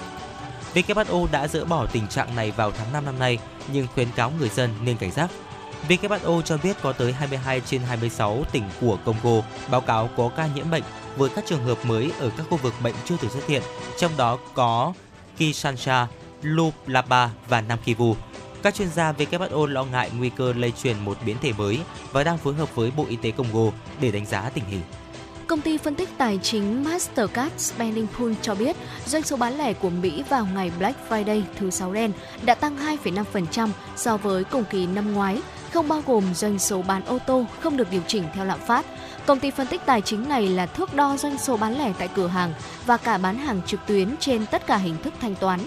WHO 0.73 1.27
đã 1.31 1.47
dỡ 1.47 1.65
bỏ 1.65 1.85
tình 1.85 2.07
trạng 2.07 2.35
này 2.35 2.51
vào 2.51 2.71
tháng 2.71 2.93
5 2.93 3.05
năm 3.05 3.19
nay, 3.19 3.39
nhưng 3.73 3.87
khuyến 3.93 4.07
cáo 4.15 4.31
người 4.39 4.49
dân 4.49 4.69
nên 4.83 4.97
cảnh 4.97 5.11
giác. 5.11 5.29
WHO 5.89 6.41
cho 6.41 6.57
biết 6.57 6.77
có 6.81 6.93
tới 6.93 7.13
22 7.13 7.61
trên 7.61 7.81
26 7.81 8.43
tỉnh 8.51 8.63
của 8.81 8.97
Congo 9.05 9.41
báo 9.71 9.81
cáo 9.81 10.09
có 10.17 10.29
ca 10.37 10.47
nhiễm 10.55 10.71
bệnh 10.71 10.83
với 11.17 11.29
các 11.29 11.43
trường 11.47 11.63
hợp 11.63 11.77
mới 11.85 12.11
ở 12.19 12.31
các 12.37 12.45
khu 12.49 12.57
vực 12.57 12.73
bệnh 12.83 12.95
chưa 13.05 13.15
từng 13.21 13.31
xuất 13.31 13.47
hiện, 13.47 13.63
trong 13.97 14.11
đó 14.17 14.37
có 14.53 14.93
Kinshasa, 15.37 16.07
Lualaba 16.41 17.29
và 17.47 17.61
Nam 17.61 17.79
Kivu. 17.85 18.15
Các 18.63 18.75
chuyên 18.75 18.89
gia 18.89 19.11
WHO 19.11 19.65
lo 19.65 19.83
ngại 19.83 20.11
nguy 20.17 20.29
cơ 20.29 20.53
lây 20.53 20.71
truyền 20.71 20.99
một 20.99 21.17
biến 21.25 21.37
thể 21.41 21.53
mới 21.53 21.79
và 22.11 22.23
đang 22.23 22.37
phối 22.37 22.53
hợp 22.53 22.75
với 22.75 22.91
Bộ 22.91 23.05
Y 23.09 23.15
tế 23.15 23.31
Congo 23.31 23.71
để 24.01 24.11
đánh 24.11 24.25
giá 24.25 24.49
tình 24.49 24.65
hình. 24.65 24.81
Công 25.47 25.61
ty 25.61 25.77
phân 25.77 25.95
tích 25.95 26.09
tài 26.17 26.39
chính 26.43 26.83
Mastercard 26.83 27.53
Spending 27.57 28.07
Pool 28.17 28.31
cho 28.41 28.55
biết 28.55 28.75
doanh 29.05 29.23
số 29.23 29.37
bán 29.37 29.57
lẻ 29.57 29.73
của 29.73 29.89
Mỹ 29.89 30.23
vào 30.29 30.47
ngày 30.53 30.71
Black 30.79 31.09
Friday 31.09 31.41
thứ 31.59 31.69
sáu 31.69 31.93
đen 31.93 32.11
đã 32.45 32.55
tăng 32.55 32.77
2,5% 33.03 33.69
so 33.95 34.17
với 34.17 34.43
cùng 34.43 34.63
kỳ 34.69 34.85
năm 34.85 35.13
ngoái, 35.13 35.41
không 35.73 35.87
bao 35.87 36.03
gồm 36.07 36.23
doanh 36.33 36.59
số 36.59 36.81
bán 36.81 37.05
ô 37.05 37.19
tô 37.27 37.45
không 37.59 37.77
được 37.77 37.91
điều 37.91 38.01
chỉnh 38.07 38.23
theo 38.33 38.45
lạm 38.45 38.59
phát. 38.59 38.85
Công 39.25 39.39
ty 39.39 39.51
phân 39.51 39.67
tích 39.67 39.81
tài 39.85 40.01
chính 40.01 40.29
này 40.29 40.47
là 40.47 40.65
thước 40.65 40.93
đo 40.93 41.17
doanh 41.17 41.37
số 41.37 41.57
bán 41.57 41.77
lẻ 41.77 41.93
tại 41.99 42.09
cửa 42.15 42.27
hàng 42.27 42.53
và 42.85 42.97
cả 42.97 43.17
bán 43.17 43.37
hàng 43.37 43.61
trực 43.65 43.79
tuyến 43.87 44.17
trên 44.19 44.45
tất 44.45 44.67
cả 44.67 44.77
hình 44.77 44.95
thức 45.03 45.13
thanh 45.21 45.35
toán. 45.35 45.59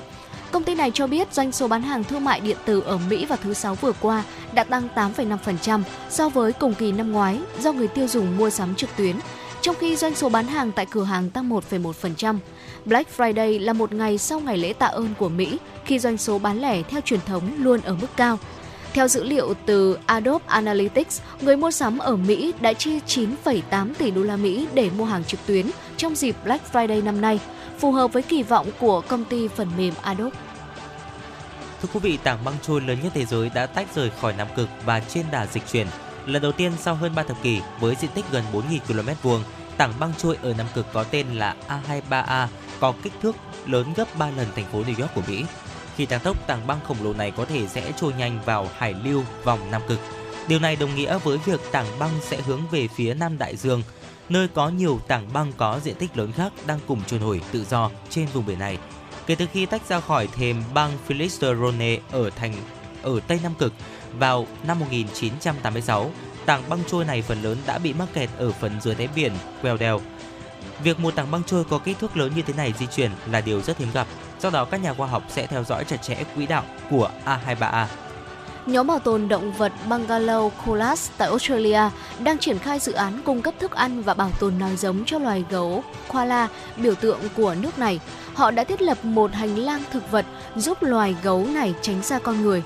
Công 0.50 0.64
ty 0.64 0.74
này 0.74 0.90
cho 0.94 1.06
biết 1.06 1.32
doanh 1.32 1.52
số 1.52 1.68
bán 1.68 1.82
hàng 1.82 2.04
thương 2.04 2.24
mại 2.24 2.40
điện 2.40 2.56
tử 2.64 2.80
ở 2.80 2.98
Mỹ 3.10 3.24
vào 3.24 3.38
thứ 3.42 3.54
Sáu 3.54 3.74
vừa 3.74 3.92
qua 3.92 4.24
đã 4.52 4.64
tăng 4.64 4.88
8,5% 4.94 5.82
so 6.10 6.28
với 6.28 6.52
cùng 6.52 6.74
kỳ 6.74 6.92
năm 6.92 7.12
ngoái 7.12 7.40
do 7.60 7.72
người 7.72 7.88
tiêu 7.88 8.08
dùng 8.08 8.36
mua 8.36 8.50
sắm 8.50 8.74
trực 8.74 8.90
tuyến, 8.96 9.16
trong 9.62 9.76
khi 9.78 9.96
doanh 9.96 10.14
số 10.14 10.28
bán 10.28 10.46
hàng 10.46 10.72
tại 10.72 10.86
cửa 10.90 11.04
hàng 11.04 11.30
tăng 11.30 11.50
1,1%. 11.50 12.38
Black 12.84 13.18
Friday 13.18 13.64
là 13.64 13.72
một 13.72 13.92
ngày 13.92 14.18
sau 14.18 14.40
ngày 14.40 14.56
lễ 14.56 14.72
tạ 14.72 14.86
ơn 14.86 15.14
của 15.18 15.28
Mỹ 15.28 15.58
khi 15.84 15.98
doanh 15.98 16.18
số 16.18 16.38
bán 16.38 16.60
lẻ 16.60 16.82
theo 16.82 17.00
truyền 17.00 17.20
thống 17.26 17.50
luôn 17.58 17.80
ở 17.80 17.94
mức 17.94 18.06
cao. 18.16 18.38
Theo 18.92 19.08
dữ 19.08 19.24
liệu 19.24 19.54
từ 19.66 19.98
Adobe 20.06 20.44
Analytics, 20.48 21.20
người 21.40 21.56
mua 21.56 21.70
sắm 21.70 21.98
ở 21.98 22.16
Mỹ 22.16 22.52
đã 22.60 22.72
chi 22.72 23.00
9,8 23.06 23.94
tỷ 23.98 24.10
đô 24.10 24.22
la 24.22 24.36
Mỹ 24.36 24.66
để 24.74 24.90
mua 24.98 25.04
hàng 25.04 25.24
trực 25.24 25.40
tuyến 25.46 25.66
trong 25.96 26.14
dịp 26.14 26.36
Black 26.44 26.72
Friday 26.72 27.04
năm 27.04 27.20
nay, 27.20 27.40
phù 27.78 27.92
hợp 27.92 28.12
với 28.12 28.22
kỳ 28.22 28.42
vọng 28.42 28.66
của 28.80 29.00
công 29.00 29.24
ty 29.24 29.48
phần 29.48 29.68
mềm 29.76 29.94
Adobe. 30.02 30.36
Thưa 31.82 31.88
quý 31.94 32.00
vị, 32.00 32.18
tảng 32.22 32.44
băng 32.44 32.54
trôi 32.62 32.80
lớn 32.80 32.98
nhất 33.02 33.12
thế 33.14 33.24
giới 33.24 33.50
đã 33.54 33.66
tách 33.66 33.94
rời 33.94 34.10
khỏi 34.20 34.34
Nam 34.38 34.48
Cực 34.56 34.68
và 34.84 35.00
trên 35.00 35.24
đà 35.32 35.46
dịch 35.46 35.62
chuyển. 35.72 35.86
Lần 36.26 36.42
đầu 36.42 36.52
tiên 36.52 36.72
sau 36.78 36.94
hơn 36.94 37.14
3 37.14 37.22
thập 37.22 37.42
kỷ, 37.42 37.60
với 37.80 37.96
diện 38.00 38.10
tích 38.14 38.24
gần 38.30 38.44
4.000 38.52 38.78
km 38.78 39.08
vuông, 39.22 39.42
tảng 39.76 39.92
băng 40.00 40.12
trôi 40.18 40.36
ở 40.42 40.54
Nam 40.58 40.66
Cực 40.74 40.86
có 40.92 41.04
tên 41.04 41.26
là 41.34 41.56
A23A, 41.68 42.46
có 42.80 42.94
kích 43.02 43.12
thước 43.22 43.36
lớn 43.66 43.92
gấp 43.96 44.18
3 44.18 44.30
lần 44.30 44.46
thành 44.56 44.64
phố 44.72 44.82
New 44.82 45.00
York 45.00 45.14
của 45.14 45.22
Mỹ. 45.28 45.44
Khi 45.96 46.06
tăng 46.06 46.20
tốc, 46.20 46.46
tảng 46.46 46.66
băng 46.66 46.80
khổng 46.88 47.02
lồ 47.02 47.12
này 47.12 47.30
có 47.30 47.44
thể 47.44 47.66
sẽ 47.66 47.92
trôi 47.96 48.12
nhanh 48.12 48.40
vào 48.44 48.68
hải 48.78 48.94
lưu 49.04 49.24
vòng 49.44 49.70
Nam 49.70 49.82
Cực. 49.88 49.98
Điều 50.48 50.58
này 50.58 50.76
đồng 50.76 50.94
nghĩa 50.94 51.18
với 51.18 51.38
việc 51.38 51.60
tảng 51.72 51.98
băng 51.98 52.10
sẽ 52.22 52.40
hướng 52.40 52.60
về 52.70 52.88
phía 52.88 53.14
Nam 53.14 53.38
Đại 53.38 53.56
Dương, 53.56 53.82
nơi 54.28 54.48
có 54.48 54.68
nhiều 54.68 55.00
tảng 55.08 55.32
băng 55.32 55.52
có 55.52 55.80
diện 55.84 55.94
tích 55.94 56.16
lớn 56.16 56.32
khác 56.32 56.52
đang 56.66 56.78
cùng 56.86 57.00
trôi 57.06 57.20
nổi 57.20 57.40
tự 57.52 57.64
do 57.64 57.90
trên 58.10 58.26
vùng 58.26 58.46
biển 58.46 58.58
này. 58.58 58.78
Kể 59.26 59.34
từ 59.34 59.46
khi 59.52 59.66
tách 59.66 59.88
ra 59.88 60.00
khỏi 60.00 60.28
thềm 60.36 60.62
băng 60.74 60.98
Philisterone 61.06 61.98
ở 62.12 62.30
thành 62.30 62.54
ở 63.02 63.20
Tây 63.28 63.40
Nam 63.42 63.54
Cực 63.58 63.72
vào 64.18 64.46
năm 64.66 64.78
1986, 64.78 66.10
tảng 66.46 66.62
băng 66.68 66.80
trôi 66.86 67.04
này 67.04 67.22
phần 67.22 67.42
lớn 67.42 67.56
đã 67.66 67.78
bị 67.78 67.92
mắc 67.92 68.08
kẹt 68.14 68.30
ở 68.38 68.52
phần 68.52 68.80
dưới 68.80 68.94
đáy 68.94 69.08
biển 69.14 69.32
Weddell. 69.62 70.00
Việc 70.82 71.00
một 71.00 71.14
tảng 71.14 71.30
băng 71.30 71.42
trôi 71.44 71.64
có 71.64 71.78
kích 71.78 71.98
thước 71.98 72.16
lớn 72.16 72.32
như 72.36 72.42
thế 72.42 72.54
này 72.56 72.74
di 72.78 72.86
chuyển 72.86 73.10
là 73.30 73.40
điều 73.40 73.60
rất 73.60 73.78
hiếm 73.78 73.88
gặp, 73.94 74.06
do 74.40 74.50
đó 74.50 74.64
các 74.64 74.82
nhà 74.82 74.94
khoa 74.94 75.06
học 75.06 75.22
sẽ 75.28 75.46
theo 75.46 75.64
dõi 75.64 75.84
chặt 75.84 76.02
chẽ 76.02 76.24
quỹ 76.36 76.46
đạo 76.46 76.64
của 76.90 77.10
A23A. 77.24 77.86
Nhóm 78.66 78.86
bảo 78.86 78.98
tồn 78.98 79.28
động 79.28 79.52
vật 79.52 79.72
Bungalow 79.88 80.50
Koalas 80.66 81.10
tại 81.18 81.28
Australia 81.28 81.80
đang 82.18 82.38
triển 82.38 82.58
khai 82.58 82.78
dự 82.78 82.92
án 82.92 83.20
cung 83.24 83.42
cấp 83.42 83.54
thức 83.58 83.72
ăn 83.72 84.02
và 84.02 84.14
bảo 84.14 84.30
tồn 84.40 84.58
nòi 84.58 84.76
giống 84.76 85.04
cho 85.06 85.18
loài 85.18 85.44
gấu 85.50 85.84
koala, 86.08 86.48
biểu 86.76 86.94
tượng 86.94 87.18
của 87.36 87.54
nước 87.54 87.78
này. 87.78 88.00
Họ 88.34 88.50
đã 88.50 88.64
thiết 88.64 88.82
lập 88.82 89.04
một 89.04 89.32
hành 89.32 89.58
lang 89.58 89.82
thực 89.92 90.10
vật 90.10 90.26
giúp 90.56 90.82
loài 90.82 91.16
gấu 91.22 91.46
này 91.46 91.74
tránh 91.82 92.02
xa 92.02 92.18
con 92.18 92.42
người. 92.42 92.62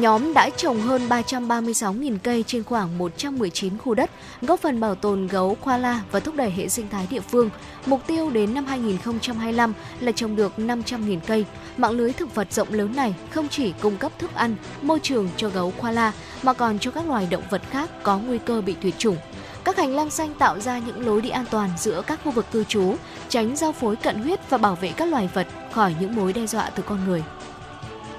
Nhóm 0.00 0.34
đã 0.34 0.50
trồng 0.50 0.80
hơn 0.80 1.08
336.000 1.08 2.18
cây 2.22 2.44
trên 2.46 2.64
khoảng 2.64 2.98
119 2.98 3.78
khu 3.78 3.94
đất, 3.94 4.10
góp 4.42 4.60
phần 4.60 4.80
bảo 4.80 4.94
tồn 4.94 5.26
gấu 5.26 5.54
koala 5.54 6.02
và 6.10 6.20
thúc 6.20 6.34
đẩy 6.34 6.50
hệ 6.50 6.68
sinh 6.68 6.88
thái 6.88 7.06
địa 7.10 7.20
phương. 7.20 7.50
Mục 7.86 8.00
tiêu 8.06 8.30
đến 8.30 8.54
năm 8.54 8.66
2025 8.66 9.72
là 10.00 10.12
trồng 10.12 10.36
được 10.36 10.52
500.000 10.56 11.18
cây. 11.26 11.44
Mạng 11.76 11.90
lưới 11.90 12.12
thực 12.12 12.34
vật 12.34 12.52
rộng 12.52 12.72
lớn 12.72 12.96
này 12.96 13.14
không 13.30 13.48
chỉ 13.48 13.72
cung 13.82 13.96
cấp 13.96 14.12
thức 14.18 14.30
ăn, 14.34 14.56
môi 14.82 15.00
trường 15.00 15.28
cho 15.36 15.48
gấu 15.48 15.70
koala 15.70 16.12
mà 16.42 16.52
còn 16.52 16.78
cho 16.78 16.90
các 16.90 17.08
loài 17.08 17.28
động 17.30 17.42
vật 17.50 17.62
khác 17.70 17.90
có 18.02 18.18
nguy 18.18 18.38
cơ 18.38 18.60
bị 18.60 18.74
tuyệt 18.82 18.94
chủng. 18.98 19.16
Các 19.64 19.76
hành 19.76 19.94
lang 19.94 20.10
xanh 20.10 20.34
tạo 20.34 20.60
ra 20.60 20.78
những 20.78 21.06
lối 21.06 21.20
đi 21.20 21.28
an 21.28 21.44
toàn 21.50 21.70
giữa 21.78 22.02
các 22.06 22.20
khu 22.24 22.30
vực 22.30 22.46
cư 22.52 22.64
trú, 22.64 22.94
tránh 23.28 23.56
giao 23.56 23.72
phối 23.72 23.96
cận 23.96 24.16
huyết 24.16 24.50
và 24.50 24.58
bảo 24.58 24.74
vệ 24.74 24.92
các 24.96 25.08
loài 25.08 25.28
vật 25.34 25.46
khỏi 25.72 25.94
những 26.00 26.16
mối 26.16 26.32
đe 26.32 26.46
dọa 26.46 26.70
từ 26.70 26.82
con 26.82 27.04
người. 27.06 27.22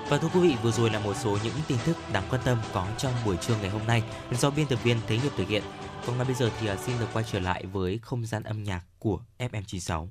Và 0.10 0.18
thưa 0.18 0.28
quý 0.34 0.40
vị, 0.40 0.56
vừa 0.64 0.72
rồi 0.72 0.90
là 0.90 1.00
một 1.00 1.14
số 1.14 1.38
những 1.44 1.54
tin 1.68 1.78
tức 1.86 1.98
đáng 2.14 2.24
quan 2.30 2.42
tâm 2.46 2.58
có 2.74 2.88
trong 2.98 3.14
buổi 3.26 3.38
trưa 3.38 3.56
ngày 3.62 3.70
hôm 3.70 3.88
nay 3.88 4.04
do 4.32 4.50
biên 4.50 4.68
tập 4.68 4.80
viên 4.84 4.98
Thế 5.08 5.16
Nghiệp 5.18 5.32
thực 5.38 5.48
hiện. 5.48 5.64
Còn 6.06 6.18
ngay 6.18 6.26
bây 6.26 6.36
giờ 6.36 6.50
thì 6.60 6.68
à, 6.68 6.76
xin 6.76 6.96
được 7.00 7.08
quay 7.14 7.26
trở 7.32 7.40
lại 7.40 7.66
với 7.66 8.00
không 8.02 8.26
gian 8.26 8.44
âm 8.44 8.64
nhạc 8.64 8.82
của 9.00 9.20
FM96. 9.40 10.08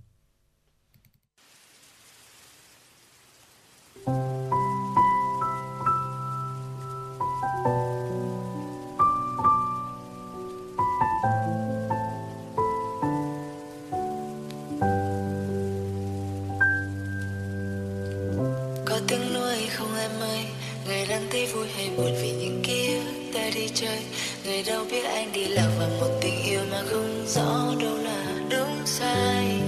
Vui 21.53 21.67
hay 21.77 21.91
buồn 21.97 22.15
vì 22.23 22.33
những 22.33 22.61
ký 22.63 22.95
ức 22.95 23.31
ta 23.35 23.51
đi 23.55 23.69
chơi. 23.75 23.99
Người 24.45 24.63
đâu 24.63 24.85
biết 24.91 25.05
anh 25.05 25.33
đi 25.33 25.45
lạc 25.45 25.71
vào 25.79 25.89
một 26.01 26.19
tình 26.21 26.43
yêu 26.47 26.61
mà 26.71 26.83
không 26.91 27.27
rõ 27.27 27.75
đâu 27.81 27.97
là 27.97 28.35
đúng 28.51 28.87
sai. 28.87 29.61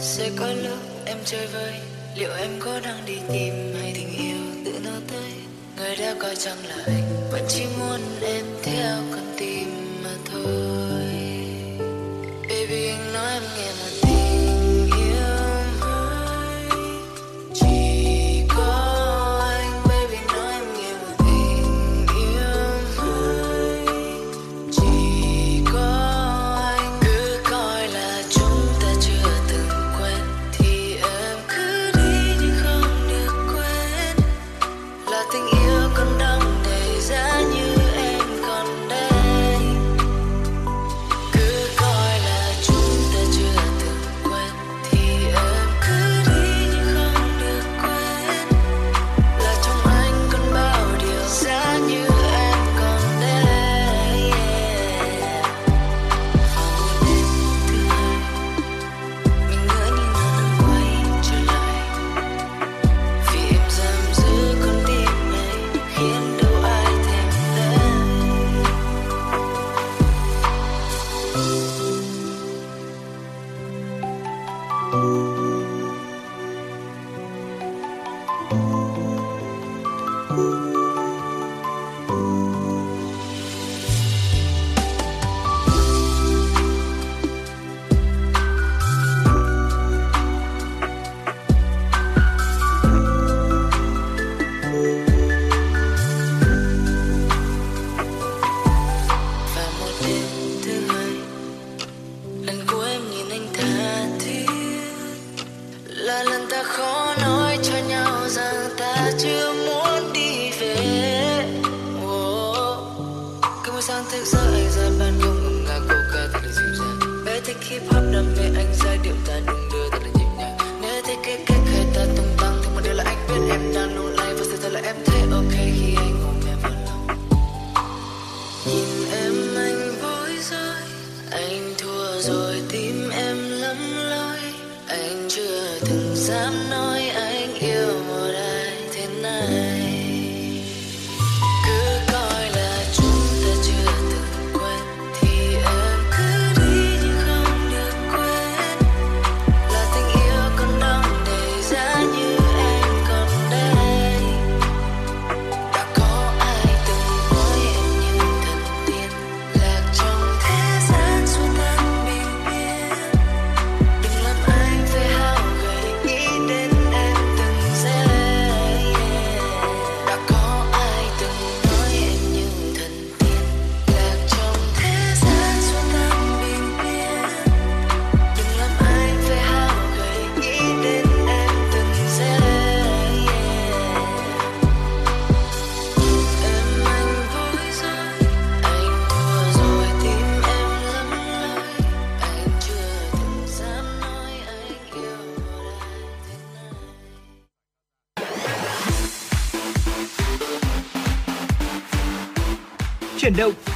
Sẽ 0.00 0.30
có 0.36 0.46
lúc 0.46 0.78
em 1.04 1.18
chơi 1.24 1.46
vơi, 1.46 1.74
liệu 2.16 2.30
em 2.32 2.50
có 2.58 2.80
đang 2.80 3.06
đi 3.06 3.16
tìm 3.32 3.74
hay 3.80 3.92
tình 3.94 4.18
yêu 4.18 4.36
tự 4.64 4.72
nó 4.84 4.98
tới? 5.12 5.30
Người 5.76 5.96
đã 5.96 6.14
coi 6.18 6.36
chẳng 6.36 6.66
là 6.68 6.82
anh 6.86 7.28
vẫn 7.32 7.42
chỉ 7.48 7.64
muốn 7.78 8.00
em 8.22 8.44
theo 8.62 8.96
con 9.10 9.23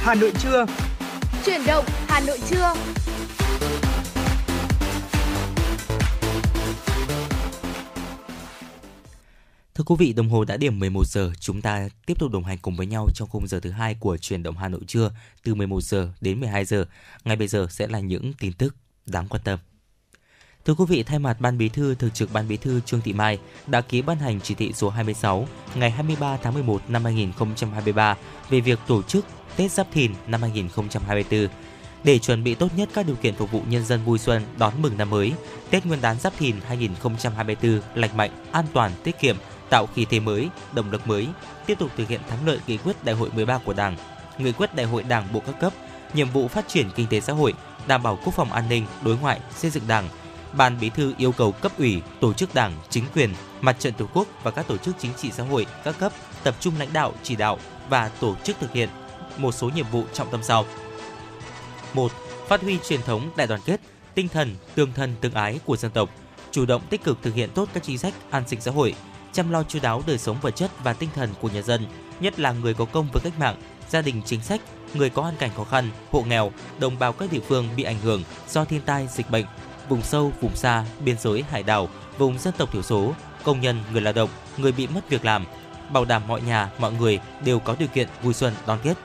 Hà 0.09 0.15
Nội 0.15 0.31
trưa. 0.39 0.65
Chuyển 1.45 1.61
động 1.67 1.85
Hà 2.07 2.19
Nội 2.19 2.39
trưa. 2.49 2.73
Thưa 9.73 9.83
quý 9.85 9.95
vị, 9.99 10.13
đồng 10.13 10.29
hồ 10.29 10.45
đã 10.45 10.57
điểm 10.57 10.79
11 10.79 11.07
giờ, 11.07 11.31
chúng 11.39 11.61
ta 11.61 11.89
tiếp 12.05 12.19
tục 12.19 12.31
đồng 12.31 12.43
hành 12.43 12.57
cùng 12.61 12.75
với 12.75 12.85
nhau 12.85 13.07
trong 13.15 13.29
khung 13.29 13.47
giờ 13.47 13.59
thứ 13.59 13.71
hai 13.71 13.95
của 13.99 14.17
truyền 14.17 14.43
động 14.43 14.57
Hà 14.57 14.67
Nội 14.67 14.81
trưa 14.87 15.11
từ 15.43 15.55
11 15.55 15.83
giờ 15.83 16.09
đến 16.21 16.39
12 16.39 16.65
giờ. 16.65 16.85
Ngay 17.23 17.35
bây 17.35 17.47
giờ 17.47 17.67
sẽ 17.69 17.87
là 17.87 17.99
những 17.99 18.33
tin 18.39 18.53
tức 18.53 18.75
đáng 19.05 19.27
quan 19.27 19.41
tâm. 19.45 19.59
Thưa 20.65 20.73
quý 20.73 20.85
vị, 20.87 21.03
thay 21.03 21.19
mặt 21.19 21.37
Ban 21.39 21.57
Bí 21.57 21.69
thư, 21.69 21.95
Thường 21.95 22.11
trực 22.11 22.33
Ban 22.33 22.47
Bí 22.47 22.57
thư 22.57 22.81
Trương 22.85 23.01
Thị 23.01 23.13
Mai 23.13 23.39
đã 23.67 23.81
ký 23.81 24.01
ban 24.01 24.17
hành 24.17 24.41
chỉ 24.41 24.55
thị 24.55 24.73
số 24.73 24.89
26 24.89 25.47
ngày 25.75 25.91
23 25.91 26.37
tháng 26.37 26.53
11 26.53 26.81
năm 26.87 27.03
2023 27.03 28.17
về 28.49 28.59
việc 28.59 28.79
tổ 28.87 29.01
chức 29.01 29.25
Tết 29.59 29.71
Giáp 29.71 29.87
Thìn 29.91 30.13
năm 30.27 30.41
2024 30.41 31.47
để 32.03 32.19
chuẩn 32.19 32.43
bị 32.43 32.55
tốt 32.55 32.67
nhất 32.75 32.89
các 32.93 33.05
điều 33.05 33.15
kiện 33.15 33.35
phục 33.35 33.51
vụ 33.51 33.61
nhân 33.69 33.85
dân 33.85 33.99
vui 34.05 34.19
xuân 34.19 34.43
đón 34.57 34.73
mừng 34.81 34.97
năm 34.97 35.09
mới. 35.09 35.33
Tết 35.69 35.85
Nguyên 35.85 36.01
đán 36.01 36.19
Giáp 36.19 36.33
Thìn 36.37 36.55
2024 36.67 37.81
lành 37.95 38.17
mạnh, 38.17 38.31
an 38.51 38.65
toàn, 38.73 38.91
tiết 39.03 39.19
kiệm, 39.19 39.35
tạo 39.69 39.87
khí 39.95 40.05
thế 40.09 40.19
mới, 40.19 40.49
động 40.71 40.91
lực 40.91 41.07
mới, 41.07 41.27
tiếp 41.65 41.79
tục 41.79 41.91
thực 41.97 42.07
hiện 42.07 42.21
thắng 42.29 42.47
lợi 42.47 42.59
nghị 42.67 42.77
quyết 42.77 43.03
Đại 43.03 43.15
hội 43.15 43.29
13 43.35 43.57
của 43.57 43.73
Đảng, 43.73 43.95
nghị 44.37 44.51
quyết 44.51 44.75
Đại 44.75 44.85
hội 44.85 45.03
Đảng 45.03 45.27
bộ 45.33 45.41
các 45.45 45.59
cấp, 45.59 45.73
nhiệm 46.13 46.29
vụ 46.29 46.47
phát 46.47 46.67
triển 46.67 46.89
kinh 46.95 47.07
tế 47.07 47.19
xã 47.19 47.33
hội, 47.33 47.53
đảm 47.87 48.03
bảo 48.03 48.19
quốc 48.23 48.33
phòng 48.33 48.51
an 48.51 48.69
ninh, 48.69 48.85
đối 49.03 49.17
ngoại, 49.17 49.39
xây 49.55 49.71
dựng 49.71 49.87
Đảng. 49.87 50.09
Ban 50.53 50.79
Bí 50.79 50.89
thư 50.89 51.13
yêu 51.17 51.31
cầu 51.31 51.51
cấp 51.51 51.71
ủy, 51.77 52.01
tổ 52.19 52.33
chức 52.33 52.53
Đảng, 52.55 52.73
chính 52.89 53.05
quyền, 53.15 53.33
mặt 53.61 53.79
trận 53.79 53.93
Tổ 53.93 54.05
quốc 54.13 54.27
và 54.43 54.51
các 54.51 54.67
tổ 54.67 54.77
chức 54.77 54.95
chính 54.99 55.11
trị 55.17 55.31
xã 55.31 55.43
hội 55.43 55.65
các 55.83 55.99
cấp 55.99 56.11
tập 56.43 56.55
trung 56.59 56.73
lãnh 56.79 56.93
đạo, 56.93 57.13
chỉ 57.23 57.35
đạo 57.35 57.57
và 57.89 58.09
tổ 58.19 58.35
chức 58.43 58.59
thực 58.59 58.73
hiện 58.73 58.89
một 59.41 59.51
số 59.51 59.69
nhiệm 59.69 59.85
vụ 59.91 60.03
trọng 60.13 60.31
tâm 60.31 60.43
sau. 60.43 60.65
1. 61.93 62.11
Phát 62.47 62.61
huy 62.61 62.77
truyền 62.87 63.01
thống 63.01 63.29
đại 63.35 63.47
đoàn 63.47 63.61
kết, 63.65 63.81
tinh 64.15 64.27
thần 64.27 64.55
tương 64.75 64.93
thân 64.93 65.15
tương 65.21 65.33
ái 65.33 65.59
của 65.65 65.77
dân 65.77 65.91
tộc, 65.91 66.09
chủ 66.51 66.65
động 66.65 66.81
tích 66.89 67.03
cực 67.03 67.17
thực 67.21 67.35
hiện 67.35 67.49
tốt 67.55 67.69
các 67.73 67.83
chính 67.83 67.97
sách 67.97 68.13
an 68.29 68.43
sinh 68.47 68.61
xã 68.61 68.71
hội, 68.71 68.95
chăm 69.33 69.51
lo 69.51 69.63
chú 69.63 69.79
đáo 69.81 70.03
đời 70.07 70.17
sống 70.17 70.37
vật 70.41 70.55
chất 70.55 70.71
và 70.83 70.93
tinh 70.93 71.09
thần 71.15 71.29
của 71.41 71.49
nhân 71.53 71.63
dân, 71.63 71.85
nhất 72.19 72.39
là 72.39 72.51
người 72.51 72.73
có 72.73 72.85
công 72.85 73.07
với 73.13 73.21
cách 73.23 73.39
mạng, 73.39 73.55
gia 73.89 74.01
đình 74.01 74.21
chính 74.25 74.41
sách, 74.41 74.61
người 74.93 75.09
có 75.09 75.21
hoàn 75.21 75.35
cảnh 75.35 75.51
khó 75.55 75.63
khăn, 75.63 75.89
hộ 76.11 76.21
nghèo, 76.21 76.51
đồng 76.79 76.99
bào 76.99 77.13
các 77.13 77.31
địa 77.31 77.39
phương 77.47 77.69
bị 77.75 77.83
ảnh 77.83 77.99
hưởng 77.99 78.23
do 78.49 78.65
thiên 78.65 78.81
tai, 78.81 79.07
dịch 79.07 79.29
bệnh, 79.29 79.45
vùng 79.89 80.01
sâu, 80.01 80.31
vùng 80.41 80.55
xa, 80.55 80.85
biên 81.05 81.15
giới, 81.19 81.43
hải 81.49 81.63
đảo, 81.63 81.89
vùng 82.17 82.39
dân 82.39 82.53
tộc 82.57 82.71
thiểu 82.71 82.81
số, 82.81 83.13
công 83.43 83.61
nhân, 83.61 83.79
người 83.91 84.01
lao 84.01 84.13
động, 84.13 84.29
người 84.57 84.71
bị 84.71 84.87
mất 84.87 85.09
việc 85.09 85.25
làm, 85.25 85.45
bảo 85.93 86.05
đảm 86.05 86.27
mọi 86.27 86.41
nhà, 86.41 86.71
mọi 86.79 86.93
người 86.93 87.19
đều 87.45 87.59
có 87.59 87.75
điều 87.79 87.87
kiện 87.87 88.07
vui 88.23 88.33
xuân 88.33 88.53
đón 88.67 88.79
Tết. 88.83 88.97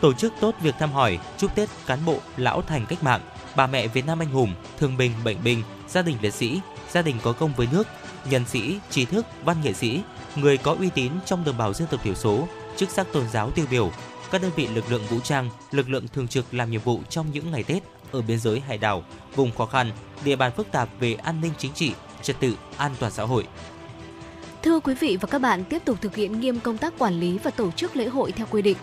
Tổ 0.00 0.12
chức 0.12 0.32
tốt 0.40 0.54
việc 0.60 0.74
thăm 0.78 0.92
hỏi, 0.92 1.18
chúc 1.38 1.54
Tết 1.54 1.68
cán 1.86 1.98
bộ, 2.04 2.18
lão 2.36 2.62
thành 2.62 2.86
cách 2.88 3.02
mạng, 3.02 3.20
bà 3.56 3.66
mẹ 3.66 3.88
Việt 3.88 4.06
Nam 4.06 4.22
anh 4.22 4.30
hùng, 4.30 4.54
thương 4.78 4.96
binh, 4.96 5.12
bệnh 5.24 5.44
binh, 5.44 5.62
gia 5.88 6.02
đình 6.02 6.16
liệt 6.22 6.34
sĩ, 6.34 6.60
gia 6.90 7.02
đình 7.02 7.16
có 7.22 7.32
công 7.32 7.52
với 7.56 7.68
nước, 7.72 7.86
nhân 8.30 8.44
sĩ, 8.46 8.78
trí 8.90 9.04
thức, 9.04 9.26
văn 9.44 9.56
nghệ 9.62 9.72
sĩ, 9.72 10.00
người 10.36 10.56
có 10.56 10.76
uy 10.78 10.90
tín 10.90 11.12
trong 11.24 11.44
đồng 11.44 11.56
bào 11.56 11.72
dân 11.72 11.88
tộc 11.90 12.02
thiểu 12.02 12.14
số, 12.14 12.48
chức 12.76 12.90
sắc 12.90 13.06
tôn 13.12 13.28
giáo 13.28 13.50
tiêu 13.50 13.66
biểu, 13.70 13.90
các 14.30 14.42
đơn 14.42 14.50
vị 14.56 14.66
lực 14.66 14.84
lượng 14.90 15.06
vũ 15.10 15.20
trang, 15.20 15.50
lực 15.72 15.90
lượng 15.90 16.08
thường 16.08 16.28
trực 16.28 16.54
làm 16.54 16.70
nhiệm 16.70 16.80
vụ 16.80 17.00
trong 17.10 17.26
những 17.32 17.50
ngày 17.50 17.62
Tết 17.62 17.82
ở 18.12 18.22
biên 18.22 18.38
giới 18.38 18.60
hải 18.60 18.78
đảo, 18.78 19.04
vùng 19.34 19.54
khó 19.54 19.66
khăn, 19.66 19.90
địa 20.24 20.36
bàn 20.36 20.52
phức 20.56 20.72
tạp 20.72 20.88
về 21.00 21.14
an 21.14 21.40
ninh 21.40 21.52
chính 21.58 21.72
trị, 21.72 21.92
trật 22.22 22.40
tự, 22.40 22.54
an 22.76 22.92
toàn 22.98 23.12
xã 23.12 23.22
hội. 23.22 23.46
Thưa 24.62 24.80
quý 24.80 24.94
vị 24.94 25.18
và 25.20 25.28
các 25.30 25.38
bạn, 25.38 25.64
tiếp 25.64 25.82
tục 25.84 25.98
thực 26.00 26.16
hiện 26.16 26.40
nghiêm 26.40 26.60
công 26.60 26.78
tác 26.78 26.94
quản 26.98 27.20
lý 27.20 27.38
và 27.38 27.50
tổ 27.50 27.70
chức 27.70 27.96
lễ 27.96 28.06
hội 28.06 28.32
theo 28.32 28.46
quy 28.50 28.62
định, 28.62 28.76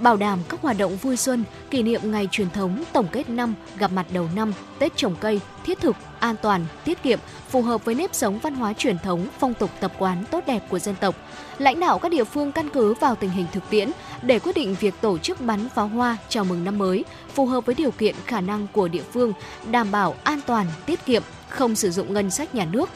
bảo 0.00 0.16
đảm 0.16 0.38
các 0.48 0.62
hoạt 0.62 0.78
động 0.78 0.96
vui 0.96 1.16
xuân, 1.16 1.44
kỷ 1.70 1.82
niệm 1.82 2.00
ngày 2.04 2.28
truyền 2.30 2.50
thống, 2.50 2.84
tổng 2.92 3.06
kết 3.12 3.28
năm, 3.28 3.54
gặp 3.78 3.92
mặt 3.92 4.06
đầu 4.12 4.28
năm, 4.34 4.52
Tết 4.78 4.96
trồng 4.96 5.16
cây, 5.20 5.40
thiết 5.64 5.80
thực, 5.80 5.96
an 6.20 6.36
toàn, 6.42 6.66
tiết 6.84 7.02
kiệm, 7.02 7.18
phù 7.48 7.62
hợp 7.62 7.84
với 7.84 7.94
nếp 7.94 8.14
sống 8.14 8.38
văn 8.38 8.54
hóa 8.54 8.72
truyền 8.72 8.98
thống, 8.98 9.26
phong 9.38 9.54
tục 9.54 9.70
tập 9.80 9.92
quán 9.98 10.24
tốt 10.30 10.44
đẹp 10.46 10.60
của 10.68 10.78
dân 10.78 10.94
tộc. 11.00 11.14
Lãnh 11.58 11.80
đạo 11.80 11.98
các 11.98 12.12
địa 12.12 12.24
phương 12.24 12.52
căn 12.52 12.70
cứ 12.70 12.94
vào 12.94 13.14
tình 13.14 13.30
hình 13.30 13.46
thực 13.52 13.70
tiễn 13.70 13.90
để 14.22 14.38
quyết 14.38 14.56
định 14.56 14.76
việc 14.80 14.94
tổ 15.00 15.18
chức 15.18 15.40
bắn 15.40 15.68
pháo 15.68 15.88
hoa 15.88 16.16
chào 16.28 16.44
mừng 16.44 16.64
năm 16.64 16.78
mới, 16.78 17.04
phù 17.34 17.46
hợp 17.46 17.66
với 17.66 17.74
điều 17.74 17.90
kiện 17.90 18.14
khả 18.26 18.40
năng 18.40 18.66
của 18.72 18.88
địa 18.88 19.04
phương, 19.12 19.32
đảm 19.70 19.90
bảo 19.90 20.14
an 20.24 20.40
toàn, 20.46 20.66
tiết 20.86 21.04
kiệm, 21.06 21.22
không 21.48 21.74
sử 21.74 21.90
dụng 21.90 22.14
ngân 22.14 22.30
sách 22.30 22.54
nhà 22.54 22.64
nước, 22.64 22.88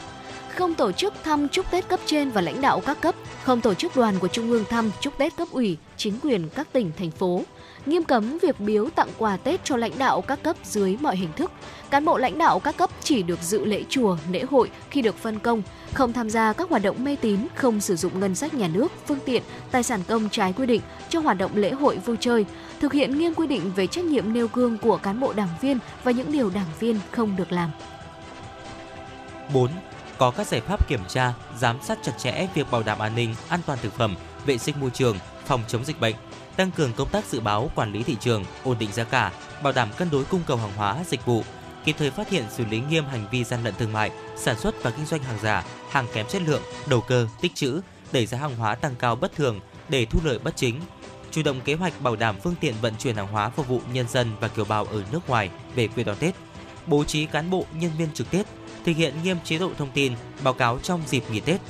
không 0.55 0.75
tổ 0.75 0.91
chức 0.91 1.13
thăm 1.23 1.47
chúc 1.47 1.71
Tết 1.71 1.87
cấp 1.87 1.99
trên 2.05 2.29
và 2.29 2.41
lãnh 2.41 2.61
đạo 2.61 2.81
các 2.85 3.01
cấp, 3.01 3.15
không 3.43 3.61
tổ 3.61 3.73
chức 3.73 3.95
đoàn 3.95 4.15
của 4.19 4.27
Trung 4.27 4.51
ương 4.51 4.65
thăm 4.69 4.91
chúc 5.01 5.17
Tết 5.17 5.35
cấp 5.37 5.47
ủy, 5.51 5.77
chính 5.97 6.19
quyền 6.23 6.49
các 6.49 6.67
tỉnh, 6.73 6.91
thành 6.97 7.11
phố. 7.11 7.41
Nghiêm 7.85 8.03
cấm 8.03 8.37
việc 8.37 8.59
biếu 8.59 8.89
tặng 8.89 9.07
quà 9.17 9.37
Tết 9.37 9.63
cho 9.63 9.77
lãnh 9.77 9.97
đạo 9.97 10.21
các 10.21 10.43
cấp 10.43 10.55
dưới 10.63 10.97
mọi 11.01 11.17
hình 11.17 11.33
thức. 11.35 11.51
Cán 11.89 12.05
bộ 12.05 12.17
lãnh 12.17 12.37
đạo 12.37 12.59
các 12.59 12.77
cấp 12.77 12.89
chỉ 13.03 13.23
được 13.23 13.39
dự 13.41 13.65
lễ 13.65 13.83
chùa, 13.89 14.17
lễ 14.31 14.43
hội 14.49 14.71
khi 14.89 15.01
được 15.01 15.17
phân 15.17 15.39
công, 15.39 15.61
không 15.93 16.13
tham 16.13 16.29
gia 16.29 16.53
các 16.53 16.69
hoạt 16.69 16.83
động 16.83 17.03
mê 17.03 17.15
tín, 17.15 17.39
không 17.55 17.81
sử 17.81 17.95
dụng 17.95 18.19
ngân 18.19 18.35
sách 18.35 18.53
nhà 18.53 18.67
nước, 18.67 18.91
phương 19.07 19.19
tiện, 19.25 19.43
tài 19.71 19.83
sản 19.83 19.99
công 20.07 20.29
trái 20.29 20.53
quy 20.53 20.65
định 20.65 20.81
cho 21.09 21.19
hoạt 21.19 21.37
động 21.37 21.51
lễ 21.55 21.71
hội 21.71 21.97
vui 21.97 22.17
chơi, 22.19 22.45
thực 22.79 22.93
hiện 22.93 23.17
nghiêm 23.17 23.33
quy 23.33 23.47
định 23.47 23.71
về 23.75 23.87
trách 23.87 24.05
nhiệm 24.05 24.33
nêu 24.33 24.47
gương 24.53 24.77
của 24.77 24.97
cán 24.97 25.19
bộ 25.19 25.33
đảng 25.33 25.55
viên 25.61 25.79
và 26.03 26.11
những 26.11 26.31
điều 26.31 26.49
đảng 26.49 26.69
viên 26.79 26.99
không 27.11 27.35
được 27.35 27.51
làm. 27.51 27.69
4 29.53 29.69
có 30.23 30.31
các 30.31 30.47
giải 30.47 30.61
pháp 30.61 30.87
kiểm 30.87 30.99
tra, 31.07 31.33
giám 31.59 31.77
sát 31.81 31.99
chặt 32.03 32.11
chẽ 32.17 32.47
việc 32.53 32.71
bảo 32.71 32.83
đảm 32.83 32.99
an 32.99 33.15
ninh, 33.15 33.35
an 33.49 33.59
toàn 33.65 33.79
thực 33.81 33.93
phẩm, 33.93 34.15
vệ 34.45 34.57
sinh 34.57 34.79
môi 34.79 34.89
trường, 34.89 35.17
phòng 35.45 35.63
chống 35.67 35.85
dịch 35.85 35.99
bệnh, 35.99 36.15
tăng 36.55 36.71
cường 36.71 36.93
công 36.93 37.09
tác 37.09 37.25
dự 37.25 37.39
báo 37.39 37.71
quản 37.75 37.93
lý 37.93 38.03
thị 38.03 38.17
trường, 38.19 38.45
ổn 38.63 38.77
định 38.79 38.91
giá 38.91 39.03
cả, 39.03 39.31
bảo 39.63 39.73
đảm 39.73 39.89
cân 39.97 40.09
đối 40.11 40.23
cung 40.23 40.41
cầu 40.47 40.57
hàng 40.57 40.71
hóa, 40.75 40.97
dịch 41.07 41.25
vụ, 41.25 41.43
kịp 41.85 41.95
thời 41.99 42.11
phát 42.11 42.29
hiện 42.29 42.43
xử 42.49 42.65
lý 42.65 42.81
nghiêm 42.89 43.05
hành 43.05 43.25
vi 43.31 43.43
gian 43.43 43.63
lận 43.63 43.73
thương 43.79 43.93
mại, 43.93 44.11
sản 44.37 44.59
xuất 44.59 44.83
và 44.83 44.91
kinh 44.91 45.05
doanh 45.05 45.23
hàng 45.23 45.37
giả, 45.43 45.63
hàng 45.89 46.05
kém 46.13 46.27
chất 46.27 46.41
lượng, 46.41 46.61
đầu 46.87 47.01
cơ, 47.01 47.27
tích 47.41 47.55
trữ, 47.55 47.81
đẩy 48.11 48.25
giá 48.25 48.37
hàng 48.37 48.55
hóa 48.55 48.75
tăng 48.75 48.95
cao 48.95 49.15
bất 49.15 49.35
thường 49.35 49.59
để 49.89 50.05
thu 50.05 50.19
lợi 50.23 50.39
bất 50.39 50.55
chính, 50.55 50.79
chủ 51.31 51.43
động 51.43 51.61
kế 51.61 51.73
hoạch 51.73 52.01
bảo 52.01 52.15
đảm 52.15 52.35
phương 52.43 52.55
tiện 52.59 52.73
vận 52.81 52.93
chuyển 52.99 53.15
hàng 53.15 53.27
hóa 53.27 53.49
phục 53.49 53.67
vụ 53.67 53.81
nhân 53.93 54.05
dân 54.09 54.31
và 54.39 54.47
kiều 54.47 54.65
bào 54.65 54.85
ở 54.85 55.03
nước 55.11 55.29
ngoài 55.29 55.49
về 55.75 55.87
quê 55.87 56.03
đón 56.03 56.15
Tết, 56.15 56.35
bố 56.87 57.03
trí 57.03 57.25
cán 57.25 57.49
bộ 57.49 57.65
nhân 57.73 57.91
viên 57.97 58.13
trực 58.13 58.31
Tết, 58.31 58.45
thực 58.85 58.95
hiện 58.95 59.13
nghiêm 59.23 59.37
chế 59.43 59.57
độ 59.57 59.71
thông 59.77 59.91
tin, 59.93 60.13
báo 60.43 60.53
cáo 60.53 60.79
trong 60.83 61.01
dịp 61.07 61.23
nghỉ 61.31 61.39
Tết. 61.39 61.61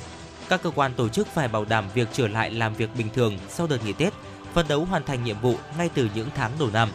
Các 0.48 0.62
cơ 0.62 0.70
quan 0.70 0.94
tổ 0.94 1.08
chức 1.08 1.28
phải 1.34 1.48
bảo 1.48 1.64
đảm 1.64 1.84
việc 1.94 2.08
trở 2.12 2.28
lại 2.28 2.50
làm 2.50 2.74
việc 2.74 2.96
bình 2.96 3.08
thường 3.14 3.38
sau 3.48 3.66
đợt 3.66 3.84
nghỉ 3.84 3.92
Tết, 3.92 4.12
phấn 4.54 4.68
đấu 4.68 4.84
hoàn 4.84 5.04
thành 5.04 5.24
nhiệm 5.24 5.40
vụ 5.40 5.54
ngay 5.78 5.88
từ 5.94 6.08
những 6.14 6.28
tháng 6.34 6.50
đầu 6.58 6.68
năm. 6.72 6.88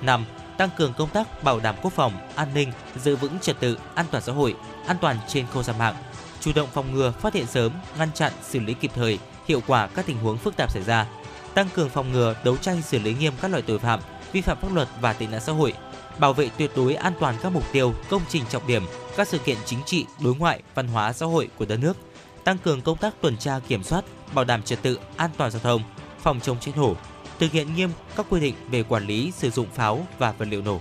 5. 0.00 0.24
Tăng 0.58 0.70
cường 0.76 0.92
công 0.94 1.10
tác 1.10 1.42
bảo 1.44 1.60
đảm 1.60 1.74
quốc 1.82 1.92
phòng, 1.92 2.12
an 2.34 2.48
ninh, 2.54 2.72
giữ 2.96 3.16
vững 3.16 3.38
trật 3.40 3.60
tự, 3.60 3.78
an 3.94 4.06
toàn 4.10 4.24
xã 4.24 4.32
hội, 4.32 4.54
an 4.86 4.96
toàn 5.00 5.16
trên 5.28 5.46
không 5.46 5.62
gian 5.62 5.78
mạng, 5.78 5.94
chủ 6.40 6.52
động 6.54 6.68
phòng 6.72 6.94
ngừa, 6.94 7.12
phát 7.20 7.34
hiện 7.34 7.46
sớm, 7.46 7.72
ngăn 7.98 8.08
chặn, 8.14 8.32
xử 8.42 8.60
lý 8.60 8.74
kịp 8.74 8.90
thời, 8.94 9.18
hiệu 9.46 9.62
quả 9.66 9.86
các 9.86 10.06
tình 10.06 10.18
huống 10.18 10.38
phức 10.38 10.56
tạp 10.56 10.70
xảy 10.70 10.82
ra, 10.82 11.06
tăng 11.54 11.68
cường 11.74 11.88
phòng 11.88 12.12
ngừa, 12.12 12.34
đấu 12.44 12.56
tranh 12.56 12.82
xử 12.82 12.98
lý 12.98 13.14
nghiêm 13.14 13.32
các 13.40 13.50
loại 13.50 13.62
tội 13.62 13.78
phạm, 13.78 14.00
vi 14.32 14.40
phạm 14.40 14.58
pháp 14.60 14.74
luật 14.74 14.88
và 15.00 15.12
tệ 15.12 15.26
nạn 15.26 15.40
xã 15.40 15.52
hội, 15.52 15.72
bảo 16.18 16.32
vệ 16.32 16.50
tuyệt 16.56 16.70
đối 16.76 16.94
an 16.94 17.12
toàn 17.20 17.34
các 17.42 17.52
mục 17.52 17.64
tiêu, 17.72 17.94
công 18.08 18.22
trình 18.28 18.44
trọng 18.50 18.66
điểm, 18.66 18.82
các 19.18 19.28
sự 19.28 19.38
kiện 19.38 19.56
chính 19.64 19.78
trị, 19.86 20.06
đối 20.24 20.34
ngoại, 20.34 20.62
văn 20.74 20.88
hóa 20.88 21.12
xã 21.12 21.26
hội 21.26 21.48
của 21.58 21.64
đất 21.64 21.76
nước, 21.76 21.96
tăng 22.44 22.58
cường 22.58 22.80
công 22.80 22.96
tác 22.96 23.14
tuần 23.20 23.36
tra 23.36 23.60
kiểm 23.68 23.82
soát, 23.82 24.04
bảo 24.34 24.44
đảm 24.44 24.62
trật 24.62 24.82
tự, 24.82 24.98
an 25.16 25.30
toàn 25.36 25.50
giao 25.50 25.60
thông, 25.60 25.82
phòng 26.18 26.40
chống 26.40 26.56
cháy 26.60 26.74
nổ, 26.76 26.96
thực 27.38 27.52
hiện 27.52 27.74
nghiêm 27.74 27.90
các 28.16 28.26
quy 28.30 28.40
định 28.40 28.54
về 28.70 28.82
quản 28.82 29.06
lý 29.06 29.32
sử 29.36 29.50
dụng 29.50 29.66
pháo 29.74 30.06
và 30.18 30.32
vật 30.32 30.48
liệu 30.50 30.62
nổ. 30.62 30.80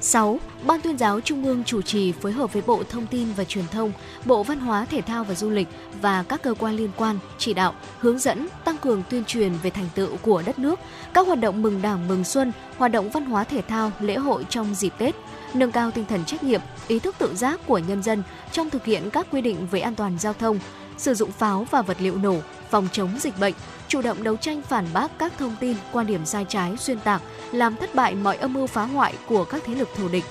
6. 0.00 0.38
Ban 0.66 0.80
tuyên 0.80 0.98
giáo 0.98 1.20
Trung 1.20 1.44
ương 1.44 1.64
chủ 1.64 1.82
trì 1.82 2.12
phối 2.12 2.32
hợp 2.32 2.52
với 2.52 2.62
Bộ 2.66 2.82
Thông 2.90 3.06
tin 3.06 3.32
và 3.32 3.44
Truyền 3.44 3.66
thông, 3.68 3.92
Bộ 4.24 4.42
Văn 4.42 4.60
hóa 4.60 4.84
Thể 4.84 5.00
thao 5.00 5.24
và 5.24 5.34
Du 5.34 5.50
lịch 5.50 5.68
và 6.00 6.22
các 6.22 6.42
cơ 6.42 6.54
quan 6.54 6.76
liên 6.76 6.90
quan 6.96 7.18
chỉ 7.38 7.54
đạo, 7.54 7.74
hướng 7.98 8.18
dẫn, 8.18 8.48
tăng 8.64 8.78
cường 8.78 9.02
tuyên 9.10 9.24
truyền 9.24 9.52
về 9.62 9.70
thành 9.70 9.88
tựu 9.94 10.16
của 10.22 10.42
đất 10.46 10.58
nước, 10.58 10.80
các 11.14 11.26
hoạt 11.26 11.40
động 11.40 11.62
mừng 11.62 11.82
Đảng 11.82 12.08
mừng 12.08 12.24
Xuân, 12.24 12.52
hoạt 12.78 12.92
động 12.92 13.10
văn 13.10 13.24
hóa 13.24 13.44
thể 13.44 13.62
thao, 13.62 13.92
lễ 14.00 14.16
hội 14.16 14.46
trong 14.48 14.74
dịp 14.74 14.92
Tết, 14.98 15.14
nâng 15.54 15.72
cao 15.72 15.90
tinh 15.90 16.04
thần 16.04 16.24
trách 16.24 16.42
nhiệm, 16.42 16.60
ý 16.88 16.98
thức 16.98 17.14
tự 17.18 17.34
giác 17.34 17.60
của 17.66 17.78
nhân 17.78 18.02
dân 18.02 18.22
trong 18.52 18.70
thực 18.70 18.84
hiện 18.84 19.10
các 19.10 19.26
quy 19.30 19.40
định 19.40 19.66
về 19.70 19.80
an 19.80 19.94
toàn 19.94 20.18
giao 20.18 20.32
thông, 20.32 20.58
sử 20.98 21.14
dụng 21.14 21.32
pháo 21.32 21.66
và 21.70 21.82
vật 21.82 21.96
liệu 22.00 22.16
nổ, 22.16 22.36
phòng 22.70 22.88
chống 22.92 23.10
dịch 23.20 23.38
bệnh, 23.40 23.54
chủ 23.88 24.02
động 24.02 24.22
đấu 24.22 24.36
tranh 24.36 24.62
phản 24.62 24.86
bác 24.94 25.18
các 25.18 25.32
thông 25.38 25.56
tin, 25.60 25.76
quan 25.92 26.06
điểm 26.06 26.26
sai 26.26 26.46
trái, 26.48 26.76
xuyên 26.76 27.00
tạc, 27.00 27.22
làm 27.52 27.76
thất 27.76 27.94
bại 27.94 28.14
mọi 28.14 28.36
âm 28.36 28.52
mưu 28.52 28.66
phá 28.66 28.82
hoại 28.84 29.14
của 29.26 29.44
các 29.44 29.62
thế 29.66 29.74
lực 29.74 29.88
thù 29.96 30.08
địch. 30.08 30.24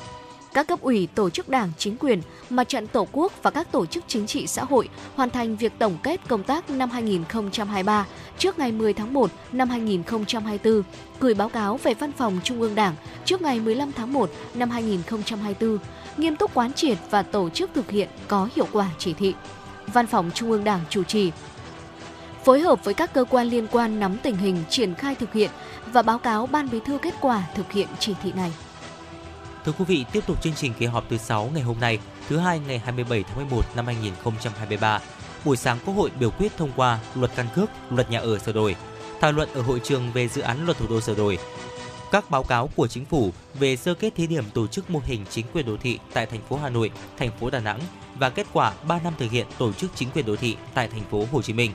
Các 0.54 0.68
cấp 0.68 0.82
ủy, 0.82 1.08
tổ 1.16 1.30
chức 1.30 1.49
đảng, 1.49 1.72
chính 1.78 1.97
quyền, 1.97 2.22
mặt 2.49 2.70
trận 2.70 2.88
tổ 2.88 3.08
quốc 3.12 3.34
và 3.43 3.51
các 3.51 3.72
tổ 3.72 3.86
chức 3.86 4.04
chính 4.08 4.28
trị 4.28 4.47
xã 4.47 4.64
hội 4.64 4.89
hoàn 5.16 5.30
thành 5.30 5.56
việc 5.56 5.74
tổng 5.80 5.97
kết 6.04 6.20
công 6.28 6.43
tác 6.43 6.70
năm 6.70 6.89
2023 6.89 8.06
trước 8.38 8.60
ngày 8.60 8.72
10 8.72 8.93
tháng 8.93 9.14
1 9.14 9.32
năm 9.51 9.70
2024, 9.70 10.84
gửi 11.20 11.34
báo 11.34 11.49
cáo 11.49 11.80
về 11.84 11.93
Văn 11.93 12.12
phòng 12.12 12.39
Trung 12.43 12.62
ương 12.62 12.76
Đảng 12.76 12.95
trước 13.26 13.41
ngày 13.41 13.60
15 13.60 13.91
tháng 13.91 14.14
1 14.14 14.30
năm 14.54 14.70
2024, 14.70 15.78
nghiêm 16.18 16.36
túc 16.36 16.54
quán 16.54 16.74
triệt 16.74 16.97
và 17.10 17.24
tổ 17.24 17.49
chức 17.49 17.70
thực 17.74 17.91
hiện 17.91 18.10
có 18.28 18.49
hiệu 18.56 18.68
quả 18.72 18.89
chỉ 18.97 19.14
thị. 19.14 19.34
Văn 19.93 20.08
phòng 20.08 20.32
Trung 20.34 20.51
ương 20.51 20.64
Đảng 20.64 20.80
chủ 20.89 21.04
trì 21.04 21.32
phối 22.43 22.60
hợp 22.60 22.86
với 22.86 22.93
các 22.93 23.14
cơ 23.14 23.26
quan 23.30 23.47
liên 23.47 23.68
quan 23.72 23.99
nắm 23.99 24.18
tình 24.24 24.38
hình 24.38 24.58
triển 24.70 24.95
khai 24.95 25.16
thực 25.16 25.34
hiện 25.34 25.49
và 25.93 26.01
báo 26.01 26.20
cáo 26.20 26.45
Ban 26.45 26.70
Bí 26.70 26.80
thư 26.86 26.97
kết 26.97 27.14
quả 27.22 27.43
thực 27.56 27.72
hiện 27.72 27.88
chỉ 27.99 28.14
thị 28.24 28.32
này. 28.36 28.51
Thưa 29.66 29.72
quý 29.72 29.86
vị, 29.88 30.05
tiếp 30.11 30.24
tục 30.28 30.41
chương 30.41 30.53
trình 30.53 30.74
kỳ 30.80 30.86
họp 30.86 31.09
thứ 31.09 31.18
6 31.18 31.51
ngày 31.53 31.64
hôm 31.64 31.80
nay, 31.80 31.99
thứ 32.30 32.38
hai 32.38 32.59
ngày 32.59 32.80
27 32.80 33.24
tháng 33.24 33.36
11 33.36 33.61
năm 33.76 33.86
2023. 33.86 34.99
Buổi 35.45 35.57
sáng 35.57 35.78
Quốc 35.86 35.93
hội 35.93 36.11
biểu 36.20 36.30
quyết 36.30 36.57
thông 36.57 36.72
qua 36.76 36.99
luật 37.16 37.32
căn 37.36 37.47
cước, 37.55 37.70
luật 37.89 38.11
nhà 38.11 38.20
ở 38.20 38.39
sửa 38.39 38.51
đổi, 38.51 38.76
thảo 39.22 39.32
luận 39.32 39.49
ở 39.53 39.61
hội 39.61 39.80
trường 39.84 40.11
về 40.14 40.28
dự 40.28 40.41
án 40.41 40.66
luật 40.66 40.78
thủ 40.78 40.86
đô 40.89 41.01
sửa 41.01 41.16
đổi, 41.16 41.38
các 42.11 42.30
báo 42.30 42.43
cáo 42.43 42.70
của 42.76 42.88
chính 42.88 43.05
phủ 43.05 43.32
về 43.53 43.76
sơ 43.76 43.93
kết 43.93 44.16
thí 44.16 44.28
điểm 44.28 44.43
tổ 44.53 44.68
chức 44.68 44.89
mô 44.89 45.01
hình 45.05 45.26
chính 45.30 45.45
quyền 45.53 45.66
đô 45.66 45.78
thị 45.78 45.99
tại 46.14 46.26
thành 46.26 46.41
phố 46.49 46.57
Hà 46.57 46.70
Nội, 46.70 46.91
thành 47.18 47.32
phố 47.39 47.49
Đà 47.49 47.59
Nẵng 47.59 47.80
và 48.16 48.30
kết 48.30 48.47
quả 48.53 48.74
3 48.88 48.99
năm 49.03 49.14
thực 49.18 49.32
hiện 49.32 49.47
tổ 49.57 49.74
chức 49.74 49.91
chính 49.95 50.09
quyền 50.09 50.26
đô 50.26 50.36
thị 50.36 50.57
tại 50.74 50.88
thành 50.88 51.03
phố 51.11 51.26
Hồ 51.32 51.41
Chí 51.41 51.53
Minh. 51.53 51.72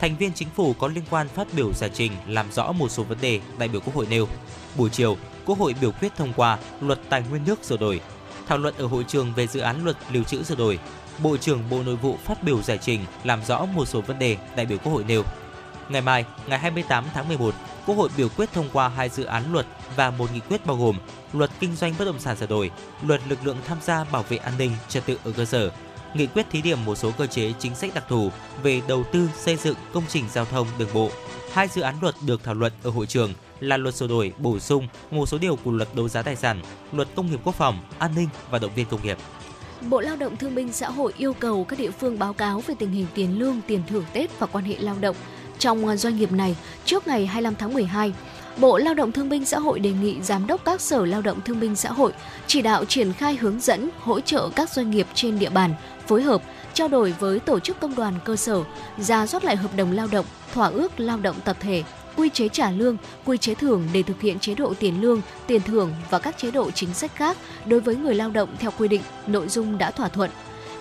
Thành 0.00 0.16
viên 0.16 0.32
chính 0.32 0.48
phủ 0.56 0.74
có 0.78 0.88
liên 0.88 1.04
quan 1.10 1.28
phát 1.28 1.46
biểu 1.52 1.72
giải 1.72 1.90
trình 1.94 2.12
làm 2.26 2.52
rõ 2.52 2.72
một 2.72 2.88
số 2.88 3.02
vấn 3.02 3.18
đề 3.20 3.40
đại 3.58 3.68
biểu 3.68 3.80
Quốc 3.80 3.94
hội 3.94 4.06
nêu. 4.10 4.28
Buổi 4.76 4.90
chiều, 4.90 5.16
Quốc 5.46 5.58
hội 5.58 5.74
biểu 5.80 5.90
quyết 5.92 6.16
thông 6.16 6.32
qua 6.36 6.58
luật 6.80 7.00
tài 7.08 7.22
nguyên 7.30 7.44
nước 7.44 7.64
sửa 7.64 7.76
đổi. 7.76 8.00
Thảo 8.46 8.58
luận 8.58 8.74
ở 8.78 8.86
hội 8.86 9.04
trường 9.08 9.32
về 9.34 9.46
dự 9.46 9.60
án 9.60 9.84
luật 9.84 9.96
lưu 10.12 10.24
trữ 10.24 10.42
sửa 10.42 10.54
đổi. 10.54 10.78
Bộ 11.18 11.36
trưởng 11.36 11.70
Bộ 11.70 11.82
Nội 11.82 11.96
vụ 11.96 12.18
phát 12.24 12.42
biểu 12.42 12.62
giải 12.62 12.78
trình 12.82 13.00
làm 13.24 13.44
rõ 13.44 13.64
một 13.64 13.84
số 13.84 14.00
vấn 14.00 14.18
đề 14.18 14.36
đại 14.56 14.66
biểu 14.66 14.78
Quốc 14.78 14.92
hội 14.92 15.04
nêu. 15.04 15.22
Ngày 15.88 16.00
mai, 16.00 16.24
ngày 16.46 16.58
28 16.58 17.04
tháng 17.14 17.28
11, 17.28 17.54
Quốc 17.86 17.94
hội 17.94 18.08
biểu 18.16 18.28
quyết 18.28 18.52
thông 18.52 18.68
qua 18.72 18.88
hai 18.88 19.08
dự 19.08 19.24
án 19.24 19.52
luật 19.52 19.66
và 19.96 20.10
một 20.10 20.32
nghị 20.34 20.40
quyết 20.40 20.66
bao 20.66 20.76
gồm 20.76 20.98
Luật 21.32 21.50
kinh 21.60 21.76
doanh 21.76 21.94
bất 21.98 22.04
động 22.04 22.18
sản 22.18 22.36
sửa 22.36 22.46
đổi, 22.46 22.70
Luật 23.02 23.20
lực 23.28 23.38
lượng 23.44 23.56
tham 23.66 23.78
gia 23.82 24.04
bảo 24.04 24.22
vệ 24.22 24.36
an 24.36 24.52
ninh 24.58 24.70
trật 24.88 25.06
tự 25.06 25.18
ở 25.24 25.32
cơ 25.36 25.44
sở, 25.44 25.70
nghị 26.14 26.26
quyết 26.26 26.46
thí 26.50 26.62
điểm 26.62 26.84
một 26.84 26.94
số 26.94 27.10
cơ 27.10 27.26
chế 27.26 27.52
chính 27.58 27.74
sách 27.74 27.94
đặc 27.94 28.04
thù 28.08 28.30
về 28.62 28.82
đầu 28.88 29.04
tư 29.12 29.28
xây 29.36 29.56
dựng 29.56 29.76
công 29.92 30.04
trình 30.08 30.24
giao 30.32 30.44
thông 30.44 30.66
đường 30.78 30.88
bộ. 30.94 31.10
Hai 31.52 31.68
dự 31.68 31.82
án 31.82 31.94
luật 32.00 32.14
được 32.26 32.44
thảo 32.44 32.54
luận 32.54 32.72
ở 32.82 32.90
hội 32.90 33.06
trường 33.06 33.32
là 33.60 33.76
luật 33.76 33.94
sửa 33.94 34.06
đổi 34.06 34.32
bổ 34.38 34.58
sung 34.58 34.88
một 35.10 35.26
số 35.26 35.38
điều 35.38 35.56
của 35.56 35.70
luật 35.70 35.88
đấu 35.94 36.08
giá 36.08 36.22
tài 36.22 36.36
sản, 36.36 36.60
luật 36.92 37.08
công 37.14 37.30
nghiệp 37.30 37.40
quốc 37.44 37.54
phòng, 37.54 37.78
an 37.98 38.10
ninh 38.16 38.28
và 38.50 38.58
động 38.58 38.70
viên 38.74 38.86
công 38.86 39.02
nghiệp. 39.02 39.18
Bộ 39.80 40.00
Lao 40.00 40.16
động 40.16 40.36
Thương 40.36 40.54
binh 40.54 40.72
Xã 40.72 40.90
hội 40.90 41.12
yêu 41.16 41.32
cầu 41.32 41.64
các 41.64 41.78
địa 41.78 41.90
phương 41.90 42.18
báo 42.18 42.32
cáo 42.32 42.62
về 42.66 42.74
tình 42.78 42.90
hình 42.90 43.06
tiền 43.14 43.38
lương, 43.38 43.60
tiền 43.66 43.82
thưởng 43.88 44.04
Tết 44.12 44.38
và 44.38 44.46
quan 44.46 44.64
hệ 44.64 44.76
lao 44.78 44.96
động 45.00 45.16
trong 45.58 45.88
à, 45.88 45.96
doanh 45.96 46.16
nghiệp 46.16 46.32
này 46.32 46.56
trước 46.84 47.06
ngày 47.06 47.26
25 47.26 47.54
tháng 47.54 47.74
12. 47.74 48.12
Bộ 48.56 48.78
Lao 48.78 48.94
động 48.94 49.12
Thương 49.12 49.28
binh 49.28 49.44
Xã 49.44 49.58
hội 49.58 49.78
đề 49.80 49.90
nghị 49.90 50.20
Giám 50.22 50.46
đốc 50.46 50.64
các 50.64 50.80
Sở 50.80 51.04
Lao 51.04 51.22
động 51.22 51.40
Thương 51.40 51.60
binh 51.60 51.76
Xã 51.76 51.92
hội 51.92 52.12
chỉ 52.46 52.62
đạo 52.62 52.84
triển 52.84 53.12
khai 53.12 53.36
hướng 53.36 53.60
dẫn, 53.60 53.90
hỗ 54.00 54.20
trợ 54.20 54.48
các 54.56 54.70
doanh 54.70 54.90
nghiệp 54.90 55.06
trên 55.14 55.38
địa 55.38 55.50
bàn 55.50 55.74
phối 56.06 56.22
hợp, 56.22 56.42
trao 56.74 56.88
đổi 56.88 57.14
với 57.18 57.40
tổ 57.40 57.60
chức 57.60 57.80
công 57.80 57.94
đoàn 57.94 58.14
cơ 58.24 58.36
sở, 58.36 58.62
ra 58.98 59.26
soát 59.26 59.44
lại 59.44 59.56
hợp 59.56 59.76
đồng 59.76 59.92
lao 59.92 60.06
động, 60.12 60.26
thỏa 60.54 60.68
ước 60.68 61.00
lao 61.00 61.18
động 61.18 61.36
tập 61.44 61.56
thể, 61.60 61.82
quy 62.16 62.28
chế 62.28 62.48
trả 62.48 62.70
lương, 62.70 62.96
quy 63.24 63.38
chế 63.38 63.54
thưởng 63.54 63.88
để 63.92 64.02
thực 64.02 64.20
hiện 64.20 64.38
chế 64.38 64.54
độ 64.54 64.74
tiền 64.80 65.00
lương, 65.00 65.20
tiền 65.46 65.62
thưởng 65.62 65.92
và 66.10 66.18
các 66.18 66.38
chế 66.38 66.50
độ 66.50 66.70
chính 66.70 66.94
sách 66.94 67.14
khác 67.14 67.36
đối 67.66 67.80
với 67.80 67.96
người 67.96 68.14
lao 68.14 68.30
động 68.30 68.48
theo 68.58 68.70
quy 68.78 68.88
định, 68.88 69.02
nội 69.26 69.48
dung 69.48 69.78
đã 69.78 69.90
thỏa 69.90 70.08
thuận. 70.08 70.30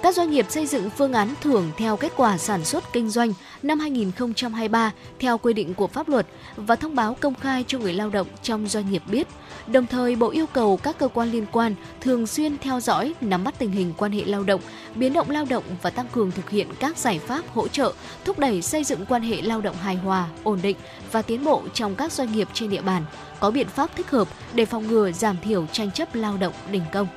Các 0.06 0.16
doanh 0.16 0.32
nghiệp 0.32 0.46
xây 0.50 0.66
dựng 0.66 0.90
phương 0.90 1.14
án 1.14 1.30
thưởng 1.42 1.72
theo 1.78 1.98
kết 1.98 2.14
quả 2.16 2.38
sản 2.38 2.66
xuất 2.66 2.94
kinh 2.94 3.10
doanh 3.10 3.34
năm 3.64 3.80
2023 3.80 4.92
theo 5.20 5.38
quy 5.38 5.54
định 5.54 5.74
của 5.74 5.88
pháp 5.88 6.10
luật 6.10 6.28
và 6.56 6.76
thông 6.76 6.96
báo 6.96 7.18
công 7.20 7.36
khai 7.36 7.64
cho 7.68 7.80
người 7.80 7.94
lao 7.94 8.10
động 8.10 8.28
trong 8.44 8.68
doanh 8.68 8.92
nghiệp 8.92 9.04
biết. 9.12 9.28
Đồng 9.68 9.86
thời, 9.88 10.16
Bộ 10.16 10.30
yêu 10.30 10.46
cầu 10.54 10.78
các 10.78 10.98
cơ 10.98 11.08
quan 11.08 11.32
liên 11.32 11.46
quan 11.52 11.76
thường 12.02 12.28
xuyên 12.28 12.58
theo 12.58 12.80
dõi, 12.80 13.14
nắm 13.22 13.44
bắt 13.44 13.56
tình 13.60 13.72
hình 13.72 13.94
quan 13.98 14.12
hệ 14.12 14.26
lao 14.26 14.44
động, 14.44 14.62
biến 14.96 15.14
động 15.14 15.30
lao 15.30 15.46
động 15.50 15.64
và 15.82 15.90
tăng 15.90 16.08
cường 16.12 16.32
thực 16.32 16.50
hiện 16.50 16.68
các 16.80 16.98
giải 16.98 17.20
pháp 17.20 17.42
hỗ 17.54 17.68
trợ, 17.68 17.94
thúc 18.26 18.40
đẩy 18.40 18.62
xây 18.62 18.84
dựng 18.84 19.06
quan 19.06 19.22
hệ 19.22 19.42
lao 19.42 19.62
động 19.62 19.76
hài 19.76 19.96
hòa, 19.96 20.28
ổn 20.44 20.60
định 20.62 20.78
và 21.12 21.22
tiến 21.22 21.44
bộ 21.44 21.64
trong 21.74 21.96
các 21.96 22.12
doanh 22.12 22.32
nghiệp 22.32 22.48
trên 22.54 22.70
địa 22.70 22.82
bàn, 22.82 23.06
có 23.40 23.52
biện 23.52 23.68
pháp 23.68 23.96
thích 23.96 24.10
hợp 24.10 24.28
để 24.54 24.66
phòng 24.66 24.88
ngừa 24.88 25.12
giảm 25.12 25.36
thiểu 25.44 25.66
tranh 25.72 25.92
chấp 25.92 26.16
lao 26.16 26.38
động 26.38 26.54
đình 26.72 26.84
công. 26.92 27.08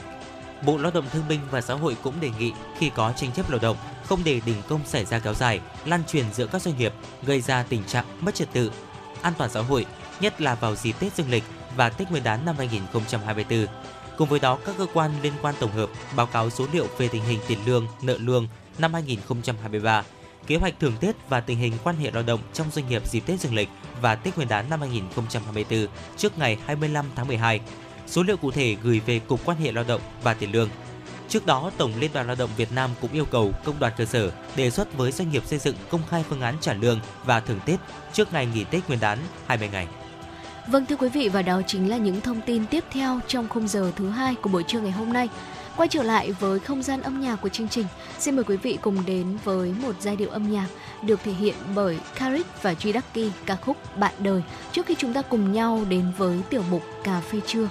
Bộ 0.63 0.79
Lao 0.79 0.91
động 0.95 1.05
Thương 1.13 1.29
binh 1.29 1.41
và 1.51 1.61
Xã 1.61 1.75
hội 1.75 1.97
cũng 2.03 2.21
đề 2.21 2.31
nghị 2.39 2.53
khi 2.79 2.91
có 2.95 3.13
tranh 3.17 3.33
chấp 3.33 3.51
lao 3.51 3.59
động, 3.59 3.77
không 4.05 4.21
để 4.25 4.41
đình 4.47 4.63
công 4.69 4.81
xảy 4.87 5.05
ra 5.05 5.19
kéo 5.19 5.35
dài, 5.35 5.61
lan 5.85 6.03
truyền 6.05 6.25
giữa 6.33 6.47
các 6.47 6.63
doanh 6.63 6.79
nghiệp, 6.79 6.93
gây 7.23 7.41
ra 7.41 7.63
tình 7.63 7.85
trạng 7.85 8.05
mất 8.21 8.35
trật 8.35 8.53
tự, 8.53 8.73
an 9.23 9.33
toàn 9.39 9.51
xã 9.51 9.61
hội, 9.61 9.87
nhất 10.21 10.41
là 10.41 10.55
vào 10.55 10.77
dịp 10.77 10.93
Tết 11.01 11.15
Dương 11.15 11.31
lịch 11.31 11.45
và 11.77 11.89
Tết 11.89 12.11
Nguyên 12.11 12.25
đán 12.25 12.45
năm 12.45 12.55
2024. 12.59 13.67
Cùng 14.17 14.29
với 14.29 14.41
đó, 14.41 14.59
các 14.67 14.75
cơ 14.79 14.87
quan 14.95 15.11
liên 15.23 15.33
quan 15.43 15.55
tổng 15.61 15.73
hợp 15.73 15.91
báo 16.17 16.27
cáo 16.27 16.51
số 16.51 16.67
liệu 16.73 16.87
về 16.99 17.09
tình 17.09 17.25
hình 17.25 17.41
tiền 17.49 17.59
lương, 17.67 17.87
nợ 18.03 18.17
lương 18.21 18.49
năm 18.79 18.95
2023, 18.95 20.03
kế 20.47 20.57
hoạch 20.57 20.75
thưởng 20.81 20.95
Tết 21.01 21.17
và 21.29 21.41
tình 21.41 21.59
hình 21.59 21.73
quan 21.85 21.97
hệ 21.97 22.11
lao 22.11 22.23
động 22.23 22.41
trong 22.53 22.71
doanh 22.71 22.89
nghiệp 22.89 23.09
dịp 23.09 23.21
Tết 23.21 23.41
Dương 23.41 23.55
lịch 23.55 23.69
và 24.01 24.15
Tết 24.15 24.37
Nguyên 24.37 24.49
đán 24.49 24.71
năm 24.71 24.81
2024 24.81 25.87
trước 26.17 26.39
ngày 26.39 26.59
25 26.67 27.05
tháng 27.17 27.29
12 27.29 27.61
số 28.09 28.23
liệu 28.23 28.37
cụ 28.37 28.51
thể 28.51 28.77
gửi 28.83 29.01
về 29.07 29.19
Cục 29.19 29.41
Quan 29.45 29.59
hệ 29.59 29.73
Lao 29.73 29.85
động 29.89 30.01
và 30.23 30.35
Tiền 30.35 30.53
lương. 30.53 30.69
Trước 31.29 31.47
đó, 31.47 31.71
Tổng 31.77 31.93
Liên 31.99 32.11
đoàn 32.15 32.27
Lao 32.27 32.37
động 32.37 32.51
Việt 32.57 32.73
Nam 32.73 32.91
cũng 33.01 33.13
yêu 33.13 33.25
cầu 33.25 33.53
công 33.65 33.79
đoàn 33.79 33.93
cơ 33.97 34.05
sở 34.05 34.31
đề 34.57 34.71
xuất 34.71 34.97
với 34.97 35.13
doanh 35.13 35.31
nghiệp 35.31 35.43
xây 35.47 35.59
dựng 35.59 35.75
công 35.91 36.01
khai 36.11 36.25
phương 36.29 36.41
án 36.41 36.55
trả 36.61 36.75
lương 36.75 37.01
và 37.25 37.41
thưởng 37.41 37.61
Tết 37.67 37.81
trước 38.13 38.33
ngày 38.33 38.47
nghỉ 38.47 38.65
Tết 38.65 38.89
Nguyên 38.89 39.01
đán 39.01 39.19
20 39.47 39.69
ngày. 39.73 39.87
Vâng 40.69 40.87
thưa 40.87 40.97
quý 40.97 41.09
vị 41.09 41.29
và 41.29 41.43
đó 41.43 41.63
chính 41.67 41.91
là 41.91 41.97
những 41.97 42.21
thông 42.21 42.41
tin 42.41 42.67
tiếp 42.67 42.85
theo 42.91 43.21
trong 43.27 43.49
khung 43.49 43.69
giờ 43.69 43.93
thứ 43.97 44.09
hai 44.09 44.35
của 44.35 44.49
buổi 44.49 44.63
trưa 44.63 44.81
ngày 44.81 44.93
hôm 44.93 45.13
nay. 45.13 45.29
Quay 45.77 45.89
trở 45.89 46.03
lại 46.03 46.33
với 46.33 46.61
không 46.61 46.83
gian 46.83 47.03
âm 47.03 47.21
nhạc 47.21 47.37
của 47.37 47.49
chương 47.49 47.69
trình, 47.69 47.87
xin 48.19 48.37
mời 48.37 48.45
quý 48.45 48.57
vị 48.57 48.79
cùng 48.83 49.07
đến 49.07 49.39
với 49.45 49.73
một 49.83 49.95
giai 50.01 50.17
điệu 50.17 50.31
âm 50.31 50.51
nhạc 50.51 50.67
được 51.03 51.21
thể 51.25 51.33
hiện 51.33 51.55
bởi 51.75 51.99
Karik 52.15 52.47
và 52.63 52.73
Jidaki 52.73 53.31
ca 53.47 53.57
khúc 53.57 53.97
Bạn 53.97 54.13
đời 54.19 54.43
trước 54.73 54.87
khi 54.87 54.95
chúng 54.99 55.13
ta 55.13 55.23
cùng 55.23 55.53
nhau 55.53 55.85
đến 55.89 56.13
với 56.19 56.41
tiểu 56.51 56.63
mục 56.71 56.83
Cà 57.05 57.21
phê 57.21 57.41
trưa. 57.47 57.69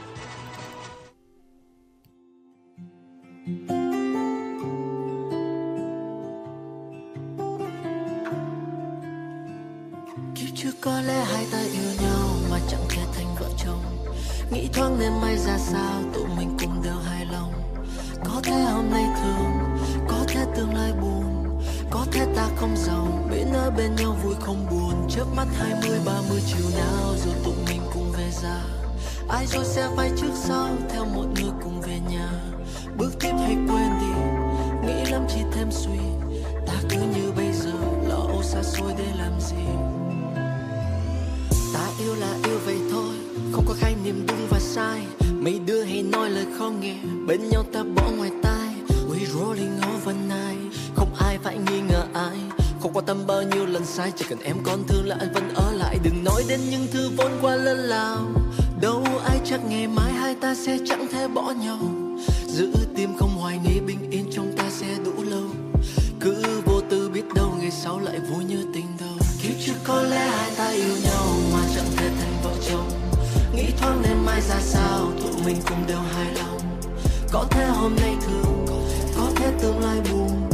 Kiếp 3.48 3.56
trước 10.56 10.72
có 10.82 11.02
lẽ 11.02 11.26
hai 11.26 11.45
ta 11.52 11.60
yêu 11.60 11.91
nhau 12.02 12.28
mà 12.52 12.60
chẳng 12.69 12.82
thể 12.90 13.02
thành 13.14 13.36
vợ 13.40 13.49
chồng. 13.65 13.84
Nghĩ 14.52 14.68
thoáng 14.74 14.99
nên 14.99 15.11
may 15.22 15.38
ra 15.38 15.57
sao 15.57 16.02
tụi 16.14 16.26
mình 16.38 16.57
cùng 16.60 16.82
đều 16.84 16.94
hài 16.94 17.26
lòng. 17.26 17.53
Có 18.24 18.41
thể 18.44 18.61
hôm 18.61 18.91
nay 18.91 19.06
thương, 19.22 19.52
có 20.07 20.26
thể 20.28 20.45
tương 20.56 20.74
lai 20.74 20.94
buồn. 21.02 21.60
Có 21.90 22.06
thể 22.11 22.26
ta 22.36 22.48
không 22.56 22.76
giàu, 22.78 23.07
biết 23.32 23.45
ở 23.53 23.72
bên 23.78 23.95
nhau 23.95 24.18
vui 24.24 24.36
không 24.40 24.68
buồn. 24.72 25.07
Chớp 25.10 25.26
mắt 25.36 25.48
hai 25.60 25.74
mươi 25.82 25.99
ba 26.06 26.22
mươi 26.30 26.41
chiều 26.48 26.69
nào 26.78 27.15
rồi 27.26 27.36
tụi 27.45 27.56
mình 27.68 27.82
cùng 27.94 28.11
về 28.18 28.32
già. 28.32 28.64
Ai 29.30 29.45
rồi 29.45 29.65
sẽ 29.65 29.88
vay 29.95 30.11
trước 30.18 30.32
sau 30.36 30.69
theo 30.90 31.06
một 31.06 31.26
người 31.36 31.52
cùng 31.64 31.77
bước 32.98 33.11
tiếp 33.19 33.34
hay 33.40 33.57
quên 33.68 33.90
đi, 33.99 34.14
nghĩ 34.88 35.11
lắm 35.11 35.26
chỉ 35.30 35.40
thêm 35.52 35.68
suy. 35.72 35.99
Ta 36.68 36.74
cứ 36.90 36.98
như 36.98 37.32
bây 37.38 37.52
giờ, 37.53 37.74
lo 38.07 38.15
âu 38.15 38.44
xa 38.44 38.64
xôi 38.64 38.94
để 38.98 39.06
làm 39.18 39.32
gì? 39.40 39.65
Ta 41.74 41.88
yêu 41.99 42.15
là 42.15 42.38
yêu 42.45 42.60
vậy 42.65 42.78
thôi, 42.91 43.15
không 43.52 43.65
có 43.68 43.74
khái 43.80 43.95
niệm 44.03 44.26
đúng 44.28 44.48
và 44.49 44.60
sai. 44.60 45.02
Mấy 45.34 45.60
đứa 45.60 45.84
hay 45.84 46.03
nói 46.03 46.30
lời 46.30 46.45
khó 46.57 46.69
nghe, 46.69 46.95
bên 47.28 47.49
nhau 47.49 47.64
ta 47.74 47.84
bỏ 47.95 48.11
ngoài 48.18 48.32
tai. 48.44 48.74
We 49.10 49.26
rolling 49.26 49.80
overnight, 49.95 50.74
không 50.95 51.15
ai 51.19 51.38
phải 51.44 51.57
nghi 51.57 51.80
ngờ 51.80 52.03
ai. 52.14 52.38
Không 52.82 52.94
quan 52.94 53.06
tâm 53.06 53.28
bao 53.28 53.41
nhiêu 53.41 53.65
lần 53.65 53.86
sai, 53.86 54.11
chỉ 54.15 54.26
cần 54.30 54.40
em 54.40 54.56
còn 54.64 54.84
thương 54.88 55.07
là 55.07 55.15
anh 55.19 55.34
vẫn 55.34 55.53
ở 55.56 55.72
lại. 55.74 55.99
Đừng 56.03 56.24
nói 56.24 56.44
đến 56.49 56.60
những 56.69 56.88
thứ 56.91 57.10
vốn 57.18 57.32
qua 57.41 57.56
lớn 57.56 57.78
lao. 57.78 58.18
Đâu 58.82 59.03
ai 59.30 59.40
chắc 59.45 59.65
ngày 59.65 59.88
mai 59.88 60.11
hai 60.11 60.36
ta 60.36 60.56
sẽ 60.56 60.78
chẳng 60.86 61.07
thể 61.11 61.28
bỏ 61.28 61.52
nhau 61.52 62.07
giữ 62.58 62.70
tim 62.96 63.18
không 63.18 63.38
hoài 63.38 63.58
nghi 63.58 63.80
bình 63.80 64.12
yên 64.12 64.26
trong 64.32 64.54
ta 64.58 64.64
sẽ 64.70 64.88
đủ 65.06 65.24
lâu. 65.24 65.44
Cứ 66.20 66.62
vô 66.66 66.82
tư 66.90 67.10
biết 67.14 67.24
đâu 67.36 67.54
ngày 67.60 67.72
sau 67.72 68.00
lại 68.00 68.20
vui 68.20 68.44
như 68.44 68.66
tình 68.74 68.86
đầu. 69.00 69.18
Kiếp 69.42 69.54
trước 69.66 69.74
có 69.84 70.02
lẽ 70.02 70.28
hai 70.28 70.52
ta 70.58 70.70
yêu 70.70 70.96
nhau 71.04 71.26
mà 71.54 71.60
chẳng 71.76 71.86
thể 71.98 72.10
thành 72.20 72.34
vợ 72.44 72.52
chồng. 72.70 72.90
Nghĩ 73.56 73.66
thoáng 73.78 74.02
nên 74.02 74.26
mai 74.26 74.42
ra 74.42 74.60
sao, 74.62 75.12
tụi 75.22 75.44
mình 75.46 75.58
cùng 75.70 75.88
đều 75.88 76.00
hài 76.00 76.34
lòng. 76.34 76.60
Có 77.32 77.46
thể 77.52 77.66
hôm 77.66 77.96
nay 77.96 78.16
thương, 78.22 78.66
có 79.18 79.32
thể 79.36 79.52
tương 79.62 79.80
lai 79.80 80.02
buồn. 80.12 80.50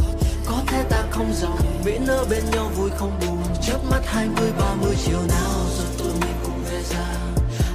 Có 0.46 0.62
thể 0.66 0.84
ta 0.90 1.04
không 1.10 1.32
giàu 1.34 1.58
miễn 1.84 2.06
ở 2.06 2.24
bên 2.30 2.42
nhau 2.52 2.70
vui 2.76 2.90
không 2.98 3.12
buồn. 3.20 3.38
Chớp 3.66 3.78
mắt 3.90 4.00
hai 4.06 4.28
mươi, 4.36 4.52
ba 4.58 4.74
mươi 4.74 4.94
chiều 5.06 5.20
nào 5.28 5.60
rồi 5.78 5.86
tụi 5.98 6.12
mình 6.20 6.36
cùng 6.44 6.64
về 6.70 6.82
ra 6.82 7.14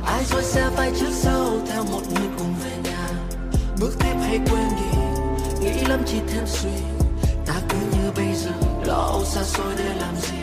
ai 0.06 0.24
rồi 0.32 0.44
sẽ 0.44 0.70
phải 0.76 0.92
trước 1.00 1.12
sau 1.12 1.62
theo 1.68 1.84
một 1.84 2.02
người 2.16 2.28
cùng 2.38 2.54
về 2.64 2.69
bước 3.80 3.94
tiếp 4.00 4.14
hay 4.22 4.40
quên 4.52 4.70
đi, 4.78 5.00
nghĩ 5.62 5.86
lắm 5.86 6.00
chỉ 6.06 6.18
thêm 6.28 6.44
suy. 6.48 6.70
Ta 7.46 7.62
cứ 7.70 7.78
như 7.78 8.12
bây 8.16 8.36
giờ, 8.36 8.52
lo 8.86 8.94
âu 8.94 9.26
xa 9.26 9.44
xôi 9.44 9.74
để 9.78 9.96
làm 9.96 10.16
gì? 10.16 10.38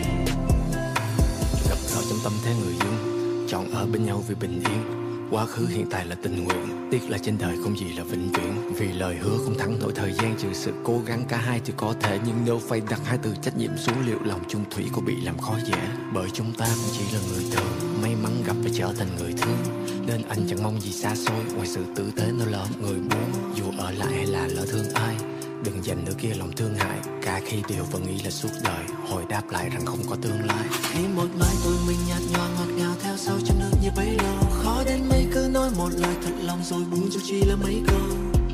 Gặp 1.68 1.78
nhau 1.92 2.02
trong 2.10 2.18
tâm 2.24 2.32
thế 2.44 2.54
người 2.54 2.74
dưng 2.80 3.46
chọn 3.48 3.70
ở 3.74 3.86
bên 3.86 4.06
nhau 4.06 4.22
vì 4.28 4.34
bình 4.34 4.62
yên. 4.70 5.05
Quá 5.30 5.46
khứ, 5.46 5.66
hiện 5.66 5.86
tại 5.90 6.06
là 6.06 6.14
tình 6.22 6.44
nguyện. 6.44 6.88
Tiếc 6.90 7.10
là 7.10 7.18
trên 7.18 7.38
đời 7.38 7.56
không 7.62 7.78
gì 7.78 7.92
là 7.96 8.04
vĩnh 8.04 8.32
viễn. 8.32 8.74
Vì 8.74 8.92
lời 8.92 9.16
hứa 9.20 9.38
không 9.44 9.58
thắng 9.58 9.78
nổi 9.78 9.92
thời 9.94 10.12
gian, 10.12 10.36
Trừ 10.38 10.48
sự 10.52 10.72
cố 10.84 11.00
gắng 11.06 11.24
cả 11.28 11.36
hai 11.36 11.60
thì 11.64 11.72
có 11.76 11.94
thể. 12.00 12.18
Nhưng 12.26 12.36
nếu 12.44 12.60
phải 12.68 12.82
đặt 12.90 13.00
hai 13.04 13.18
từ 13.22 13.34
trách 13.42 13.58
nhiệm 13.58 13.76
xuống, 13.78 14.06
Liệu 14.06 14.18
lòng 14.24 14.40
chung 14.48 14.64
thủy 14.70 14.84
có 14.92 15.00
bị 15.00 15.20
làm 15.20 15.38
khó 15.38 15.58
dễ? 15.64 15.78
Bởi 16.14 16.30
chúng 16.32 16.52
ta 16.52 16.66
cũng 16.66 16.94
chỉ 16.98 17.04
là 17.16 17.20
người 17.28 17.44
thường, 17.52 18.00
May 18.02 18.14
mắn 18.22 18.42
gặp 18.46 18.56
và 18.64 18.70
trở 18.74 18.92
thành 18.98 19.08
người 19.18 19.34
thương. 19.42 19.86
Nên 20.06 20.22
anh 20.28 20.46
chẳng 20.48 20.62
mong 20.62 20.80
gì 20.80 20.92
xa 20.92 21.14
xôi, 21.14 21.44
Ngoài 21.54 21.68
sự 21.68 21.84
tử 21.96 22.10
tế 22.16 22.24
nó 22.38 22.44
là 22.44 22.66
người 22.80 22.98
muốn, 22.98 23.54
Dù 23.54 23.64
ở 23.78 23.90
lại 23.90 24.12
hay 24.12 24.26
là 24.26 24.46
lỡ 24.46 24.66
thương 24.68 24.88
ai. 24.94 25.16
Đừng 25.64 25.84
dành 25.84 26.04
nửa 26.04 26.14
kia 26.18 26.34
lòng 26.38 26.52
thương 26.56 26.74
hại, 26.74 26.98
Cả 27.22 27.40
khi 27.46 27.62
đều 27.68 27.84
vẫn 27.84 28.06
nghĩ 28.06 28.22
là 28.24 28.30
suốt 28.30 28.50
đời. 28.64 28.84
Hồi 29.08 29.24
đáp 29.28 29.42
lại 29.50 29.68
rằng 29.68 29.86
không 29.86 30.00
có 30.10 30.16
tương 30.22 30.46
lai. 30.46 30.66
Khi 30.82 31.06
một 31.16 31.28
mai 31.40 31.54
tôi 31.64 31.74
mình 31.86 31.98
nhạt 32.08 32.22
nhòa 32.32 32.48
ngọt 32.48 32.72
ngào 32.76 32.94
Theo 33.02 33.16
sau 33.16 33.36
trong 33.46 33.58
nước 33.58 33.78
như 33.82 33.88
bấy 33.96 34.16
lâu. 34.16 34.45
Khó 34.66 34.82
đến 34.84 35.08
mấy 35.08 35.26
cứ 35.32 35.48
nói 35.52 35.70
một 35.76 35.88
lời 35.96 36.14
thật 36.22 36.32
lòng 36.42 36.60
Rồi 36.64 36.80
buông 36.90 37.08
cho 37.10 37.20
chỉ 37.24 37.40
là 37.44 37.56
mấy 37.56 37.82
câu. 37.86 38.00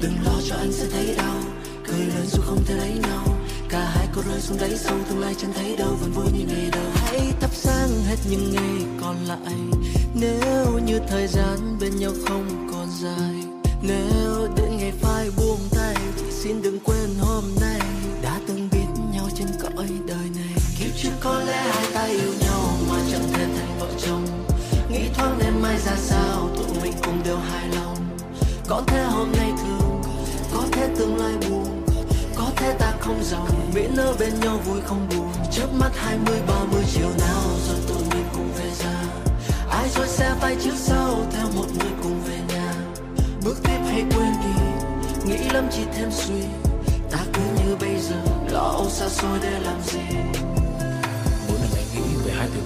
Đừng 0.00 0.12
lo 0.24 0.40
cho 0.48 0.54
anh 0.56 0.72
sẽ 0.72 0.86
thấy 0.92 1.14
đau. 1.16 1.36
Cười 1.86 1.98
lớn 1.98 2.26
dù 2.32 2.42
không 2.42 2.64
thể 2.66 2.74
lấy 2.76 2.92
nhau. 3.02 3.24
Cả 3.68 3.90
hai 3.94 4.06
cô 4.14 4.22
rơi 4.22 4.40
xuống 4.40 4.58
đáy 4.60 4.76
sâu, 4.76 4.98
Tương 5.08 5.20
lai 5.20 5.34
chẳng 5.38 5.52
thấy 5.52 5.76
đâu. 5.76 5.96
Vẫn 6.00 6.12
vui 6.12 6.26
như 6.32 6.44
ngày 6.48 6.70
đầu. 6.72 6.90
Hãy 6.94 7.32
thắp 7.40 7.50
sáng 7.54 7.88
hết 8.08 8.16
những 8.30 8.52
ngày 8.52 8.86
còn 9.00 9.16
lại. 9.24 9.54
Nếu 10.14 10.78
như 10.86 11.00
thời 11.08 11.26
gian 11.26 11.78
bên 11.80 11.96
nhau 11.96 12.12
không 12.28 12.68
còn 12.72 12.88
dài. 13.02 13.44
Nếu 13.82 14.48
đến 14.56 14.76
ngày 14.76 14.92
phai 15.00 15.30
buông 15.36 15.60
tay, 15.70 15.96
Thì 16.16 16.30
xin 16.30 16.62
đừng 16.62 16.78
quên 16.84 17.10
hôm 17.20 17.44
nay. 17.60 17.80
Đã 18.22 18.40
từng 18.48 18.68
biết 18.72 19.02
nhau 19.14 19.28
trên 19.34 19.48
cõi 19.60 19.88
đời 20.06 20.30
này. 20.36 20.54
Kiếp 20.78 20.96
trước 21.02 21.12
có 21.20 21.42
lẽ 21.46 21.62
hai 21.72 21.86
ta 21.94 22.04
yêu 22.04 22.32
nhau 22.40 22.76
Mà 22.88 22.96
chẳng 23.10 23.28
thể 23.32 23.44
thành 23.44 23.78
vợ 23.78 23.88
chồng. 24.06 24.31
Nghĩ 24.92 25.08
thoáng 25.14 25.38
đêm 25.38 25.62
mai 25.62 25.78
ra 25.78 25.96
sao, 25.96 26.48
Tụi 26.56 26.66
mình 26.82 26.92
cùng 27.02 27.22
đều 27.24 27.36
hài 27.36 27.68
lòng. 27.68 27.96
Có 28.68 28.82
thể 28.86 29.02
hôm 29.02 29.32
nay 29.32 29.52
thương, 29.58 30.02
Có 30.54 30.62
thể 30.72 30.88
tương 30.98 31.16
lai 31.16 31.32
buồn, 31.48 31.84
Có 32.36 32.46
thể 32.56 32.74
ta 32.78 32.92
không 33.00 33.24
giàu. 33.24 33.46
Miễn 33.74 33.96
ở 33.96 34.14
bên 34.18 34.40
nhau 34.40 34.58
vui 34.66 34.80
không 34.80 35.08
buồn. 35.10 35.28
Chớp 35.52 35.66
mắt 35.80 35.90
hai 35.96 36.18
mươi, 36.26 36.38
ba 36.48 36.64
mươi 36.72 36.82
chiều 36.94 37.08
nào 37.18 37.42
Rồi 37.68 37.76
tụi 37.88 37.98
mình 38.10 38.26
cùng 38.32 38.52
về 38.58 38.70
ra 38.78 39.04
Ai 39.70 39.88
rồi 39.88 40.08
sẽ 40.08 40.34
vai 40.40 40.56
trước 40.64 40.74
sau, 40.76 41.26
Theo 41.32 41.46
một 41.56 41.66
người 41.78 41.92
cùng 42.02 42.22
về 42.28 42.38
nhà. 42.54 42.74
Bước 43.44 43.56
tiếp 43.62 43.78
hay 43.84 44.04
quên 44.16 44.32
đi, 44.42 44.62
Nghĩ 45.24 45.48
lắm 45.52 45.68
chỉ 45.70 45.82
thêm 45.96 46.10
suy. 46.12 46.42
Ta 47.10 47.18
cứ 47.32 47.42
như 47.42 47.76
bây 47.80 47.96
giờ, 48.00 48.16
Lo 48.50 48.60
âu 48.60 48.90
xa 48.90 49.08
xôi 49.08 49.38
để 49.42 49.60
làm 49.60 49.82
gì? 49.82 50.00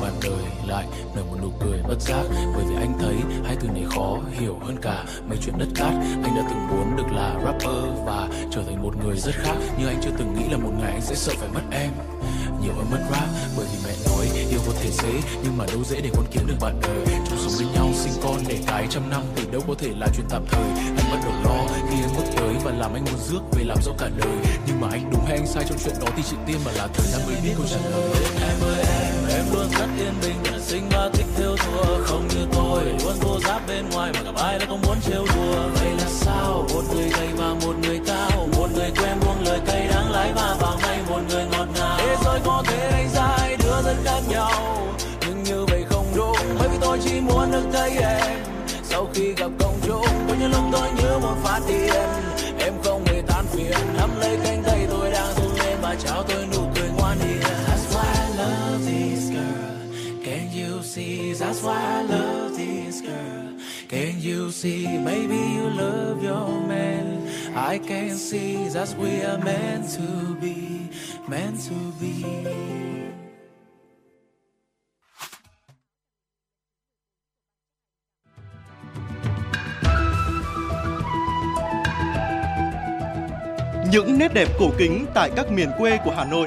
Bạn 0.00 0.12
đời 0.22 0.44
lại, 0.66 0.86
nở 1.14 1.22
một 1.30 1.36
nụ 1.42 1.50
cười 1.60 1.82
bất 1.88 2.00
giác. 2.00 2.22
Bởi 2.54 2.64
vì 2.68 2.74
anh 2.76 2.98
thấy 3.00 3.16
hai 3.44 3.56
từ 3.60 3.68
này 3.68 3.84
khó 3.94 4.18
hiểu 4.38 4.58
hơn 4.66 4.76
cả 4.82 5.04
mấy 5.28 5.38
chuyện 5.44 5.58
đất 5.58 5.68
cát. 5.74 5.92
Anh 6.24 6.34
đã 6.36 6.42
từng 6.50 6.68
muốn 6.68 6.96
được 6.96 7.12
là 7.12 7.40
rapper 7.44 8.04
và 8.06 8.28
trở 8.52 8.62
thành 8.66 8.82
một 8.82 8.94
người 9.04 9.16
rất 9.16 9.34
khác, 9.34 9.54
nhưng 9.78 9.88
anh 9.88 10.00
chưa 10.04 10.10
từng 10.18 10.34
nghĩ 10.34 10.48
là 10.50 10.56
một 10.56 10.72
ngày 10.80 10.92
anh 10.92 11.02
sẽ 11.02 11.14
sợ 11.14 11.32
phải 11.36 11.48
mất 11.54 11.62
em. 11.70 11.90
Nhiều 12.62 12.72
hơn 12.76 12.86
mất 12.90 12.98
rap, 13.10 13.28
bởi 13.56 13.66
vì 13.72 13.78
mẹ 13.84 13.94
nói 14.06 14.26
yêu 14.50 14.60
có 14.66 14.72
thể 14.80 14.90
dễ, 14.90 15.12
nhưng 15.42 15.58
mà 15.58 15.64
đâu 15.66 15.84
dễ 15.84 16.00
để 16.00 16.10
con 16.16 16.24
kiếm 16.30 16.46
được 16.46 16.56
bạn 16.60 16.80
đời. 16.82 17.16
Chung 17.28 17.38
sống 17.38 17.52
với 17.56 17.66
nhau, 17.74 17.88
sinh 17.94 18.12
con 18.22 18.36
để 18.48 18.58
cái 18.66 18.86
trăm 18.90 19.10
năm 19.10 19.22
thì 19.36 19.42
đâu 19.52 19.62
có 19.68 19.74
thể 19.78 19.88
là 19.96 20.06
chuyện 20.16 20.26
tạm 20.30 20.44
thời. 20.50 20.68
Anh 20.96 21.10
bắt 21.10 21.20
đầu 21.24 21.32
lo 21.44 21.66
khi 21.90 21.96
em 22.00 22.10
bước 22.16 22.24
tới 22.36 22.54
và 22.64 22.70
làm 22.70 22.94
anh 22.94 23.04
muốn 23.04 23.20
rước 23.28 23.40
về 23.52 23.64
làm 23.64 23.78
dẫu 23.82 23.94
cả 23.98 24.08
đời. 24.16 24.36
Nhưng 24.66 24.80
mà 24.80 24.88
anh 24.90 25.10
đúng 25.12 25.24
hay 25.26 25.36
anh 25.36 25.46
sai 25.46 25.64
trong 25.68 25.78
chuyện 25.84 25.94
đó 26.00 26.06
thì 26.16 26.22
chị 26.30 26.36
tiên 26.46 26.56
mà 26.64 26.72
là 26.72 26.86
thời 26.94 27.06
gian 27.06 27.20
mới 27.26 27.36
biết 27.44 27.52
câu 27.56 27.66
trả 27.70 27.90
lời. 27.90 28.10
Em 28.40 28.60
ơi 28.60 28.78
em 28.78 29.02
em 29.02 29.05
luôn 29.52 29.68
rất 29.78 29.88
yên 29.98 30.14
bình 30.22 30.52
là 30.52 30.58
sinh 30.58 30.88
và 30.90 31.10
thích 31.12 31.26
theo 31.36 31.56
thua. 31.56 32.04
Không 32.04 32.28
như 32.28 32.46
tôi, 32.52 32.84
luôn 32.84 33.14
vô 33.20 33.40
giáp 33.40 33.66
bên 33.68 33.90
ngoài 33.90 34.12
mà 34.14 34.20
gặp 34.24 34.34
ai 34.36 34.58
lại 34.58 34.66
không 34.68 34.82
muốn 34.86 34.96
trêu 35.06 35.26
đùa. 35.34 35.68
Vậy 35.74 35.90
là 35.98 36.08
sao? 36.08 36.66
Một 36.74 36.82
người 36.94 37.08
gầy 37.08 37.28
và 37.36 37.54
một 37.64 37.74
người 37.82 38.00
cao. 38.06 38.48
Một 38.56 38.68
người 38.74 38.90
quen 39.00 39.16
buông 39.20 39.44
lời 39.44 39.60
cay 39.66 39.88
đáng 39.88 40.10
lái 40.10 40.32
và 40.32 40.56
vào 40.60 40.78
ngay 40.82 40.98
một 41.08 41.20
người 41.28 41.44
ngọt 41.52 41.66
ngào. 41.78 41.98
Thế 41.98 42.16
giới 42.24 42.40
có 42.44 42.62
thể 42.66 42.90
đánh 42.90 43.08
giá 43.14 43.36
hai 43.38 43.56
đứa 43.56 43.82
rất 43.84 43.96
khác 44.04 44.20
nhau. 44.28 44.50
Nhưng 45.20 45.42
như 45.42 45.64
vậy 45.68 45.84
không 45.90 46.06
đúng, 46.16 46.36
bởi 46.58 46.68
vì 46.68 46.76
tôi 46.80 46.98
chỉ 47.04 47.20
muốn 47.20 47.52
được 47.52 47.64
thấy 47.72 47.90
em. 47.90 48.38
Sau 48.82 49.08
khi 49.14 49.32
gặp 49.32 49.50
công 49.58 49.78
chúng 49.86 50.06
có 50.28 50.34
những 50.40 50.50
lúc 50.50 50.62
tôi 50.72 50.88
như 50.96 51.18
một 51.18 51.34
phát 51.44 51.60
điên 51.68 52.15
why 61.66 61.82
I 61.98 62.02
love 62.02 62.56
this 62.56 63.00
girl. 63.00 63.58
Can 63.88 64.20
you 64.20 64.50
see? 64.50 64.86
Maybe 64.98 65.36
you 65.36 65.70
love 65.70 66.22
your 66.22 66.60
man. 66.68 67.26
I 67.54 67.78
can 67.78 68.16
see 68.16 68.68
that 68.68 68.94
we 68.98 69.22
are 69.22 69.38
meant 69.38 69.90
to 69.98 70.36
be 70.40 70.56
meant 71.28 71.58
to 71.68 71.78
be. 72.00 72.12
Những 83.90 84.18
nét 84.18 84.34
đẹp 84.34 84.48
cổ 84.58 84.70
kính 84.78 85.06
tại 85.14 85.30
các 85.36 85.50
miền 85.50 85.70
quê 85.78 85.98
của 86.04 86.10
Hà 86.16 86.24
Nội, 86.24 86.46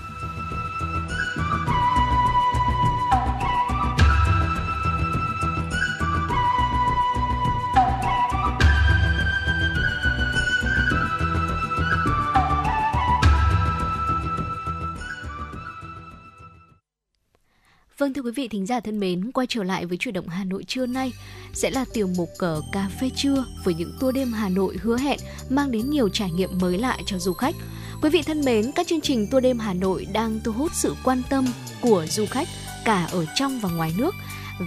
Vâng 18.01 18.13
thưa 18.13 18.21
quý 18.21 18.31
vị 18.31 18.47
thính 18.47 18.65
giả 18.65 18.79
thân 18.79 18.99
mến, 18.99 19.31
quay 19.31 19.47
trở 19.49 19.63
lại 19.63 19.85
với 19.85 19.97
chuyển 19.97 20.13
động 20.13 20.27
Hà 20.27 20.43
Nội 20.43 20.63
trưa 20.63 20.85
nay 20.85 21.13
sẽ 21.53 21.69
là 21.69 21.85
tiểu 21.93 22.07
mục 22.17 22.29
cờ 22.39 22.61
cà 22.71 22.89
phê 23.01 23.09
trưa 23.15 23.45
với 23.63 23.73
những 23.73 23.93
tour 23.99 24.15
đêm 24.15 24.33
Hà 24.33 24.49
Nội 24.49 24.77
hứa 24.81 24.97
hẹn 24.97 25.19
mang 25.49 25.71
đến 25.71 25.89
nhiều 25.89 26.09
trải 26.09 26.31
nghiệm 26.31 26.49
mới 26.61 26.77
lạ 26.77 26.97
cho 27.05 27.17
du 27.19 27.33
khách. 27.33 27.55
Quý 28.01 28.09
vị 28.09 28.21
thân 28.21 28.41
mến, 28.45 28.71
các 28.75 28.87
chương 28.87 29.01
trình 29.01 29.27
tour 29.31 29.43
đêm 29.43 29.59
Hà 29.59 29.73
Nội 29.73 30.07
đang 30.13 30.39
thu 30.43 30.51
hút 30.51 30.71
sự 30.73 30.95
quan 31.03 31.21
tâm 31.29 31.45
của 31.81 32.05
du 32.09 32.25
khách 32.25 32.47
cả 32.85 33.07
ở 33.11 33.25
trong 33.35 33.59
và 33.59 33.69
ngoài 33.69 33.93
nước. 33.97 34.15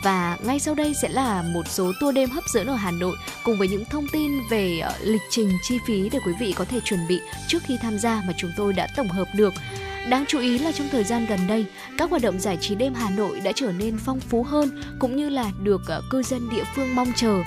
Và 0.03 0.39
ngay 0.45 0.61
sau 0.61 0.75
đây 0.75 0.95
sẽ 1.03 1.09
là 1.09 1.43
một 1.43 1.69
số 1.69 1.93
tour 2.01 2.15
đêm 2.15 2.31
hấp 2.31 2.45
dẫn 2.55 2.67
ở 2.67 2.75
Hà 2.75 2.91
Nội 2.91 3.17
cùng 3.45 3.59
với 3.59 3.69
những 3.69 3.85
thông 3.85 4.07
tin 4.13 4.33
về 4.51 4.79
ờ, 4.79 4.93
lịch 5.03 5.23
trình 5.31 5.51
chi 5.63 5.79
phí 5.87 6.09
để 6.13 6.19
quý 6.27 6.33
vị 6.41 6.53
có 6.57 6.65
thể 6.65 6.81
chuẩn 6.85 7.01
bị 7.09 7.21
trước 7.49 7.63
khi 7.67 7.77
tham 7.83 7.99
gia 7.99 8.23
mà 8.27 8.33
chúng 8.37 8.51
tôi 8.57 8.73
đã 8.73 8.89
tổng 8.97 9.09
hợp 9.09 9.29
được. 9.35 9.55
Đáng 10.09 10.25
chú 10.29 10.39
ý 10.39 10.59
là 10.59 10.73
trong 10.73 10.89
thời 10.89 11.05
gian 11.05 11.27
gần 11.27 11.41
đây, 11.49 11.67
các 11.99 12.11
hoạt 12.11 12.23
động 12.23 12.39
giải 12.39 12.59
trí 12.61 12.75
đêm 12.75 12.95
Hà 12.95 13.11
Nội 13.11 13.41
đã 13.41 13.53
trở 13.55 13.73
nên 13.73 13.99
phong 13.99 14.21
phú 14.21 14.43
hơn 14.43 14.83
cũng 14.99 15.17
như 15.17 15.29
là 15.29 15.51
được 15.63 15.81
ờ, 15.87 16.03
cư 16.11 16.23
dân 16.23 16.51
địa 16.51 16.65
phương 16.75 16.95
mong 16.95 17.13
chờ. 17.17 17.43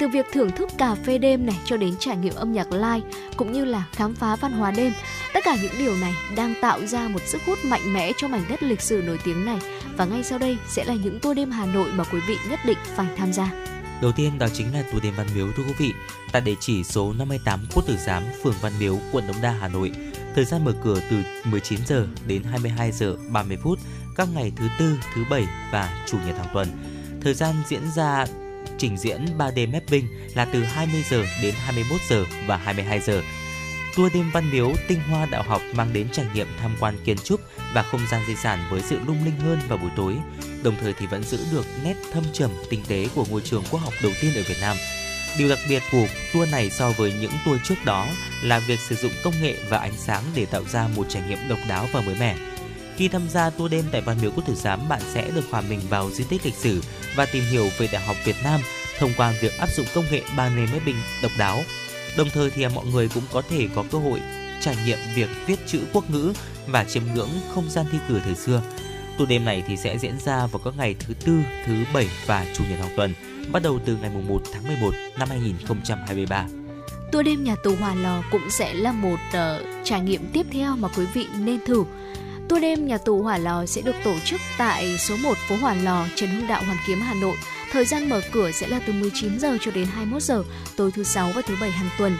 Từ 0.00 0.08
việc 0.08 0.26
thưởng 0.32 0.50
thức 0.50 0.68
cà 0.78 0.94
phê 0.94 1.18
đêm 1.18 1.46
này 1.46 1.56
cho 1.64 1.76
đến 1.76 1.94
trải 1.98 2.16
nghiệm 2.16 2.34
âm 2.34 2.52
nhạc 2.52 2.72
live 2.72 3.00
cũng 3.36 3.52
như 3.52 3.64
là 3.64 3.84
khám 3.92 4.14
phá 4.14 4.36
văn 4.36 4.52
hóa 4.52 4.70
đêm, 4.70 4.92
tất 5.34 5.40
cả 5.44 5.56
những 5.62 5.72
điều 5.78 5.96
này 5.96 6.14
đang 6.36 6.54
tạo 6.60 6.86
ra 6.86 7.08
một 7.08 7.20
sức 7.26 7.42
hút 7.46 7.58
mạnh 7.64 7.92
mẽ 7.92 8.12
cho 8.16 8.28
mảnh 8.28 8.44
đất 8.48 8.62
lịch 8.62 8.80
sử 8.80 9.02
nổi 9.06 9.18
tiếng 9.24 9.44
này. 9.44 9.58
Và 9.96 10.04
ngay 10.04 10.22
sau 10.24 10.38
đây 10.38 10.56
sẽ 10.68 10.84
là 10.84 10.94
những 10.94 11.20
tour 11.20 11.36
đêm 11.36 11.50
Hà 11.50 11.66
Nội 11.66 11.88
mà 11.92 12.04
quý 12.04 12.20
vị 12.28 12.36
nhất 12.50 12.60
định 12.64 12.78
phải 12.96 13.06
tham 13.16 13.32
gia. 13.32 13.75
Đầu 14.02 14.12
tiên 14.12 14.38
đó 14.38 14.46
chính 14.52 14.74
là 14.74 14.82
tủ 14.92 15.00
đêm 15.00 15.14
Văn 15.16 15.26
Miếu 15.34 15.46
thưa 15.56 15.62
quý 15.62 15.72
vị, 15.78 15.92
tại 16.32 16.42
địa 16.42 16.54
chỉ 16.60 16.84
số 16.84 17.12
58 17.12 17.66
Quốc 17.74 17.86
Tử 17.86 17.96
Giám, 17.96 18.22
phường 18.42 18.54
Văn 18.60 18.72
Miếu, 18.78 18.98
quận 19.12 19.26
Đống 19.26 19.42
Đa, 19.42 19.50
Hà 19.50 19.68
Nội. 19.68 19.92
Thời 20.34 20.44
gian 20.44 20.64
mở 20.64 20.72
cửa 20.84 21.00
từ 21.10 21.16
19 21.44 21.80
giờ 21.86 22.06
đến 22.26 22.42
22 22.42 22.92
giờ 22.92 23.16
30 23.28 23.56
phút 23.62 23.78
các 24.16 24.28
ngày 24.34 24.52
thứ 24.56 24.68
tư, 24.78 24.98
thứ 25.14 25.24
bảy 25.30 25.44
và 25.72 26.04
chủ 26.06 26.18
nhật 26.26 26.36
hàng 26.38 26.48
tuần. 26.54 26.68
Thời 27.20 27.34
gian 27.34 27.54
diễn 27.68 27.82
ra 27.94 28.26
trình 28.78 28.98
diễn 28.98 29.24
3D 29.38 29.72
mapping 29.72 30.08
là 30.34 30.44
từ 30.44 30.62
20 30.62 31.04
giờ 31.10 31.24
đến 31.42 31.54
21 31.58 32.00
giờ 32.08 32.24
và 32.46 32.56
22 32.56 33.00
giờ. 33.00 33.22
Tour 33.96 34.14
đêm 34.14 34.30
Văn 34.30 34.50
Miếu 34.52 34.72
tinh 34.88 35.00
hoa 35.10 35.26
đạo 35.26 35.42
học 35.42 35.62
mang 35.74 35.92
đến 35.92 36.08
trải 36.12 36.26
nghiệm 36.34 36.46
tham 36.60 36.76
quan 36.80 36.94
kiến 37.04 37.16
trúc 37.24 37.40
và 37.76 37.82
không 37.82 38.06
gian 38.10 38.22
di 38.26 38.36
sản 38.36 38.66
với 38.70 38.82
sự 38.82 38.98
lung 39.06 39.24
linh 39.24 39.40
hơn 39.40 39.60
vào 39.68 39.78
buổi 39.78 39.90
tối, 39.96 40.16
đồng 40.62 40.74
thời 40.80 40.92
thì 40.92 41.06
vẫn 41.06 41.22
giữ 41.22 41.38
được 41.52 41.66
nét 41.84 41.94
thâm 42.12 42.24
trầm 42.32 42.50
tinh 42.70 42.82
tế 42.88 43.08
của 43.14 43.24
ngôi 43.30 43.40
trường 43.40 43.64
quốc 43.70 43.80
học 43.80 43.92
đầu 44.02 44.12
tiên 44.20 44.34
ở 44.34 44.42
Việt 44.48 44.56
Nam. 44.60 44.76
Điều 45.38 45.48
đặc 45.48 45.58
biệt 45.68 45.82
của 45.92 46.06
tour 46.32 46.50
này 46.50 46.70
so 46.70 46.90
với 46.90 47.12
những 47.20 47.30
tour 47.44 47.60
trước 47.64 47.74
đó 47.84 48.06
là 48.42 48.58
việc 48.58 48.80
sử 48.80 48.94
dụng 48.94 49.12
công 49.24 49.42
nghệ 49.42 49.56
và 49.68 49.78
ánh 49.78 49.96
sáng 49.96 50.22
để 50.34 50.46
tạo 50.46 50.62
ra 50.64 50.88
một 50.96 51.06
trải 51.08 51.22
nghiệm 51.28 51.48
độc 51.48 51.58
đáo 51.68 51.88
và 51.92 52.00
mới 52.00 52.14
mẻ. 52.14 52.36
Khi 52.96 53.08
tham 53.08 53.28
gia 53.28 53.50
tour 53.50 53.72
đêm 53.72 53.84
tại 53.92 54.00
Văn 54.00 54.16
Miếu 54.22 54.30
Quốc 54.30 54.46
Tử 54.46 54.54
Giám, 54.54 54.88
bạn 54.88 55.00
sẽ 55.14 55.30
được 55.30 55.44
hòa 55.50 55.60
mình 55.60 55.80
vào 55.88 56.10
di 56.10 56.24
tích 56.24 56.44
lịch 56.44 56.54
sử 56.54 56.82
và 57.16 57.26
tìm 57.26 57.44
hiểu 57.50 57.68
về 57.78 57.88
Đại 57.92 58.06
học 58.06 58.16
Việt 58.24 58.36
Nam 58.44 58.60
thông 58.98 59.12
qua 59.16 59.32
việc 59.40 59.58
áp 59.58 59.68
dụng 59.76 59.86
công 59.94 60.04
nghệ 60.10 60.22
3D 60.36 60.72
mapping 60.72 60.96
độc 61.22 61.32
đáo. 61.38 61.62
Đồng 62.16 62.30
thời 62.30 62.50
thì 62.50 62.66
mọi 62.68 62.86
người 62.86 63.08
cũng 63.14 63.24
có 63.32 63.42
thể 63.50 63.68
có 63.74 63.84
cơ 63.90 63.98
hội 63.98 64.20
trải 64.60 64.76
nghiệm 64.86 64.98
việc 65.14 65.28
viết 65.46 65.58
chữ 65.66 65.80
quốc 65.92 66.10
ngữ 66.10 66.32
và 66.66 66.84
chiêm 66.84 67.02
ngưỡng 67.14 67.28
không 67.54 67.70
gian 67.70 67.86
thi 67.92 67.98
cử 68.08 68.20
thời 68.24 68.34
xưa. 68.34 68.62
Tour 69.18 69.28
đêm 69.28 69.44
này 69.44 69.62
thì 69.66 69.76
sẽ 69.76 69.98
diễn 69.98 70.18
ra 70.18 70.46
vào 70.46 70.60
các 70.64 70.74
ngày 70.76 70.96
thứ 70.98 71.14
tư, 71.14 71.40
thứ 71.66 71.74
bảy 71.94 72.08
và 72.26 72.46
chủ 72.54 72.64
nhật 72.70 72.78
hàng 72.78 72.96
tuần, 72.96 73.14
bắt 73.52 73.62
đầu 73.62 73.78
từ 73.84 73.96
ngày 73.96 74.10
1 74.28 74.42
tháng 74.52 74.66
11 74.66 74.94
năm 75.18 75.28
2023. 75.28 76.46
Tour 77.12 77.26
đêm 77.26 77.44
nhà 77.44 77.54
tù 77.64 77.74
Hòa 77.80 77.94
Lò 77.94 78.22
cũng 78.30 78.50
sẽ 78.50 78.74
là 78.74 78.92
một 78.92 79.18
uh, 79.28 79.66
trải 79.84 80.00
nghiệm 80.00 80.26
tiếp 80.32 80.46
theo 80.52 80.76
mà 80.76 80.88
quý 80.96 81.06
vị 81.14 81.26
nên 81.38 81.64
thử. 81.66 81.84
Tour 82.48 82.62
đêm 82.62 82.86
nhà 82.86 82.98
tù 82.98 83.22
Hỏa 83.22 83.38
Lò 83.38 83.66
sẽ 83.66 83.82
được 83.82 83.96
tổ 84.04 84.14
chức 84.24 84.40
tại 84.58 84.98
số 84.98 85.16
1 85.16 85.34
phố 85.48 85.56
Hỏa 85.56 85.74
Lò, 85.74 86.06
Trần 86.16 86.30
Hưng 86.30 86.46
Đạo, 86.46 86.62
Hoàn 86.66 86.78
Kiếm, 86.86 87.00
Hà 87.00 87.14
Nội. 87.14 87.36
Thời 87.72 87.84
gian 87.84 88.08
mở 88.08 88.20
cửa 88.32 88.50
sẽ 88.50 88.68
là 88.68 88.80
từ 88.86 88.92
19 88.92 89.38
giờ 89.38 89.58
cho 89.60 89.70
đến 89.70 89.86
21 89.86 90.22
giờ 90.22 90.44
tối 90.76 90.90
thứ 90.90 91.02
sáu 91.02 91.32
và 91.34 91.42
thứ 91.46 91.54
bảy 91.60 91.70
hàng 91.70 91.90
tuần. 91.98 92.16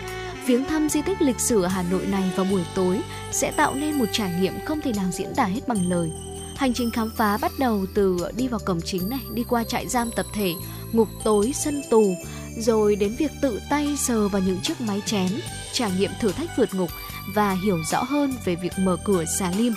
Viếng 0.47 0.65
thăm 0.65 0.89
di 0.89 1.03
tích 1.03 1.23
lịch 1.23 1.41
sử 1.41 1.63
ở 1.63 1.69
Hà 1.69 1.83
Nội 1.83 2.07
này 2.07 2.31
vào 2.37 2.47
buổi 2.51 2.63
tối 2.75 3.01
sẽ 3.33 3.53
tạo 3.57 3.75
nên 3.75 3.99
một 3.99 4.05
trải 4.13 4.33
nghiệm 4.41 4.65
không 4.65 4.81
thể 4.81 4.93
nào 4.93 5.11
diễn 5.13 5.35
tả 5.35 5.45
hết 5.45 5.69
bằng 5.69 5.91
lời. 5.91 6.11
Hành 6.57 6.75
trình 6.75 6.91
khám 6.91 7.11
phá 7.17 7.37
bắt 7.37 7.53
đầu 7.59 7.87
từ 7.95 8.19
đi 8.37 8.49
vào 8.49 8.61
cổng 8.67 8.81
chính 8.81 9.09
này, 9.11 9.21
đi 9.35 9.45
qua 9.49 9.65
trại 9.65 9.89
giam 9.89 10.11
tập 10.17 10.27
thể, 10.35 10.55
ngục 10.93 11.09
tối, 11.25 11.53
sân 11.55 11.83
tù, 11.91 12.15
rồi 12.59 12.97
đến 12.97 13.17
việc 13.19 13.31
tự 13.43 13.61
tay 13.71 13.97
sờ 13.99 14.29
vào 14.29 14.43
những 14.43 14.61
chiếc 14.63 14.81
máy 14.81 15.03
chén, 15.07 15.29
trải 15.73 15.91
nghiệm 15.99 16.11
thử 16.21 16.33
thách 16.33 16.57
vượt 16.57 16.75
ngục 16.75 16.91
và 17.35 17.53
hiểu 17.65 17.79
rõ 17.91 18.03
hơn 18.03 18.35
về 18.45 18.55
việc 18.55 18.73
mở 18.79 18.97
cửa 19.05 19.25
xà 19.39 19.53
lim. 19.59 19.75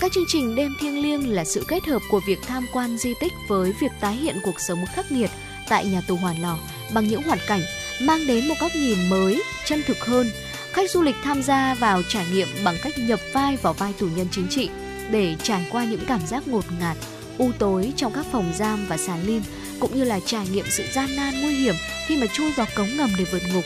Các 0.00 0.12
chương 0.12 0.24
trình 0.28 0.54
đêm 0.54 0.74
thiêng 0.80 1.02
liêng 1.02 1.28
là 1.28 1.44
sự 1.44 1.64
kết 1.68 1.86
hợp 1.86 2.02
của 2.10 2.20
việc 2.26 2.38
tham 2.46 2.66
quan 2.72 2.98
di 2.98 3.14
tích 3.20 3.32
với 3.48 3.72
việc 3.80 3.92
tái 4.00 4.14
hiện 4.14 4.36
cuộc 4.44 4.60
sống 4.60 4.78
khắc 4.94 5.12
nghiệt 5.12 5.30
tại 5.68 5.86
nhà 5.86 6.00
tù 6.08 6.16
Hoàn 6.16 6.42
Lò 6.42 6.58
bằng 6.94 7.08
những 7.08 7.22
hoàn 7.22 7.38
cảnh 7.46 7.60
mang 8.06 8.26
đến 8.26 8.48
một 8.48 8.54
góc 8.60 8.72
nhìn 8.74 9.08
mới, 9.08 9.42
chân 9.64 9.82
thực 9.86 10.00
hơn. 10.00 10.30
Khách 10.72 10.90
du 10.90 11.02
lịch 11.02 11.16
tham 11.24 11.42
gia 11.42 11.74
vào 11.74 12.02
trải 12.08 12.26
nghiệm 12.32 12.48
bằng 12.64 12.76
cách 12.82 12.98
nhập 12.98 13.20
vai 13.32 13.56
vào 13.56 13.72
vai 13.72 13.92
tù 13.98 14.06
nhân 14.06 14.26
chính 14.30 14.48
trị 14.50 14.70
để 15.10 15.36
trải 15.42 15.66
qua 15.70 15.84
những 15.84 16.00
cảm 16.06 16.20
giác 16.26 16.48
ngột 16.48 16.64
ngạt, 16.80 16.96
u 17.38 17.50
tối 17.58 17.92
trong 17.96 18.12
các 18.12 18.26
phòng 18.32 18.52
giam 18.56 18.86
và 18.88 18.96
xà 18.96 19.16
lim 19.26 19.42
cũng 19.80 19.96
như 19.96 20.04
là 20.04 20.20
trải 20.26 20.46
nghiệm 20.48 20.64
sự 20.68 20.84
gian 20.92 21.16
nan 21.16 21.40
nguy 21.40 21.54
hiểm 21.54 21.74
khi 22.06 22.16
mà 22.16 22.26
chui 22.26 22.52
vào 22.52 22.66
cống 22.76 22.96
ngầm 22.96 23.10
để 23.18 23.24
vượt 23.32 23.42
ngục. 23.54 23.64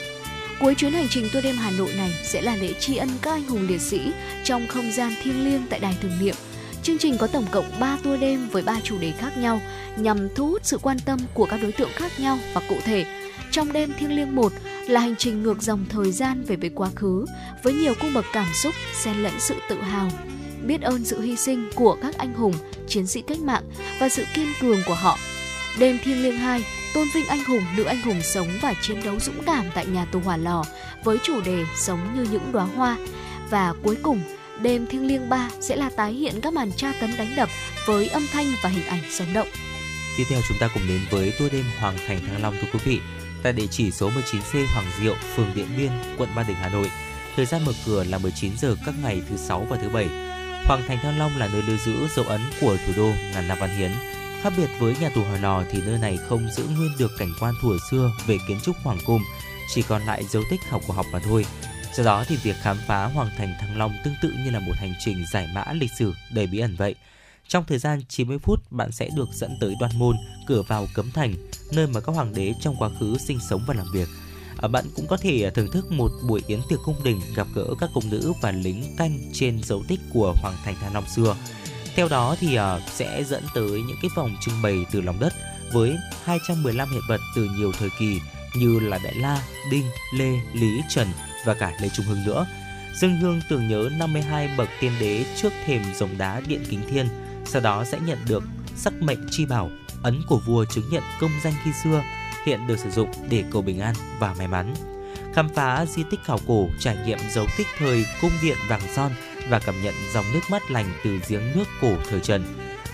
Cuối 0.60 0.74
chuyến 0.74 0.92
hành 0.92 1.06
trình 1.10 1.28
tour 1.32 1.44
đêm 1.44 1.56
Hà 1.56 1.70
Nội 1.70 1.92
này 1.96 2.14
sẽ 2.24 2.42
là 2.42 2.56
lễ 2.56 2.72
tri 2.80 2.96
ân 2.96 3.08
các 3.22 3.30
anh 3.30 3.48
hùng 3.48 3.66
liệt 3.68 3.80
sĩ 3.80 4.00
trong 4.44 4.68
không 4.68 4.92
gian 4.92 5.12
thiêng 5.22 5.44
liêng 5.44 5.66
tại 5.70 5.80
đài 5.80 5.96
tưởng 6.02 6.18
niệm. 6.20 6.34
Chương 6.82 6.98
trình 6.98 7.18
có 7.18 7.26
tổng 7.26 7.46
cộng 7.50 7.80
3 7.80 7.98
tour 8.02 8.20
đêm 8.20 8.48
với 8.48 8.62
3 8.62 8.76
chủ 8.82 8.98
đề 8.98 9.12
khác 9.18 9.38
nhau 9.38 9.60
nhằm 9.96 10.28
thu 10.34 10.48
hút 10.48 10.64
sự 10.64 10.78
quan 10.82 10.96
tâm 11.04 11.18
của 11.34 11.46
các 11.46 11.56
đối 11.62 11.72
tượng 11.72 11.90
khác 11.94 12.12
nhau 12.20 12.38
và 12.54 12.60
cụ 12.68 12.76
thể. 12.84 13.04
Trong 13.50 13.72
đêm 13.72 13.92
thiêng 13.98 14.16
liêng 14.16 14.36
một 14.36 14.52
là 14.86 15.00
hành 15.00 15.16
trình 15.18 15.42
ngược 15.42 15.62
dòng 15.62 15.84
thời 15.88 16.12
gian 16.12 16.44
về 16.44 16.56
với 16.56 16.70
quá 16.74 16.90
khứ 16.94 17.24
với 17.62 17.72
nhiều 17.72 17.94
cung 18.00 18.14
bậc 18.14 18.24
cảm 18.32 18.46
xúc 18.54 18.74
xen 18.94 19.16
lẫn 19.16 19.32
sự 19.38 19.54
tự 19.68 19.82
hào, 19.82 20.10
biết 20.66 20.80
ơn 20.82 21.04
sự 21.04 21.20
hy 21.20 21.36
sinh 21.36 21.70
của 21.74 21.96
các 22.02 22.18
anh 22.18 22.34
hùng, 22.34 22.54
chiến 22.88 23.06
sĩ 23.06 23.22
cách 23.22 23.40
mạng 23.40 23.62
và 24.00 24.08
sự 24.08 24.24
kiên 24.34 24.48
cường 24.60 24.78
của 24.86 24.94
họ. 24.94 25.18
Đêm 25.78 25.98
thiêng 26.04 26.22
liêng 26.22 26.36
2 26.36 26.64
tôn 26.94 27.08
vinh 27.14 27.26
anh 27.26 27.44
hùng, 27.44 27.62
nữ 27.76 27.84
anh 27.84 28.02
hùng 28.02 28.22
sống 28.22 28.48
và 28.62 28.74
chiến 28.82 29.02
đấu 29.04 29.20
dũng 29.20 29.44
cảm 29.46 29.64
tại 29.74 29.86
nhà 29.86 30.04
tù 30.04 30.20
hỏa 30.20 30.36
lò 30.36 30.64
với 31.04 31.18
chủ 31.22 31.40
đề 31.40 31.64
sống 31.76 32.14
như 32.16 32.26
những 32.30 32.52
đóa 32.52 32.64
hoa. 32.64 32.96
Và 33.50 33.74
cuối 33.82 33.96
cùng, 34.02 34.20
đêm 34.62 34.86
thiêng 34.86 35.06
liêng 35.06 35.28
3 35.28 35.50
sẽ 35.60 35.76
là 35.76 35.90
tái 35.90 36.12
hiện 36.12 36.40
các 36.40 36.52
màn 36.52 36.72
tra 36.72 36.92
tấn 37.00 37.10
đánh 37.18 37.32
đập 37.36 37.48
với 37.86 38.08
âm 38.08 38.26
thanh 38.32 38.46
và 38.62 38.68
hình 38.68 38.86
ảnh 38.86 39.02
sống 39.10 39.32
động. 39.32 39.48
Tiếp 40.16 40.24
theo 40.28 40.40
chúng 40.48 40.58
ta 40.58 40.68
cùng 40.74 40.88
đến 40.88 41.00
với 41.10 41.32
tour 41.38 41.52
đêm 41.52 41.64
Hoàng 41.78 41.96
Thành 42.06 42.20
Thăng 42.26 42.42
Long 42.42 42.54
thưa 42.60 42.68
quý 42.72 42.78
vị. 42.84 43.00
Tại 43.46 43.52
địa 43.52 43.66
chỉ 43.70 43.90
số 43.90 44.10
19C 44.10 44.66
Hoàng 44.74 44.86
Diệu, 45.00 45.14
phường 45.36 45.54
Điện 45.54 45.66
Biên, 45.76 45.90
quận 46.18 46.28
Ba 46.36 46.42
Đình, 46.42 46.56
Hà 46.56 46.68
Nội. 46.68 46.90
Thời 47.36 47.46
gian 47.46 47.64
mở 47.64 47.72
cửa 47.86 48.04
là 48.04 48.18
19 48.18 48.52
giờ 48.58 48.76
các 48.86 48.94
ngày 49.02 49.22
thứ 49.28 49.36
sáu 49.36 49.66
và 49.70 49.76
thứ 49.76 49.88
bảy. 49.88 50.06
Hoàng 50.64 50.82
Thành 50.88 50.98
Thăng 51.02 51.18
Long 51.18 51.38
là 51.38 51.48
nơi 51.52 51.62
lưu 51.62 51.76
giữ 51.76 52.08
dấu 52.16 52.24
ấn 52.24 52.40
của 52.60 52.76
thủ 52.86 52.92
đô 52.96 53.06
ngàn 53.32 53.48
năm 53.48 53.58
văn 53.60 53.78
hiến, 53.78 53.90
Khác 54.42 54.52
biệt 54.56 54.66
với 54.78 54.96
nhà 55.00 55.08
tù 55.14 55.22
Hỏa 55.22 55.38
Lò 55.38 55.62
thì 55.70 55.82
nơi 55.86 55.98
này 55.98 56.18
không 56.28 56.48
giữ 56.50 56.64
nguyên 56.76 56.90
được 56.98 57.10
cảnh 57.18 57.32
quan 57.40 57.54
thuở 57.62 57.76
xưa 57.90 58.10
về 58.26 58.38
kiến 58.48 58.58
trúc 58.62 58.76
hoàng 58.76 58.98
cung, 59.06 59.22
chỉ 59.74 59.82
còn 59.82 60.02
lại 60.06 60.24
dấu 60.24 60.42
tích 60.50 60.60
khảo 60.68 60.80
cổ 60.88 60.94
học 60.94 61.06
mà 61.12 61.18
thôi. 61.18 61.46
Do 61.94 62.04
đó 62.04 62.24
thì 62.28 62.36
việc 62.36 62.56
khám 62.62 62.78
phá 62.86 63.04
Hoàng 63.04 63.30
thành 63.38 63.54
Thăng 63.60 63.78
Long 63.78 63.92
tương 64.04 64.14
tự 64.22 64.34
như 64.44 64.50
là 64.50 64.60
một 64.60 64.74
hành 64.76 64.94
trình 64.98 65.24
giải 65.32 65.48
mã 65.54 65.64
lịch 65.72 65.92
sử 65.98 66.14
đầy 66.30 66.46
bí 66.46 66.58
ẩn 66.58 66.76
vậy. 66.76 66.94
Trong 67.48 67.64
thời 67.64 67.78
gian 67.78 68.00
90 68.08 68.38
phút, 68.38 68.72
bạn 68.72 68.92
sẽ 68.92 69.08
được 69.16 69.28
dẫn 69.32 69.56
tới 69.60 69.74
Đoan 69.80 69.98
Môn, 69.98 70.16
cửa 70.46 70.62
vào 70.62 70.88
cấm 70.94 71.10
thành, 71.10 71.34
nơi 71.72 71.86
mà 71.86 72.00
các 72.00 72.12
hoàng 72.14 72.34
đế 72.34 72.54
trong 72.60 72.76
quá 72.78 72.90
khứ 73.00 73.16
sinh 73.18 73.38
sống 73.50 73.64
và 73.66 73.74
làm 73.74 73.86
việc. 73.92 74.08
À, 74.62 74.68
bạn 74.68 74.84
cũng 74.96 75.06
có 75.06 75.16
thể 75.16 75.42
à, 75.42 75.50
thưởng 75.54 75.70
thức 75.72 75.92
một 75.92 76.10
buổi 76.28 76.42
yến 76.46 76.60
tiệc 76.68 76.78
cung 76.84 77.04
đình 77.04 77.20
gặp 77.36 77.46
gỡ 77.54 77.74
các 77.80 77.90
cung 77.94 78.10
nữ 78.10 78.32
và 78.42 78.50
lính 78.50 78.96
canh 78.96 79.18
trên 79.32 79.62
dấu 79.62 79.82
tích 79.88 80.00
của 80.12 80.34
Hoàng 80.42 80.56
thành 80.64 80.74
Thăng 80.80 80.94
Long 80.94 81.08
xưa. 81.08 81.36
Theo 81.94 82.08
đó 82.08 82.36
thì 82.40 82.54
à, 82.54 82.80
sẽ 82.86 83.24
dẫn 83.24 83.42
tới 83.54 83.70
những 83.70 83.96
cái 84.02 84.10
vòng 84.16 84.36
trưng 84.40 84.62
bày 84.62 84.86
từ 84.92 85.00
lòng 85.00 85.20
đất 85.20 85.32
với 85.72 85.96
215 86.24 86.90
hiện 86.90 87.02
vật 87.08 87.20
từ 87.36 87.48
nhiều 87.58 87.72
thời 87.72 87.88
kỳ 87.98 88.20
như 88.56 88.78
là 88.78 88.98
Đại 89.04 89.14
La, 89.14 89.42
Đinh, 89.70 89.86
Lê, 90.14 90.32
Lý, 90.52 90.80
Trần 90.88 91.08
và 91.44 91.54
cả 91.54 91.72
Lê 91.80 91.88
Trung 91.88 92.06
Hưng 92.06 92.24
nữa. 92.24 92.46
Dân 93.00 93.16
hương 93.16 93.40
tưởng 93.48 93.68
nhớ 93.68 93.88
52 93.98 94.48
bậc 94.56 94.68
tiên 94.80 94.92
đế 95.00 95.24
trước 95.36 95.52
thềm 95.66 95.82
rồng 95.94 96.18
đá 96.18 96.40
Điện 96.40 96.64
Kính 96.70 96.80
Thiên, 96.88 97.06
sau 97.46 97.62
đó 97.62 97.84
sẽ 97.84 97.98
nhận 98.06 98.18
được 98.28 98.42
sắc 98.76 98.92
mệnh 99.02 99.18
chi 99.30 99.46
bảo, 99.46 99.70
ấn 100.02 100.22
của 100.28 100.38
vua 100.38 100.64
chứng 100.64 100.90
nhận 100.90 101.02
công 101.20 101.30
danh 101.44 101.54
khi 101.64 101.70
xưa, 101.84 102.02
hiện 102.46 102.66
được 102.66 102.78
sử 102.78 102.90
dụng 102.90 103.10
để 103.30 103.44
cầu 103.50 103.62
bình 103.62 103.80
an 103.80 103.94
và 104.18 104.34
may 104.38 104.48
mắn. 104.48 104.74
Khám 105.34 105.48
phá 105.48 105.86
di 105.86 106.02
tích 106.10 106.20
khảo 106.24 106.38
cổ, 106.46 106.68
trải 106.80 106.96
nghiệm 107.06 107.18
dấu 107.34 107.46
tích 107.58 107.66
thời 107.78 108.06
cung 108.20 108.30
điện 108.42 108.56
vàng 108.68 108.80
son 108.94 109.12
và 109.48 109.58
cảm 109.58 109.82
nhận 109.82 109.94
dòng 110.14 110.24
nước 110.32 110.40
mắt 110.50 110.70
lành 110.70 110.92
từ 111.04 111.18
giếng 111.28 111.52
nước 111.54 111.64
cổ 111.80 111.92
thời 112.08 112.20
Trần. 112.20 112.44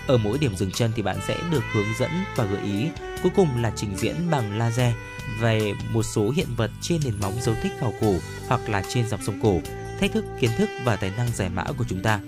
Ở 0.07 0.17
mỗi 0.17 0.37
điểm 0.37 0.55
dừng 0.55 0.71
chân 0.71 0.91
thì 0.95 1.01
bạn 1.01 1.17
sẽ 1.27 1.37
được 1.51 1.63
hướng 1.73 1.93
dẫn 1.99 2.11
và 2.35 2.45
gợi 2.45 2.61
ý. 2.63 2.87
Cuối 3.23 3.31
cùng 3.35 3.61
là 3.61 3.71
trình 3.75 3.97
diễn 3.97 4.15
bằng 4.31 4.57
laser 4.57 4.93
về 5.39 5.73
một 5.91 6.03
số 6.03 6.29
hiện 6.29 6.47
vật 6.57 6.71
trên 6.81 6.99
nền 7.05 7.13
móng 7.21 7.33
dấu 7.41 7.55
tích 7.63 7.71
khảo 7.79 7.93
cổ 8.01 8.13
hoặc 8.47 8.69
là 8.69 8.83
trên 8.89 9.07
dòng 9.09 9.23
sông 9.23 9.39
cổ, 9.43 9.61
thách 9.99 10.11
thức 10.11 10.25
kiến 10.39 10.51
thức 10.57 10.69
và 10.83 10.95
tài 10.95 11.11
năng 11.17 11.27
giải 11.33 11.49
mã 11.49 11.63
của 11.77 11.85
chúng 11.89 12.01
ta. 12.01 12.19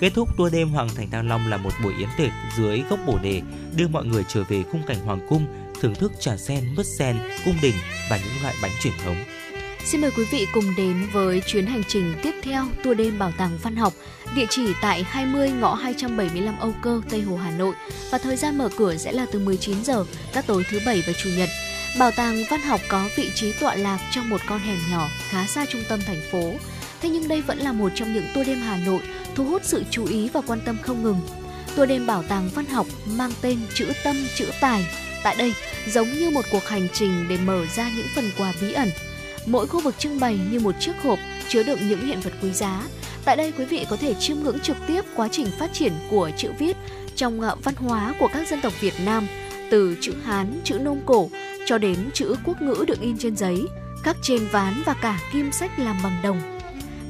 Kết 0.00 0.10
thúc 0.14 0.36
tour 0.36 0.52
đêm 0.52 0.68
Hoàng 0.68 0.88
Thành 0.96 1.10
Thăng 1.10 1.28
Long 1.28 1.48
là 1.48 1.56
một 1.56 1.70
buổi 1.84 1.94
yến 1.98 2.08
tiệc 2.16 2.30
dưới 2.56 2.82
gốc 2.90 2.98
bồ 3.06 3.18
đề, 3.18 3.42
đưa 3.76 3.88
mọi 3.88 4.04
người 4.04 4.24
trở 4.28 4.44
về 4.44 4.62
khung 4.72 4.82
cảnh 4.86 4.96
hoàng 5.04 5.26
cung, 5.28 5.46
thưởng 5.80 5.94
thức 5.94 6.12
trà 6.20 6.36
sen, 6.36 6.74
mứt 6.74 6.86
sen, 6.86 7.16
cung 7.44 7.54
đình 7.62 7.74
và 8.10 8.16
những 8.16 8.42
loại 8.42 8.54
bánh 8.62 8.70
truyền 8.82 8.94
thống. 9.04 9.16
Xin 9.84 10.00
mời 10.00 10.10
quý 10.16 10.24
vị 10.30 10.46
cùng 10.52 10.64
đến 10.76 11.06
với 11.12 11.42
chuyến 11.46 11.66
hành 11.66 11.82
trình 11.88 12.14
tiếp 12.22 12.34
theo 12.42 12.66
tour 12.84 12.98
đêm 12.98 13.18
Bảo 13.18 13.32
tàng 13.38 13.58
Văn 13.62 13.76
học, 13.76 13.92
địa 14.36 14.46
chỉ 14.50 14.62
tại 14.82 15.02
20 15.02 15.50
ngõ 15.50 15.74
275 15.74 16.58
Âu 16.58 16.72
Cơ, 16.82 17.00
Tây 17.10 17.22
Hồ, 17.22 17.36
Hà 17.36 17.50
Nội 17.50 17.74
và 18.10 18.18
thời 18.18 18.36
gian 18.36 18.58
mở 18.58 18.68
cửa 18.76 18.96
sẽ 18.96 19.12
là 19.12 19.26
từ 19.32 19.38
19 19.38 19.84
giờ 19.84 20.04
các 20.32 20.46
tối 20.46 20.62
thứ 20.70 20.80
bảy 20.86 21.02
và 21.06 21.12
chủ 21.22 21.30
nhật. 21.36 21.48
Bảo 21.98 22.10
tàng 22.10 22.36
Văn 22.50 22.60
học 22.60 22.80
có 22.88 23.08
vị 23.16 23.30
trí 23.34 23.52
tọa 23.52 23.74
lạc 23.74 23.98
trong 24.10 24.30
một 24.30 24.40
con 24.48 24.58
hẻm 24.58 24.78
nhỏ 24.90 25.08
khá 25.28 25.46
xa 25.46 25.66
trung 25.66 25.82
tâm 25.88 26.00
thành 26.06 26.20
phố. 26.32 26.52
Thế 27.00 27.08
nhưng 27.08 27.28
đây 27.28 27.40
vẫn 27.40 27.58
là 27.58 27.72
một 27.72 27.92
trong 27.94 28.14
những 28.14 28.24
tour 28.34 28.46
đêm 28.46 28.58
Hà 28.58 28.76
Nội 28.86 29.00
thu 29.34 29.44
hút 29.44 29.64
sự 29.64 29.84
chú 29.90 30.06
ý 30.06 30.28
và 30.28 30.40
quan 30.46 30.60
tâm 30.64 30.76
không 30.82 31.02
ngừng. 31.02 31.20
Tour 31.76 31.88
đêm 31.88 32.06
Bảo 32.06 32.22
tàng 32.28 32.50
Văn 32.54 32.66
học 32.66 32.86
mang 33.06 33.32
tên 33.40 33.58
chữ 33.74 33.92
tâm 34.04 34.16
chữ 34.36 34.46
tài. 34.60 34.86
Tại 35.22 35.36
đây, 35.38 35.54
giống 35.86 36.12
như 36.12 36.30
một 36.30 36.44
cuộc 36.52 36.64
hành 36.64 36.88
trình 36.92 37.26
để 37.28 37.38
mở 37.44 37.66
ra 37.76 37.90
những 37.96 38.06
phần 38.14 38.30
quà 38.38 38.52
bí 38.60 38.72
ẩn, 38.72 38.90
Mỗi 39.46 39.66
khu 39.66 39.80
vực 39.80 39.98
trưng 39.98 40.20
bày 40.20 40.38
như 40.50 40.60
một 40.60 40.74
chiếc 40.80 41.02
hộp 41.02 41.18
chứa 41.48 41.62
đựng 41.62 41.78
những 41.88 42.06
hiện 42.06 42.20
vật 42.20 42.32
quý 42.42 42.52
giá. 42.52 42.82
Tại 43.24 43.36
đây 43.36 43.52
quý 43.58 43.64
vị 43.64 43.86
có 43.90 43.96
thể 43.96 44.14
chiêm 44.14 44.36
ngưỡng 44.36 44.60
trực 44.60 44.76
tiếp 44.86 45.04
quá 45.16 45.28
trình 45.32 45.46
phát 45.58 45.72
triển 45.72 45.92
của 46.10 46.30
chữ 46.36 46.52
viết 46.58 46.76
trong 47.16 47.40
à, 47.40 47.54
văn 47.64 47.74
hóa 47.74 48.14
của 48.18 48.28
các 48.32 48.48
dân 48.48 48.60
tộc 48.60 48.72
Việt 48.80 48.94
Nam, 49.04 49.26
từ 49.70 49.96
chữ 50.00 50.12
Hán, 50.24 50.60
chữ 50.64 50.78
Nôm 50.78 50.98
cổ 51.06 51.30
cho 51.66 51.78
đến 51.78 51.96
chữ 52.14 52.34
quốc 52.44 52.62
ngữ 52.62 52.84
được 52.86 53.00
in 53.00 53.18
trên 53.18 53.36
giấy, 53.36 53.66
các 54.04 54.16
trên 54.22 54.46
ván 54.52 54.82
và 54.86 54.94
cả 55.02 55.20
kim 55.32 55.52
sách 55.52 55.78
làm 55.78 55.96
bằng 56.02 56.20
đồng. 56.22 56.59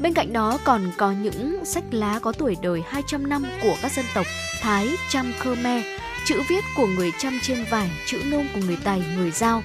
Bên 0.02 0.14
cạnh 0.14 0.32
đó 0.32 0.58
còn 0.64 0.90
có 0.96 1.12
những 1.12 1.64
sách 1.64 1.84
lá 1.90 2.18
có 2.18 2.32
tuổi 2.32 2.56
đời 2.62 2.82
200 2.88 3.28
năm 3.28 3.44
của 3.62 3.76
các 3.82 3.92
dân 3.92 4.04
tộc 4.14 4.26
Thái, 4.60 4.88
Chăm, 5.10 5.32
Khmer, 5.38 5.84
chữ 6.26 6.42
viết 6.48 6.64
của 6.76 6.86
người 6.86 7.12
Chăm 7.18 7.38
trên 7.42 7.64
vải, 7.70 7.90
chữ 8.06 8.22
Nôm 8.30 8.46
của 8.54 8.60
người 8.66 8.78
Tài, 8.84 9.02
người 9.16 9.30
Giao. 9.30 9.62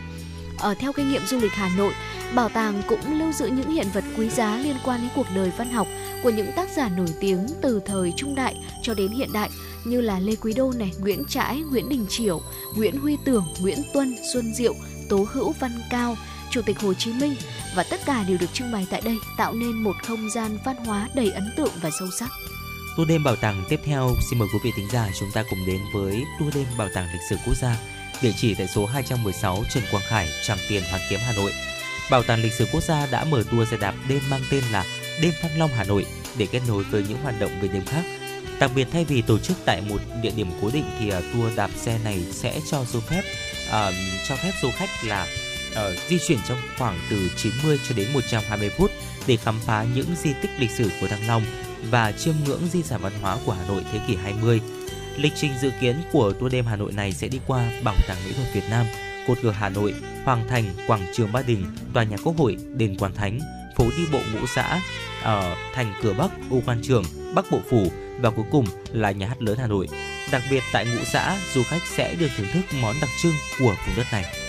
Ở 0.58 0.74
theo 0.74 0.94
kinh 0.94 1.10
nghiệm 1.10 1.26
du 1.26 1.38
lịch 1.38 1.52
Hà 1.52 1.70
Nội, 1.78 1.94
Bảo 2.36 2.50
tàng 2.50 2.82
cũng 2.88 3.20
lưu 3.20 3.32
giữ 3.32 3.48
những 3.48 3.72
hiện 3.72 3.88
vật 3.94 4.04
quý 4.18 4.30
giá 4.30 4.58
liên 4.58 4.76
quan 4.86 5.02
đến 5.02 5.10
cuộc 5.16 5.26
đời 5.36 5.52
văn 5.58 5.72
học 5.72 5.88
của 6.24 6.30
những 6.30 6.52
tác 6.56 6.70
giả 6.70 6.90
nổi 6.90 7.08
tiếng 7.20 7.48
từ 7.62 7.82
thời 7.86 8.14
trung 8.16 8.36
đại 8.36 8.56
cho 8.82 8.94
đến 8.94 9.12
hiện 9.12 9.30
đại 9.34 9.50
như 9.84 10.02
là 10.02 10.20
Lê 10.20 10.36
Quý 10.36 10.54
Đô 10.54 10.72
này, 10.72 10.92
Nguyễn 11.00 11.26
Trãi, 11.26 11.62
Nguyễn 11.72 11.90
Đình 11.90 12.06
Chiểu, 12.10 12.42
Nguyễn 12.76 12.98
Huy 12.98 13.18
Tưởng, 13.26 13.46
Nguyễn 13.62 13.78
Tuân, 13.94 14.16
Xuân 14.34 14.54
Diệu, 14.56 14.74
Tố 15.10 15.26
Hữu 15.32 15.54
Văn 15.60 15.72
Cao, 15.90 16.16
Chủ 16.56 16.62
tịch 16.62 16.80
Hồ 16.80 16.94
Chí 16.94 17.14
Minh 17.14 17.36
và 17.76 17.84
tất 17.84 18.00
cả 18.06 18.24
đều 18.28 18.38
được 18.38 18.54
trưng 18.54 18.72
bày 18.72 18.88
tại 18.90 19.02
đây 19.06 19.18
tạo 19.38 19.54
nên 19.54 19.72
một 19.72 19.96
không 20.04 20.30
gian 20.30 20.58
văn 20.66 20.76
hóa 20.76 21.10
đầy 21.14 21.32
ấn 21.32 21.54
tượng 21.58 21.72
và 21.82 21.90
sâu 22.00 22.08
sắc. 22.20 22.30
Tour 22.98 23.10
đêm 23.10 23.24
bảo 23.24 23.36
tàng 23.36 23.64
tiếp 23.70 23.80
theo, 23.84 24.10
xin 24.30 24.40
mời 24.40 24.48
quý 24.54 24.60
vị 24.64 24.72
thính 24.76 24.90
giả 24.92 25.10
chúng 25.20 25.32
ta 25.34 25.44
cùng 25.50 25.60
đến 25.68 25.82
với 25.94 26.24
tour 26.40 26.56
đêm 26.56 26.66
bảo 26.78 26.90
tàng 26.94 27.08
lịch 27.14 27.22
sử 27.30 27.38
quốc 27.46 27.54
gia, 27.62 27.78
địa 28.22 28.32
chỉ 28.38 28.56
tại 28.56 28.68
số 28.68 28.86
216 28.86 29.64
Trần 29.74 29.84
Quang 29.92 30.04
Khải, 30.08 30.30
Tràng 30.46 30.58
Tiền, 30.70 30.84
Hoàn 30.90 31.02
Kiếm, 31.10 31.20
Hà 31.26 31.34
Nội. 31.34 31.54
Bảo 32.12 32.24
tàng 32.24 32.42
lịch 32.42 32.54
sử 32.54 32.68
quốc 32.72 32.84
gia 32.84 33.06
đã 33.06 33.24
mở 33.24 33.44
tour 33.52 33.70
xe 33.70 33.78
đạp 33.78 33.96
đêm 34.10 34.20
mang 34.30 34.42
tên 34.52 34.64
là 34.72 34.86
Đêm 35.22 35.34
Thăng 35.42 35.60
Long 35.60 35.70
Hà 35.76 35.84
Nội 35.84 36.06
để 36.38 36.48
kết 36.52 36.62
nối 36.68 36.84
với 36.84 37.06
những 37.10 37.22
hoạt 37.24 37.40
động 37.40 37.52
về 37.62 37.68
đêm 37.68 37.86
khác. 37.86 38.04
Đặc 38.60 38.72
biệt 38.76 38.88
thay 38.92 39.06
vì 39.06 39.22
tổ 39.22 39.40
chức 39.40 39.58
tại 39.66 39.82
một 39.82 40.02
địa 40.22 40.32
điểm 40.36 40.48
cố 40.62 40.70
định 40.74 40.86
thì 41.00 41.08
uh, 41.08 41.24
tour 41.34 41.56
đạp 41.56 41.72
xe 41.76 42.00
này 42.04 42.26
sẽ 42.32 42.60
cho 42.72 42.86
du 42.86 43.00
phép 43.00 43.22
uh, 43.68 43.94
cho 44.28 44.36
phép 44.36 44.52
du 44.62 44.72
khách 44.78 44.90
là 45.04 45.28
uh, 45.76 46.10
di 46.10 46.20
chuyển 46.28 46.40
trong 46.48 46.58
khoảng 46.78 47.00
từ 47.10 47.30
90 47.38 47.80
cho 47.90 47.96
đến 47.96 48.08
120 48.14 48.70
phút 48.70 48.92
để 49.28 49.38
khám 49.38 49.60
phá 49.66 49.86
những 49.96 50.16
di 50.24 50.34
tích 50.42 50.52
lịch 50.60 50.72
sử 50.72 50.90
của 51.02 51.08
Thăng 51.08 51.28
Long 51.28 51.44
và 51.90 52.12
chiêm 52.12 52.34
ngưỡng 52.46 52.62
di 52.72 52.84
sản 52.84 53.02
văn 53.04 53.14
hóa 53.22 53.38
của 53.46 53.52
Hà 53.52 53.68
Nội 53.68 53.82
thế 53.92 54.00
kỷ 54.08 54.16
20. 54.16 54.62
Lịch 55.18 55.34
trình 55.36 55.52
dự 55.62 55.72
kiến 55.82 55.96
của 56.12 56.34
tour 56.34 56.54
đêm 56.54 56.66
Hà 56.66 56.76
Nội 56.76 56.92
này 56.92 57.12
sẽ 57.12 57.28
đi 57.28 57.40
qua 57.48 57.72
Bảo 57.84 57.96
tàng 58.08 58.18
Mỹ 58.26 58.32
thuật 58.36 58.54
Việt 58.54 58.70
Nam, 58.70 58.86
Cột 59.28 59.38
cờ 59.44 59.52
Hà 59.52 59.70
Nội, 59.70 59.94
Hoàng 60.26 60.48
Thành, 60.48 60.64
Quảng 60.88 61.06
trường 61.14 61.32
Ba 61.32 61.42
Đình, 61.42 61.66
Tòa 61.94 62.04
nhà 62.04 62.18
Quốc 62.24 62.38
hội, 62.38 62.58
Đền 62.74 62.96
Quan 63.00 63.14
Thánh, 63.14 63.40
phố 63.78 63.86
đi 63.98 64.04
bộ 64.12 64.20
Ngũ 64.34 64.48
Xã, 64.56 64.82
ở 65.24 65.56
thành 65.74 65.94
cửa 66.02 66.14
Bắc, 66.14 66.32
U 66.50 66.62
Quan 66.66 66.82
Trường, 66.84 67.04
Bắc 67.36 67.46
Bộ 67.52 67.60
Phủ 67.70 67.92
và 68.20 68.30
cuối 68.30 68.46
cùng 68.52 68.66
là 68.92 69.12
nhà 69.12 69.28
hát 69.28 69.42
lớn 69.42 69.58
Hà 69.60 69.68
Nội. 69.68 69.88
Đặc 70.32 70.42
biệt 70.50 70.64
tại 70.74 70.86
Ngũ 70.86 71.04
Xã, 71.06 71.38
du 71.54 71.64
khách 71.64 71.82
sẽ 71.88 72.16
được 72.16 72.30
thưởng 72.38 72.48
thức 72.54 72.62
món 72.82 72.96
đặc 73.02 73.10
trưng 73.22 73.34
của 73.60 73.76
vùng 73.88 73.96
đất 73.98 74.06
này. 74.12 74.45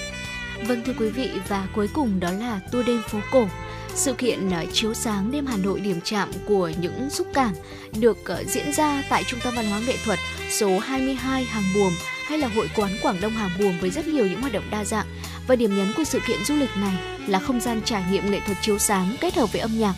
Vâng 0.64 0.82
thưa 0.84 0.92
quý 0.98 1.08
vị 1.08 1.30
và 1.48 1.66
cuối 1.74 1.88
cùng 1.92 2.20
đó 2.20 2.30
là 2.32 2.60
tour 2.72 2.86
đêm 2.86 3.02
phố 3.08 3.18
cổ. 3.30 3.48
Sự 3.94 4.12
kiện 4.12 4.50
à, 4.50 4.64
chiếu 4.72 4.94
sáng 4.94 5.30
đêm 5.30 5.46
Hà 5.46 5.56
Nội 5.56 5.80
điểm 5.80 6.00
chạm 6.04 6.30
của 6.46 6.70
những 6.80 7.10
xúc 7.10 7.26
cảm 7.34 7.54
được 8.00 8.28
à, 8.28 8.42
diễn 8.46 8.72
ra 8.72 9.02
tại 9.08 9.24
Trung 9.24 9.40
tâm 9.44 9.54
Văn 9.56 9.66
hóa 9.66 9.80
Nghệ 9.86 9.96
thuật 10.04 10.18
số 10.50 10.78
22 10.78 11.44
Hàng 11.44 11.64
Buồm 11.74 11.92
hay 12.26 12.38
là 12.38 12.48
Hội 12.48 12.70
quán 12.76 12.90
Quảng 13.02 13.20
Đông 13.20 13.32
Hàng 13.32 13.50
Buồm 13.58 13.80
với 13.80 13.90
rất 13.90 14.06
nhiều 14.06 14.26
những 14.26 14.40
hoạt 14.40 14.52
động 14.52 14.70
đa 14.70 14.84
dạng. 14.84 15.06
Và 15.46 15.56
điểm 15.56 15.76
nhấn 15.76 15.92
của 15.96 16.04
sự 16.04 16.20
kiện 16.26 16.44
du 16.44 16.54
lịch 16.54 16.76
này 16.76 16.94
là 17.26 17.38
không 17.38 17.60
gian 17.60 17.80
trải 17.84 18.04
nghiệm 18.10 18.30
nghệ 18.30 18.40
thuật 18.46 18.58
chiếu 18.60 18.78
sáng 18.78 19.16
kết 19.20 19.34
hợp 19.34 19.52
với 19.52 19.60
âm 19.60 19.78
nhạc. 19.78 19.94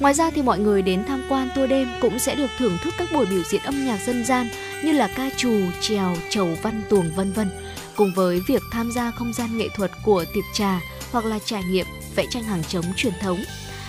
Ngoài 0.00 0.14
ra 0.14 0.30
thì 0.30 0.42
mọi 0.42 0.58
người 0.58 0.82
đến 0.82 1.04
tham 1.08 1.22
quan 1.28 1.48
tour 1.56 1.70
đêm 1.70 1.88
cũng 2.00 2.18
sẽ 2.18 2.34
được 2.34 2.50
thưởng 2.58 2.78
thức 2.82 2.94
các 2.98 3.08
buổi 3.12 3.26
biểu 3.26 3.42
diễn 3.42 3.62
âm 3.62 3.84
nhạc 3.86 3.98
dân 4.06 4.24
gian 4.24 4.48
như 4.84 4.92
là 4.92 5.08
ca 5.16 5.30
trù, 5.36 5.60
trèo, 5.80 6.16
chầu 6.30 6.58
văn 6.62 6.82
tuồng 6.88 7.10
vân 7.16 7.32
vân. 7.32 7.50
Cùng 7.96 8.12
với 8.14 8.40
việc 8.46 8.62
tham 8.70 8.90
gia 8.92 9.10
không 9.10 9.32
gian 9.32 9.58
nghệ 9.58 9.68
thuật 9.76 9.90
của 10.04 10.24
tiệc 10.34 10.44
trà 10.54 10.80
hoặc 11.12 11.24
là 11.24 11.38
trải 11.38 11.64
nghiệm 11.64 11.86
vẽ 12.16 12.26
tranh 12.30 12.42
hàng 12.42 12.62
chống 12.68 12.84
truyền 12.96 13.12
thống. 13.20 13.38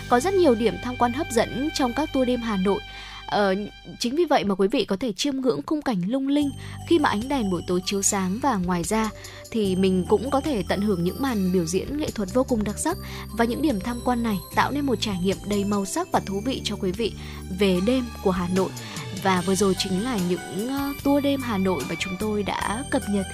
Có 0.09 0.19
rất 0.19 0.33
nhiều 0.33 0.55
điểm 0.55 0.75
tham 0.83 0.95
quan 0.99 1.13
hấp 1.13 1.27
dẫn 1.31 1.69
trong 1.75 1.93
các 1.93 2.09
tour 2.13 2.27
đêm 2.27 2.41
Hà 2.41 2.57
Nội. 2.57 2.81
Ờ, 3.25 3.55
chính 3.99 4.15
vì 4.15 4.25
vậy 4.25 4.43
mà 4.43 4.55
quý 4.55 4.67
vị 4.67 4.85
có 4.85 4.95
thể 4.95 5.11
chiêm 5.11 5.35
ngưỡng 5.35 5.61
khung 5.65 5.81
cảnh 5.81 6.01
lung 6.07 6.27
linh 6.27 6.51
khi 6.87 6.99
mà 6.99 7.09
ánh 7.09 7.29
đèn 7.29 7.49
buổi 7.49 7.61
tối 7.67 7.81
chiếu 7.85 8.01
sáng 8.01 8.39
và 8.41 8.55
ngoài 8.55 8.83
ra 8.83 9.09
thì 9.53 9.75
mình 9.75 10.05
cũng 10.09 10.29
có 10.29 10.41
thể 10.41 10.63
tận 10.67 10.81
hưởng 10.81 11.03
những 11.03 11.21
màn 11.21 11.51
biểu 11.51 11.65
diễn 11.65 11.97
nghệ 11.97 12.11
thuật 12.11 12.33
vô 12.33 12.43
cùng 12.43 12.63
đặc 12.63 12.79
sắc 12.79 12.97
và 13.31 13.45
những 13.45 13.61
điểm 13.61 13.79
tham 13.79 13.99
quan 14.05 14.23
này 14.23 14.37
tạo 14.55 14.71
nên 14.71 14.85
một 14.85 14.95
trải 14.99 15.17
nghiệm 15.23 15.37
đầy 15.49 15.63
màu 15.63 15.85
sắc 15.85 16.11
và 16.11 16.19
thú 16.19 16.41
vị 16.45 16.61
cho 16.63 16.75
quý 16.75 16.91
vị 16.91 17.13
về 17.59 17.79
đêm 17.85 18.05
của 18.23 18.31
Hà 18.31 18.47
Nội 18.55 18.69
và 19.23 19.41
vừa 19.45 19.55
rồi 19.55 19.75
chính 19.77 20.03
là 20.03 20.19
những 20.29 20.67
ờ, 20.67 20.93
tour 21.03 21.23
đêm 21.23 21.41
Hà 21.41 21.57
Nội 21.57 21.83
mà 21.89 21.95
chúng 21.99 22.13
tôi 22.19 22.43
đã 22.43 22.83
cập 22.91 23.01
nhật 23.09 23.25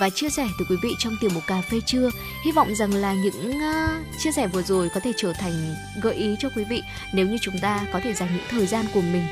và 0.00 0.10
chia 0.10 0.30
sẻ 0.30 0.46
từ 0.58 0.64
quý 0.70 0.76
vị 0.82 0.90
trong 0.98 1.16
tiểu 1.20 1.30
mục 1.34 1.42
cà 1.46 1.62
phê 1.70 1.80
trưa. 1.86 2.10
Hy 2.44 2.52
vọng 2.52 2.74
rằng 2.74 2.94
là 2.94 3.14
những 3.14 3.50
uh, 3.50 4.06
chia 4.18 4.32
sẻ 4.32 4.46
vừa 4.46 4.62
rồi 4.62 4.88
có 4.94 5.00
thể 5.00 5.12
trở 5.16 5.32
thành 5.32 5.74
gợi 6.02 6.14
ý 6.14 6.36
cho 6.38 6.48
quý 6.56 6.64
vị 6.64 6.82
nếu 7.12 7.26
như 7.26 7.36
chúng 7.40 7.58
ta 7.62 7.86
có 7.92 8.00
thể 8.04 8.14
dành 8.14 8.28
những 8.34 8.46
thời 8.50 8.66
gian 8.66 8.86
của 8.94 9.00
mình 9.00 9.22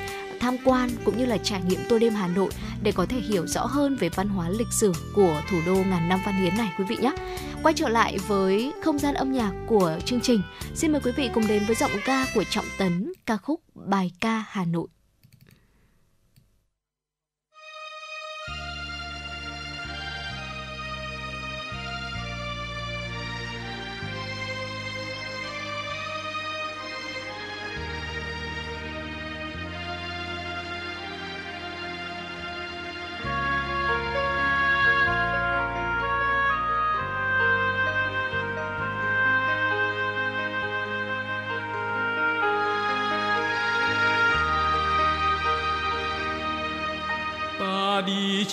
tham 0.40 0.56
quan 0.64 0.90
cũng 1.04 1.18
như 1.18 1.26
là 1.26 1.38
trải 1.38 1.62
nghiệm 1.62 1.80
tour 1.88 2.02
đêm 2.02 2.14
Hà 2.14 2.28
Nội 2.28 2.50
để 2.82 2.92
có 2.92 3.06
thể 3.06 3.20
hiểu 3.20 3.46
rõ 3.46 3.66
hơn 3.66 3.96
về 3.96 4.08
văn 4.08 4.28
hóa 4.28 4.48
lịch 4.48 4.72
sử 4.80 4.92
của 5.14 5.40
thủ 5.50 5.56
đô 5.66 5.74
ngàn 5.74 6.08
năm 6.08 6.20
văn 6.26 6.34
hiến 6.34 6.56
này 6.56 6.68
quý 6.78 6.84
vị 6.88 6.96
nhé. 6.96 7.12
Quay 7.62 7.74
trở 7.74 7.88
lại 7.88 8.18
với 8.26 8.72
không 8.84 8.98
gian 8.98 9.14
âm 9.14 9.32
nhạc 9.32 9.52
của 9.66 9.98
chương 10.04 10.20
trình, 10.20 10.42
xin 10.74 10.92
mời 10.92 11.00
quý 11.04 11.12
vị 11.16 11.30
cùng 11.34 11.46
đến 11.46 11.62
với 11.66 11.76
giọng 11.76 11.90
ca 12.04 12.26
của 12.34 12.44
Trọng 12.50 12.66
Tấn 12.78 13.12
ca 13.26 13.36
khúc 13.36 13.60
Bài 13.74 14.12
ca 14.20 14.44
Hà 14.48 14.64
Nội. 14.64 14.88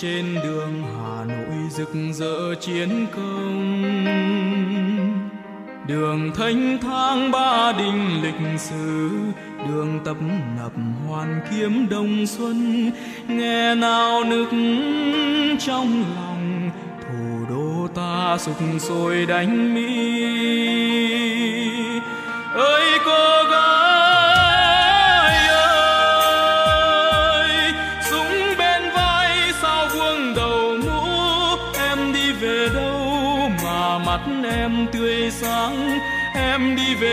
Trên 0.04 0.34
đường 0.44 0.82
Hà 0.82 1.24
Nội 1.24 1.68
rực 1.70 1.90
rỡ 2.12 2.54
chiến 2.60 3.06
công. 3.16 3.84
Đường 5.86 6.30
thanh 6.34 6.78
thang 6.82 7.30
ba 7.30 7.72
đình 7.72 8.22
lịch 8.22 8.60
sử, 8.60 9.10
đường 9.68 10.00
tập 10.04 10.16
nập 10.58 10.72
hoàn 11.08 11.40
kiếm 11.50 11.86
đông 11.90 12.26
xuân. 12.26 12.90
Nghe 13.28 13.74
nào 13.74 14.24
nức 14.24 14.48
trong 15.58 16.04
lòng, 16.16 16.70
thủ 17.00 17.46
đô 17.50 17.88
ta 17.94 18.36
sục 18.38 18.56
sôi 18.80 19.26
đánh 19.26 19.74
mỹ 19.74 20.24
ơi 22.54 22.98
cô 23.04 23.43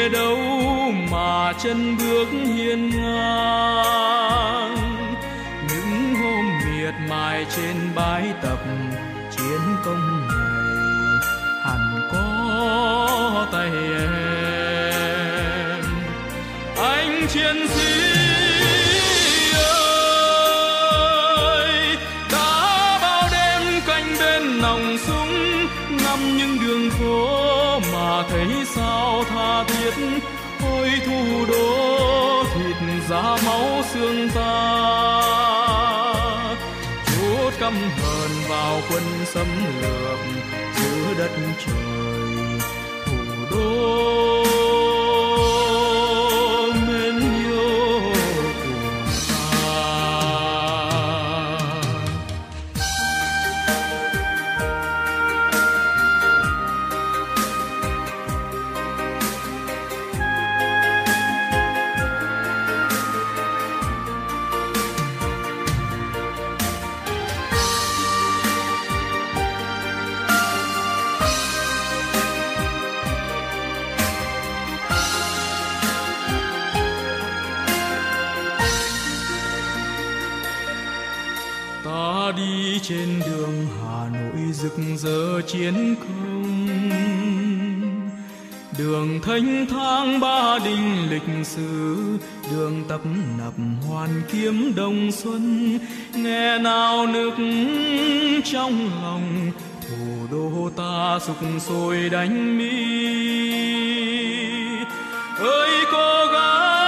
về 0.01 0.09
đâu 0.09 0.37
mà 1.11 1.53
chân 1.63 1.97
bước 1.97 2.27
hiên 2.31 2.89
ngang. 2.89 4.75
Những 5.69 6.15
hôm 6.15 6.45
miệt 6.65 6.93
mài 7.09 7.45
trên 7.55 7.75
bãi 7.95 8.33
tập 8.41 8.59
chiến 9.37 9.59
công 9.85 10.27
này, 10.27 11.17
hẳn 11.65 12.09
có 12.11 13.47
tay 13.51 13.69
em. 13.99 15.83
Anh 16.77 17.27
chiến 17.27 17.67
sĩ 17.67 18.00
giá 33.11 33.37
máu 33.45 33.83
xương 33.93 34.29
ta. 34.35 34.51
Chúa 37.05 37.51
căm 37.59 37.73
hờn 37.73 38.31
vào 38.49 38.81
quân 38.89 39.03
xâm 39.25 39.47
lược 39.81 40.19
giữa 40.75 41.13
đất 41.17 41.31
trời 41.65 42.59
thủ 43.05 43.45
đô. 43.51 44.30
Giờ 85.01 85.41
chiến 85.47 85.95
công 85.95 86.89
đường 88.77 89.19
thanh 89.23 89.65
thang 89.69 90.19
ba 90.19 90.59
đình 90.65 91.09
lịch 91.09 91.45
sử, 91.45 91.97
đường 92.51 92.83
tập 92.87 93.01
nập 93.37 93.53
hoàn 93.87 94.21
kiếm 94.31 94.73
đông 94.75 95.11
xuân. 95.11 95.79
Nghe 96.15 96.57
nào 96.57 97.07
nước 97.07 97.33
trong 98.45 98.89
lòng, 99.03 99.51
thủ 99.81 100.27
đô 100.31 100.69
ta 100.69 101.19
sục 101.27 101.37
sôi 101.59 102.09
đánh 102.09 102.57
mỹ 102.57 102.71
ơi 105.39 105.69
cô 105.91 106.31
gái! 106.33 106.80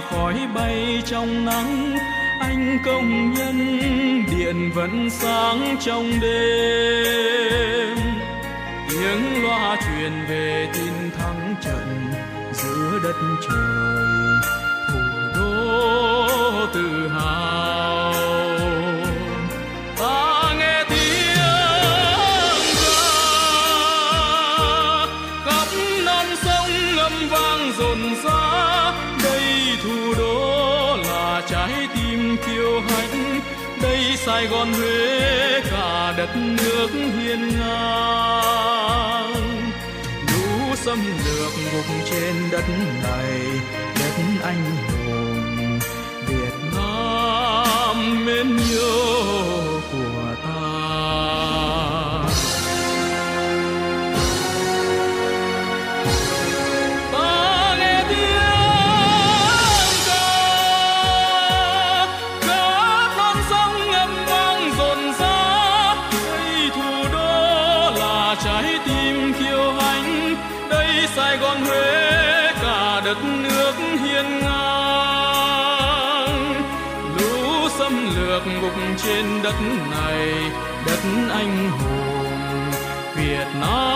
Khói 0.00 0.48
bay 0.54 1.02
trong 1.06 1.44
nắng, 1.44 1.96
anh 2.40 2.78
công 2.84 3.34
nhân 3.34 3.58
điện 4.30 4.70
vẫn 4.74 5.10
sáng 5.10 5.76
trong 5.80 6.10
đêm. 6.20 7.98
Tiếng 8.90 9.42
loa 9.42 9.76
truyền 9.76 10.12
về 10.28 10.68
tin 10.74 11.10
thắng 11.18 11.54
trận 11.60 12.12
giữa 12.52 12.98
đất 13.02 13.16
trời, 13.48 14.40
thủ 14.88 15.00
đô 15.34 16.66
tự 16.74 17.08
hào 17.08 17.53
sài 34.44 34.52
gòn 34.52 34.72
huế 34.72 35.60
cả 35.70 36.14
đất 36.16 36.36
nước 36.36 36.88
hiên 36.92 37.48
ngang. 37.48 39.32
Lũ 40.32 40.74
xâm 40.76 40.98
lược 41.24 41.52
ngục 41.72 41.84
trên 42.10 42.34
đất 42.52 42.64
này, 43.02 43.40
đất 43.98 44.16
anh 44.42 44.64
hùng 45.06 45.78
việt 46.26 46.54
nam 46.76 48.26
mến 48.26 48.56
nhau 48.56 49.63
trên 79.14 79.42
đất 79.42 79.54
này 79.90 80.28
đất 80.86 80.98
anh 81.30 81.70
hùng 81.70 82.70
việt 83.16 83.46
nam. 83.60 83.93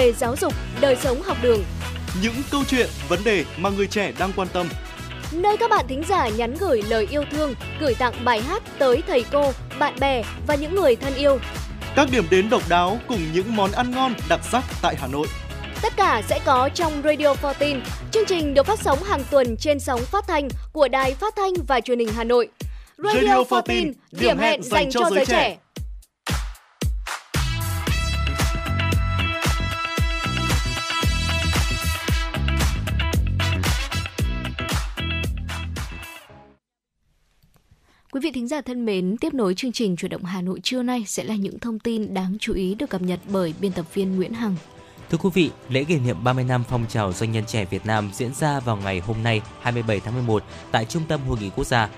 Về 0.00 0.12
giáo 0.12 0.36
dục, 0.36 0.52
đời 0.80 0.96
sống 0.96 1.22
học 1.22 1.36
đường, 1.42 1.64
Những 2.22 2.34
câu 2.50 2.62
chuyện, 2.68 2.88
vấn 3.08 3.24
đề 3.24 3.44
mà 3.58 3.70
người 3.70 3.86
trẻ 3.86 4.12
đang 4.18 4.32
quan 4.36 4.48
tâm. 4.52 4.68
nơi 5.32 5.56
các 5.56 5.70
bạn 5.70 5.86
thính 5.88 6.02
giả 6.08 6.28
nhắn 6.28 6.54
gửi 6.60 6.82
lời 6.88 7.06
yêu 7.10 7.24
thương, 7.32 7.54
gửi 7.80 7.94
tặng 7.94 8.14
bài 8.24 8.40
hát 8.40 8.62
tới 8.78 9.02
thầy 9.06 9.24
cô, 9.32 9.52
bạn 9.78 9.94
bè 10.00 10.22
và 10.46 10.54
những 10.54 10.74
người 10.74 10.96
thân 10.96 11.14
yêu. 11.14 11.38
Các 11.96 12.08
điểm 12.12 12.24
đến 12.30 12.50
độc 12.50 12.62
đáo 12.68 12.98
cùng 13.08 13.18
những 13.32 13.56
món 13.56 13.72
ăn 13.72 13.90
ngon 13.90 14.14
đặc 14.28 14.40
sắc 14.52 14.64
tại 14.82 14.96
Hà 14.98 15.06
Nội. 15.06 15.26
Tất 15.82 15.92
cả 15.96 16.22
sẽ 16.28 16.40
có 16.44 16.68
trong 16.74 17.02
Radio 17.04 17.34
14. 17.42 17.82
Chương 18.12 18.26
trình 18.26 18.54
được 18.54 18.66
phát 18.66 18.78
sóng 18.78 19.02
hàng 19.02 19.22
tuần 19.30 19.56
trên 19.56 19.80
sóng 19.80 20.00
phát 20.00 20.24
thanh 20.28 20.48
của 20.72 20.88
Đài 20.88 21.14
Phát 21.14 21.36
thanh 21.36 21.52
và 21.68 21.80
Truyền 21.80 21.98
hình 21.98 22.10
Hà 22.16 22.24
Nội. 22.24 22.48
Radio 22.98 23.36
14, 23.50 23.92
điểm 24.12 24.38
hẹn 24.38 24.62
dành 24.62 24.90
cho 24.90 25.10
giới 25.10 25.26
trẻ. 25.26 25.56
Quý 38.20 38.28
vị 38.28 38.32
thính 38.32 38.48
giả 38.48 38.60
thân 38.60 38.86
mến, 38.86 39.16
tiếp 39.20 39.34
nối 39.34 39.54
chương 39.54 39.72
trình 39.72 39.96
chuyển 39.96 40.10
động 40.10 40.24
Hà 40.24 40.42
Nội 40.42 40.60
trưa 40.62 40.82
nay 40.82 41.04
sẽ 41.06 41.24
là 41.24 41.34
những 41.34 41.58
thông 41.58 41.78
tin 41.78 42.14
đáng 42.14 42.36
chú 42.40 42.54
ý 42.54 42.74
được 42.74 42.90
cập 42.90 43.02
nhật 43.02 43.20
bởi 43.28 43.54
biên 43.60 43.72
tập 43.72 43.86
viên 43.94 44.16
Nguyễn 44.16 44.32
Hằng. 44.34 44.54
Thưa 45.10 45.18
quý 45.18 45.30
vị, 45.34 45.50
lễ 45.68 45.84
kỷ 45.84 45.98
niệm 45.98 46.16
30 46.24 46.44
năm 46.44 46.64
phong 46.68 46.86
trào 46.88 47.12
doanh 47.12 47.32
nhân 47.32 47.44
trẻ 47.46 47.64
Việt 47.64 47.86
Nam 47.86 48.10
diễn 48.12 48.34
ra 48.34 48.60
vào 48.60 48.76
ngày 48.76 49.00
hôm 49.00 49.16
nay 49.22 49.42
27 49.60 50.00
tháng 50.00 50.14
11 50.14 50.42
tại 50.70 50.84
Trung 50.84 51.02
tâm 51.08 51.20
Hội 51.28 51.38
nghị 51.40 51.50
Quốc 51.56 51.66
gia. 51.66 51.88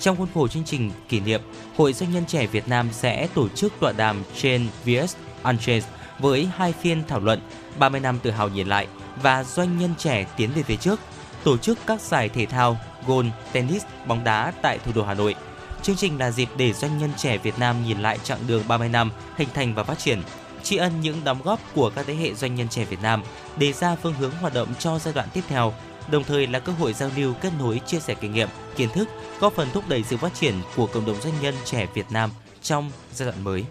Trong 0.00 0.16
khuôn 0.16 0.28
khổ 0.34 0.48
chương 0.48 0.64
trình 0.64 0.90
kỷ 1.08 1.20
niệm, 1.20 1.40
Hội 1.76 1.92
Doanh 1.92 2.12
nhân 2.12 2.24
trẻ 2.26 2.46
Việt 2.46 2.68
Nam 2.68 2.88
sẽ 2.92 3.28
tổ 3.34 3.48
chức 3.48 3.72
tọa 3.80 3.92
đàm 3.92 4.22
trên 4.36 4.66
VS 4.84 5.16
Unchained 5.42 5.84
với 6.18 6.48
hai 6.56 6.72
phiên 6.72 7.02
thảo 7.08 7.20
luận 7.20 7.40
30 7.78 8.00
năm 8.00 8.18
tự 8.22 8.30
hào 8.30 8.48
nhìn 8.48 8.66
lại 8.66 8.86
và 9.22 9.44
doanh 9.44 9.78
nhân 9.78 9.90
trẻ 9.98 10.26
tiến 10.36 10.50
về 10.54 10.62
phía 10.62 10.76
trước, 10.76 11.00
tổ 11.44 11.56
chức 11.56 11.78
các 11.86 12.00
giải 12.00 12.28
thể 12.28 12.46
thao, 12.46 12.76
golf, 13.06 13.30
tennis, 13.52 13.82
bóng 14.06 14.24
đá 14.24 14.52
tại 14.62 14.78
thủ 14.78 14.92
đô 14.94 15.04
Hà 15.04 15.14
Nội. 15.14 15.34
Chương 15.82 15.96
trình 15.96 16.18
là 16.18 16.30
dịp 16.30 16.48
để 16.56 16.72
doanh 16.72 16.98
nhân 16.98 17.10
trẻ 17.16 17.38
Việt 17.38 17.58
Nam 17.58 17.84
nhìn 17.84 17.98
lại 17.98 18.18
chặng 18.24 18.38
đường 18.46 18.62
30 18.68 18.88
năm 18.88 19.10
hình 19.36 19.48
thành 19.54 19.74
và 19.74 19.82
phát 19.82 19.98
triển, 19.98 20.22
tri 20.62 20.76
ân 20.76 21.00
những 21.00 21.24
đóng 21.24 21.42
góp 21.44 21.60
của 21.74 21.90
các 21.90 22.06
thế 22.06 22.14
hệ 22.14 22.34
doanh 22.34 22.54
nhân 22.54 22.68
trẻ 22.68 22.84
Việt 22.84 23.02
Nam, 23.02 23.22
đề 23.56 23.72
ra 23.72 23.96
phương 24.02 24.14
hướng 24.14 24.30
hoạt 24.30 24.54
động 24.54 24.68
cho 24.78 24.98
giai 24.98 25.14
đoạn 25.14 25.28
tiếp 25.32 25.40
theo, 25.48 25.74
đồng 26.10 26.24
thời 26.24 26.46
là 26.46 26.58
cơ 26.58 26.72
hội 26.72 26.92
giao 26.92 27.10
lưu 27.16 27.34
kết 27.40 27.50
nối 27.58 27.80
chia 27.86 28.00
sẻ 28.00 28.14
kinh 28.14 28.32
nghiệm, 28.32 28.48
kiến 28.76 28.88
thức, 28.88 29.08
góp 29.40 29.52
phần 29.52 29.68
thúc 29.72 29.84
đẩy 29.88 30.02
sự 30.02 30.16
phát 30.16 30.34
triển 30.34 30.54
của 30.76 30.86
cộng 30.86 31.06
đồng 31.06 31.20
doanh 31.20 31.34
nhân 31.42 31.54
trẻ 31.64 31.86
Việt 31.94 32.06
Nam 32.10 32.30
trong 32.62 32.90
giai 33.12 33.26
đoạn 33.26 33.44
mới. 33.44 33.64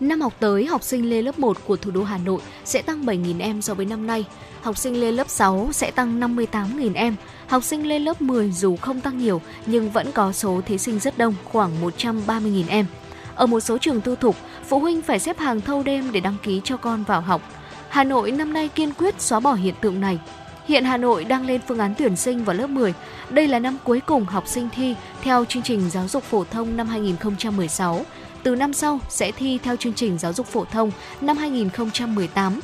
Năm 0.00 0.20
học 0.20 0.34
tới, 0.40 0.66
học 0.66 0.82
sinh 0.82 1.10
lên 1.10 1.24
lớp 1.24 1.38
1 1.38 1.56
của 1.66 1.76
thủ 1.76 1.90
đô 1.90 2.02
Hà 2.02 2.18
Nội 2.18 2.40
sẽ 2.64 2.82
tăng 2.82 3.04
7.000 3.04 3.40
em 3.40 3.62
so 3.62 3.74
với 3.74 3.86
năm 3.86 4.06
nay. 4.06 4.24
Học 4.62 4.78
sinh 4.78 5.00
lên 5.00 5.14
lớp 5.14 5.28
6 5.28 5.68
sẽ 5.72 5.90
tăng 5.90 6.20
58.000 6.20 6.90
em. 6.94 7.16
Học 7.46 7.64
sinh 7.64 7.88
lên 7.88 8.02
lớp 8.04 8.22
10 8.22 8.52
dù 8.52 8.76
không 8.76 9.00
tăng 9.00 9.18
nhiều 9.18 9.40
nhưng 9.66 9.90
vẫn 9.90 10.12
có 10.12 10.32
số 10.32 10.60
thí 10.66 10.78
sinh 10.78 10.98
rất 10.98 11.18
đông, 11.18 11.34
khoảng 11.44 11.70
130.000 11.82 12.64
em. 12.68 12.86
Ở 13.34 13.46
một 13.46 13.60
số 13.60 13.78
trường 13.78 14.00
tư 14.00 14.16
thục, 14.20 14.36
phụ 14.68 14.80
huynh 14.80 15.02
phải 15.02 15.18
xếp 15.18 15.38
hàng 15.38 15.60
thâu 15.60 15.82
đêm 15.82 16.12
để 16.12 16.20
đăng 16.20 16.36
ký 16.42 16.60
cho 16.64 16.76
con 16.76 17.04
vào 17.04 17.20
học. 17.20 17.42
Hà 17.88 18.04
Nội 18.04 18.30
năm 18.30 18.52
nay 18.52 18.68
kiên 18.68 18.92
quyết 18.92 19.20
xóa 19.20 19.40
bỏ 19.40 19.52
hiện 19.52 19.74
tượng 19.80 20.00
này. 20.00 20.18
Hiện 20.66 20.84
Hà 20.84 20.96
Nội 20.96 21.24
đang 21.24 21.46
lên 21.46 21.60
phương 21.68 21.78
án 21.78 21.94
tuyển 21.98 22.16
sinh 22.16 22.44
vào 22.44 22.56
lớp 22.56 22.66
10. 22.66 22.94
Đây 23.30 23.48
là 23.48 23.58
năm 23.58 23.76
cuối 23.84 24.00
cùng 24.00 24.24
học 24.24 24.44
sinh 24.46 24.68
thi 24.74 24.94
theo 25.22 25.44
chương 25.44 25.62
trình 25.62 25.90
giáo 25.90 26.08
dục 26.08 26.22
phổ 26.22 26.44
thông 26.44 26.76
năm 26.76 26.88
2016. 26.88 28.04
Từ 28.42 28.54
năm 28.54 28.72
sau 28.72 29.00
sẽ 29.08 29.32
thi 29.32 29.58
theo 29.62 29.76
chương 29.76 29.94
trình 29.94 30.18
giáo 30.18 30.32
dục 30.32 30.46
phổ 30.46 30.64
thông 30.64 30.90
năm 31.20 31.36
2018. 31.36 32.60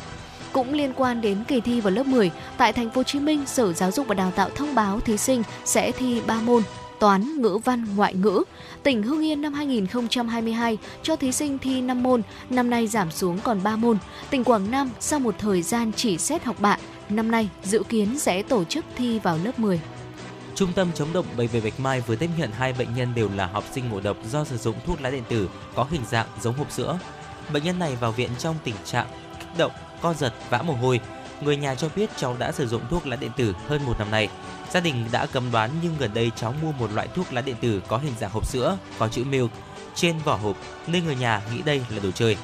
Cũng 0.53 0.73
liên 0.73 0.93
quan 0.97 1.20
đến 1.20 1.44
kỳ 1.48 1.61
thi 1.61 1.81
vào 1.81 1.90
lớp 1.90 2.07
10, 2.07 2.31
tại 2.57 2.73
thành 2.73 2.90
phố 2.90 2.98
Hồ 2.98 3.03
Chí 3.03 3.19
Minh, 3.19 3.47
Sở 3.47 3.73
Giáo 3.73 3.90
dục 3.90 4.07
và 4.07 4.15
Đào 4.15 4.31
tạo 4.31 4.51
thông 4.55 4.74
báo 4.74 5.01
thí 5.01 5.16
sinh 5.16 5.43
sẽ 5.65 5.93
thi 5.93 6.20
3 6.27 6.40
môn: 6.40 6.62
toán, 7.01 7.43
ngữ 7.43 7.59
văn, 7.65 7.86
ngoại 7.97 8.15
ngữ. 8.15 8.43
Tỉnh 8.82 9.03
Hưng 9.03 9.24
Yên 9.24 9.43
năm 9.43 9.53
2022 9.53 10.78
cho 11.03 11.16
thí 11.16 11.32
sinh 11.32 11.59
thi 11.59 11.81
5 11.81 12.03
môn, 12.03 12.23
năm 12.51 12.70
nay 12.70 12.86
giảm 12.86 13.11
xuống 13.11 13.39
còn 13.43 13.62
3 13.62 13.77
môn. 13.77 13.98
Tỉnh 14.31 14.44
Quảng 14.44 14.70
Nam 14.70 14.90
sau 15.01 15.19
một 15.19 15.35
thời 15.39 15.62
gian 15.62 15.93
chỉ 15.97 16.19
xét 16.19 16.44
học 16.44 16.57
bạ, 16.61 16.78
năm 17.09 17.31
nay 17.31 17.48
dự 17.65 17.82
kiến 17.89 18.19
sẽ 18.19 18.43
tổ 18.43 18.65
chức 18.65 18.85
thi 18.97 19.19
vào 19.19 19.39
lớp 19.44 19.59
10. 19.59 19.81
Trung 20.56 20.72
tâm 20.72 20.88
chống 20.94 21.12
độc 21.12 21.26
bệnh 21.36 21.48
viện 21.48 21.64
Bạch 21.64 21.80
Mai 21.80 22.00
vừa 22.00 22.16
tiếp 22.16 22.30
nhận 22.38 22.52
hai 22.52 22.72
bệnh 22.72 22.94
nhân 22.94 23.14
đều 23.14 23.30
là 23.34 23.46
học 23.46 23.64
sinh 23.72 23.88
ngộ 23.88 24.00
độc 24.00 24.16
do 24.30 24.44
sử 24.44 24.56
dụng 24.56 24.74
thuốc 24.86 25.00
lá 25.00 25.10
điện 25.10 25.22
tử 25.28 25.48
có 25.74 25.86
hình 25.90 26.02
dạng 26.10 26.26
giống 26.40 26.54
hộp 26.54 26.72
sữa. 26.72 26.98
Bệnh 27.52 27.64
nhân 27.64 27.78
này 27.78 27.96
vào 27.96 28.12
viện 28.12 28.30
trong 28.38 28.54
tình 28.64 28.74
trạng 28.84 29.06
kích 29.40 29.58
động, 29.58 29.72
co 30.02 30.14
giật, 30.14 30.32
vã 30.50 30.62
mồ 30.62 30.72
hôi. 30.72 31.00
Người 31.40 31.56
nhà 31.56 31.74
cho 31.74 31.88
biết 31.96 32.10
cháu 32.16 32.36
đã 32.38 32.52
sử 32.52 32.66
dụng 32.66 32.82
thuốc 32.90 33.06
lá 33.06 33.16
điện 33.16 33.30
tử 33.36 33.54
hơn 33.68 33.86
một 33.86 33.98
năm 33.98 34.10
nay. 34.10 34.28
Gia 34.72 34.80
đình 34.80 35.06
đã 35.12 35.26
cấm 35.26 35.50
đoán 35.52 35.70
nhưng 35.82 35.94
gần 35.98 36.10
đây 36.14 36.30
cháu 36.36 36.54
mua 36.62 36.72
một 36.72 36.92
loại 36.92 37.08
thuốc 37.08 37.32
lá 37.32 37.40
điện 37.40 37.56
tử 37.60 37.82
có 37.88 37.98
hình 37.98 38.14
dạng 38.20 38.30
hộp 38.30 38.46
sữa, 38.46 38.78
có 38.98 39.08
chữ 39.08 39.24
Milk 39.24 39.50
trên 39.94 40.18
vỏ 40.18 40.36
hộp 40.36 40.56
nên 40.86 41.04
người 41.04 41.16
nhà 41.16 41.42
nghĩ 41.52 41.62
đây 41.62 41.82
là 41.90 41.98
đồ 42.02 42.10
chơi. 42.10 42.36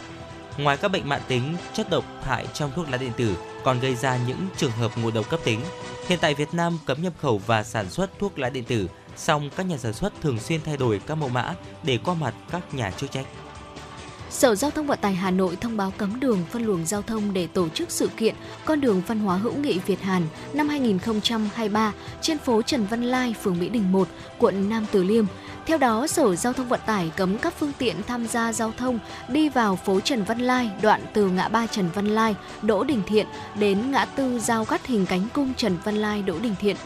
Ngoài 0.59 0.76
các 0.76 0.93
bệnh 0.93 1.09
mạng 1.09 1.22
tính, 1.28 1.56
chất 1.72 1.90
độc 1.90 2.05
hại 2.22 2.47
trong 2.55 2.70
thuốc 2.76 2.90
lá 2.90 2.97
điện 2.97 3.12
tử 3.16 3.36
còn 3.64 3.80
gây 3.80 3.94
ra 3.94 4.18
những 4.26 4.48
trường 4.56 4.70
hợp 4.70 4.98
ngộ 4.98 5.10
độc 5.10 5.30
cấp 5.30 5.40
tính. 5.44 5.60
Hiện 6.09 6.18
tại 6.22 6.34
Việt 6.34 6.55
Nam 6.55 6.78
cấm 6.86 7.02
nhập 7.02 7.12
khẩu 7.20 7.40
và 7.47 7.62
sản 7.62 7.90
xuất 7.90 8.18
thuốc 8.18 8.39
lá 8.39 8.48
điện 8.48 8.64
tử, 8.64 8.89
song 9.16 9.51
các 9.56 9.66
nhà 9.66 9.76
sản 9.76 9.93
xuất 9.93 10.12
thường 10.20 10.39
xuyên 10.39 10.60
thay 10.64 10.76
đổi 10.76 11.01
các 11.06 11.14
mẫu 11.14 11.28
mã 11.28 11.55
để 11.82 11.98
qua 12.05 12.14
mặt 12.14 12.34
các 12.51 12.74
nhà 12.74 12.90
chức 12.90 13.12
trách. 13.12 13.26
Sở 14.30 14.55
Giao 14.55 14.70
thông 14.70 14.86
Vận 14.86 14.98
tải 15.02 15.14
Hà 15.14 15.30
Nội 15.30 15.56
thông 15.60 15.76
báo 15.76 15.93
cấm 15.97 16.20
đường 16.20 16.39
phân 16.51 16.64
luồng 16.64 16.86
giao 16.86 17.02
thông 17.02 17.32
để 17.32 17.47
tổ 17.47 17.68
chức 17.68 17.90
sự 17.90 18.09
kiện 18.16 18.34
Con 18.64 18.80
đường 18.80 19.02
văn 19.06 19.18
hóa 19.18 19.36
hữu 19.36 19.55
nghị 19.55 19.78
Việt 19.78 20.01
Hàn 20.01 20.22
năm 20.52 20.68
2023 20.68 21.93
trên 22.20 22.39
phố 22.39 22.62
Trần 22.62 22.86
Văn 22.86 23.02
Lai, 23.02 23.34
phường 23.43 23.59
Mỹ 23.59 23.68
Đình 23.68 23.93
1, 23.93 24.09
quận 24.39 24.68
Nam 24.68 24.86
Từ 24.93 25.05
Liêm. 25.05 25.24
Theo 25.66 25.78
đó, 25.78 26.06
Sở 26.06 26.36
Giao 26.36 26.52
thông 26.52 26.68
Vận 26.68 26.80
tải 26.86 27.12
cấm 27.16 27.39
các 27.39 27.55
phương 27.59 27.72
tiện 27.78 27.97
tham 28.06 28.26
gia 28.26 28.52
giao 28.52 28.72
thông 28.76 28.98
đi 29.28 29.48
vào 29.48 29.76
phố 29.76 30.01
Trần 30.01 30.24
Văn 30.24 30.39
Lai, 30.39 30.70
đoạn 30.82 31.01
từ 31.12 31.28
ngã 31.28 31.48
ba 31.48 31.66
Trần 31.66 31.89
Văn 31.94 32.06
Lai, 32.06 32.34
Đỗ 32.62 32.84
Đình 32.84 33.02
Thiện 33.06 33.26
đến 33.55 33.90
ngã 33.90 34.05
tư 34.05 34.39
giao 34.39 34.64
cắt 34.64 34.86
hình 34.86 35.06
cánh 35.06 35.28
cung 35.34 35.52
Trần 35.56 35.76
Văn 35.84 35.97
Lai, 35.97 36.22
Đỗ 36.22 36.39
Đình 36.39 36.55
Thiện. 36.60 36.76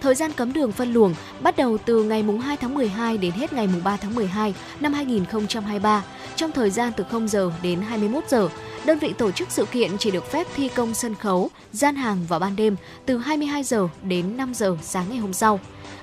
Thời 0.00 0.14
gian 0.14 0.32
cấm 0.32 0.52
đường 0.52 0.72
phân 0.72 0.92
luồng 0.92 1.14
bắt 1.40 1.56
đầu 1.56 1.78
từ 1.78 2.02
ngày 2.02 2.24
2 2.42 2.56
tháng 2.56 2.74
12 2.74 3.18
đến 3.18 3.32
hết 3.32 3.52
ngày 3.52 3.68
3 3.84 3.96
tháng 3.96 4.14
12 4.14 4.54
năm 4.80 4.92
2023, 4.92 6.02
trong 6.36 6.52
thời 6.52 6.70
gian 6.70 6.92
từ 6.96 7.04
0 7.10 7.28
giờ 7.28 7.52
đến 7.62 7.80
21 7.80 8.24
giờ. 8.28 8.48
Đơn 8.84 8.98
vị 8.98 9.12
tổ 9.18 9.30
chức 9.30 9.50
sự 9.50 9.64
kiện 9.64 9.98
chỉ 9.98 10.10
được 10.10 10.32
phép 10.32 10.46
thi 10.56 10.68
công 10.68 10.94
sân 10.94 11.14
khấu, 11.14 11.50
gian 11.72 11.96
hàng 11.96 12.26
vào 12.28 12.40
ban 12.40 12.56
đêm 12.56 12.76
từ 13.06 13.18
22 13.18 13.62
giờ 13.62 13.88
đến 14.02 14.36
5 14.36 14.54
giờ 14.54 14.76
sáng 14.82 15.04
ngày 15.08 15.18
hôm 15.18 15.32
sau. 15.32 15.60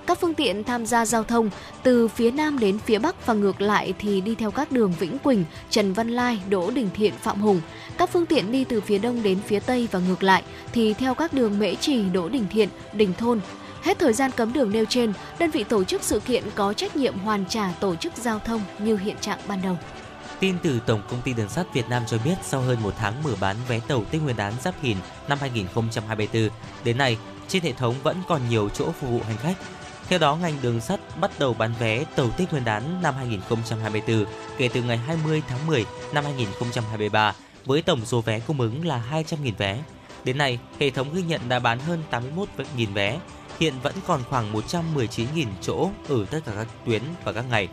Các 0.07 0.19
phương 0.21 0.34
tiện 0.34 0.63
tham 0.63 0.85
gia 0.85 1.05
giao 1.05 1.23
thông 1.23 1.49
từ 1.84 2.07
phía 2.07 2.31
Nam 2.31 2.59
đến 2.59 2.79
phía 2.79 2.99
Bắc 2.99 3.25
và 3.25 3.34
ngược 3.34 3.61
lại 3.61 3.93
thì 3.99 4.21
đi 4.21 4.35
theo 4.35 4.51
các 4.51 4.71
đường 4.71 4.93
Vĩnh 4.99 5.19
Quỳnh, 5.19 5.45
Trần 5.69 5.93
Văn 5.93 6.09
Lai, 6.09 6.39
Đỗ 6.49 6.71
Đình 6.71 6.89
Thiện, 6.93 7.13
Phạm 7.13 7.41
Hùng. 7.41 7.61
Các 7.97 8.09
phương 8.09 8.25
tiện 8.25 8.51
đi 8.51 8.63
từ 8.63 8.81
phía 8.81 8.97
Đông 8.97 9.23
đến 9.23 9.39
phía 9.45 9.59
Tây 9.59 9.88
và 9.91 9.99
ngược 9.99 10.23
lại 10.23 10.43
thì 10.73 10.93
theo 10.93 11.13
các 11.13 11.34
đường 11.34 11.59
Mễ 11.59 11.75
Trì, 11.75 12.03
Đỗ 12.03 12.29
Đình 12.29 12.45
Thiện, 12.51 12.69
Đình 12.93 13.13
Thôn. 13.17 13.39
Hết 13.81 13.99
thời 13.99 14.13
gian 14.13 14.31
cấm 14.31 14.53
đường 14.53 14.71
nêu 14.71 14.85
trên, 14.89 15.13
đơn 15.39 15.51
vị 15.51 15.63
tổ 15.63 15.84
chức 15.84 16.03
sự 16.03 16.19
kiện 16.19 16.43
có 16.55 16.73
trách 16.73 16.95
nhiệm 16.95 17.17
hoàn 17.17 17.45
trả 17.45 17.71
tổ 17.79 17.95
chức 17.95 18.13
giao 18.17 18.39
thông 18.39 18.61
như 18.79 18.97
hiện 18.97 19.15
trạng 19.21 19.39
ban 19.47 19.61
đầu. 19.61 19.77
Tin 20.39 20.55
từ 20.63 20.79
Tổng 20.85 21.01
công 21.09 21.21
ty 21.21 21.34
Đường 21.34 21.49
sắt 21.49 21.73
Việt 21.73 21.89
Nam 21.89 22.03
cho 22.07 22.17
biết 22.25 22.35
sau 22.43 22.61
hơn 22.61 22.77
một 22.84 22.93
tháng 22.97 23.23
mở 23.23 23.31
bán 23.39 23.55
vé 23.67 23.79
tàu 23.79 24.03
Tết 24.11 24.21
Nguyên 24.21 24.35
đán 24.35 24.53
Giáp 24.63 24.75
Thìn 24.81 24.97
năm 25.27 25.38
2024, 25.41 26.49
đến 26.84 26.97
nay 26.97 27.17
trên 27.47 27.63
hệ 27.63 27.71
thống 27.71 27.95
vẫn 28.03 28.17
còn 28.27 28.41
nhiều 28.49 28.69
chỗ 28.69 28.85
phục 28.85 29.09
vụ 29.09 29.21
hành 29.27 29.38
khách. 29.38 29.55
Theo 30.09 30.19
đó, 30.19 30.35
ngành 30.35 30.57
đường 30.61 30.81
sắt 30.81 30.99
bắt 31.19 31.31
đầu 31.39 31.53
bán 31.53 31.73
vé 31.79 32.03
tàu 32.15 32.29
Tết 32.29 32.51
Nguyên 32.51 32.65
đán 32.65 33.01
năm 33.01 33.15
2024 33.15 34.25
kể 34.57 34.69
từ 34.73 34.84
ngày 34.84 34.97
20 34.97 35.41
tháng 35.47 35.67
10 35.67 35.85
năm 36.13 36.23
2023 36.23 37.34
với 37.65 37.81
tổng 37.81 38.05
số 38.05 38.21
vé 38.21 38.39
cung 38.39 38.61
ứng 38.61 38.88
là 38.88 39.03
200.000 39.11 39.51
vé. 39.57 39.84
Đến 40.23 40.38
nay, 40.38 40.59
hệ 40.79 40.89
thống 40.89 41.13
ghi 41.13 41.21
nhận 41.21 41.41
đã 41.49 41.59
bán 41.59 41.79
hơn 41.79 42.03
81.000 42.11 42.93
vé, 42.93 43.19
hiện 43.59 43.73
vẫn 43.84 43.93
còn 44.07 44.23
khoảng 44.29 44.53
119.000 44.53 45.45
chỗ 45.61 45.89
ở 46.09 46.25
tất 46.31 46.39
cả 46.45 46.51
các 46.55 46.67
tuyến 46.85 47.01
và 47.23 47.31
các 47.34 47.45
ngày. 47.49 47.67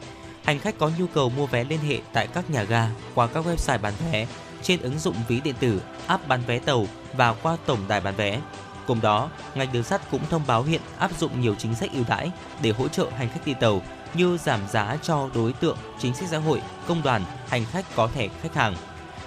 Hành 0.45 0.59
khách 0.59 0.79
có 0.79 0.91
nhu 0.99 1.07
cầu 1.07 1.31
mua 1.31 1.47
vé 1.47 1.65
liên 1.65 1.81
hệ 1.81 1.99
tại 2.13 2.27
các 2.27 2.51
nhà 2.51 2.63
ga 2.63 2.91
qua 3.15 3.27
các 3.27 3.47
website 3.47 3.81
bán 3.81 3.95
vé, 4.13 4.27
trên 4.63 4.81
ứng 4.81 4.99
dụng 4.99 5.17
ví 5.29 5.41
điện 5.41 5.55
tử, 5.61 5.83
app 6.07 6.29
bán 6.29 6.41
vé 6.47 6.59
tàu 6.59 6.87
và 7.13 7.35
qua 7.35 7.57
tổng 7.67 7.81
đài 7.89 8.01
bán 8.01 8.15
vé. 8.17 8.41
Cùng 8.87 9.01
đó, 9.01 9.31
ngành 9.55 9.73
đường 9.73 9.83
sắt 9.83 10.11
cũng 10.11 10.21
thông 10.31 10.43
báo 10.47 10.63
hiện 10.63 10.81
áp 10.99 11.11
dụng 11.19 11.41
nhiều 11.41 11.55
chính 11.59 11.75
sách 11.75 11.91
ưu 11.93 12.05
đãi 12.09 12.31
để 12.63 12.71
hỗ 12.71 12.89
trợ 12.89 13.07
hành 13.17 13.29
khách 13.29 13.47
đi 13.47 13.55
tàu 13.55 13.83
như 14.15 14.39
giảm 14.39 14.61
giá 14.71 14.97
cho 15.03 15.29
đối 15.35 15.53
tượng 15.53 15.77
chính 15.99 16.15
sách 16.15 16.29
xã 16.29 16.39
hội, 16.39 16.63
công 16.87 17.03
đoàn, 17.03 17.25
hành 17.49 17.65
khách 17.65 17.85
có 17.97 18.09
thẻ 18.15 18.29
khách 18.43 18.55
hàng. 18.55 18.77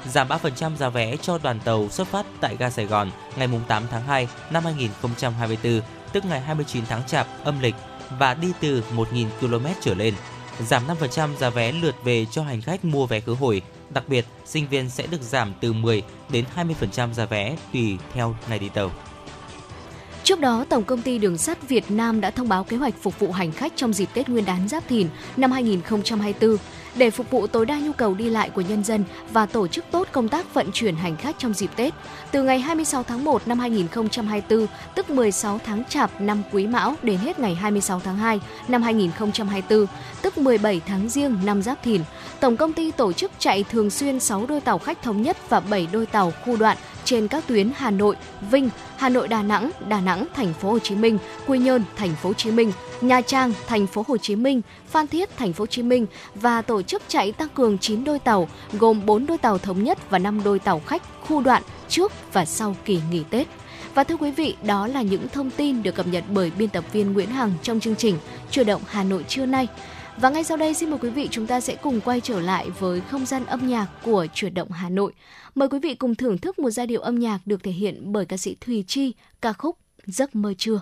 Giảm 0.05 0.27
3% 0.27 0.75
giá 0.75 0.89
vé 0.89 1.17
cho 1.17 1.37
đoàn 1.37 1.59
tàu 1.59 1.89
xuất 1.89 2.07
phát 2.07 2.25
tại 2.41 2.55
ga 2.59 2.69
Sài 2.69 2.85
Gòn 2.85 3.11
ngày 3.35 3.49
8 3.67 3.83
tháng 3.91 4.03
2 4.03 4.27
năm 4.49 4.63
2024, 4.63 5.81
tức 6.13 6.25
ngày 6.25 6.41
29 6.41 6.85
tháng 6.89 7.03
Chạp 7.03 7.27
âm 7.43 7.59
lịch 7.59 7.75
và 8.19 8.33
đi 8.33 8.51
từ 8.59 8.83
1.000 8.95 9.27
km 9.39 9.65
trở 9.81 9.93
lên. 9.93 10.13
Giảm 10.59 10.83
5% 10.87 11.35
giá 11.35 11.49
vé 11.49 11.71
lượt 11.71 11.95
về 12.03 12.25
cho 12.31 12.43
hành 12.43 12.61
khách 12.61 12.85
mua 12.85 13.05
vé 13.05 13.19
khứ 13.19 13.33
hồi. 13.33 13.61
Đặc 13.89 14.03
biệt, 14.07 14.25
sinh 14.45 14.67
viên 14.67 14.89
sẽ 14.89 15.07
được 15.07 15.21
giảm 15.21 15.53
từ 15.61 15.73
10 15.73 16.03
đến 16.29 16.45
20% 16.55 17.13
giá 17.13 17.25
vé 17.25 17.57
tùy 17.73 17.97
theo 18.13 18.35
ngày 18.49 18.59
đi 18.59 18.69
tàu. 18.69 18.91
Trước 20.27 20.39
đó, 20.39 20.65
Tổng 20.69 20.83
công 20.83 21.01
ty 21.01 21.17
Đường 21.17 21.37
sắt 21.37 21.69
Việt 21.69 21.91
Nam 21.91 22.21
đã 22.21 22.31
thông 22.31 22.47
báo 22.47 22.63
kế 22.63 22.77
hoạch 22.77 22.93
phục 23.01 23.19
vụ 23.19 23.31
hành 23.31 23.51
khách 23.51 23.73
trong 23.75 23.93
dịp 23.93 24.09
Tết 24.13 24.29
Nguyên 24.29 24.45
đán 24.45 24.67
Giáp 24.67 24.87
Thìn 24.87 25.07
năm 25.37 25.51
2024 25.51 26.57
để 26.97 27.11
phục 27.11 27.31
vụ 27.31 27.47
tối 27.47 27.65
đa 27.65 27.79
nhu 27.79 27.91
cầu 27.91 28.13
đi 28.13 28.29
lại 28.29 28.49
của 28.49 28.61
nhân 28.61 28.83
dân 28.83 29.03
và 29.31 29.45
tổ 29.45 29.67
chức 29.67 29.85
tốt 29.91 30.07
công 30.11 30.29
tác 30.29 30.53
vận 30.53 30.71
chuyển 30.73 30.95
hành 30.95 31.17
khách 31.17 31.35
trong 31.39 31.53
dịp 31.53 31.69
Tết. 31.75 31.93
Từ 32.31 32.43
ngày 32.43 32.59
26 32.59 33.03
tháng 33.03 33.23
1 33.25 33.47
năm 33.47 33.59
2024, 33.59 34.67
tức 34.95 35.09
16 35.09 35.59
tháng 35.65 35.83
Chạp 35.89 36.21
năm 36.21 36.43
Quý 36.51 36.67
Mão 36.67 36.95
đến 37.03 37.17
hết 37.17 37.39
ngày 37.39 37.55
26 37.55 37.99
tháng 37.99 38.17
2 38.17 38.39
năm 38.67 38.81
2024, 38.81 39.85
tức 40.21 40.37
17 40.37 40.81
tháng 40.87 41.09
Giêng 41.09 41.37
năm 41.45 41.61
Giáp 41.61 41.83
Thìn, 41.83 42.01
Tổng 42.39 42.57
công 42.57 42.73
ty 42.73 42.91
tổ 42.91 43.13
chức 43.13 43.31
chạy 43.39 43.63
thường 43.63 43.89
xuyên 43.89 44.19
6 44.19 44.45
đôi 44.45 44.61
tàu 44.61 44.77
khách 44.77 45.03
thống 45.03 45.21
nhất 45.21 45.37
và 45.49 45.59
7 45.59 45.87
đôi 45.91 46.05
tàu 46.05 46.33
khu 46.45 46.57
đoạn 46.57 46.77
trên 47.05 47.27
các 47.27 47.47
tuyến 47.47 47.71
Hà 47.75 47.91
Nội, 47.91 48.15
Vinh, 48.51 48.69
Hà 48.97 49.09
Nội 49.09 49.27
Đà 49.27 49.43
Nẵng, 49.43 49.71
Đà 49.87 50.01
Nẵng 50.01 50.25
Thành 50.35 50.53
phố 50.53 50.71
Hồ 50.71 50.79
Chí 50.79 50.95
Minh, 50.95 51.17
Quy 51.47 51.59
Nhơn 51.59 51.83
Thành 51.95 52.15
phố 52.15 52.29
Hồ 52.29 52.33
Chí 52.33 52.51
Minh, 52.51 52.71
Nha 53.01 53.21
Trang 53.21 53.53
Thành 53.67 53.87
phố 53.87 54.05
Hồ 54.07 54.17
Chí 54.17 54.35
Minh, 54.35 54.61
Phan 54.87 55.07
Thiết 55.07 55.37
Thành 55.37 55.53
phố 55.53 55.61
Hồ 55.61 55.65
Chí 55.65 55.83
Minh 55.83 56.05
và 56.35 56.61
tổ 56.61 56.81
chức 56.81 57.01
chạy 57.07 57.31
tăng 57.31 57.49
cường 57.49 57.77
9 57.77 58.03
đôi 58.03 58.19
tàu 58.19 58.49
gồm 58.73 59.05
4 59.05 59.25
đôi 59.25 59.37
tàu 59.37 59.57
thống 59.57 59.83
nhất 59.83 60.09
và 60.09 60.19
5 60.19 60.41
đôi 60.43 60.59
tàu 60.59 60.79
khách 60.79 61.03
khu 61.21 61.41
đoạn 61.41 61.63
trước 61.89 62.11
và 62.33 62.45
sau 62.45 62.75
kỳ 62.85 62.99
nghỉ 63.11 63.23
Tết. 63.29 63.47
Và 63.93 64.03
thưa 64.03 64.17
quý 64.17 64.31
vị, 64.31 64.55
đó 64.63 64.87
là 64.87 65.01
những 65.01 65.27
thông 65.29 65.49
tin 65.49 65.83
được 65.83 65.95
cập 65.95 66.07
nhật 66.07 66.23
bởi 66.33 66.51
biên 66.57 66.69
tập 66.69 66.83
viên 66.93 67.13
Nguyễn 67.13 67.29
Hằng 67.29 67.53
trong 67.61 67.79
chương 67.79 67.95
trình 67.95 68.17
Chủ 68.51 68.63
động 68.63 68.81
Hà 68.87 69.03
Nội 69.03 69.25
trưa 69.27 69.45
nay. 69.45 69.67
Và 70.17 70.29
ngay 70.29 70.43
sau 70.43 70.57
đây 70.57 70.73
xin 70.73 70.89
mời 70.89 70.99
quý 71.01 71.09
vị 71.09 71.27
chúng 71.31 71.47
ta 71.47 71.59
sẽ 71.59 71.75
cùng 71.75 72.01
quay 72.01 72.21
trở 72.21 72.39
lại 72.39 72.69
với 72.79 73.01
không 73.01 73.25
gian 73.25 73.45
âm 73.45 73.67
nhạc 73.67 73.87
của 74.03 74.27
Chuyển 74.33 74.53
động 74.53 74.71
Hà 74.71 74.89
Nội. 74.89 75.13
Mời 75.55 75.69
quý 75.69 75.79
vị 75.79 75.95
cùng 75.95 76.15
thưởng 76.15 76.37
thức 76.37 76.59
một 76.59 76.69
giai 76.69 76.87
điệu 76.87 77.01
âm 77.01 77.19
nhạc 77.19 77.39
được 77.45 77.63
thể 77.63 77.71
hiện 77.71 78.11
bởi 78.11 78.25
ca 78.25 78.37
sĩ 78.37 78.55
Thùy 78.61 78.83
Chi, 78.87 79.13
ca 79.41 79.53
khúc 79.53 79.77
Giấc 80.05 80.35
mơ 80.35 80.53
trưa. 80.57 80.81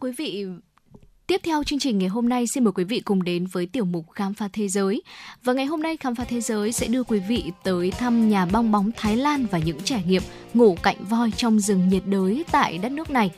Quý 0.00 0.12
vị, 0.16 0.46
Tiếp 1.26 1.40
theo 1.44 1.64
chương 1.64 1.78
trình 1.78 1.98
ngày 1.98 2.08
hôm 2.08 2.28
nay 2.28 2.46
xin 2.46 2.64
mời 2.64 2.72
quý 2.72 2.84
vị 2.84 3.00
cùng 3.00 3.22
đến 3.22 3.46
với 3.46 3.66
tiểu 3.66 3.84
mục 3.84 4.06
Khám 4.14 4.34
phá 4.34 4.48
thế 4.52 4.68
giới. 4.68 5.02
Và 5.44 5.52
ngày 5.52 5.66
hôm 5.66 5.82
nay 5.82 5.96
Khám 5.96 6.14
phá 6.14 6.24
thế 6.24 6.40
giới 6.40 6.72
sẽ 6.72 6.86
đưa 6.86 7.02
quý 7.04 7.18
vị 7.28 7.52
tới 7.64 7.90
thăm 7.90 8.28
nhà 8.28 8.46
bong 8.46 8.72
bóng 8.72 8.90
Thái 8.96 9.16
Lan 9.16 9.46
và 9.50 9.58
những 9.58 9.78
trải 9.84 10.04
nghiệm 10.06 10.22
ngủ 10.54 10.76
cạnh 10.82 10.96
voi 11.08 11.32
trong 11.36 11.60
rừng 11.60 11.88
nhiệt 11.88 12.02
đới 12.06 12.44
tại 12.50 12.78
đất 12.78 12.92
nước 12.92 13.10
này. 13.10 13.30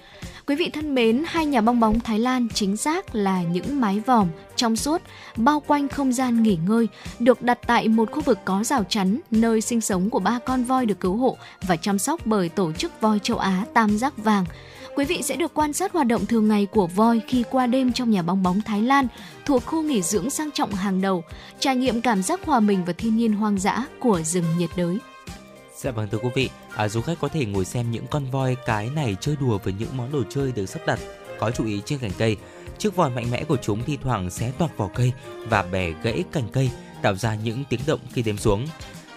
Quý 0.47 0.56
vị 0.56 0.70
thân 0.70 0.94
mến, 0.94 1.24
hai 1.26 1.47
nhà 1.47 1.60
bong 1.60 1.80
bóng 1.80 2.01
Thái 2.01 2.18
Lan 2.18 2.48
chính 2.55 2.76
xác 2.76 3.14
là 3.14 3.43
những 3.43 3.80
mái 3.80 4.01
vòm 4.01 4.28
trong 4.56 4.76
suốt 4.76 5.02
bao 5.36 5.60
quanh 5.60 5.89
không 5.89 6.12
gian 6.12 6.43
nghỉ 6.43 6.59
ngơi 6.66 6.89
được 7.18 7.43
đặt 7.43 7.59
tại 7.66 7.89
một 7.89 8.10
khu 8.12 8.20
vực 8.20 8.39
có 8.44 8.64
rào 8.64 8.84
chắn 8.89 9.20
nơi 9.30 9.60
sinh 9.60 9.80
sống 9.80 10.10
của 10.10 10.18
ba 10.18 10.39
con 10.39 10.64
voi 10.64 10.86
được 10.86 11.01
cứu 11.01 11.16
hộ 11.16 11.36
và 11.62 11.76
chăm 11.76 11.98
sóc 11.98 12.20
bởi 12.26 12.48
tổ 12.48 12.72
chức 12.72 13.01
voi 13.01 13.18
châu 13.18 13.39
Á 13.39 13.64
Tam 13.74 13.98
giác 13.98 14.16
vàng 14.16 14.44
quý 14.97 15.05
vị 15.05 15.23
sẽ 15.23 15.36
được 15.36 15.55
quan 15.55 15.73
sát 15.73 15.93
hoạt 15.93 16.06
động 16.06 16.27
thường 16.27 16.48
ngày 16.48 16.66
của 16.66 16.86
voi 16.86 17.20
khi 17.28 17.44
qua 17.51 17.66
đêm 17.66 17.93
trong 17.93 18.10
nhà 18.10 18.23
bong 18.23 18.43
bóng 18.43 18.60
Thái 18.60 18.82
Lan 18.82 19.06
thuộc 19.47 19.64
khu 19.66 19.82
nghỉ 19.82 20.02
dưỡng 20.02 20.31
sang 20.31 20.51
trọng 20.51 20.73
hàng 20.73 21.01
đầu, 21.01 21.24
trải 21.59 21.77
nghiệm 21.77 22.01
cảm 22.01 22.23
giác 22.23 22.40
hòa 22.44 22.60
mình 22.60 22.85
và 22.85 22.93
thiên 22.93 23.16
nhiên 23.16 23.32
hoang 23.32 23.59
dã 23.59 23.86
của 24.01 24.20
rừng 24.23 24.44
nhiệt 24.59 24.70
đới. 24.77 24.98
Dạ 25.77 25.90
vâng 25.90 26.09
thưa 26.12 26.19
quý 26.19 26.28
vị, 26.35 26.51
à, 26.77 26.89
du 26.89 27.01
khách 27.01 27.20
có 27.20 27.28
thể 27.28 27.44
ngồi 27.44 27.64
xem 27.64 27.90
những 27.90 28.06
con 28.06 28.24
voi 28.31 28.56
cái 28.66 28.90
này 28.94 29.16
chơi 29.20 29.36
đùa 29.40 29.59
với 29.64 29.74
những 29.78 29.97
món 29.97 30.12
đồ 30.12 30.23
chơi 30.31 30.52
được 30.52 30.66
sắp 30.66 30.82
đặt 30.86 30.98
có 31.39 31.51
chú 31.51 31.66
ý 31.66 31.81
trên 31.85 31.98
cành 31.98 32.10
cây. 32.19 32.36
Chiếc 32.78 32.97
vòi 32.97 33.10
mạnh 33.10 33.31
mẽ 33.31 33.44
của 33.44 33.56
chúng 33.56 33.82
thi 33.82 33.98
thoảng 34.02 34.31
xé 34.31 34.52
toạc 34.59 34.77
vỏ 34.77 34.89
cây 34.94 35.12
và 35.48 35.62
bẻ 35.62 35.90
gãy 36.02 36.24
cành 36.32 36.48
cây, 36.52 36.70
tạo 37.02 37.14
ra 37.14 37.35
những 37.35 37.64
tiếng 37.69 37.81
động 37.86 38.01
khi 38.12 38.23
đêm 38.23 38.39
xuống. 38.39 38.66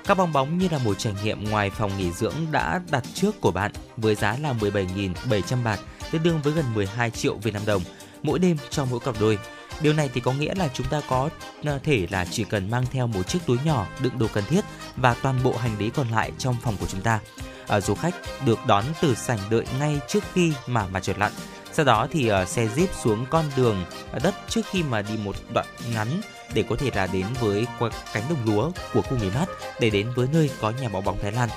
Các 0.08 0.18
bong 0.18 0.34
bóng 0.34 0.58
như 0.58 0.68
là 0.72 0.78
một 0.78 0.94
trải 0.94 1.14
nghiệm 1.24 1.44
ngoài 1.44 1.70
phòng 1.70 1.98
nghỉ 1.98 2.12
dưỡng 2.12 2.34
đã 2.52 2.82
đặt 2.92 3.04
trước 3.14 3.42
của 3.42 3.52
bạn 3.52 3.72
với 3.98 4.16
giá 4.16 4.38
là 4.42 4.54
17.700 4.54 5.64
bạt, 5.64 5.80
tương 6.12 6.24
đương 6.24 6.40
với 6.44 6.54
gần 6.54 6.66
12 6.74 7.10
triệu 7.10 7.38
Việt 7.38 7.54
Nam 7.54 7.66
đồng 7.66 7.82
mỗi 8.24 8.40
đêm 8.40 8.58
cho 8.70 8.86
mỗi 8.86 9.00
cặp 9.00 9.16
đôi. 9.20 9.38
Điều 9.82 9.94
này 9.94 10.10
thì 10.14 10.22
có 10.22 10.34
nghĩa 10.34 10.56
là 10.56 10.70
chúng 10.74 10.88
ta 10.88 11.02
có 11.10 11.30
ờ, 11.66 11.80
thể 11.84 12.08
là 12.10 12.26
chỉ 12.26 12.44
cần 12.44 12.72
mang 12.72 12.86
theo 12.92 13.08
một 13.08 13.28
chiếc 13.28 13.40
túi 13.46 13.58
nhỏ 13.66 13.88
đựng 14.02 14.20
đồ 14.20 14.28
cần 14.34 14.44
thiết 14.50 14.62
và 14.96 15.14
toàn 15.14 15.40
bộ 15.44 15.58
hành 15.58 15.78
lý 15.80 15.90
còn 15.90 16.10
lại 16.10 16.32
trong 16.38 16.56
phòng 16.62 16.76
của 16.80 16.88
chúng 16.88 17.02
ta. 17.02 17.20
À, 17.68 17.82
du 17.82 17.96
khách 17.96 18.16
được 18.46 18.60
đón 18.68 18.84
từ 19.02 19.16
sảnh 19.16 19.40
đợi 19.50 19.66
ngay 19.80 20.00
trước 20.08 20.24
khi 20.34 20.54
mà 20.68 20.88
mặt 20.88 21.00
trời 21.04 21.16
lặn. 21.20 21.32
Sau 21.72 21.86
đó 21.86 22.08
thì 22.12 22.32
uh, 22.32 22.48
xe 22.48 22.68
jeep 22.68 22.88
xuống 23.04 23.26
con 23.30 23.46
đường 23.56 23.86
đất 24.24 24.36
trước 24.50 24.62
khi 24.72 24.84
mà 24.84 25.02
đi 25.02 25.18
một 25.18 25.36
đoạn 25.54 25.68
ngắn 25.94 26.08
để 26.56 26.64
có 26.70 26.76
thể 26.76 26.92
là 26.96 27.08
đến 27.08 27.26
với 27.40 27.66
cánh 28.14 28.24
đồng 28.30 28.46
lúa 28.46 28.72
của 28.94 29.02
khu 29.02 29.18
nghỉ 29.18 29.30
mát 29.30 29.46
để 29.80 29.90
đến 29.90 30.08
với 30.16 30.28
nơi 30.34 30.50
có 30.62 30.74
nhà 30.82 30.90
bóng 30.90 31.06
bóng 31.06 31.18
Thái 31.22 31.32
Lan. 31.32 31.50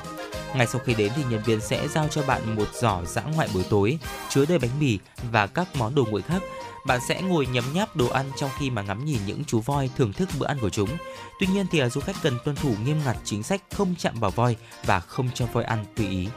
Ngay 0.55 0.67
sau 0.67 0.81
khi 0.85 0.95
đến 0.95 1.13
thì 1.17 1.23
nhân 1.31 1.43
viên 1.45 1.61
sẽ 1.61 1.89
giao 1.89 2.09
cho 2.09 2.23
bạn 2.23 2.57
một 2.57 2.69
giỏ 2.75 3.03
dã 3.07 3.23
ngoại 3.23 3.49
buổi 3.55 3.65
tối 3.71 3.99
chứa 4.29 4.45
đầy 4.49 4.59
bánh 4.59 4.71
mì 4.81 4.99
và 5.33 5.47
các 5.47 5.77
món 5.77 5.95
đồ 5.95 6.05
nguội 6.11 6.23
khác 6.23 6.43
bạn 6.89 7.01
sẽ 7.01 7.23
ngồi 7.23 7.47
nhấm 7.47 7.65
nháp 7.75 7.97
đồ 7.97 8.09
ăn 8.09 8.27
trong 8.37 8.51
khi 8.59 8.71
mà 8.71 8.83
ngắm 8.83 9.05
nhìn 9.05 9.19
những 9.27 9.45
chú 9.45 9.61
voi 9.61 9.91
thưởng 9.97 10.13
thức 10.13 10.29
bữa 10.39 10.47
ăn 10.47 10.59
của 10.61 10.71
chúng. 10.71 10.89
Tuy 11.41 11.47
nhiên 11.47 11.67
thì 11.71 11.79
à, 11.79 11.89
du 11.89 12.01
khách 12.01 12.17
cần 12.23 12.39
tuân 12.45 12.57
thủ 12.57 12.75
nghiêm 12.85 12.97
ngặt 13.05 13.17
chính 13.25 13.43
sách 13.43 13.63
không 13.77 13.95
chạm 13.99 14.15
vào 14.21 14.31
voi 14.31 14.57
và 14.87 15.01
không 15.01 15.29
cho 15.35 15.47
voi 15.47 15.65
ăn 15.65 15.85
tùy 15.97 16.09
ý. 16.09 16.29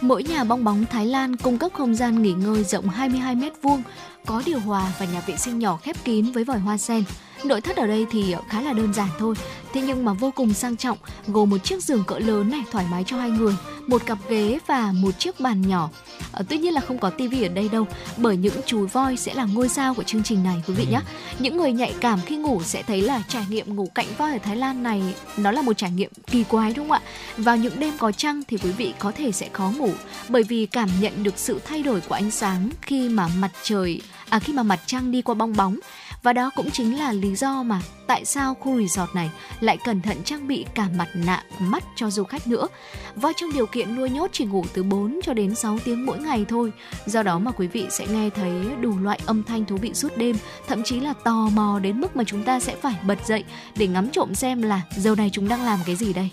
Mỗi 0.00 0.22
nhà 0.22 0.44
bong 0.44 0.64
bóng 0.64 0.84
Thái 0.90 1.06
Lan 1.06 1.36
cung 1.36 1.58
cấp 1.58 1.72
không 1.74 1.94
gian 1.94 2.22
nghỉ 2.22 2.32
ngơi 2.32 2.64
rộng 2.64 2.88
22 2.88 3.34
m 3.34 3.42
vuông, 3.62 3.82
có 4.26 4.42
điều 4.46 4.58
hòa 4.58 4.92
và 4.98 5.06
nhà 5.06 5.20
vệ 5.26 5.36
sinh 5.36 5.58
nhỏ 5.58 5.76
khép 5.76 5.96
kín 6.04 6.32
với 6.32 6.44
vòi 6.44 6.58
hoa 6.58 6.78
sen. 6.78 7.04
Nội 7.44 7.60
thất 7.60 7.76
ở 7.76 7.86
đây 7.86 8.06
thì 8.10 8.34
khá 8.48 8.60
là 8.60 8.72
đơn 8.72 8.94
giản 8.94 9.08
thôi, 9.18 9.34
thế 9.72 9.80
nhưng 9.80 10.04
mà 10.04 10.12
vô 10.12 10.30
cùng 10.30 10.54
sang 10.54 10.76
trọng, 10.76 10.98
gồm 11.26 11.50
một 11.50 11.58
chiếc 11.58 11.82
giường 11.82 12.04
cỡ 12.04 12.18
lớn 12.18 12.50
này 12.50 12.62
thoải 12.72 12.86
mái 12.90 13.04
cho 13.06 13.16
hai 13.16 13.30
người, 13.30 13.54
một 13.86 14.06
cặp 14.06 14.18
ghế 14.28 14.58
và 14.66 14.92
một 14.92 15.18
chiếc 15.18 15.40
bàn 15.40 15.68
nhỏ. 15.68 15.90
À, 16.32 16.42
tuy 16.48 16.58
nhiên 16.58 16.74
là 16.74 16.80
không 16.80 16.98
có 16.98 17.10
tivi 17.10 17.42
ở 17.42 17.48
đây 17.48 17.68
đâu, 17.68 17.86
bởi 18.16 18.36
những 18.36 18.54
chú 18.66 18.86
voi 18.86 19.16
sẽ 19.16 19.34
là 19.34 19.44
ngôi 19.44 19.68
sao 19.68 19.94
của 19.94 20.02
chương 20.02 20.22
trình 20.22 20.44
này 20.44 20.62
quý 20.66 20.74
vị 20.74 20.86
nhé. 20.90 21.00
Ừ. 21.30 21.36
Những 21.38 21.56
người 21.56 21.72
nhạy 21.72 21.94
cảm 22.00 22.20
khi 22.26 22.36
ngủ 22.36 22.62
sẽ 22.64 22.82
thấy 22.82 23.02
là 23.02 23.22
trải 23.28 23.46
nghiệm 23.48 23.76
ngủ 23.76 23.88
cạnh 23.94 24.06
voi 24.18 24.32
ở 24.32 24.38
Thái 24.38 24.56
Lan 24.56 24.82
này 24.82 25.14
nó 25.36 25.50
là 25.50 25.62
một 25.62 25.76
trải 25.76 25.90
nghiệm 25.90 26.10
kỳ 26.26 26.44
quái 26.44 26.72
đúng 26.76 26.88
không 26.88 26.92
ạ? 26.92 27.00
Vào 27.36 27.56
những 27.56 27.80
đêm 27.80 27.94
có 27.98 28.12
trăng 28.12 28.42
thì 28.48 28.56
quý 28.56 28.70
vị 28.70 28.94
có 28.98 29.12
thể 29.12 29.32
sẽ 29.32 29.48
khó 29.52 29.72
ngủ 29.78 29.90
bởi 30.28 30.42
vì 30.42 30.66
cảm 30.66 30.88
nhận 31.00 31.22
được 31.22 31.34
sự 31.36 31.60
thay 31.64 31.82
đổi 31.82 32.00
của 32.00 32.14
ánh 32.14 32.30
sáng 32.30 32.70
khi 32.82 33.08
mà 33.08 33.28
mặt 33.38 33.50
trời 33.62 34.00
à 34.28 34.38
khi 34.38 34.52
mà 34.52 34.62
mặt 34.62 34.80
trăng 34.86 35.10
đi 35.10 35.22
qua 35.22 35.34
bong 35.34 35.56
bóng 35.56 35.78
và 36.22 36.32
đó 36.32 36.50
cũng 36.56 36.70
chính 36.70 36.98
là 36.98 37.12
lý 37.12 37.36
do 37.36 37.62
mà 37.62 37.80
tại 38.06 38.24
sao 38.24 38.54
khu 38.54 38.80
resort 38.80 39.14
này 39.14 39.30
lại 39.60 39.78
cẩn 39.84 40.00
thận 40.02 40.22
trang 40.24 40.48
bị 40.48 40.66
cả 40.74 40.88
mặt 40.96 41.08
nạ 41.14 41.44
mắt 41.58 41.84
cho 41.96 42.10
du 42.10 42.24
khách 42.24 42.46
nữa. 42.46 42.68
Voi 43.16 43.32
trong 43.36 43.52
điều 43.52 43.66
kiện 43.66 43.96
nuôi 43.96 44.10
nhốt 44.10 44.30
chỉ 44.32 44.44
ngủ 44.44 44.64
từ 44.74 44.82
4 44.82 45.20
cho 45.22 45.34
đến 45.34 45.54
6 45.54 45.78
tiếng 45.84 46.06
mỗi 46.06 46.18
ngày 46.18 46.44
thôi. 46.48 46.72
Do 47.06 47.22
đó 47.22 47.38
mà 47.38 47.50
quý 47.50 47.66
vị 47.66 47.86
sẽ 47.90 48.06
nghe 48.06 48.30
thấy 48.30 48.52
đủ 48.80 48.98
loại 48.98 49.20
âm 49.26 49.42
thanh 49.42 49.64
thú 49.64 49.76
vị 49.76 49.94
suốt 49.94 50.16
đêm, 50.16 50.36
thậm 50.68 50.82
chí 50.82 51.00
là 51.00 51.14
tò 51.24 51.48
mò 51.52 51.78
đến 51.82 52.00
mức 52.00 52.16
mà 52.16 52.24
chúng 52.24 52.44
ta 52.44 52.60
sẽ 52.60 52.76
phải 52.76 52.94
bật 53.06 53.26
dậy 53.26 53.44
để 53.76 53.86
ngắm 53.86 54.10
trộm 54.10 54.34
xem 54.34 54.62
là 54.62 54.80
giờ 54.96 55.14
này 55.14 55.30
chúng 55.32 55.48
đang 55.48 55.64
làm 55.64 55.78
cái 55.86 55.96
gì 55.96 56.12
đây. 56.12 56.30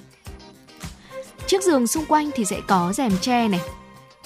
Chiếc 1.48 1.64
giường 1.64 1.88
xung 1.88 2.06
quanh 2.06 2.30
thì 2.36 2.46
sẽ 2.46 2.62
có 2.68 2.94
rèm 2.94 3.12
tre 3.22 3.48
này, 3.48 3.62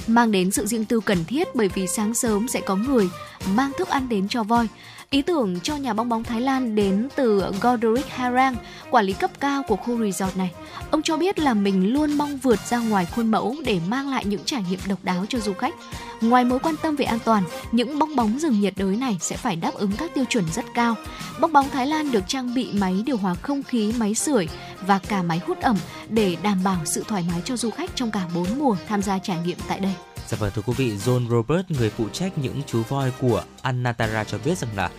mang 0.07 0.31
đến 0.31 0.51
sự 0.51 0.65
riêng 0.65 0.85
tư 0.85 0.99
cần 0.99 1.25
thiết 1.25 1.55
bởi 1.55 1.67
vì 1.67 1.87
sáng 1.87 2.13
sớm 2.13 2.47
sẽ 2.47 2.61
có 2.61 2.75
người 2.75 3.09
mang 3.47 3.71
thức 3.77 3.87
ăn 3.87 4.09
đến 4.09 4.27
cho 4.27 4.43
voi. 4.43 4.67
Ý 5.13 5.21
tưởng 5.21 5.59
cho 5.59 5.75
nhà 5.75 5.93
bong 5.93 6.09
bóng 6.09 6.23
Thái 6.23 6.41
Lan 6.41 6.75
đến 6.75 7.07
từ 7.15 7.51
Godric 7.61 8.09
Harang, 8.09 8.55
quản 8.89 9.05
lý 9.05 9.13
cấp 9.13 9.31
cao 9.39 9.63
của 9.67 9.75
khu 9.75 9.99
resort 9.99 10.37
này. 10.37 10.51
Ông 10.91 11.01
cho 11.01 11.17
biết 11.17 11.39
là 11.39 11.53
mình 11.53 11.93
luôn 11.93 12.13
mong 12.13 12.37
vượt 12.37 12.59
ra 12.69 12.77
ngoài 12.77 13.05
khuôn 13.05 13.31
mẫu 13.31 13.55
để 13.65 13.79
mang 13.87 14.09
lại 14.09 14.25
những 14.25 14.43
trải 14.45 14.63
nghiệm 14.69 14.79
độc 14.87 15.03
đáo 15.03 15.25
cho 15.29 15.39
du 15.39 15.53
khách. 15.53 15.73
Ngoài 16.21 16.45
mối 16.45 16.59
quan 16.59 16.75
tâm 16.81 16.95
về 16.95 17.05
an 17.05 17.19
toàn, 17.25 17.43
những 17.71 17.99
bong 17.99 18.15
bóng 18.15 18.39
rừng 18.39 18.59
nhiệt 18.59 18.73
đới 18.77 18.95
này 18.95 19.17
sẽ 19.21 19.37
phải 19.37 19.55
đáp 19.55 19.73
ứng 19.73 19.91
các 19.97 20.13
tiêu 20.13 20.25
chuẩn 20.29 20.45
rất 20.53 20.65
cao. 20.73 20.95
Bong 21.39 21.53
bóng 21.53 21.69
Thái 21.69 21.87
Lan 21.87 22.11
được 22.11 22.23
trang 22.27 22.53
bị 22.53 22.69
máy 22.73 23.03
điều 23.05 23.17
hòa 23.17 23.35
không 23.35 23.63
khí, 23.63 23.93
máy 23.97 24.15
sưởi 24.15 24.47
và 24.87 24.99
cả 24.99 25.23
máy 25.23 25.41
hút 25.47 25.61
ẩm 25.61 25.77
để 26.09 26.37
đảm 26.43 26.63
bảo 26.63 26.85
sự 26.85 27.03
thoải 27.07 27.25
mái 27.31 27.41
cho 27.45 27.57
du 27.57 27.69
khách 27.69 27.95
trong 27.95 28.11
cả 28.11 28.21
bốn 28.35 28.59
mùa 28.59 28.75
tham 28.87 29.01
gia 29.01 29.19
trải 29.19 29.37
nghiệm 29.45 29.57
tại 29.67 29.79
đây. 29.79 29.93
Dạ 30.33 30.37
vâng 30.39 30.51
thưa 30.55 30.61
quý 30.65 30.73
vị, 30.77 30.97
John 30.97 31.29
Robert, 31.29 31.65
người 31.69 31.89
phụ 31.89 32.09
trách 32.09 32.37
những 32.37 32.61
chú 32.67 32.83
voi 32.83 33.11
của 33.21 33.43
Anatara 33.61 34.23
cho 34.23 34.37
biết 34.45 34.57
rằng 34.57 34.69
là 34.75 34.89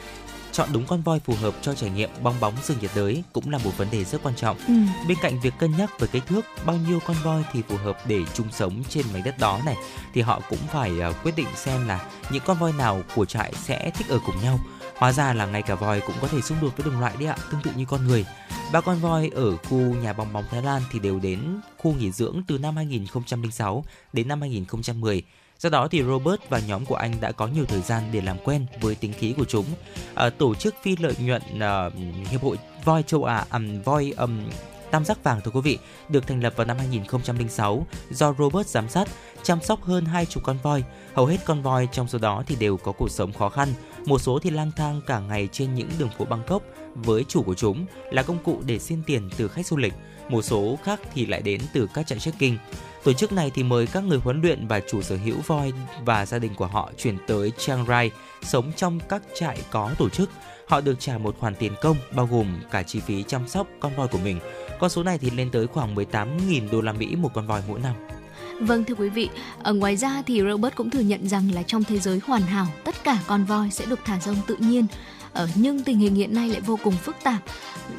chọn 0.53 0.69
đúng 0.73 0.87
con 0.87 1.03
voi 1.03 1.21
phù 1.21 1.35
hợp 1.35 1.55
cho 1.63 1.75
trải 1.75 1.91
nghiệm 1.91 2.11
bong 2.23 2.41
bóng 2.41 2.55
rừng 2.63 2.79
nhiệt 2.81 2.91
đới 2.95 3.23
cũng 3.33 3.51
là 3.51 3.59
một 3.59 3.71
vấn 3.77 3.89
đề 3.91 4.05
rất 4.05 4.23
quan 4.23 4.35
trọng. 4.35 4.59
Ừ. 4.69 4.75
Bên 5.09 5.19
cạnh 5.23 5.41
việc 5.41 5.55
cân 5.59 5.77
nhắc 5.77 6.01
về 6.01 6.09
kích 6.13 6.27
thước 6.27 6.45
bao 6.67 6.77
nhiêu 6.77 6.99
con 7.07 7.17
voi 7.25 7.45
thì 7.53 7.63
phù 7.69 7.77
hợp 7.77 7.99
để 8.07 8.21
chung 8.35 8.47
sống 8.53 8.83
trên 8.89 9.05
mảnh 9.13 9.23
đất 9.25 9.39
đó 9.39 9.61
này 9.67 9.77
thì 10.15 10.21
họ 10.21 10.41
cũng 10.49 10.59
phải 10.73 10.93
uh, 11.11 11.17
quyết 11.23 11.37
định 11.37 11.49
xem 11.57 11.89
là 11.89 12.07
những 12.31 12.43
con 12.47 12.59
voi 12.59 12.73
nào 12.73 13.03
của 13.15 13.25
trại 13.25 13.53
sẽ 13.55 13.91
thích 13.95 14.09
ở 14.09 14.19
cùng 14.27 14.43
nhau. 14.43 14.59
Hóa 14.97 15.13
ra 15.13 15.35
là 15.35 15.47
ngay 15.47 15.63
cả 15.63 15.75
voi 15.75 16.01
cũng 16.01 16.17
có 16.21 16.29
thể 16.29 16.41
xung 16.41 16.59
đột 16.61 16.77
với 16.77 16.87
đồng 16.91 17.01
loại 17.01 17.15
đấy 17.19 17.29
ạ, 17.29 17.37
tương 17.51 17.63
tự 17.63 17.71
như 17.77 17.85
con 17.85 18.07
người. 18.07 18.27
Ba 18.73 18.81
con 18.81 18.99
voi 18.99 19.31
ở 19.35 19.57
khu 19.57 19.79
nhà 19.79 20.13
bong 20.13 20.33
bóng 20.33 20.45
Thái 20.51 20.63
Lan 20.63 20.83
thì 20.93 20.99
đều 20.99 21.19
đến 21.19 21.61
khu 21.79 21.95
nghỉ 21.95 22.13
dưỡng 22.13 22.43
từ 22.47 22.59
năm 22.59 22.77
2006 22.77 23.85
đến 24.13 24.29
năm 24.29 24.41
2010 24.41 25.23
Do 25.59 25.71
đó 25.71 25.89
thì 25.89 26.03
Robert 26.03 26.41
và 26.49 26.59
nhóm 26.59 26.85
của 26.85 26.95
anh 26.95 27.21
đã 27.21 27.33
có 27.33 27.47
nhiều 27.47 27.65
thời 27.65 27.81
gian 27.81 28.03
để 28.13 28.21
làm 28.21 28.37
quen 28.45 28.67
với 28.81 28.95
tính 28.95 29.13
khí 29.13 29.35
của 29.37 29.45
chúng. 29.45 29.65
À, 30.15 30.31
tổ 30.31 30.55
chức 30.55 30.75
phi 30.83 30.97
lợi 30.97 31.15
nhuận 31.19 31.43
à, 31.61 31.91
hiệp 32.31 32.43
hội 32.43 32.59
voi 32.85 33.03
châu 33.03 33.25
Á, 33.25 33.45
um, 33.53 33.83
voi 33.83 34.13
um, 34.17 34.41
Tam 34.95 35.05
giác 35.05 35.25
vàng 35.25 35.41
thưa 35.41 35.51
quý 35.51 35.61
vị, 35.61 35.79
được 36.09 36.27
thành 36.27 36.43
lập 36.43 36.53
vào 36.57 36.67
năm 36.67 36.79
2006 36.79 37.87
do 38.11 38.35
Robert 38.39 38.67
giám 38.67 38.89
sát, 38.89 39.09
chăm 39.43 39.61
sóc 39.61 39.83
hơn 39.83 40.05
hai 40.05 40.27
chục 40.27 40.43
con 40.43 40.59
voi. 40.63 40.85
Hầu 41.15 41.27
hết 41.27 41.37
con 41.45 41.63
voi 41.63 41.89
trong 41.93 42.09
số 42.09 42.19
đó 42.19 42.43
thì 42.47 42.57
đều 42.57 42.77
có 42.77 42.93
cuộc 42.93 43.11
sống 43.11 43.33
khó 43.33 43.49
khăn, 43.49 43.69
một 44.07 44.19
số 44.19 44.39
thì 44.39 44.51
lang 44.51 44.71
thang 44.77 45.01
cả 45.07 45.21
ngày 45.21 45.49
trên 45.53 45.75
những 45.75 45.89
đường 45.99 46.11
phố 46.19 46.25
Bangkok 46.25 46.63
với 46.95 47.25
chủ 47.29 47.43
của 47.43 47.55
chúng 47.55 47.87
là 48.11 48.23
công 48.23 48.45
cụ 48.45 48.63
để 48.67 48.79
xin 48.79 49.03
tiền 49.07 49.31
từ 49.37 49.49
khách 49.49 49.67
du 49.67 49.77
lịch. 49.77 49.95
Một 50.29 50.43
số 50.43 50.79
khác 50.85 51.01
thì 51.15 51.27
lại 51.27 51.43
đến 51.43 51.61
từ 51.73 51.89
các 51.95 52.07
trại 52.07 52.19
trekking. 52.19 52.57
Tổ 53.05 53.13
chức 53.13 53.33
này 53.33 53.51
thì 53.55 53.63
mời 53.63 53.87
các 53.87 54.05
người 54.05 54.19
huấn 54.19 54.43
luyện 54.43 54.67
và 54.67 54.81
chủ 54.81 55.03
sở 55.03 55.17
hữu 55.17 55.37
voi 55.47 55.73
và 56.05 56.27
gia 56.27 56.39
đình 56.39 56.55
của 56.55 56.67
họ 56.67 56.91
chuyển 56.99 57.19
tới 57.27 57.53
Chiang 57.59 57.87
Rai, 57.87 58.11
sống 58.43 58.73
trong 58.77 59.01
các 59.09 59.23
trại 59.35 59.59
có 59.71 59.91
tổ 59.99 60.09
chức. 60.09 60.31
Họ 60.69 60.81
được 60.81 61.01
trả 61.01 61.19
một 61.19 61.37
khoản 61.39 61.55
tiền 61.55 61.73
công 61.83 61.97
bao 62.15 62.27
gồm 62.27 62.61
cả 62.71 62.83
chi 62.83 63.01
phí 63.01 63.23
chăm 63.23 63.49
sóc 63.49 63.67
con 63.81 63.97
voi 63.97 64.09
của 64.09 64.19
mình. 64.19 64.41
Con 64.81 64.91
số 64.91 65.03
này 65.03 65.19
thì 65.19 65.31
lên 65.31 65.51
tới 65.51 65.67
khoảng 65.67 65.95
18.000 65.95 66.71
đô 66.71 66.81
la 66.81 66.93
Mỹ 66.93 67.17
một 67.17 67.31
con 67.35 67.47
voi 67.47 67.63
mỗi 67.69 67.81
năm. 67.81 67.95
Vâng 68.61 68.85
thưa 68.85 68.95
quý 68.95 69.09
vị, 69.09 69.29
ở 69.63 69.75
ngoài 69.75 69.97
ra 69.97 70.23
thì 70.27 70.43
Robert 70.43 70.75
cũng 70.75 70.91
thừa 70.91 71.01
nhận 71.01 71.29
rằng 71.29 71.51
là 71.55 71.63
trong 71.63 71.85
thế 71.85 71.99
giới 71.99 72.21
hoàn 72.27 72.43
hảo, 72.43 72.67
tất 72.85 73.05
cả 73.05 73.19
con 73.27 73.45
voi 73.45 73.71
sẽ 73.71 73.87
được 73.87 74.01
thả 74.05 74.21
rông 74.21 74.37
tự 74.47 74.57
nhiên. 74.59 74.87
Ở 75.33 75.49
nhưng 75.55 75.83
tình 75.83 75.99
hình 75.99 76.15
hiện 76.15 76.35
nay 76.35 76.49
lại 76.49 76.61
vô 76.61 76.79
cùng 76.83 76.95
phức 76.95 77.17
tạp 77.23 77.43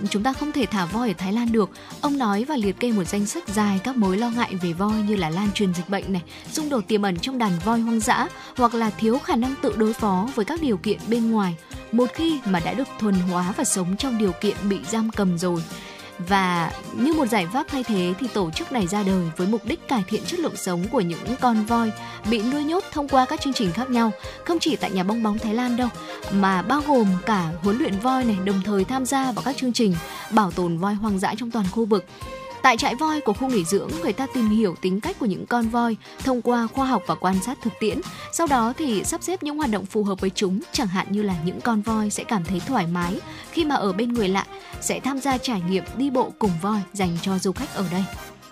chúng 0.10 0.24
ta 0.24 0.34
không 0.34 0.52
thể 0.52 0.66
thả 0.66 0.86
voi 0.86 1.08
ở 1.08 1.14
Thái 1.18 1.34
Lan 1.34 1.52
được. 1.52 1.70
Ông 2.02 2.18
nói 2.18 2.46
và 2.46 2.58
liệt 2.58 2.80
kê 2.80 2.92
một 2.92 3.04
danh 3.04 3.26
sách 3.26 3.48
dài 3.48 3.80
các 3.84 3.98
mối 3.98 4.18
lo 4.18 4.30
ngại 4.30 4.56
về 4.62 4.74
voi 4.74 4.94
như 5.08 5.16
là 5.16 5.30
lan 5.30 5.48
truyền 5.54 5.74
dịch 5.74 5.90
bệnh 5.90 6.14
này, 6.14 6.22
xung 6.52 6.70
đột 6.70 6.88
tiềm 6.88 7.02
ẩn 7.02 7.20
trong 7.20 7.38
đàn 7.38 7.52
voi 7.66 7.80
hoang 7.80 8.00
dã 8.00 8.28
hoặc 8.58 8.74
là 8.76 8.90
thiếu 8.90 9.20
khả 9.20 9.36
năng 9.36 9.56
tự 9.62 9.74
đối 9.78 9.94
phó 9.94 10.30
với 10.36 10.46
các 10.46 10.62
điều 10.62 10.78
kiện 10.78 11.00
bên 11.08 11.32
ngoài 11.32 11.56
một 11.92 12.10
khi 12.14 12.40
mà 12.46 12.60
đã 12.60 12.74
được 12.74 12.88
thuần 13.00 13.16
hóa 13.16 13.54
và 13.58 13.64
sống 13.64 13.98
trong 13.98 14.18
điều 14.18 14.32
kiện 14.32 14.58
bị 14.70 14.80
giam 14.92 15.10
cầm 15.10 15.38
rồi 15.38 15.64
và 16.20 16.72
như 16.94 17.14
một 17.14 17.26
giải 17.26 17.48
pháp 17.54 17.68
thay 17.70 17.84
thế 17.84 18.14
thì 18.20 18.28
tổ 18.28 18.52
chức 18.52 18.72
này 18.72 18.88
ra 18.88 19.04
đời 19.04 19.32
với 19.38 19.48
mục 19.48 19.66
đích 19.66 19.88
cải 19.88 20.04
thiện 20.08 20.22
chất 20.26 20.40
lượng 20.40 20.56
sống 20.56 20.84
của 20.92 21.02
những 21.02 21.36
con 21.42 21.66
voi 21.66 21.92
bị 22.30 22.42
nuôi 22.42 22.64
nhốt 22.64 22.84
thông 22.92 23.08
qua 23.08 23.26
các 23.26 23.42
chương 23.42 23.54
trình 23.54 23.72
khác 23.72 23.90
nhau, 23.90 24.12
không 24.46 24.60
chỉ 24.60 24.76
tại 24.76 24.92
nhà 24.92 25.04
bong 25.04 25.24
bóng 25.24 25.40
Thái 25.40 25.54
Lan 25.54 25.78
đâu, 25.78 25.90
mà 26.32 26.62
bao 26.62 26.82
gồm 26.88 27.08
cả 27.26 27.50
huấn 27.62 27.78
luyện 27.78 28.00
voi 28.00 28.26
này 28.26 28.38
đồng 28.46 28.62
thời 28.66 28.84
tham 28.84 29.06
gia 29.06 29.32
vào 29.32 29.44
các 29.46 29.58
chương 29.58 29.74
trình 29.74 29.96
bảo 30.32 30.52
tồn 30.52 30.78
voi 30.78 30.94
hoang 30.94 31.20
dã 31.20 31.34
trong 31.38 31.52
toàn 31.52 31.66
khu 31.72 31.86
vực. 31.86 32.06
Tại 32.66 32.78
trại 32.78 32.96
voi 32.96 33.22
của 33.22 33.34
khu 33.34 33.50
nghỉ 33.50 33.64
dưỡng, 33.64 33.90
người 34.04 34.14
ta 34.14 34.28
tìm 34.34 34.50
hiểu 34.50 34.76
tính 34.82 35.02
cách 35.02 35.20
của 35.20 35.26
những 35.26 35.46
con 35.46 35.70
voi 35.70 35.98
thông 36.20 36.42
qua 36.42 36.68
khoa 36.74 36.86
học 36.86 37.04
và 37.08 37.16
quan 37.16 37.36
sát 37.46 37.58
thực 37.62 37.74
tiễn. 37.80 38.02
Sau 38.34 38.48
đó 38.48 38.74
thì 38.78 39.04
sắp 39.04 39.24
xếp 39.24 39.44
những 39.44 39.58
hoạt 39.58 39.70
động 39.70 39.86
phù 39.86 40.04
hợp 40.04 40.22
với 40.22 40.30
chúng, 40.36 40.60
chẳng 40.72 40.88
hạn 40.88 41.08
như 41.10 41.24
là 41.24 41.36
những 41.46 41.62
con 41.62 41.82
voi 41.82 42.10
sẽ 42.10 42.24
cảm 42.24 42.44
thấy 42.44 42.62
thoải 42.68 42.88
mái 42.88 43.20
khi 43.52 43.66
mà 43.66 43.76
ở 43.76 43.94
bên 43.94 44.14
người 44.14 44.28
lạ, 44.28 44.46
sẽ 44.82 45.00
tham 45.00 45.20
gia 45.20 45.38
trải 45.38 45.62
nghiệm 45.70 45.84
đi 45.98 46.10
bộ 46.10 46.32
cùng 46.40 46.52
voi 46.62 46.80
dành 46.94 47.18
cho 47.22 47.40
du 47.40 47.52
khách 47.52 47.74
ở 47.76 47.86
đây. 47.92 48.04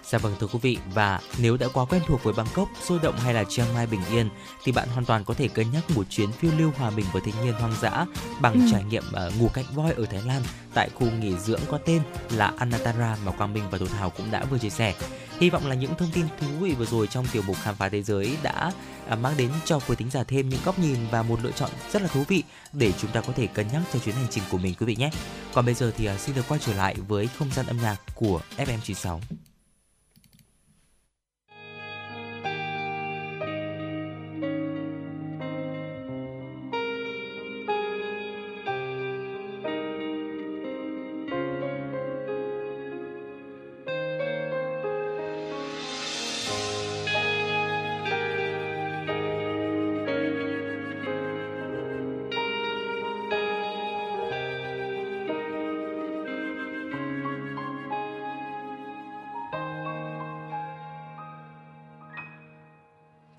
Dạ 0.05 0.17
vâng 0.17 0.35
thưa 0.39 0.47
quý 0.47 0.59
vị 0.61 0.77
và 0.93 1.19
nếu 1.39 1.57
đã 1.57 1.67
quá 1.73 1.85
quen 1.85 2.01
thuộc 2.07 2.23
với 2.23 2.33
Bangkok 2.33 2.69
sôi 2.87 2.99
động 3.03 3.15
hay 3.17 3.33
là 3.33 3.43
Chiang 3.43 3.73
Mai 3.73 3.87
bình 3.87 4.01
yên 4.11 4.29
thì 4.63 4.71
bạn 4.71 4.87
hoàn 4.89 5.05
toàn 5.05 5.23
có 5.25 5.33
thể 5.33 5.47
cân 5.47 5.71
nhắc 5.71 5.83
một 5.95 6.03
chuyến 6.09 6.31
phiêu 6.31 6.51
lưu 6.57 6.71
hòa 6.77 6.89
bình 6.89 7.05
với 7.13 7.21
thiên 7.25 7.35
nhiên 7.43 7.53
hoang 7.53 7.73
dã 7.81 8.05
bằng 8.41 8.53
ừ. 8.53 8.59
trải 8.71 8.83
nghiệm 8.83 9.03
uh, 9.27 9.41
ngủ 9.41 9.49
cạnh 9.53 9.65
voi 9.75 9.91
ở 9.91 10.05
Thái 10.05 10.21
Lan 10.21 10.41
tại 10.73 10.89
khu 10.95 11.07
nghỉ 11.11 11.37
dưỡng 11.37 11.59
có 11.67 11.77
tên 11.85 12.01
là 12.31 12.53
Anatara 12.57 13.17
mà 13.25 13.31
Quang 13.31 13.53
Minh 13.53 13.63
và 13.71 13.77
Thu 13.77 13.85
Thảo 13.85 14.09
cũng 14.09 14.31
đã 14.31 14.43
vừa 14.43 14.57
chia 14.57 14.69
sẻ. 14.69 14.93
Hy 15.39 15.49
vọng 15.49 15.67
là 15.67 15.75
những 15.75 15.95
thông 15.95 16.11
tin 16.11 16.25
thú 16.39 16.47
vị 16.59 16.73
vừa 16.73 16.85
rồi 16.85 17.07
trong 17.07 17.25
tiểu 17.31 17.41
mục 17.47 17.57
khám 17.63 17.75
phá 17.75 17.89
thế 17.89 18.03
giới 18.03 18.37
đã 18.43 18.71
uh, 19.13 19.19
mang 19.19 19.33
đến 19.37 19.49
cho 19.65 19.79
quý 19.87 19.95
thính 19.95 20.09
giả 20.09 20.23
thêm 20.23 20.49
những 20.49 20.59
góc 20.65 20.79
nhìn 20.79 20.97
và 21.11 21.23
một 21.23 21.39
lựa 21.43 21.51
chọn 21.51 21.69
rất 21.91 22.01
là 22.01 22.07
thú 22.07 22.23
vị 22.27 22.43
để 22.73 22.93
chúng 23.01 23.11
ta 23.11 23.21
có 23.21 23.33
thể 23.35 23.47
cân 23.47 23.67
nhắc 23.73 23.81
cho 23.93 23.99
chuyến 23.99 24.15
hành 24.15 24.27
trình 24.29 24.43
của 24.51 24.57
mình 24.57 24.73
quý 24.79 24.85
vị 24.85 24.95
nhé. 24.95 25.11
Còn 25.53 25.65
bây 25.65 25.73
giờ 25.73 25.91
thì 25.97 26.09
uh, 26.09 26.19
xin 26.19 26.35
được 26.35 26.45
quay 26.47 26.59
trở 26.65 26.73
lại 26.73 26.95
với 27.07 27.27
không 27.27 27.49
gian 27.55 27.65
âm 27.65 27.77
nhạc 27.81 27.97
của 28.15 28.41
FM96. 28.57 29.19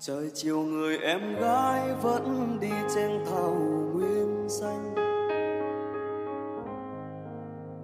Trời 0.07 0.29
chiều 0.33 0.61
người 0.61 0.97
em 0.97 1.35
gái 1.39 1.81
vẫn 2.01 2.57
đi 2.61 2.69
trên 2.95 3.11
thảo 3.25 3.55
nguyên 3.93 4.49
xanh. 4.49 4.95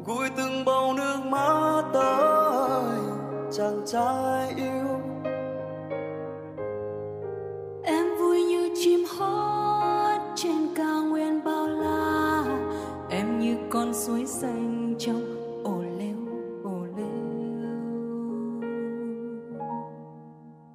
Gùi 0.05 0.29
từng 0.37 0.65
bầu 0.65 0.93
nước 0.93 1.17
mắt 1.25 1.83
tới 1.93 2.99
chàng 3.51 3.81
trai 3.85 4.53
yêu. 4.57 4.99
Em 7.83 8.05
vui 8.19 8.43
như 8.43 8.69
chim 8.83 8.99
hót 9.17 10.21
trên 10.35 10.67
cao 10.75 11.03
nguyên 11.03 11.43
bao 11.43 11.67
la, 11.67 12.43
em 13.09 13.39
như 13.39 13.57
con 13.69 13.93
suối 13.93 14.25
xanh 14.25 14.95
trong 14.99 15.40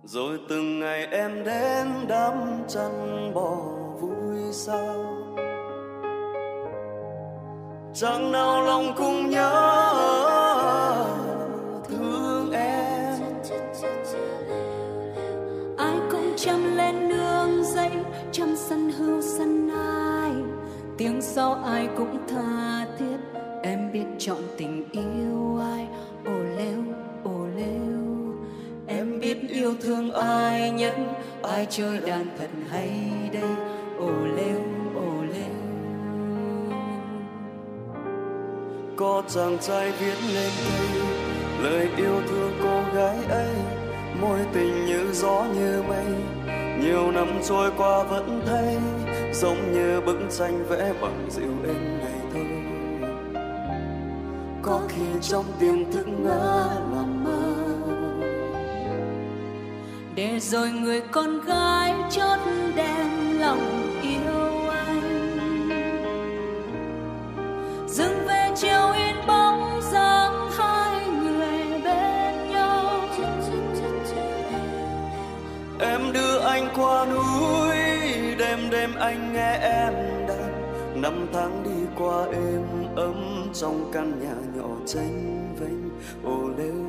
rồi 0.09 0.39
từng 0.49 0.81
ngày 0.81 1.07
em 1.07 1.45
đến 1.45 1.87
đám 2.09 2.65
chăn 2.69 3.31
bò 3.35 3.57
vui 4.01 4.53
sao? 4.53 5.05
Chẳng 7.95 8.33
nào 8.33 8.63
lòng 8.63 8.95
cùng 8.97 9.31
nhớ 9.31 9.85
thương 11.89 12.53
em. 12.53 13.21
Ai 15.79 15.97
cũng 16.11 16.33
chăm 16.37 16.77
lên 16.77 17.09
nương 17.09 17.65
dây 17.65 17.91
chăm 18.33 18.57
săn 18.57 18.91
hươu 18.91 19.23
săn 19.23 19.69
ai. 19.69 20.33
Tiếng 20.99 21.23
sau 21.23 21.55
ai 21.55 21.89
cũng 21.97 22.27
tha 22.29 22.87
thiết, 22.99 23.17
em 23.63 23.93
biết 23.93 24.07
chọn 24.19 24.39
tình 24.57 24.85
yêu. 24.93 25.26
Biết 29.27 29.49
yêu 29.49 29.75
thương 29.83 30.13
ai 30.13 30.71
nhất. 30.71 30.95
Ai 31.43 31.67
chơi 31.71 32.01
đàn 32.07 32.27
thật 32.39 32.49
hay 32.71 32.91
đây? 33.33 33.51
Ồ 33.99 34.11
lêu 34.37 34.59
ồ 34.95 35.23
lêu. 35.33 35.55
Có 38.97 39.23
chàng 39.29 39.59
trai 39.61 39.93
viết 39.93 40.15
lên 40.35 40.51
đây, 40.65 41.03
lời 41.63 41.89
yêu 41.97 42.21
thương 42.29 42.53
cô 42.63 42.83
gái 42.95 43.17
ấy. 43.29 43.55
Môi 44.21 44.39
tình 44.53 44.87
như 44.87 45.13
gió 45.13 45.45
như 45.55 45.83
mây, 45.89 46.07
nhiều 46.81 47.11
năm 47.13 47.29
trôi 47.49 47.71
qua 47.77 48.03
vẫn 48.03 48.43
thấy. 48.47 48.77
Giống 49.35 49.73
như 49.73 50.01
bức 50.01 50.19
tranh 50.39 50.65
vẽ 50.69 50.93
bằng 51.01 51.29
dịu 51.31 51.53
êm 51.67 51.99
ngày 51.99 52.21
thơ. 52.33 52.41
Có 54.63 54.81
khi 54.89 55.05
trong 55.23 55.45
tiềm 55.61 55.93
thức 55.93 56.09
ngỡ 56.09 56.69
lòng 56.95 57.06
để 60.17 60.41
rồi 60.41 60.71
người 60.71 61.01
con 61.01 61.41
gái 61.47 61.95
chót 62.11 62.39
đem 62.77 63.39
lòng 63.39 63.93
yêu 64.03 64.69
anh. 64.69 65.29
Dừng 67.89 68.27
về 68.27 68.51
chiều 68.57 68.93
in 68.93 69.17
bóng 69.27 69.81
dáng 69.93 70.51
hai 70.59 71.07
người 71.07 71.81
bên 71.85 72.51
nhau. 72.51 73.01
Em 75.81 76.13
đưa 76.13 76.39
anh 76.39 76.69
qua 76.77 77.07
núi, 77.07 77.77
đêm 78.39 78.59
đêm 78.71 78.95
anh 78.99 79.33
nghe 79.33 79.59
em 79.63 79.95
đàn. 80.29 81.03
Năm 81.03 81.27
tháng 81.33 81.63
đi 81.65 81.87
qua 81.99 82.25
êm 82.33 82.95
ấm 82.97 83.51
trong 83.55 83.91
căn 83.93 84.13
nhà 84.21 84.35
nhỏ 84.57 84.69
tranh 84.87 85.55
vênh. 85.61 85.91
Ô 86.25 86.49
lêu 86.59 86.86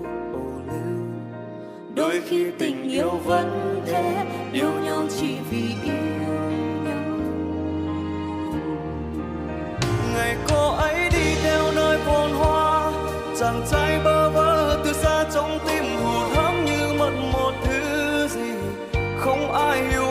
đôi 2.08 2.22
khi 2.30 2.46
tình 2.60 2.90
yêu 2.90 3.10
vẫn 3.10 3.82
thế, 3.86 4.26
yêu 4.54 4.72
nhau 4.84 5.04
chỉ 5.20 5.36
vì 5.52 5.76
yêu 5.84 5.94
nhau. 6.86 7.04
Ngày 10.14 10.36
cô 10.50 10.72
ấy 10.72 11.10
đi 11.10 11.36
theo 11.44 11.72
nơi 11.76 11.98
phồn 11.98 12.32
hoa, 12.32 12.92
chàng 13.40 13.62
trai 13.72 14.00
bơ 14.04 14.30
vơ 14.30 14.82
từ 14.86 14.94
xa 14.94 15.26
trong 15.34 15.60
tim 15.68 15.84
hụt 16.04 16.38
hẫng 16.38 16.66
như 16.66 16.94
mất 17.00 17.12
một 17.34 17.54
thứ 17.64 18.28
gì. 18.28 18.52
Không 19.20 19.52
ai 19.52 19.88
hiểu 19.88 20.07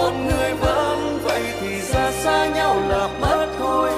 một 0.00 0.12
người 0.12 0.52
vẫn 0.54 1.18
vậy 1.24 1.42
thì 1.60 1.80
ra 1.80 2.10
xa 2.10 2.46
nhau 2.54 2.76
là 2.88 3.08
mất 3.20 3.46
thôi. 3.58 3.90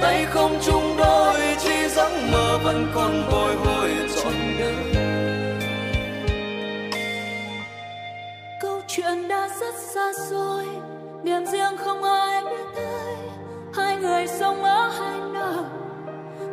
Tay 0.00 0.24
không 0.24 0.58
chung 0.66 0.96
đôi, 0.98 1.40
chỉ 1.58 1.88
giấc 1.88 2.10
mơ 2.32 2.58
vẫn 2.64 2.86
còn 2.94 3.22
bồi 3.32 3.54
hồi 3.54 3.90
trọn 4.16 4.32
đời. 4.58 4.74
Câu 8.60 8.80
chuyện 8.88 9.28
đã 9.28 9.48
rất 9.60 9.74
xa 9.94 10.12
xôi, 10.30 10.64
niềm 11.22 11.46
riêng 11.46 11.76
không 11.78 12.02
ai 12.02 12.44
biết 12.44 12.64
tới. 12.76 13.14
Hai 13.74 13.96
người 13.96 14.26
sống 14.26 14.64
ở 14.64 14.88
hai 14.88 15.20
nơi, 15.32 15.64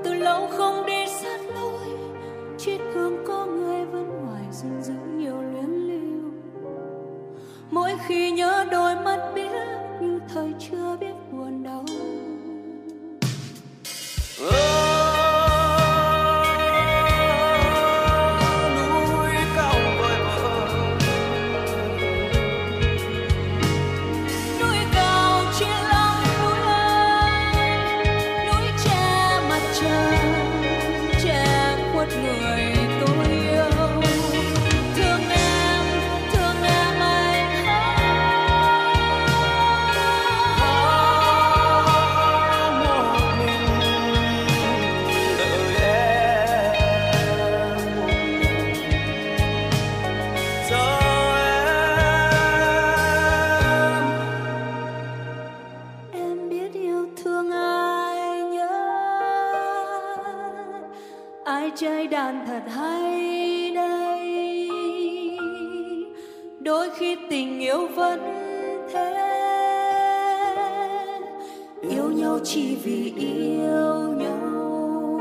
từ 0.03 0.13
lâu 0.13 0.47
không 0.57 0.85
đi 0.85 1.05
sát 1.21 1.39
lối. 1.55 1.97
Chiếc 2.57 2.77
gương 2.93 3.25
có 3.27 3.45
người 3.45 3.85
vẫn 3.85 4.09
ngoài 4.23 4.43
rừng 4.51 4.81
rừng 4.81 5.14
mỗi 7.71 7.91
khi 8.07 8.31
nhớ 8.31 8.65
đôi 8.71 8.95
mắt 8.95 9.19
biết 9.35 9.51
như 10.01 10.19
thời 10.33 10.53
chưa 10.59 10.97
biết 10.99 11.13
buồn 11.31 11.63
đau 11.63 11.85
oh. 14.47 14.84
Đàn 62.25 62.45
thật 62.47 62.61
hay 62.71 63.71
đây? 63.75 64.69
Đôi 66.59 66.89
khi 66.97 67.17
tình 67.29 67.59
yêu 67.59 67.87
vẫn 67.95 68.19
thế. 68.93 69.11
Yêu 71.89 72.11
nhau 72.11 72.39
chỉ 72.43 72.75
vì 72.83 73.13
yêu 73.17 74.13
nhau. 74.17 75.19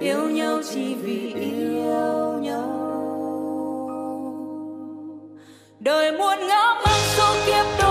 Yêu 0.00 0.30
nhau 0.30 0.60
chỉ 0.74 0.94
vì 0.94 1.34
yêu 1.34 2.38
nhau. 2.40 2.68
Đời 5.80 6.12
muôn 6.12 6.38
ngã 6.48 6.74
mang 6.84 7.02
số 7.16 7.34
kiếp 7.46 7.81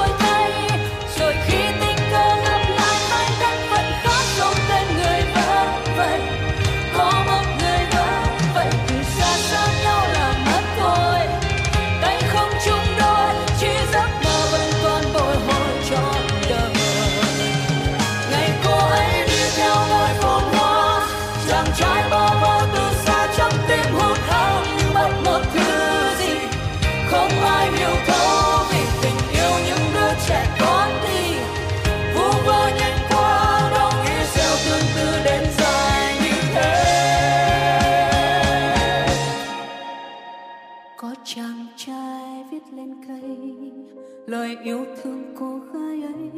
yêu 44.64 44.86
thương 45.04 45.24
cô 45.40 45.60
gái 45.74 46.02
ấy. 46.04 46.32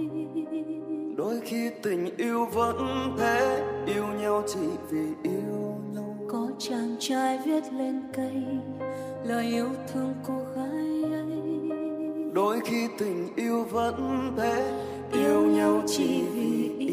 Đôi 1.17 1.39
khi 1.45 1.69
tình 1.83 2.17
yêu 2.17 2.45
vẫn 2.45 2.77
thế 3.17 3.63
yêu 3.87 4.05
nhau 4.21 4.43
chỉ 4.47 4.67
vì 4.89 5.05
yêu 5.23 5.75
nhau. 5.93 6.17
Có 6.29 6.47
chàng 6.59 6.95
trai 6.99 7.39
viết 7.45 7.63
lên 7.73 8.01
cây 8.13 8.43
lời 9.25 9.45
yêu 9.45 9.69
thương 9.93 10.13
cô 10.27 10.37
gái 10.55 11.11
ấy. 11.11 11.41
Đôi 12.33 12.59
khi 12.65 12.87
tình 12.97 13.27
yêu 13.35 13.63
vẫn 13.63 14.31
thế 14.37 14.71
yêu 15.13 15.41
nhau 15.41 15.81
chỉ 15.87 16.23
vì 16.33 16.71
yêu 16.79 16.92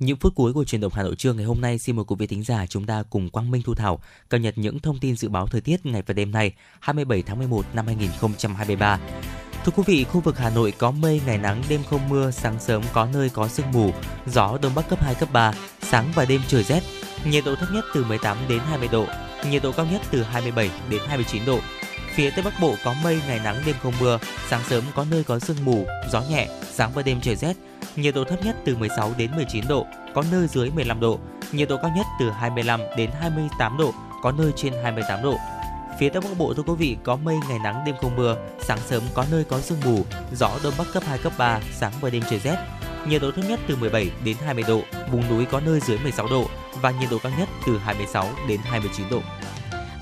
Những 0.00 0.16
phút 0.16 0.34
cuối 0.34 0.52
của 0.52 0.64
truyền 0.64 0.80
động 0.80 0.92
Hà 0.94 1.02
Nội 1.02 1.16
trưa 1.16 1.32
ngày 1.32 1.44
hôm 1.44 1.60
nay 1.60 1.78
xin 1.78 1.96
mời 1.96 2.04
quý 2.04 2.16
vị 2.18 2.26
thính 2.26 2.44
giả 2.44 2.66
chúng 2.66 2.86
ta 2.86 3.02
cùng 3.10 3.30
Quang 3.30 3.50
Minh 3.50 3.62
Thu 3.62 3.74
Thảo 3.74 4.00
cập 4.28 4.40
nhật 4.40 4.58
những 4.58 4.78
thông 4.78 4.98
tin 4.98 5.16
dự 5.16 5.28
báo 5.28 5.46
thời 5.46 5.60
tiết 5.60 5.86
ngày 5.86 6.02
và 6.06 6.14
đêm 6.14 6.30
nay 6.30 6.52
27 6.80 7.22
tháng 7.22 7.38
11 7.38 7.64
năm 7.74 7.86
2023. 7.86 8.98
Thưa 9.64 9.72
quý 9.76 9.82
vị, 9.86 10.04
khu 10.04 10.20
vực 10.20 10.38
Hà 10.38 10.50
Nội 10.50 10.72
có 10.78 10.90
mây, 10.90 11.20
ngày 11.26 11.38
nắng, 11.38 11.62
đêm 11.68 11.80
không 11.90 12.08
mưa, 12.08 12.30
sáng 12.30 12.60
sớm 12.60 12.82
có 12.92 13.08
nơi 13.12 13.28
có 13.28 13.48
sương 13.48 13.72
mù, 13.72 13.90
gió 14.26 14.58
đông 14.62 14.74
bắc 14.74 14.88
cấp 14.88 15.02
2, 15.02 15.14
cấp 15.14 15.28
3, 15.32 15.52
sáng 15.82 16.12
và 16.14 16.24
đêm 16.24 16.40
trời 16.48 16.62
rét, 16.62 16.82
nhiệt 17.24 17.44
độ 17.44 17.54
thấp 17.54 17.68
nhất 17.72 17.84
từ 17.94 18.04
18 18.04 18.36
đến 18.48 18.58
20 18.58 18.88
độ, 18.92 19.06
nhiệt 19.50 19.62
độ 19.62 19.72
cao 19.72 19.86
nhất 19.86 20.02
từ 20.10 20.22
27 20.22 20.70
đến 20.90 21.00
29 21.06 21.44
độ. 21.46 21.58
Phía 22.14 22.30
Tây 22.30 22.44
Bắc 22.44 22.54
Bộ 22.60 22.74
có 22.84 22.94
mây, 23.04 23.20
ngày 23.26 23.40
nắng, 23.44 23.62
đêm 23.66 23.76
không 23.82 23.94
mưa, 24.00 24.18
sáng 24.48 24.62
sớm 24.68 24.84
có 24.94 25.06
nơi 25.10 25.24
có 25.24 25.38
sương 25.38 25.64
mù, 25.64 25.86
gió 26.12 26.22
nhẹ, 26.30 26.48
sáng 26.72 26.90
và 26.94 27.02
đêm 27.02 27.20
trời 27.20 27.36
rét, 27.36 27.56
nhiệt 27.96 28.14
độ 28.14 28.24
thấp 28.24 28.44
nhất 28.44 28.56
từ 28.64 28.76
16 28.76 29.12
đến 29.18 29.30
19 29.36 29.64
độ, 29.68 29.86
có 30.14 30.24
nơi 30.32 30.46
dưới 30.46 30.70
15 30.70 31.00
độ, 31.00 31.18
nhiệt 31.52 31.68
độ 31.68 31.76
cao 31.82 31.90
nhất 31.96 32.06
từ 32.20 32.30
25 32.30 32.80
đến 32.96 33.10
28 33.20 33.76
độ, 33.78 33.94
có 34.22 34.32
nơi 34.32 34.52
trên 34.56 34.72
28 34.82 35.22
độ. 35.22 35.36
Phía 35.98 36.08
Tây 36.08 36.20
Bắc 36.20 36.38
Bộ 36.38 36.54
thưa 36.54 36.62
quý 36.62 36.74
vị 36.78 36.96
có 37.04 37.16
mây 37.16 37.36
ngày 37.48 37.58
nắng 37.64 37.82
đêm 37.86 37.94
không 38.00 38.16
mưa, 38.16 38.36
sáng 38.60 38.78
sớm 38.86 39.02
có 39.14 39.24
nơi 39.30 39.44
có 39.44 39.60
sương 39.60 39.80
mù, 39.84 40.04
gió 40.32 40.50
đông 40.64 40.74
bắc 40.78 40.86
cấp 40.92 41.02
2 41.06 41.18
cấp 41.18 41.32
3, 41.38 41.60
sáng 41.72 41.92
và 42.00 42.10
đêm 42.10 42.22
trời 42.30 42.38
rét. 42.38 42.56
Nhiệt 43.06 43.22
độ 43.22 43.30
thấp 43.30 43.44
nhất 43.48 43.60
từ 43.66 43.76
17 43.76 44.10
đến 44.24 44.36
20 44.44 44.64
độ, 44.68 44.80
vùng 45.10 45.28
núi 45.28 45.44
có 45.44 45.60
nơi 45.60 45.80
dưới 45.80 45.98
16 45.98 46.26
độ 46.28 46.44
và 46.82 46.90
nhiệt 46.90 47.10
độ 47.10 47.18
cao 47.22 47.32
nhất 47.38 47.48
từ 47.66 47.78
26 47.78 48.26
đến 48.48 48.60
29 48.64 49.06
độ. 49.10 49.20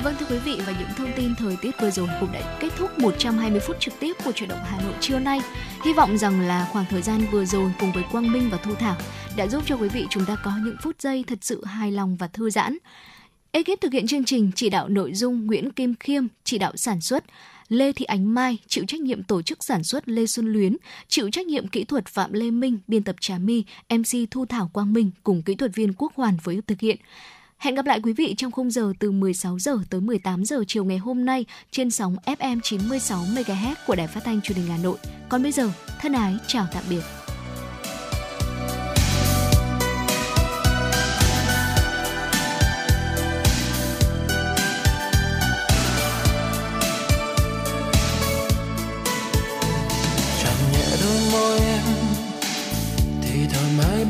Vâng 0.04 0.14
thưa 0.18 0.26
quý 0.30 0.38
vị 0.38 0.60
và 0.66 0.74
những 0.78 0.88
thông 0.96 1.12
tin 1.16 1.34
thời 1.38 1.56
tiết 1.56 1.70
vừa 1.80 1.90
rồi 1.90 2.08
cũng 2.20 2.32
đã 2.32 2.58
kết 2.60 2.68
thúc 2.76 2.98
120 2.98 3.60
phút 3.60 3.76
trực 3.80 3.94
tiếp 4.00 4.12
của 4.24 4.32
chuyển 4.32 4.48
động 4.48 4.58
Hà 4.64 4.80
Nội 4.82 4.94
trưa 5.00 5.18
nay. 5.18 5.40
Hy 5.84 5.92
vọng 5.92 6.18
rằng 6.18 6.40
là 6.40 6.68
khoảng 6.72 6.84
thời 6.90 7.02
gian 7.02 7.20
vừa 7.32 7.44
rồi 7.44 7.72
cùng 7.80 7.92
với 7.92 8.04
Quang 8.12 8.32
Minh 8.32 8.48
và 8.52 8.58
Thu 8.58 8.74
Thảo 8.74 8.96
đã 9.36 9.46
giúp 9.46 9.62
cho 9.66 9.76
quý 9.76 9.88
vị 9.88 10.06
chúng 10.10 10.24
ta 10.24 10.36
có 10.44 10.52
những 10.64 10.76
phút 10.82 11.00
giây 11.00 11.24
thật 11.26 11.38
sự 11.40 11.64
hài 11.64 11.92
lòng 11.92 12.16
và 12.16 12.26
thư 12.26 12.50
giãn. 12.50 12.78
Ekip 13.50 13.80
thực 13.80 13.92
hiện 13.92 14.06
chương 14.06 14.24
trình 14.24 14.50
chỉ 14.54 14.70
đạo 14.70 14.88
nội 14.88 15.14
dung 15.14 15.46
Nguyễn 15.46 15.70
Kim 15.70 15.94
Khiêm, 15.94 16.26
chỉ 16.44 16.58
đạo 16.58 16.72
sản 16.76 17.00
xuất, 17.00 17.24
Lê 17.68 17.92
Thị 17.92 18.04
Ánh 18.04 18.34
Mai 18.34 18.58
chịu 18.66 18.84
trách 18.88 19.00
nhiệm 19.00 19.22
tổ 19.22 19.42
chức 19.42 19.64
sản 19.64 19.84
xuất 19.84 20.08
Lê 20.08 20.26
Xuân 20.26 20.52
Luyến, 20.52 20.76
chịu 21.08 21.30
trách 21.30 21.46
nhiệm 21.46 21.68
kỹ 21.68 21.84
thuật 21.84 22.06
Phạm 22.06 22.32
Lê 22.32 22.50
Minh, 22.50 22.78
biên 22.88 23.02
tập 23.02 23.16
Trà 23.20 23.38
My, 23.38 23.64
MC 23.90 24.30
Thu 24.30 24.46
Thảo 24.46 24.70
Quang 24.72 24.92
Minh 24.92 25.10
cùng 25.22 25.42
kỹ 25.42 25.54
thuật 25.54 25.74
viên 25.74 25.92
Quốc 25.92 26.12
Hoàn 26.14 26.36
với 26.44 26.60
thực 26.66 26.80
hiện. 26.80 26.96
Hẹn 27.58 27.74
gặp 27.74 27.86
lại 27.86 28.00
quý 28.02 28.12
vị 28.12 28.34
trong 28.36 28.52
khung 28.52 28.70
giờ 28.70 28.92
từ 28.98 29.10
16 29.10 29.58
giờ 29.58 29.78
tới 29.90 30.00
18 30.00 30.44
giờ 30.44 30.64
chiều 30.66 30.84
ngày 30.84 30.98
hôm 30.98 31.24
nay 31.24 31.44
trên 31.70 31.90
sóng 31.90 32.16
FM 32.26 32.60
96 32.62 33.18
MHz 33.18 33.74
của 33.86 33.94
Đài 33.94 34.06
Phát 34.06 34.24
thanh 34.24 34.40
Truyền 34.40 34.58
hình 34.58 34.66
Hà 34.66 34.76
Nội. 34.82 34.98
Còn 35.28 35.42
bây 35.42 35.52
giờ, 35.52 35.70
thân 36.00 36.12
ái 36.12 36.36
chào 36.46 36.66
tạm 36.72 36.84
biệt. 36.90 37.02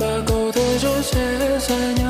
ba 0.00 0.20
câu 0.26 0.52
thôi 0.52 0.78
rồi 0.82 1.02
sẽ 1.02 1.58
xa 1.60 1.94
nhau 1.98 2.07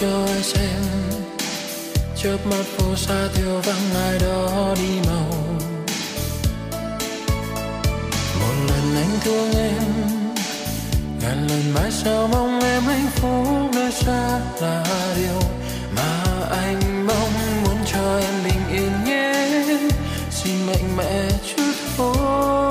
cho 0.00 0.24
ai 0.26 0.42
xem. 0.42 0.82
Chớp 2.16 2.36
mắt 2.46 2.64
phố 2.76 2.96
xa 2.96 3.28
thiếu 3.34 3.60
vắng, 3.64 3.94
ai 3.94 4.18
đó 4.18 4.74
đi 4.76 5.00
màu. 5.06 5.30
Một 8.40 8.54
lần 8.68 8.96
anh 8.96 9.18
thương 9.24 9.52
em, 9.54 9.82
ngàn 11.22 11.46
lần 11.48 11.74
mãi 11.74 11.90
sao 11.90 12.28
mong 12.32 12.60
em 12.60 12.82
hạnh 12.82 13.08
phúc 13.14 13.74
nơi 13.74 13.92
xa 13.92 14.40
là 14.60 14.84
điều 15.16 15.40
mà 15.96 16.24
anh 16.50 17.06
mong. 17.06 17.62
Muốn 17.64 17.76
cho 17.92 18.18
em 18.18 18.34
bình 18.44 18.62
yên 18.72 18.92
nhé, 19.04 19.48
xin 20.30 20.66
mạnh 20.66 20.96
mẽ 20.96 21.28
chút 21.56 21.72
thôi. 21.96 22.67